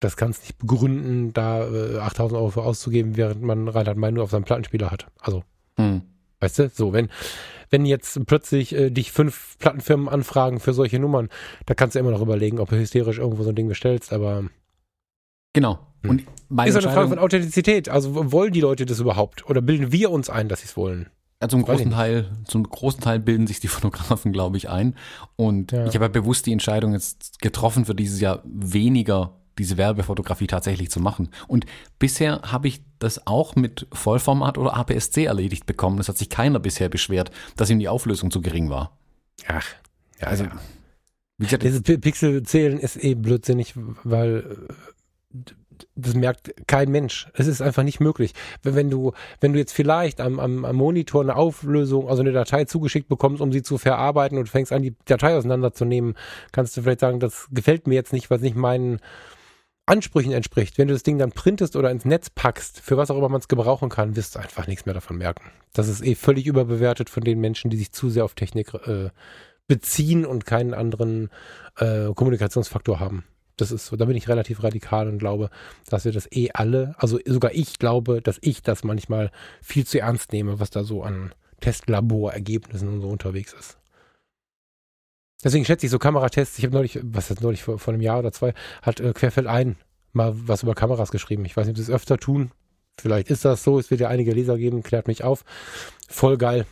das 0.00 0.16
kann 0.16 0.30
es 0.30 0.40
nicht 0.40 0.58
begründen, 0.58 1.32
da 1.32 1.66
äh, 1.68 1.98
8000 1.98 2.38
Euro 2.38 2.50
für 2.50 2.62
auszugeben, 2.62 3.16
während 3.16 3.42
man 3.42 3.68
Reinhard 3.68 3.96
May 3.96 4.12
nur 4.12 4.24
auf 4.24 4.30
seinem 4.30 4.44
Plattenspieler 4.44 4.90
hat. 4.90 5.06
Also, 5.20 5.42
Hm. 5.76 6.02
weißt 6.40 6.58
du, 6.58 6.68
so, 6.70 6.92
wenn, 6.92 7.08
wenn 7.70 7.84
jetzt 7.86 8.24
plötzlich 8.26 8.74
äh, 8.74 8.90
dich 8.90 9.12
fünf 9.12 9.58
Plattenfirmen 9.58 10.08
anfragen 10.08 10.60
für 10.60 10.72
solche 10.72 10.98
Nummern, 10.98 11.28
da 11.66 11.74
kannst 11.74 11.94
du 11.94 12.00
immer 12.00 12.10
noch 12.10 12.20
überlegen, 12.22 12.58
ob 12.60 12.70
du 12.70 12.76
hysterisch 12.76 13.18
irgendwo 13.18 13.42
so 13.42 13.50
ein 13.50 13.56
Ding 13.56 13.68
bestellst, 13.68 14.12
aber 14.12 14.44
Genau. 15.52 15.78
Hm. 16.02 16.10
Und 16.10 16.24
meine 16.48 16.70
ist 16.70 16.76
eine 16.76 16.92
Frage 16.92 17.08
von 17.08 17.18
Authentizität. 17.18 17.88
Also 17.88 18.30
wollen 18.32 18.52
die 18.52 18.60
Leute 18.60 18.86
das 18.86 19.00
überhaupt? 19.00 19.48
Oder 19.48 19.60
bilden 19.60 19.92
wir 19.92 20.10
uns 20.10 20.30
ein, 20.30 20.48
dass 20.48 20.60
sie 20.60 20.66
es 20.66 20.76
wollen? 20.76 21.08
Ja, 21.42 21.48
zum 21.48 21.62
großen. 21.64 21.90
Teil, 21.90 22.30
zum 22.44 22.64
großen 22.64 23.00
Teil 23.00 23.18
bilden 23.20 23.46
sich 23.46 23.60
die 23.60 23.68
Fotografen, 23.68 24.32
glaube 24.32 24.56
ich, 24.56 24.68
ein. 24.68 24.94
Und 25.36 25.72
Ja. 25.72 25.86
ich 25.86 25.94
habe 25.94 26.04
ja 26.04 26.08
bewusst 26.08 26.46
die 26.46 26.52
Entscheidung 26.52 26.92
jetzt 26.92 27.40
getroffen, 27.40 27.84
für 27.84 27.94
dieses 27.94 28.20
Jahr 28.20 28.42
weniger 28.44 29.37
diese 29.58 29.76
Werbefotografie 29.76 30.46
tatsächlich 30.46 30.90
zu 30.90 31.00
machen. 31.00 31.30
Und 31.46 31.66
bisher 31.98 32.40
habe 32.42 32.68
ich 32.68 32.80
das 32.98 33.26
auch 33.26 33.56
mit 33.56 33.86
Vollformat 33.92 34.58
oder 34.58 34.76
APS-C 34.76 35.24
erledigt 35.24 35.66
bekommen. 35.66 35.98
Es 35.98 36.08
hat 36.08 36.18
sich 36.18 36.30
keiner 36.30 36.58
bisher 36.60 36.88
beschwert, 36.88 37.30
dass 37.56 37.70
ihm 37.70 37.78
die 37.78 37.88
Auflösung 37.88 38.30
zu 38.30 38.40
gering 38.40 38.70
war. 38.70 38.96
Ach, 39.46 39.66
ja, 40.20 40.26
Also, 40.28 40.44
ja. 40.44 40.52
Wie 41.38 41.44
gesagt, 41.44 41.62
Dieses 41.62 41.82
Pi- 41.82 41.98
Pixelzählen 41.98 42.78
ist 42.80 43.02
eh 43.02 43.14
blödsinnig, 43.14 43.74
weil 44.02 44.68
äh, 45.34 45.38
das 45.94 46.14
merkt 46.14 46.52
kein 46.66 46.90
Mensch. 46.90 47.28
Es 47.34 47.46
ist 47.46 47.60
einfach 47.62 47.84
nicht 47.84 48.00
möglich. 48.00 48.32
Wenn 48.64 48.74
wenn 48.74 48.90
du, 48.90 49.12
wenn 49.40 49.52
du 49.52 49.60
jetzt 49.60 49.72
vielleicht 49.72 50.20
am, 50.20 50.40
am, 50.40 50.64
am 50.64 50.74
Monitor 50.74 51.22
eine 51.22 51.36
Auflösung, 51.36 52.08
also 52.08 52.22
eine 52.22 52.32
Datei 52.32 52.64
zugeschickt 52.64 53.08
bekommst, 53.08 53.40
um 53.40 53.52
sie 53.52 53.62
zu 53.62 53.78
verarbeiten 53.78 54.38
und 54.38 54.48
fängst 54.48 54.72
an, 54.72 54.82
die 54.82 54.96
Datei 55.04 55.36
auseinanderzunehmen, 55.36 56.14
kannst 56.50 56.76
du 56.76 56.82
vielleicht 56.82 57.00
sagen, 57.00 57.20
das 57.20 57.46
gefällt 57.52 57.86
mir 57.86 57.94
jetzt 57.94 58.12
nicht, 58.12 58.28
weil 58.30 58.38
es 58.38 58.42
nicht 58.42 58.56
meinen 58.56 58.98
Ansprüchen 59.88 60.32
entspricht. 60.32 60.78
Wenn 60.78 60.88
du 60.88 60.94
das 60.94 61.02
Ding 61.02 61.18
dann 61.18 61.32
printest 61.32 61.76
oder 61.76 61.90
ins 61.90 62.04
Netz 62.04 62.30
packst, 62.30 62.80
für 62.80 62.96
was 62.96 63.10
auch 63.10 63.16
immer 63.16 63.28
man 63.28 63.40
es 63.40 63.48
gebrauchen 63.48 63.88
kann, 63.88 64.16
wirst 64.16 64.34
du 64.34 64.38
einfach 64.38 64.66
nichts 64.66 64.86
mehr 64.86 64.94
davon 64.94 65.18
merken. 65.18 65.50
Das 65.72 65.88
ist 65.88 66.04
eh 66.04 66.14
völlig 66.14 66.46
überbewertet 66.46 67.10
von 67.10 67.24
den 67.24 67.40
Menschen, 67.40 67.70
die 67.70 67.76
sich 67.76 67.92
zu 67.92 68.10
sehr 68.10 68.24
auf 68.24 68.34
Technik 68.34 68.74
äh, 68.74 69.10
beziehen 69.66 70.24
und 70.24 70.46
keinen 70.46 70.74
anderen 70.74 71.30
äh, 71.76 72.12
Kommunikationsfaktor 72.14 73.00
haben. 73.00 73.24
Das 73.56 73.72
ist 73.72 73.86
so, 73.86 73.96
da 73.96 74.04
bin 74.04 74.16
ich 74.16 74.28
relativ 74.28 74.62
radikal 74.62 75.08
und 75.08 75.18
glaube, 75.18 75.50
dass 75.88 76.04
wir 76.04 76.12
das 76.12 76.30
eh 76.30 76.50
alle, 76.54 76.94
also 76.98 77.18
sogar 77.26 77.52
ich 77.54 77.78
glaube, 77.78 78.22
dass 78.22 78.38
ich 78.40 78.62
das 78.62 78.84
manchmal 78.84 79.30
viel 79.62 79.84
zu 79.84 79.98
ernst 79.98 80.32
nehme, 80.32 80.60
was 80.60 80.70
da 80.70 80.84
so 80.84 81.02
an 81.02 81.34
Testlaborergebnissen 81.60 82.88
und 82.88 83.00
so 83.00 83.08
unterwegs 83.08 83.52
ist. 83.52 83.77
Deswegen 85.44 85.64
schätze 85.64 85.86
ich 85.86 85.92
so 85.92 85.98
Kameratests, 85.98 86.58
ich 86.58 86.64
habe 86.64 86.74
neulich, 86.74 86.98
was 87.02 87.30
ist 87.30 87.42
neulich 87.42 87.62
vor, 87.62 87.78
vor 87.78 87.94
einem 87.94 88.02
Jahr 88.02 88.18
oder 88.18 88.32
zwei, 88.32 88.54
hat 88.82 89.00
äh, 89.00 89.12
Querfeldein 89.12 89.76
mal 90.12 90.32
was 90.34 90.62
über 90.62 90.74
Kameras 90.74 91.10
geschrieben. 91.10 91.44
Ich 91.44 91.56
weiß 91.56 91.66
nicht, 91.66 91.74
ob 91.74 91.76
sie 91.76 91.90
es 91.90 91.94
öfter 91.94 92.18
tun. 92.18 92.50
Vielleicht 93.00 93.30
ist 93.30 93.44
das 93.44 93.62
so, 93.62 93.78
es 93.78 93.90
wird 93.90 94.00
ja 94.00 94.08
einige 94.08 94.32
Leser 94.32 94.58
geben, 94.58 94.82
klärt 94.82 95.06
mich 95.06 95.22
auf. 95.22 95.44
Voll 96.08 96.36
geil 96.38 96.66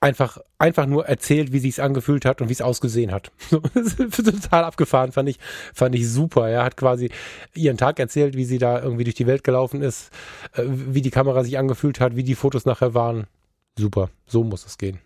einfach, 0.00 0.38
einfach 0.58 0.86
nur 0.86 1.06
erzählt, 1.06 1.52
wie 1.52 1.58
sie 1.58 1.68
es 1.68 1.80
angefühlt 1.80 2.24
hat 2.24 2.40
und 2.40 2.48
wie 2.48 2.52
es 2.52 2.62
ausgesehen 2.62 3.12
hat. 3.12 3.30
Total 3.50 4.64
abgefahren, 4.64 5.12
fand 5.12 5.28
ich, 5.28 5.38
fand 5.74 5.94
ich 5.94 6.08
super. 6.08 6.48
Er 6.48 6.64
hat 6.64 6.76
quasi 6.76 7.10
ihren 7.54 7.76
Tag 7.76 7.98
erzählt, 7.98 8.36
wie 8.36 8.44
sie 8.44 8.58
da 8.58 8.80
irgendwie 8.80 9.04
durch 9.04 9.16
die 9.16 9.26
Welt 9.26 9.44
gelaufen 9.44 9.82
ist, 9.82 10.10
äh, 10.54 10.62
wie 10.66 11.02
die 11.02 11.10
Kamera 11.10 11.44
sich 11.44 11.58
angefühlt 11.58 12.00
hat, 12.00 12.16
wie 12.16 12.24
die 12.24 12.34
Fotos 12.34 12.64
nachher 12.64 12.94
waren. 12.94 13.26
Super, 13.78 14.10
so 14.26 14.44
muss 14.44 14.66
es 14.66 14.78
gehen. 14.78 14.98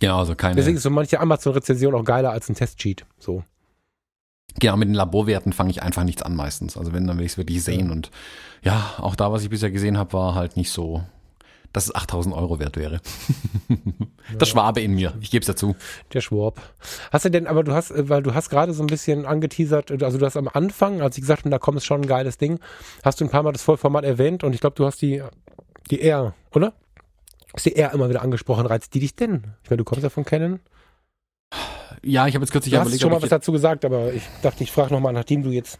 Genau, 0.00 0.18
also 0.18 0.34
keine. 0.34 0.56
Deswegen 0.56 0.76
ist 0.76 0.82
so 0.82 0.90
manche 0.90 1.20
Amazon-Rezension 1.20 1.94
auch 1.94 2.04
geiler 2.04 2.30
als 2.30 2.48
ein 2.48 2.54
Testsheet. 2.54 3.04
So. 3.18 3.44
Genau, 4.58 4.76
mit 4.76 4.88
den 4.88 4.94
Laborwerten 4.94 5.52
fange 5.52 5.70
ich 5.70 5.82
einfach 5.82 6.04
nichts 6.04 6.22
an 6.22 6.34
meistens. 6.34 6.76
Also 6.76 6.92
wenn, 6.92 7.06
dann 7.06 7.18
will 7.18 7.26
ich 7.26 7.32
es 7.32 7.38
wirklich 7.38 7.62
sehen. 7.62 7.90
Und 7.90 8.10
ja, 8.62 8.94
auch 8.98 9.14
da, 9.14 9.30
was 9.30 9.42
ich 9.42 9.50
bisher 9.50 9.70
gesehen 9.70 9.98
habe, 9.98 10.12
war 10.14 10.34
halt 10.34 10.56
nicht 10.56 10.70
so, 10.70 11.02
dass 11.72 11.84
es 11.84 11.94
8000 11.94 12.34
Euro 12.34 12.58
wert 12.58 12.76
wäre. 12.76 13.00
Das 14.38 14.50
Schwabe 14.50 14.82
in 14.82 14.94
mir, 14.94 15.14
ich 15.22 15.30
gebe 15.30 15.40
es 15.40 15.46
dazu. 15.46 15.74
Der 16.12 16.20
Schwab. 16.20 16.60
Hast 17.10 17.24
du 17.24 17.30
denn, 17.30 17.46
aber 17.46 17.64
du 17.64 17.72
hast, 17.72 17.90
äh, 17.90 18.10
weil 18.10 18.22
du 18.22 18.34
hast 18.34 18.50
gerade 18.50 18.74
so 18.74 18.82
ein 18.82 18.88
bisschen 18.88 19.24
angeteasert, 19.24 19.90
äh, 19.90 20.04
also 20.04 20.18
du 20.18 20.26
hast 20.26 20.36
am 20.36 20.48
Anfang, 20.48 21.00
als 21.00 21.16
ich 21.16 21.22
gesagt 21.22 21.40
habe, 21.44 21.50
da 21.50 21.58
kommt 21.58 21.78
es 21.78 21.86
schon 21.86 22.02
ein 22.02 22.06
geiles 22.06 22.36
Ding, 22.36 22.60
hast 23.02 23.22
du 23.22 23.24
ein 23.24 23.30
paar 23.30 23.42
Mal 23.42 23.52
das 23.52 23.62
Vollformat 23.62 24.04
erwähnt 24.04 24.44
und 24.44 24.52
ich 24.52 24.60
glaube, 24.60 24.76
du 24.76 24.84
hast 24.84 25.00
die, 25.00 25.22
die 25.90 26.02
R, 26.02 26.34
oder? 26.52 26.74
Ist 27.54 27.66
dir 27.66 27.76
eher 27.76 27.92
immer 27.92 28.08
wieder 28.08 28.22
angesprochen, 28.22 28.66
reizt 28.66 28.94
die 28.94 29.00
dich 29.00 29.16
denn? 29.16 29.54
Ich 29.62 29.70
meine, 29.70 29.78
du 29.78 29.84
kommst 29.84 30.02
ja 30.02 30.10
von 30.10 30.24
Canon. 30.24 30.60
Ja, 32.04 32.26
ich 32.26 32.34
habe 32.34 32.44
jetzt 32.44 32.52
kürzlich 32.52 32.72
Du 32.72 32.78
hast 32.78 32.86
überlegt, 32.86 33.02
schon 33.02 33.10
mal 33.10 33.16
was 33.16 33.24
ich, 33.24 33.30
dazu 33.30 33.52
gesagt, 33.52 33.84
aber 33.84 34.12
ich 34.12 34.22
dachte, 34.42 34.62
ich 34.62 34.70
frage 34.70 34.92
nochmal, 34.92 35.12
nachdem 35.12 35.42
du 35.42 35.50
jetzt 35.50 35.78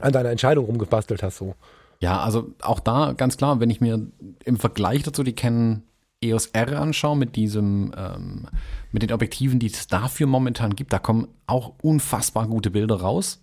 an 0.00 0.12
deiner 0.12 0.30
Entscheidung 0.30 0.66
rumgebastelt 0.66 1.22
hast. 1.22 1.38
So. 1.38 1.54
ja, 2.00 2.20
also 2.20 2.52
auch 2.62 2.80
da 2.80 3.12
ganz 3.12 3.36
klar, 3.36 3.60
wenn 3.60 3.70
ich 3.70 3.80
mir 3.80 4.06
im 4.44 4.56
Vergleich 4.56 5.02
dazu 5.02 5.22
die 5.22 5.34
Canon 5.34 5.82
EOS 6.22 6.46
R 6.46 6.80
anschaue 6.80 7.16
mit 7.16 7.36
diesem, 7.36 7.92
ähm, 7.96 8.48
mit 8.92 9.02
den 9.02 9.12
Objektiven, 9.12 9.58
die 9.58 9.66
es 9.66 9.86
dafür 9.86 10.26
momentan 10.26 10.74
gibt, 10.74 10.92
da 10.92 10.98
kommen 10.98 11.28
auch 11.46 11.74
unfassbar 11.82 12.46
gute 12.46 12.70
Bilder 12.70 13.00
raus. 13.00 13.42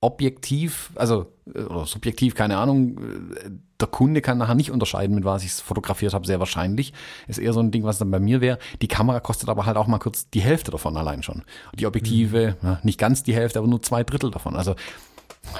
Objektiv, 0.00 0.90
also 0.94 1.31
oder 1.46 1.86
subjektiv, 1.86 2.34
keine 2.34 2.58
Ahnung, 2.58 2.98
äh, 2.98 3.50
der 3.80 3.88
Kunde 3.88 4.20
kann 4.20 4.38
nachher 4.38 4.54
nicht 4.54 4.70
unterscheiden, 4.70 5.14
mit 5.14 5.24
was 5.24 5.42
ich 5.42 5.50
es 5.50 5.60
fotografiert 5.60 6.14
habe, 6.14 6.26
sehr 6.26 6.38
wahrscheinlich. 6.38 6.92
Ist 7.26 7.38
eher 7.38 7.52
so 7.52 7.60
ein 7.60 7.72
Ding, 7.72 7.82
was 7.82 7.98
dann 7.98 8.10
bei 8.10 8.20
mir 8.20 8.40
wäre. 8.40 8.58
Die 8.80 8.88
Kamera 8.88 9.18
kostet 9.18 9.48
aber 9.48 9.66
halt 9.66 9.76
auch 9.76 9.88
mal 9.88 9.98
kurz 9.98 10.30
die 10.30 10.40
Hälfte 10.40 10.70
davon 10.70 10.96
allein 10.96 11.22
schon. 11.22 11.42
Die 11.74 11.86
Objektive, 11.86 12.56
ja, 12.62 12.78
nicht 12.84 12.98
ganz 12.98 13.24
die 13.24 13.34
Hälfte, 13.34 13.58
aber 13.58 13.68
nur 13.68 13.82
zwei 13.82 14.04
Drittel 14.04 14.30
davon. 14.30 14.54
Also 14.54 14.76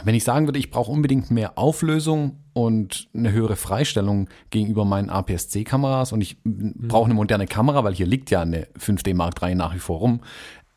wenn 0.04 0.14
ich 0.14 0.24
sagen 0.24 0.46
würde, 0.46 0.58
ich 0.58 0.70
brauche 0.70 0.90
unbedingt 0.92 1.30
mehr 1.30 1.58
Auflösung 1.58 2.38
und 2.52 3.08
eine 3.14 3.32
höhere 3.32 3.56
Freistellung 3.56 4.28
gegenüber 4.50 4.84
meinen 4.84 5.10
APS-C-Kameras 5.10 6.12
und 6.12 6.20
ich 6.20 6.36
brauche 6.44 7.06
eine 7.06 7.14
moderne 7.14 7.46
Kamera, 7.46 7.82
weil 7.82 7.94
hier 7.94 8.06
liegt 8.06 8.30
ja 8.30 8.42
eine 8.42 8.68
5D 8.78 9.14
Mark 9.14 9.42
III 9.42 9.56
nach 9.56 9.74
wie 9.74 9.80
vor 9.80 9.98
rum, 9.98 10.20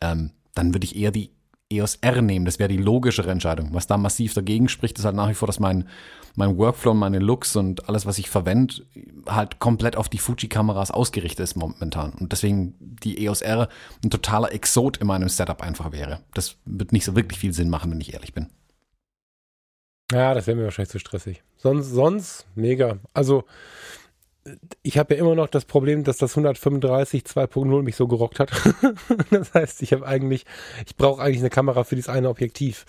ähm, 0.01 0.31
dann 0.55 0.73
würde 0.73 0.85
ich 0.85 0.95
eher 0.95 1.11
die 1.11 1.31
EOS 1.71 1.95
R 2.01 2.21
nehmen. 2.21 2.45
Das 2.45 2.59
wäre 2.59 2.69
die 2.69 2.77
logischere 2.77 3.31
Entscheidung. 3.31 3.73
Was 3.73 3.87
da 3.87 3.97
massiv 3.97 4.33
dagegen 4.33 4.69
spricht, 4.69 4.99
ist 4.99 5.05
halt 5.05 5.15
nach 5.15 5.29
wie 5.29 5.33
vor, 5.33 5.47
dass 5.47 5.59
mein, 5.59 5.87
mein 6.35 6.57
Workflow, 6.57 6.93
meine 6.93 7.19
Looks 7.19 7.55
und 7.55 7.89
alles, 7.89 8.05
was 8.05 8.19
ich 8.19 8.29
verwende, 8.29 8.75
halt 9.27 9.59
komplett 9.59 9.95
auf 9.95 10.07
die 10.07 10.19
Fuji-Kameras 10.19 10.91
ausgerichtet 10.91 11.43
ist 11.43 11.55
momentan. 11.55 12.13
Und 12.13 12.31
deswegen 12.31 12.75
die 12.79 13.25
EOS 13.25 13.41
R 13.41 13.69
ein 14.03 14.09
totaler 14.09 14.51
Exot 14.51 14.97
in 14.97 15.07
meinem 15.07 15.29
Setup 15.29 15.61
einfach 15.61 15.91
wäre. 15.91 16.21
Das 16.33 16.57
wird 16.65 16.91
nicht 16.91 17.05
so 17.05 17.15
wirklich 17.15 17.39
viel 17.39 17.53
Sinn 17.53 17.69
machen, 17.69 17.91
wenn 17.91 18.01
ich 18.01 18.13
ehrlich 18.13 18.33
bin. 18.33 18.49
Ja, 20.11 20.35
das 20.35 20.45
wäre 20.45 20.57
mir 20.57 20.65
wahrscheinlich 20.65 20.91
zu 20.91 20.99
stressig. 20.99 21.41
Sonst, 21.57 21.87
sonst 21.87 22.45
mega. 22.53 22.99
Also, 23.13 23.43
ich 24.83 24.97
habe 24.97 25.15
ja 25.15 25.19
immer 25.19 25.35
noch 25.35 25.47
das 25.47 25.65
Problem, 25.65 26.03
dass 26.03 26.17
das 26.17 26.31
135 26.31 27.23
2.0 27.23 27.81
mich 27.81 27.95
so 27.95 28.07
gerockt 28.07 28.39
hat. 28.39 28.51
das 29.31 29.53
heißt, 29.53 29.81
ich 29.81 29.91
habe 29.91 30.05
eigentlich, 30.05 30.45
ich 30.85 30.95
brauche 30.95 31.21
eigentlich 31.21 31.39
eine 31.39 31.49
Kamera 31.49 31.83
für 31.83 31.95
dieses 31.95 32.09
eine 32.09 32.29
Objektiv. 32.29 32.85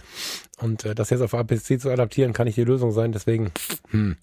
Und 0.58 0.84
äh, 0.84 0.94
das 0.94 1.10
jetzt 1.10 1.22
auf 1.22 1.34
APS-C 1.34 1.78
zu 1.78 1.90
adaptieren, 1.90 2.32
kann 2.32 2.46
nicht 2.46 2.58
die 2.58 2.64
Lösung 2.64 2.92
sein. 2.92 3.12
Deswegen, 3.12 3.52
hm. 3.90 4.16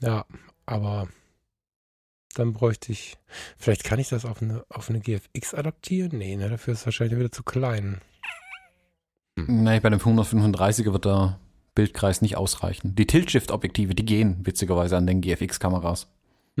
ja, 0.00 0.24
aber 0.64 1.08
dann 2.34 2.52
bräuchte 2.54 2.92
ich, 2.92 3.18
vielleicht 3.58 3.84
kann 3.84 3.98
ich 3.98 4.08
das 4.08 4.24
auf 4.24 4.40
eine, 4.40 4.64
auf 4.70 4.88
eine 4.88 5.00
GFX 5.00 5.52
adaptieren? 5.52 6.16
Nee, 6.16 6.36
ne, 6.36 6.48
dafür 6.48 6.72
ist 6.72 6.80
es 6.80 6.86
wahrscheinlich 6.86 7.18
wieder 7.18 7.32
zu 7.32 7.42
klein. 7.42 8.00
Nein, 9.36 9.82
bei 9.82 9.90
dem 9.90 10.00
135er 10.00 10.92
wird 10.92 11.04
der 11.04 11.38
Bildkreis 11.74 12.22
nicht 12.22 12.36
ausreichen. 12.36 12.94
Die 12.94 13.06
Tilt-Shift-Objektive, 13.06 13.94
die 13.94 14.04
gehen 14.04 14.38
witzigerweise 14.44 14.96
an 14.96 15.06
den 15.06 15.20
GFX-Kameras. 15.20 16.08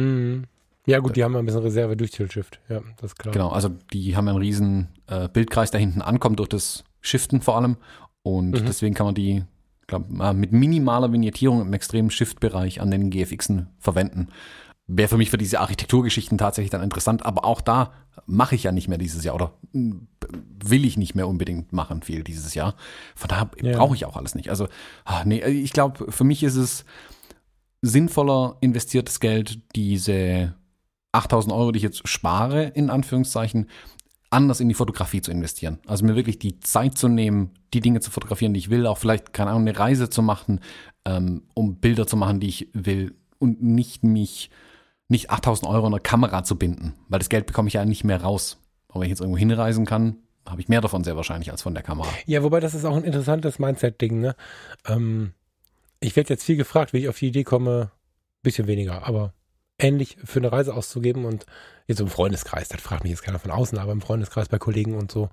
Mhm. 0.00 0.44
Ja, 0.86 0.98
gut, 0.98 1.14
die 1.14 1.22
haben 1.22 1.34
ja 1.34 1.38
ein 1.40 1.46
bisschen 1.46 1.62
Reserve 1.62 1.96
durch 1.96 2.10
Tilt 2.10 2.32
Shift. 2.32 2.58
Ja, 2.68 2.80
das 2.96 3.12
ist 3.12 3.18
klar. 3.18 3.32
Genau, 3.32 3.50
also 3.50 3.68
die 3.92 4.16
haben 4.16 4.26
einen 4.28 4.38
riesen 4.38 4.88
äh, 5.06 5.28
Bildkreis, 5.28 5.70
der 5.70 5.78
hinten 5.80 6.00
ankommt 6.02 6.38
durch 6.38 6.48
das 6.48 6.84
Shiften 7.00 7.42
vor 7.42 7.56
allem. 7.56 7.76
Und 8.22 8.50
Mhm. 8.52 8.66
deswegen 8.66 8.94
kann 8.94 9.06
man 9.06 9.14
die 9.14 9.44
glaub, 9.86 10.04
äh, 10.20 10.32
mit 10.32 10.52
minimaler 10.52 11.12
Vignettierung 11.12 11.60
im 11.60 11.72
extremen 11.74 12.10
Shift-Bereich 12.10 12.80
an 12.80 12.90
den 12.90 13.10
GFXen 13.10 13.68
verwenden. 13.78 14.28
Wäre 14.86 15.08
für 15.08 15.16
mich 15.18 15.30
für 15.30 15.38
diese 15.38 15.60
Architekturgeschichten 15.60 16.38
tatsächlich 16.38 16.70
dann 16.70 16.82
interessant, 16.82 17.24
aber 17.24 17.44
auch 17.44 17.60
da 17.60 17.92
mache 18.26 18.54
ich 18.56 18.64
ja 18.64 18.72
nicht 18.72 18.88
mehr 18.88 18.98
dieses 18.98 19.22
Jahr 19.22 19.36
oder 19.36 19.52
mm, 19.72 19.92
will 20.64 20.84
ich 20.84 20.96
nicht 20.96 21.14
mehr 21.14 21.28
unbedingt 21.28 21.72
machen 21.72 22.02
viel 22.02 22.24
dieses 22.24 22.54
Jahr. 22.54 22.74
Von 23.14 23.28
daher 23.28 23.50
Ja. 23.62 23.76
brauche 23.76 23.94
ich 23.94 24.04
auch 24.06 24.16
alles 24.16 24.34
nicht. 24.34 24.50
Also, 24.50 24.66
ah, 25.04 25.22
nee, 25.24 25.42
ich 25.44 25.72
glaube, 25.72 26.10
für 26.10 26.24
mich 26.24 26.42
ist 26.42 26.56
es 26.56 26.84
sinnvoller 27.82 28.56
investiertes 28.60 29.20
Geld, 29.20 29.60
diese 29.74 30.54
8000 31.12 31.52
Euro, 31.54 31.72
die 31.72 31.78
ich 31.78 31.82
jetzt 31.82 32.06
spare, 32.08 32.64
in 32.64 32.90
Anführungszeichen, 32.90 33.68
anders 34.30 34.60
in 34.60 34.68
die 34.68 34.74
Fotografie 34.74 35.20
zu 35.20 35.30
investieren. 35.30 35.78
Also 35.86 36.04
mir 36.04 36.14
wirklich 36.14 36.38
die 36.38 36.60
Zeit 36.60 36.96
zu 36.96 37.08
nehmen, 37.08 37.50
die 37.74 37.80
Dinge 37.80 38.00
zu 38.00 38.10
fotografieren, 38.10 38.54
die 38.54 38.60
ich 38.60 38.70
will, 38.70 38.86
auch 38.86 38.98
vielleicht, 38.98 39.32
keine 39.32 39.50
Ahnung, 39.50 39.62
eine 39.62 39.78
Reise 39.78 40.08
zu 40.08 40.22
machen, 40.22 40.60
ähm, 41.04 41.42
um 41.54 41.76
Bilder 41.76 42.06
zu 42.06 42.16
machen, 42.16 42.40
die 42.40 42.48
ich 42.48 42.68
will 42.72 43.14
und 43.38 43.62
nicht 43.62 44.04
mich, 44.04 44.50
nicht 45.08 45.30
8000 45.30 45.68
Euro 45.68 45.86
in 45.86 45.94
eine 45.94 46.00
Kamera 46.00 46.44
zu 46.44 46.56
binden, 46.56 46.94
weil 47.08 47.18
das 47.18 47.28
Geld 47.28 47.46
bekomme 47.46 47.68
ich 47.68 47.74
ja 47.74 47.84
nicht 47.84 48.04
mehr 48.04 48.22
raus. 48.22 48.58
Aber 48.88 49.00
wenn 49.00 49.06
ich 49.06 49.10
jetzt 49.10 49.20
irgendwo 49.20 49.38
hinreisen 49.38 49.84
kann, 49.84 50.16
habe 50.46 50.60
ich 50.60 50.68
mehr 50.68 50.80
davon 50.80 51.04
sehr 51.04 51.16
wahrscheinlich 51.16 51.50
als 51.50 51.62
von 51.62 51.74
der 51.74 51.82
Kamera. 51.82 52.08
Ja, 52.26 52.42
wobei 52.42 52.60
das 52.60 52.74
ist 52.74 52.84
auch 52.84 52.96
ein 52.96 53.04
interessantes 53.04 53.58
Mindset-Ding, 53.58 54.20
ne? 54.20 54.34
Ähm, 54.86 55.32
ich 56.00 56.16
werde 56.16 56.30
jetzt 56.30 56.44
viel 56.44 56.56
gefragt, 56.56 56.92
wie 56.92 56.98
ich 56.98 57.08
auf 57.08 57.18
die 57.18 57.28
Idee 57.28 57.44
komme, 57.44 57.90
bisschen 58.42 58.66
weniger, 58.66 59.06
aber 59.06 59.34
ähnlich 59.78 60.16
für 60.24 60.40
eine 60.40 60.52
Reise 60.52 60.74
auszugeben 60.74 61.24
und 61.24 61.46
jetzt 61.86 62.00
im 62.00 62.08
Freundeskreis, 62.08 62.68
das 62.68 62.80
fragt 62.80 63.04
mich 63.04 63.10
jetzt 63.10 63.22
keiner 63.22 63.38
von 63.38 63.50
außen, 63.50 63.78
aber 63.78 63.92
im 63.92 64.00
Freundeskreis 64.00 64.48
bei 64.48 64.58
Kollegen 64.58 64.94
und 64.94 65.10
so. 65.10 65.30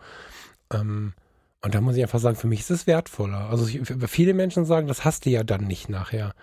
Ähm, 0.72 1.14
und 1.62 1.76
da 1.76 1.82
muss 1.82 1.96
ich 1.96 2.04
einfach 2.04 2.20
sagen, 2.20 2.36
für 2.36 2.48
mich 2.48 2.62
ist 2.62 2.70
es 2.70 2.88
wertvoller. 2.88 3.50
Also 3.50 3.68
ich, 3.68 3.82
viele 4.08 4.34
Menschen 4.34 4.66
sagen, 4.66 4.88
das 4.88 5.06
hast 5.06 5.26
du 5.26 5.30
ja 5.30 5.44
dann 5.44 5.66
nicht 5.66 5.90
nachher. 5.90 6.34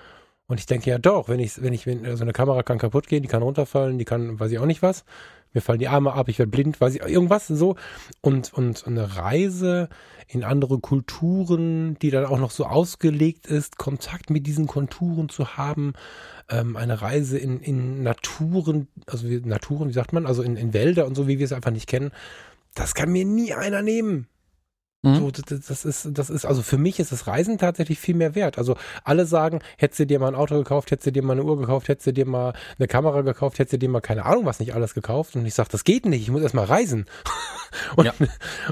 Und 0.47 0.61
ich 0.61 0.67
denke 0.67 0.91
ja 0.91 0.99
doch, 0.99 1.29
wenn 1.29 1.41
ich, 1.41 1.63
wenn 1.63 1.73
ich, 1.73 1.87
wenn 1.87 2.17
so 2.17 2.23
eine 2.23 2.33
Kamera 2.33 2.63
kann 2.63 2.79
kaputt 2.79 3.07
gehen, 3.07 3.23
die 3.23 3.29
kann 3.29 3.43
runterfallen, 3.43 3.99
die 3.99 4.05
kann, 4.05 4.39
weiß 4.39 4.51
ich 4.51 4.59
auch 4.59 4.67
nicht 4.67 4.83
was. 4.83 5.05
Mir 5.55 5.61
fallen 5.61 5.79
die 5.79 5.89
Arme 5.89 6.13
ab, 6.13 6.29
ich 6.29 6.39
werde 6.39 6.51
blind, 6.51 6.81
weiß 6.81 6.97
ich, 6.97 7.03
irgendwas 7.03 7.47
so. 7.47 7.77
Und, 8.21 8.53
und 8.53 8.87
eine 8.87 9.17
Reise 9.17 9.89
in 10.27 10.45
andere 10.45 10.79
Kulturen, 10.81 11.97
die 12.01 12.11
dann 12.11 12.27
auch 12.27 12.39
noch 12.39 12.51
so 12.51 12.67
ausgelegt 12.67 13.47
ist, 13.47 13.79
Kontakt 13.79 14.31
mit 14.31 14.47
diesen 14.47 14.67
Konturen 14.67 15.29
zu 15.29 15.57
haben, 15.57 15.93
ähm, 16.51 16.77
eine 16.77 17.01
Reise 17.01 17.39
in, 17.39 17.61
in 17.61 18.03
Naturen, 18.03 18.89
also 19.07 19.29
wie, 19.29 19.41
Naturen, 19.41 19.89
wie 19.89 19.93
sagt 19.95 20.13
man, 20.13 20.27
also 20.27 20.43
in, 20.43 20.57
in 20.57 20.75
Wälder 20.75 21.07
und 21.07 21.15
so, 21.15 21.29
wie 21.29 21.39
wir 21.39 21.45
es 21.45 21.53
einfach 21.53 21.71
nicht 21.71 21.89
kennen, 21.89 22.11
das 22.75 22.95
kann 22.95 23.13
mir 23.13 23.25
nie 23.25 23.55
einer 23.55 23.83
nehmen. 23.83 24.27
Mhm. 25.05 25.17
So, 25.17 25.31
das, 25.31 25.85
ist, 25.85 26.09
das 26.13 26.31
ist, 26.31 26.45
also 26.47 26.63
für 26.63 26.79
mich 26.79 26.99
ist 26.99 27.13
das 27.13 27.27
Reisen 27.27 27.59
tatsächlich 27.59 27.99
viel 27.99 28.15
mehr 28.15 28.35
wert. 28.35 28.59
Also 28.59 28.77
alle 29.05 29.27
sagen, 29.27 29.61
hättest 29.77 30.01
du 30.01 30.07
dir 30.07 30.19
mal 30.19 30.29
ein 30.29 30.35
Auto 30.35 30.57
gekauft, 30.57 30.91
hättest 30.91 31.07
du 31.07 31.13
dir 31.13 31.23
mal 31.23 31.35
eine 31.35 31.45
Uhr 31.45 31.59
gekauft, 31.59 31.89
hättest 31.89 32.07
du 32.07 32.13
dir 32.13 32.27
mal 32.27 32.55
eine 32.79 32.89
Kamera 32.89 33.21
gekauft, 33.23 33.59
hättest 33.59 33.75
du 33.75 33.79
dir 33.79 33.89
mal 33.89 34.01
keine 34.01 34.25
Ahnung 34.25 34.47
was 34.47 34.61
nicht 34.61 34.75
alles 34.75 34.95
gekauft. 34.95 35.37
Und 35.37 35.45
ich 35.47 35.55
sage, 35.55 35.69
das 35.71 35.85
geht 35.85 36.07
nicht, 36.07 36.23
ich 36.23 36.31
muss 36.31 36.43
erst 36.43 36.55
mal 36.55 36.65
reisen. 36.65 37.05
und, 37.97 38.07
Ja. 38.07 38.15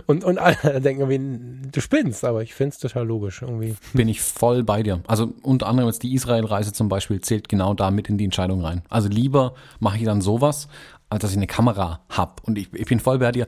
und, 0.07 0.24
und 0.24 0.39
alle 0.39 0.80
denken 0.80 1.11
irgendwie, 1.11 1.68
du 1.70 1.80
spinnst, 1.80 2.24
aber 2.24 2.43
ich 2.43 2.55
finde 2.55 2.70
es 2.70 2.78
total 2.78 3.07
logisch 3.07 3.43
irgendwie. 3.43 3.74
bin 3.93 4.09
ich 4.09 4.20
voll 4.22 4.62
bei 4.64 4.83
dir. 4.83 5.03
Also 5.07 5.33
unter 5.43 5.66
anderem 5.66 5.89
jetzt 5.89 6.03
die 6.03 6.14
Israel-Reise 6.14 6.72
zum 6.72 6.89
Beispiel 6.89 7.20
zählt 7.20 7.49
genau 7.49 7.74
da 7.74 7.91
mit 7.91 8.09
in 8.09 8.18
die 8.18 8.24
Entscheidung 8.24 8.64
rein. 8.64 8.83
Also 8.89 9.09
lieber 9.09 9.55
mache 9.80 9.99
ich 9.99 10.05
dann 10.05 10.20
sowas, 10.20 10.68
als 11.11 11.22
dass 11.22 11.30
ich 11.33 11.37
eine 11.37 11.47
Kamera 11.47 12.01
hab. 12.09 12.43
Und 12.45 12.57
ich, 12.57 12.72
ich 12.72 12.87
bin 12.87 13.01
voll 13.01 13.18
bei 13.18 13.33
dir. 13.33 13.47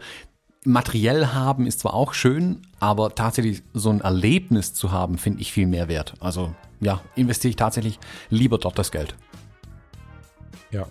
Materiell 0.65 1.29
haben 1.29 1.67
ist 1.67 1.81
zwar 1.81 1.95
auch 1.95 2.15
schön, 2.15 2.63
aber 2.81 3.15
tatsächlich 3.15 3.63
so 3.75 3.91
ein 3.91 4.01
Erlebnis 4.01 4.73
zu 4.73 4.93
haben, 4.93 5.19
finde 5.19 5.41
ich 5.41 5.53
viel 5.53 5.67
mehr 5.67 5.89
wert. 5.89 6.15
Also 6.21 6.55
ja, 6.81 7.01
investiere 7.15 7.51
ich 7.51 7.57
tatsächlich 7.57 7.99
lieber 8.31 8.59
dort 8.59 8.79
das 8.79 8.91
Geld. 8.91 9.15
Ja. 10.71 10.87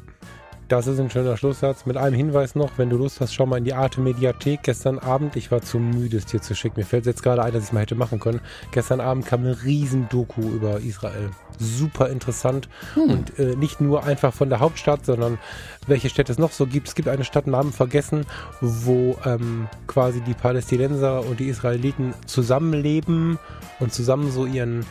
Das 0.70 0.88
ist 0.88 1.00
ein 1.00 1.10
schöner 1.10 1.36
Schlusssatz. 1.36 1.86
Mit 1.86 1.98
einem 1.98 2.16
Hinweis 2.16 2.56
noch, 2.56 2.78
wenn 2.78 2.90
du 2.90 2.98
Lust 2.98 3.20
hast, 3.20 3.34
schau 3.34 3.46
mal 3.46 3.58
in 3.58 3.66
die 3.66 3.74
Arte 3.74 4.00
Mediathek. 4.00 4.64
Gestern 4.64 4.98
Abend, 4.98 5.36
ich 5.36 5.52
war 5.52 5.62
zu 5.62 5.78
müde, 5.78 6.18
es 6.18 6.26
dir 6.26 6.42
zu 6.42 6.56
schicken. 6.56 6.80
Mir 6.80 6.86
fällt 6.86 7.06
jetzt 7.06 7.22
gerade 7.22 7.44
ein, 7.44 7.52
dass 7.52 7.64
ich 7.64 7.70
es 7.70 7.74
mal 7.74 7.82
hätte 7.82 7.96
machen 7.96 8.20
können. 8.20 8.40
Gestern 8.72 9.02
Abend 9.02 9.26
kam 9.26 9.42
eine 9.42 9.64
riesen 9.64 10.08
Doku 10.10 10.42
über 10.42 10.80
Israel. 10.80 11.32
Super 11.60 12.10
interessant. 12.10 12.70
Und 12.96 13.38
äh, 13.38 13.56
nicht 13.58 13.82
nur 13.82 14.06
einfach 14.06 14.34
von 14.34 14.50
der 14.50 14.62
Hauptstadt, 14.62 15.06
sondern 15.06 15.38
welche 15.86 16.10
Städte 16.10 16.32
es 16.32 16.40
noch 16.40 16.52
so 16.52 16.66
gibt. 16.66 16.88
Es 16.88 16.96
gibt 16.96 17.10
eine 17.10 17.26
Stadt, 17.26 17.46
Namen 17.46 17.74
vergessen, 17.74 18.26
wo 18.62 19.18
ähm, 19.26 19.68
quasi 19.86 20.22
die 20.22 20.34
Palästinenser 20.34 21.26
und 21.26 21.42
die 21.42 21.50
Israeliten 21.50 22.14
zusammenleben 22.26 23.38
und 23.80 23.94
zusammen 23.94 24.32
so 24.32 24.46
ihren 24.46 24.86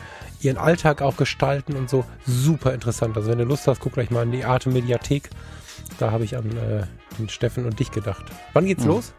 ihren 0.45 0.59
Alltag 0.59 1.03
auch 1.03 1.17
gestalten 1.17 1.77
und 1.77 1.89
so. 1.89 2.05
Super 2.27 2.75
interessant. 2.75 3.17
Also 3.17 3.31
wenn 3.31 3.39
du 3.39 3.45
Lust 3.45 3.67
hast, 3.69 3.81
guck 3.81 3.95
gleich 3.95 4.11
mal 4.11 4.25
in 4.25 4.33
die 4.33 4.45
Arte 4.45 4.71
Mediathek. 4.71 5.31
Da 5.99 6.11
habe 6.11 6.25
ich 6.25 6.37
an 6.37 6.45
äh, 6.57 6.85
den 7.19 7.29
Steffen 7.29 7.65
und 7.67 7.79
dich 7.79 7.91
gedacht. 7.91 8.25
Wann 8.53 8.67
geht's 8.67 8.83
Mhm. 8.85 8.91
los? 8.91 9.13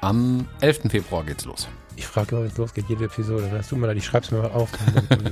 Am 0.00 0.46
11. 0.60 0.88
Februar 0.90 1.24
geht's 1.24 1.44
los. 1.44 1.68
Ich 1.96 2.06
frage 2.06 2.30
immer, 2.30 2.40
wenn 2.44 2.50
es 2.50 2.56
losgeht, 2.56 2.86
jede 2.88 3.04
Episode. 3.04 3.50
Hast 3.52 3.70
du 3.72 3.76
mal 3.76 3.86
leid, 3.88 3.96
ich 3.98 4.06
schreib's 4.06 4.30
mir 4.30 4.38
mal 4.38 4.50
auf. 4.52 4.70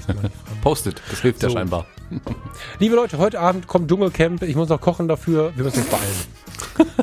Postet, 0.62 1.00
das 1.10 1.20
hilft 1.20 1.42
ja 1.42 1.48
So. 1.48 1.56
scheinbar. 1.56 1.86
Liebe 2.78 2.94
Leute, 2.96 3.16
heute 3.18 3.40
Abend 3.40 3.66
kommt 3.66 3.88
Dschungelcamp. 3.90 4.42
Ich 4.42 4.56
muss 4.56 4.68
noch 4.68 4.80
kochen 4.80 5.08
dafür. 5.08 5.52
Wir 5.56 5.64
müssen 5.64 5.78
uns 5.80 5.88
beeilen. 5.88 6.98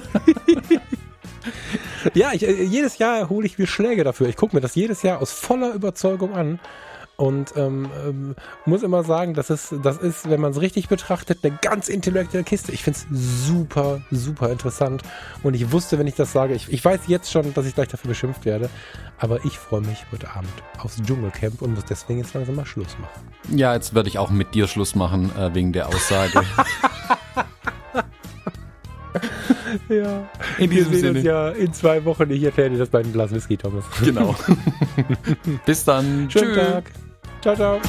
ja, 2.14 2.32
ich, 2.34 2.44
äh, 2.48 2.64
jedes 2.64 2.98
Jahr 2.98 3.30
hole 3.30 3.46
ich 3.48 3.58
mir 3.58 3.66
Schläge 3.68 4.04
dafür. 4.04 4.28
Ich 4.28 4.36
gucke 4.36 4.56
mir 4.56 4.62
das 4.62 4.76
jedes 4.76 5.02
Jahr 5.02 5.20
aus 5.22 5.32
voller 5.32 5.74
Überzeugung 5.74 6.34
an. 6.34 6.60
Und 7.18 7.54
ähm, 7.56 7.90
ähm, 8.06 8.36
muss 8.66 8.84
immer 8.84 9.04
sagen, 9.04 9.34
das 9.34 9.50
ist, 9.50 9.76
das 9.84 9.98
ist, 9.98 10.30
wenn 10.30 10.42
man 10.42 10.52
es 10.52 10.62
richtig 10.62 10.88
betrachtet, 10.90 11.40
eine 11.44 11.58
ganz 11.62 11.88
intellektuelle 11.88 12.44
Kiste. 12.44 12.72
Ich 12.72 12.84
finde 12.84 13.00
es 13.00 13.48
super, 13.48 14.02
super 14.12 14.52
interessant. 14.52 15.02
Und 15.44 15.54
ich 15.54 15.72
wusste, 15.72 15.98
wenn 15.98 16.08
ich 16.08 16.16
das 16.16 16.32
sage, 16.32 16.54
ich, 16.54 16.72
ich 16.72 16.84
weiß 16.84 17.02
jetzt 17.08 17.32
schon, 17.32 17.54
dass 17.54 17.66
ich 17.66 17.76
gleich 17.76 17.88
dafür 17.88 18.10
beschimpft 18.10 18.46
werde. 18.46 18.70
Aber 19.18 19.46
ich 19.46 19.58
freue 19.58 19.82
mich 19.82 20.06
heute 20.12 20.30
Abend 20.32 20.52
aufs 20.80 21.02
Dschungelcamp 21.02 21.62
und 21.62 21.74
muss 21.74 21.86
deswegen 21.86 22.20
jetzt 22.20 22.34
langsam 22.34 22.56
mal 22.56 22.66
Schluss 22.66 22.98
machen. 23.00 23.58
Ja, 23.58 23.74
jetzt 23.74 23.96
werde 23.96 24.10
ich 24.10 24.18
auch 24.18 24.30
mit 24.30 24.54
dir 24.54 24.68
Schluss 24.68 24.96
machen, 24.96 25.32
äh, 25.38 25.54
wegen 25.54 25.72
der 25.72 25.88
Aussage. 25.88 26.42
ja. 29.90 30.30
In 30.58 30.70
diesem 30.70 30.92
Wir 30.92 31.00
sehen 31.00 31.00
Sinne. 31.00 31.20
uns 31.20 31.24
ja 31.24 31.50
in 31.50 31.74
zwei 31.74 32.04
Wochen. 32.06 32.30
Ich 32.32 32.44
erkläre 32.44 32.70
dir 32.72 32.78
das 32.78 32.90
bei 32.90 33.00
einem 33.00 33.14
Glas 33.14 33.32
Whisky, 33.32 33.58
Thomas. 33.58 33.86
Genau. 34.04 34.36
Bis 35.66 35.84
dann. 35.84 36.30
Schönen 36.30 36.54
Tschüss. 36.54 36.68
Tag. 36.72 36.92
Ciao, 37.46 37.56
ciao. 37.56 37.80